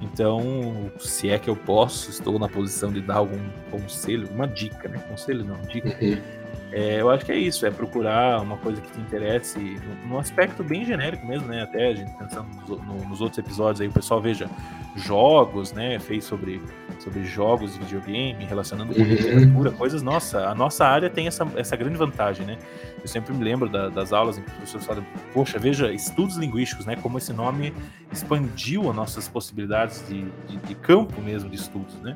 Então, 0.00 0.90
se 0.98 1.28
é 1.28 1.38
que 1.38 1.48
eu 1.48 1.56
posso, 1.56 2.10
estou 2.10 2.38
na 2.38 2.48
posição 2.48 2.90
de 2.90 3.00
dar 3.00 3.16
algum 3.16 3.38
conselho, 3.70 4.28
uma 4.30 4.48
dica, 4.48 4.88
né? 4.88 4.98
Conselho 5.08 5.44
não, 5.44 5.60
dica. 5.62 5.96
Uhum. 6.02 6.40
É, 6.72 7.00
eu 7.00 7.10
acho 7.10 7.26
que 7.26 7.32
é 7.32 7.36
isso, 7.36 7.66
é 7.66 7.70
procurar 7.70 8.40
uma 8.40 8.56
coisa 8.56 8.80
que 8.80 8.90
te 8.92 9.00
interesse, 9.00 9.58
num 10.06 10.18
aspecto 10.18 10.62
bem 10.62 10.84
genérico 10.84 11.26
mesmo, 11.26 11.48
né? 11.48 11.62
Até 11.62 11.88
a 11.88 11.94
gente 11.94 12.12
pensando 12.12 12.46
nos, 12.68 13.08
nos 13.08 13.20
outros 13.20 13.38
episódios 13.38 13.80
aí, 13.80 13.88
o 13.88 13.92
pessoal 13.92 14.20
veja 14.20 14.48
jogos, 14.94 15.72
né? 15.72 15.98
Fez 15.98 16.24
sobre 16.24 16.62
sobre 17.00 17.24
jogos 17.24 17.72
de 17.72 17.80
videogame, 17.80 18.44
relacionando 18.44 18.94
com 18.94 19.00
uhum. 19.00 19.08
literatura, 19.08 19.70
coisas. 19.72 20.02
Nossa, 20.02 20.46
a 20.46 20.54
nossa 20.54 20.86
área 20.86 21.08
tem 21.08 21.26
essa, 21.26 21.46
essa 21.56 21.74
grande 21.74 21.96
vantagem, 21.96 22.46
né? 22.46 22.58
Eu 23.00 23.08
sempre 23.08 23.34
me 23.34 23.42
lembro 23.42 23.68
da, 23.68 23.88
das 23.88 24.12
aulas 24.12 24.36
em 24.36 24.42
que 24.42 24.48
os 24.48 24.54
professores 24.54 24.86
falam, 24.86 25.06
poxa, 25.32 25.58
veja, 25.58 25.90
estudos 25.90 26.36
linguísticos, 26.36 26.84
né? 26.84 26.96
Como 26.96 27.16
esse 27.16 27.32
nome 27.32 27.72
expandiu 28.12 28.88
as 28.90 28.96
nossas 28.96 29.28
possibilidades 29.28 30.06
de, 30.06 30.24
de, 30.46 30.56
de 30.58 30.74
campo 30.74 31.20
mesmo 31.22 31.48
de 31.48 31.56
estudos, 31.56 31.94
né? 32.02 32.14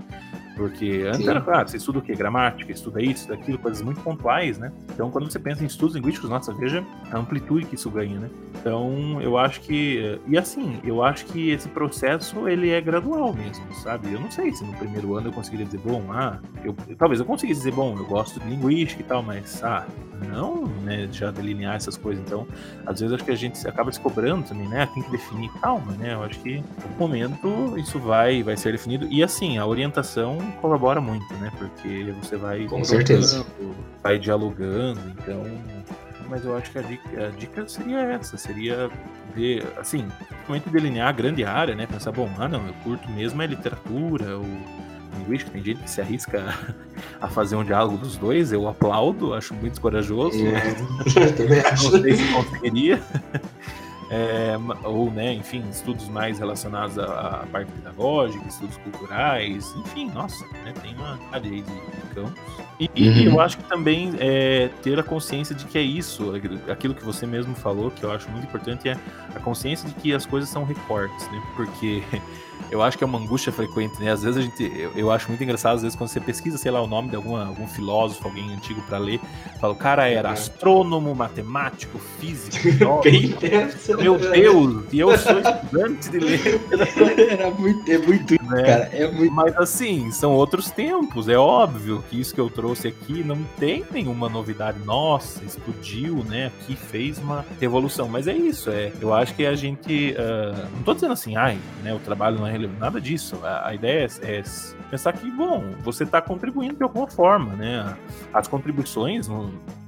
Porque 0.56 1.04
antes 1.06 1.22
Sim. 1.22 1.30
era 1.30 1.40
claro, 1.40 1.68
você 1.68 1.76
estuda 1.76 1.98
o 1.98 2.02
quê? 2.02 2.14
Gramática, 2.14 2.70
estuda 2.70 3.02
isso, 3.02 3.32
aquilo, 3.32 3.58
coisas 3.58 3.82
muito 3.82 4.00
pontuais, 4.00 4.56
né? 4.58 4.72
Então, 4.92 5.10
quando 5.10 5.30
você 5.30 5.38
pensa 5.38 5.64
em 5.64 5.66
estudos 5.66 5.96
linguísticos, 5.96 6.30
nossa, 6.30 6.52
veja 6.52 6.84
a 7.10 7.18
amplitude 7.18 7.66
que 7.66 7.74
isso 7.74 7.90
ganha, 7.90 8.18
né? 8.20 8.30
Então, 8.60 9.20
eu 9.20 9.36
acho 9.36 9.60
que. 9.60 10.20
E 10.26 10.38
assim, 10.38 10.80
eu 10.84 11.02
acho 11.02 11.26
que 11.26 11.50
esse 11.50 11.68
processo 11.68 12.48
ele 12.48 12.70
é 12.70 12.80
gradual 12.80 13.34
mesmo, 13.34 13.64
sabe? 13.74 14.12
Eu 14.12 14.20
não 14.20 14.30
sei 14.30 14.52
se 14.52 14.64
no 14.64 14.72
primeiro 14.74 15.16
ano 15.16 15.28
eu 15.28 15.32
conseguiria 15.32 15.66
dizer, 15.66 15.80
bom, 15.84 16.04
ah, 16.10 16.38
eu, 16.62 16.74
talvez 16.96 17.20
eu 17.20 17.26
conseguisse 17.26 17.60
dizer, 17.60 17.72
bom, 17.72 17.96
eu 17.98 18.06
gosto 18.06 18.38
de 18.40 18.48
linguística 18.48 19.02
e 19.02 19.04
tal, 19.04 19.22
mas, 19.22 19.62
ah, 19.64 19.86
não, 20.28 20.66
né, 20.82 21.08
já 21.10 21.30
delinear 21.30 21.74
essas 21.76 21.96
coisas. 21.96 22.24
Então, 22.24 22.46
às 22.86 23.00
vezes 23.00 23.14
acho 23.14 23.24
que 23.24 23.30
a 23.30 23.36
gente 23.36 23.66
acaba 23.66 23.90
descobrando 23.90 24.48
também, 24.48 24.68
né? 24.68 24.86
Tem 24.94 25.02
que 25.02 25.10
definir 25.10 25.50
calma, 25.60 25.92
né? 25.92 26.14
Eu 26.14 26.22
acho 26.22 26.38
que 26.40 26.58
no 26.58 26.96
momento 26.98 27.78
isso 27.78 27.98
vai, 27.98 28.42
vai 28.42 28.56
ser 28.56 28.72
definido. 28.72 29.06
E 29.10 29.22
assim, 29.22 29.58
a 29.58 29.66
orientação 29.66 30.38
colabora 30.52 31.00
muito, 31.00 31.32
né? 31.34 31.50
Porque 31.58 32.14
você 32.20 32.36
vai. 32.36 32.66
Com 32.66 32.84
certeza. 32.84 33.44
Vai 34.02 34.18
dialogando, 34.18 35.00
então. 35.10 35.44
Mas 36.28 36.44
eu 36.44 36.56
acho 36.56 36.70
que 36.70 36.78
a 36.78 36.82
dica, 36.82 37.26
a 37.26 37.30
dica 37.30 37.68
seria 37.68 38.00
essa, 38.00 38.36
seria 38.36 38.90
ver, 39.34 39.66
assim, 39.78 40.08
principalmente 40.26 40.70
delinear 40.70 41.08
a 41.08 41.12
grande 41.12 41.44
área, 41.44 41.74
né? 41.74 41.86
Pensar, 41.86 42.12
bom, 42.12 42.30
ah 42.38 42.48
não, 42.48 42.66
eu 42.66 42.72
curto 42.82 43.10
mesmo 43.10 43.42
é 43.42 43.46
literatura, 43.46 44.38
ou 44.38 44.44
linguística, 45.18 45.50
tem 45.50 45.62
gente 45.62 45.82
que 45.82 45.90
se 45.90 46.00
arrisca 46.00 46.54
a 47.20 47.28
fazer 47.28 47.56
um 47.56 47.64
diálogo 47.64 47.96
dos 47.98 48.16
dois, 48.16 48.52
eu 48.52 48.68
aplaudo, 48.68 49.34
acho 49.34 49.54
muito 49.54 49.80
corajoso. 49.80 50.38
É, 50.46 51.30
também 51.36 51.60
acho. 51.60 51.90
Não 51.92 52.02
sei 52.02 52.16
se 52.16 52.32
conseguiria. 52.32 53.02
É, 54.16 54.56
ou, 54.84 55.10
né, 55.10 55.32
enfim, 55.32 55.64
estudos 55.68 56.08
mais 56.08 56.38
relacionados 56.38 56.96
à, 57.00 57.42
à, 57.42 57.46
parte 57.46 57.68
pedagógica, 57.72 58.46
estudos 58.46 58.76
culturais, 58.76 59.74
enfim, 59.76 60.08
nossa, 60.14 60.46
né, 60.62 60.72
tem 60.80 60.94
uma 60.94 61.18
cadeia 61.32 61.62
de, 61.62 62.14
campos. 62.14 62.32
E, 62.78 62.84
uhum. 62.84 62.90
e, 62.94 63.26
eu 63.26 63.40
acho 63.40 63.58
que 63.58 63.64
também 63.64 64.12
é, 64.20 64.70
ter 64.84 65.00
a 65.00 65.02
consciência 65.02 65.52
de 65.52 65.64
que 65.64 65.76
é 65.76 65.82
isso, 65.82 66.32
aquilo 66.70 66.94
que 66.94 67.04
você 67.04 67.26
mesmo 67.26 67.56
falou, 67.56 67.90
que 67.90 68.04
eu 68.04 68.12
acho 68.12 68.30
muito 68.30 68.44
importante, 68.44 68.88
é 68.88 68.96
a 69.34 69.40
consciência 69.40 69.88
de 69.88 69.94
que 69.96 70.14
as 70.14 70.24
coisas 70.24 70.48
são 70.48 70.62
recortes, 70.62 71.28
né, 71.32 71.42
porque 71.56 72.04
eu 72.70 72.82
acho 72.82 72.98
que 72.98 73.04
é 73.04 73.06
uma 73.06 73.18
angústia 73.18 73.52
frequente, 73.52 74.00
né? 74.00 74.10
Às 74.10 74.22
vezes 74.22 74.38
a 74.38 74.42
gente, 74.42 74.62
eu, 74.64 74.90
eu, 74.96 75.10
acho 75.10 75.28
muito 75.28 75.42
engraçado, 75.42 75.76
às 75.76 75.82
vezes 75.82 75.96
quando 75.96 76.08
você 76.08 76.20
pesquisa, 76.20 76.58
sei 76.58 76.70
lá, 76.70 76.82
o 76.82 76.86
nome 76.86 77.08
de 77.08 77.16
alguma, 77.16 77.46
algum 77.46 77.66
filósofo, 77.68 78.26
alguém 78.26 78.52
antigo 78.52 78.82
para 78.82 78.98
ler, 78.98 79.20
fala, 79.60 79.72
o 79.72 79.76
cara 79.76 80.08
era 80.08 80.28
uhum. 80.28 80.34
astrônomo, 80.34 81.14
matemático, 81.14 81.98
físico, 82.18 82.68
meu 84.00 84.18
Deus, 84.18 84.84
e 84.92 84.98
eu 84.98 85.16
sou 85.16 85.38
estudante 85.38 86.10
de 86.10 86.18
ler. 86.18 86.60
Era 87.34 87.50
muito, 87.50 87.90
é 87.90 87.98
muito, 87.98 88.34
né? 88.44 88.62
cara, 88.62 88.90
é 88.92 89.10
muito. 89.10 89.32
Mas 89.32 89.56
assim, 89.56 90.10
são 90.10 90.32
outros 90.32 90.70
tempos, 90.70 91.28
é 91.28 91.36
óbvio 91.36 92.02
que 92.08 92.20
isso 92.20 92.34
que 92.34 92.40
eu 92.40 92.50
trouxe 92.50 92.88
aqui 92.88 93.22
não 93.24 93.42
tem 93.58 93.84
nenhuma 93.90 94.28
novidade, 94.28 94.78
nossa, 94.84 95.44
explodiu, 95.44 96.24
né? 96.24 96.46
Aqui 96.46 96.76
fez 96.76 97.18
uma 97.18 97.44
revolução, 97.60 98.08
mas 98.08 98.26
é 98.26 98.34
isso, 98.34 98.70
é, 98.70 98.92
eu 99.00 99.12
acho 99.12 99.34
que 99.34 99.46
a 99.46 99.54
gente, 99.54 100.14
uh, 100.18 100.68
não 100.76 100.82
tô 100.82 100.94
dizendo 100.94 101.12
assim, 101.12 101.36
ai, 101.36 101.58
né, 101.82 101.94
o 101.94 101.98
trabalho 101.98 102.43
não 102.44 102.48
é 102.48 102.52
relevante, 102.52 102.80
nada 102.80 103.00
disso. 103.00 103.40
A, 103.42 103.68
a 103.68 103.74
ideia 103.74 104.06
é, 104.22 104.38
é, 104.38 104.42
pensar 104.90 105.12
que, 105.14 105.30
bom, 105.30 105.64
você 105.82 106.04
está 106.04 106.20
contribuindo 106.20 106.76
de 106.76 106.82
alguma 106.82 107.08
forma, 107.08 107.54
né? 107.54 107.96
As 108.32 108.46
contribuições, 108.46 109.28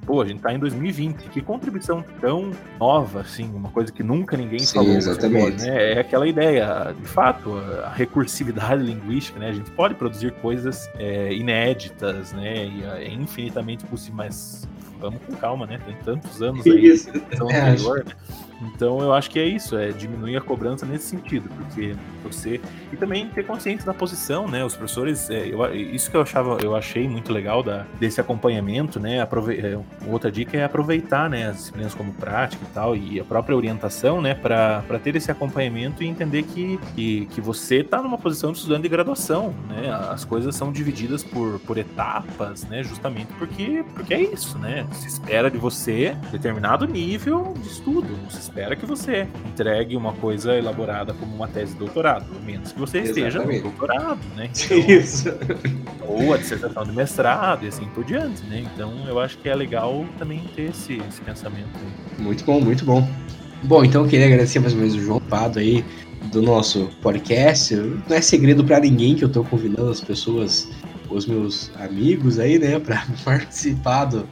pô, 0.06 0.22
a 0.22 0.26
gente 0.26 0.38
está 0.38 0.52
em 0.52 0.58
2020, 0.58 1.28
que 1.28 1.40
contribuição 1.42 2.02
tão 2.20 2.50
nova, 2.78 3.20
assim, 3.20 3.44
uma 3.54 3.70
coisa 3.70 3.92
que 3.92 4.02
nunca 4.02 4.36
ninguém 4.36 4.60
Sim, 4.60 4.74
falou. 4.74 4.92
Exatamente. 4.92 5.62
Né? 5.64 5.94
É 5.94 6.00
aquela 6.00 6.26
ideia, 6.26 6.94
de 6.98 7.06
fato, 7.06 7.56
a 7.84 7.90
recursividade 7.90 8.82
linguística, 8.82 9.38
né? 9.38 9.50
A 9.50 9.52
gente 9.52 9.70
pode 9.72 9.94
produzir 9.94 10.32
coisas 10.40 10.88
é, 10.98 11.32
inéditas, 11.34 12.32
né? 12.32 12.66
E 12.66 12.84
é 12.84 13.12
infinitamente 13.12 13.84
possível, 13.84 14.16
mas 14.16 14.66
vamos 14.98 15.20
com 15.26 15.34
calma, 15.36 15.66
né? 15.66 15.78
Tem 15.84 15.96
tantos 16.04 16.40
anos 16.40 16.66
aí. 16.66 16.86
Isso. 16.86 17.10
É, 17.10 17.70
anterior, 17.70 18.04
né? 18.04 18.12
Então 18.62 19.00
eu 19.00 19.12
acho 19.12 19.30
que 19.30 19.38
é 19.38 19.44
isso, 19.44 19.76
é 19.76 19.90
diminuir 19.90 20.36
a 20.36 20.40
cobrança 20.40 20.86
nesse 20.86 21.06
sentido, 21.06 21.48
porque 21.56 21.94
você 22.22 22.60
e 22.92 22.96
também 22.96 23.28
ter 23.28 23.44
consciência 23.44 23.86
da 23.86 23.94
posição, 23.94 24.48
né? 24.48 24.64
Os 24.64 24.74
professores, 24.74 25.28
é, 25.30 25.48
eu, 25.48 25.74
isso 25.74 26.10
que 26.10 26.16
eu 26.16 26.22
achava, 26.22 26.58
eu 26.62 26.74
achei 26.74 27.08
muito 27.08 27.32
legal 27.32 27.62
da, 27.62 27.84
desse 27.98 28.20
acompanhamento, 28.20 28.98
né? 28.98 29.20
Aprove 29.20 29.58
é, 29.58 29.78
outra 30.06 30.30
dica 30.30 30.56
é 30.56 30.64
aproveitar, 30.64 31.28
né? 31.28 31.48
As 31.48 31.56
disciplinas 31.56 31.94
como 31.94 32.12
prática 32.12 32.64
e 32.64 32.74
tal 32.74 32.96
e 32.96 33.20
a 33.20 33.24
própria 33.24 33.56
orientação, 33.56 34.20
né? 34.20 34.34
Para 34.34 34.82
ter 35.02 35.16
esse 35.16 35.30
acompanhamento 35.30 36.02
e 36.02 36.06
entender 36.06 36.42
que, 36.44 36.78
que, 36.94 37.26
que 37.26 37.40
você 37.40 37.76
está 37.76 38.00
numa 38.02 38.18
posição 38.18 38.52
de 38.52 38.58
estudante 38.58 38.82
de 38.82 38.88
graduação, 38.88 39.54
né? 39.68 39.90
As 40.10 40.24
coisas 40.24 40.54
são 40.54 40.72
divididas 40.72 41.22
por, 41.22 41.58
por 41.60 41.78
etapas, 41.78 42.64
né? 42.64 42.82
Justamente 42.82 43.32
porque 43.38 43.84
porque 43.94 44.14
é 44.14 44.20
isso, 44.20 44.58
né? 44.58 44.86
Se 44.92 45.06
espera 45.06 45.50
de 45.50 45.58
você 45.58 46.16
determinado 46.30 46.86
nível 46.86 47.54
de 47.60 47.68
estudo, 47.68 48.08
se 48.30 48.45
espera 48.46 48.76
que 48.76 48.86
você 48.86 49.26
entregue 49.44 49.96
uma 49.96 50.12
coisa 50.12 50.56
elaborada 50.56 51.12
como 51.12 51.34
uma 51.34 51.48
tese 51.48 51.72
de 51.72 51.78
doutorado, 51.78 52.26
a 52.34 52.44
menos 52.44 52.72
que 52.72 52.78
você 52.78 53.00
esteja 53.00 53.42
no 53.42 53.60
doutorado, 53.60 54.20
né? 54.34 54.50
Então, 54.66 54.78
Isso. 54.78 55.28
Ou 56.06 56.32
a 56.32 56.36
dissertação 56.38 56.84
de 56.84 56.92
mestrado 56.92 57.64
e 57.64 57.68
assim 57.68 57.86
por 57.86 58.04
diante, 58.04 58.42
né? 58.44 58.64
Então 58.72 58.92
eu 59.06 59.18
acho 59.18 59.38
que 59.38 59.48
é 59.48 59.54
legal 59.54 60.04
também 60.18 60.42
ter 60.54 60.70
esse, 60.70 61.00
esse 61.08 61.20
pensamento. 61.20 61.68
Aí. 61.74 62.22
Muito 62.22 62.44
bom, 62.44 62.60
muito 62.60 62.84
bom. 62.84 63.08
Bom, 63.62 63.84
então 63.84 64.02
eu 64.02 64.08
queria 64.08 64.26
agradecer 64.26 64.58
mais 64.60 64.72
uma 64.72 64.82
vez 64.82 64.94
o 64.94 65.00
João 65.00 65.20
Pado 65.20 65.58
aí 65.58 65.84
do 66.30 66.42
nosso 66.42 66.88
podcast. 67.02 67.74
Não 67.74 68.16
é 68.16 68.20
segredo 68.20 68.64
para 68.64 68.80
ninguém 68.80 69.14
que 69.14 69.24
eu 69.24 69.28
tô 69.28 69.42
convidando 69.44 69.90
as 69.90 70.00
pessoas, 70.00 70.68
os 71.10 71.26
meus 71.26 71.70
amigos 71.76 72.38
aí, 72.38 72.58
né, 72.58 72.78
para 72.78 73.04
participar 73.24 74.06
do, 74.06 74.28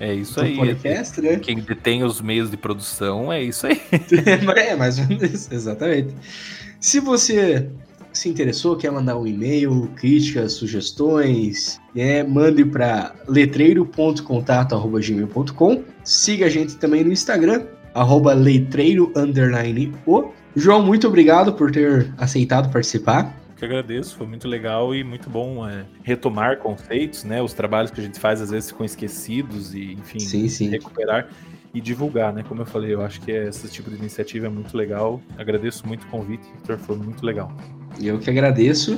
é 0.00 0.14
isso 0.14 0.40
aí. 0.40 0.56
Podcast, 0.56 1.20
né? 1.20 1.36
Quem 1.38 1.58
detém 1.58 2.04
os 2.04 2.20
meios 2.20 2.48
de 2.50 2.56
produção 2.56 3.32
é 3.32 3.42
isso 3.42 3.66
aí. 3.66 3.80
é, 4.56 4.76
mais 4.76 4.98
ou 4.98 5.06
menos 5.06 5.32
isso, 5.32 5.52
exatamente. 5.52 6.14
Se 6.80 7.00
você 7.00 7.68
se 8.12 8.28
interessou, 8.28 8.76
quer 8.76 8.90
mandar 8.90 9.16
um 9.18 9.26
e-mail, 9.26 9.90
críticas, 9.96 10.52
sugestões, 10.54 11.80
é, 11.94 12.24
mande 12.24 12.64
para 12.64 13.14
letreiro.contato.gmail.com. 13.28 15.84
Siga 16.04 16.46
a 16.46 16.50
gente 16.50 16.76
também 16.76 17.04
no 17.04 17.12
Instagram, 17.12 17.66
arroba 17.94 18.32
letreiro, 18.32 19.12
o. 20.06 20.30
João, 20.56 20.82
muito 20.82 21.06
obrigado 21.06 21.52
por 21.52 21.70
ter 21.70 22.10
aceitado 22.16 22.72
participar 22.72 23.37
que 23.58 23.64
agradeço, 23.64 24.16
foi 24.16 24.26
muito 24.26 24.46
legal 24.46 24.94
e 24.94 25.02
muito 25.02 25.28
bom 25.28 25.68
é, 25.68 25.84
retomar 26.04 26.58
conceitos, 26.58 27.24
né? 27.24 27.42
Os 27.42 27.52
trabalhos 27.52 27.90
que 27.90 28.00
a 28.00 28.04
gente 28.04 28.18
faz 28.18 28.40
às 28.40 28.50
vezes 28.50 28.70
ficam 28.70 28.86
esquecidos 28.86 29.74
e, 29.74 29.94
enfim, 29.94 30.20
sim, 30.20 30.48
sim. 30.48 30.68
recuperar 30.68 31.28
e 31.74 31.80
divulgar, 31.80 32.32
né? 32.32 32.44
Como 32.46 32.62
eu 32.62 32.66
falei, 32.66 32.94
eu 32.94 33.02
acho 33.02 33.20
que 33.20 33.32
esse 33.32 33.68
tipo 33.68 33.90
de 33.90 33.96
iniciativa 33.96 34.46
é 34.46 34.48
muito 34.48 34.76
legal. 34.76 35.20
Agradeço 35.36 35.86
muito 35.86 36.04
o 36.04 36.06
convite, 36.06 36.44
Victor, 36.54 36.78
foi 36.78 36.96
muito 36.96 37.26
legal. 37.26 37.52
Eu 38.00 38.18
que 38.20 38.30
agradeço. 38.30 38.96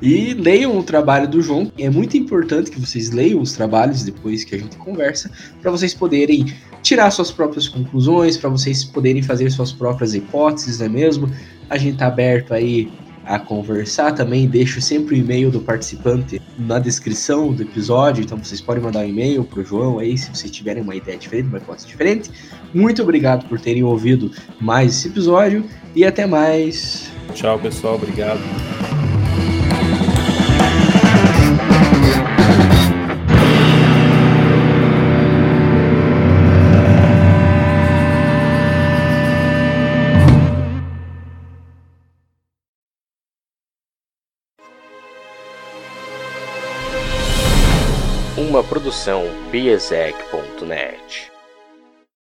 E 0.00 0.32
leiam 0.32 0.78
o 0.78 0.82
trabalho 0.84 1.26
do 1.26 1.42
João. 1.42 1.72
É 1.76 1.90
muito 1.90 2.16
importante 2.16 2.70
que 2.70 2.80
vocês 2.80 3.10
leiam 3.10 3.40
os 3.40 3.52
trabalhos 3.52 4.04
depois 4.04 4.44
que 4.44 4.54
a 4.54 4.58
gente 4.58 4.76
conversa, 4.76 5.28
para 5.60 5.72
vocês 5.72 5.92
poderem 5.92 6.54
tirar 6.82 7.10
suas 7.10 7.32
próprias 7.32 7.68
conclusões, 7.68 8.36
para 8.36 8.48
vocês 8.48 8.84
poderem 8.84 9.22
fazer 9.22 9.50
suas 9.50 9.72
próprias 9.72 10.14
hipóteses, 10.14 10.78
não 10.78 10.86
é 10.86 10.88
mesmo? 10.88 11.28
A 11.68 11.76
gente 11.76 11.94
está 11.94 12.06
aberto 12.06 12.54
aí 12.54 12.88
a 13.28 13.38
conversar. 13.38 14.12
Também 14.12 14.48
deixo 14.48 14.80
sempre 14.80 15.14
o 15.14 15.18
e-mail 15.18 15.50
do 15.50 15.60
participante 15.60 16.40
na 16.58 16.78
descrição 16.78 17.52
do 17.52 17.62
episódio, 17.62 18.24
então 18.24 18.38
vocês 18.38 18.60
podem 18.60 18.82
mandar 18.82 19.00
um 19.00 19.08
e-mail 19.08 19.44
pro 19.44 19.64
João 19.64 19.98
aí 19.98 20.16
se 20.16 20.34
vocês 20.34 20.50
tiverem 20.50 20.82
uma 20.82 20.96
ideia 20.96 21.16
diferente, 21.18 21.48
uma 21.48 21.58
hipótese 21.58 21.86
diferente. 21.86 22.30
Muito 22.74 23.02
obrigado 23.02 23.46
por 23.46 23.60
terem 23.60 23.84
ouvido 23.84 24.32
mais 24.60 24.96
esse 24.96 25.08
episódio 25.08 25.64
e 25.94 26.04
até 26.04 26.26
mais. 26.26 27.10
Tchau, 27.34 27.58
pessoal. 27.58 27.96
Obrigado. 27.96 28.40
Produção 49.08 49.24
biesec.net. 49.50 51.37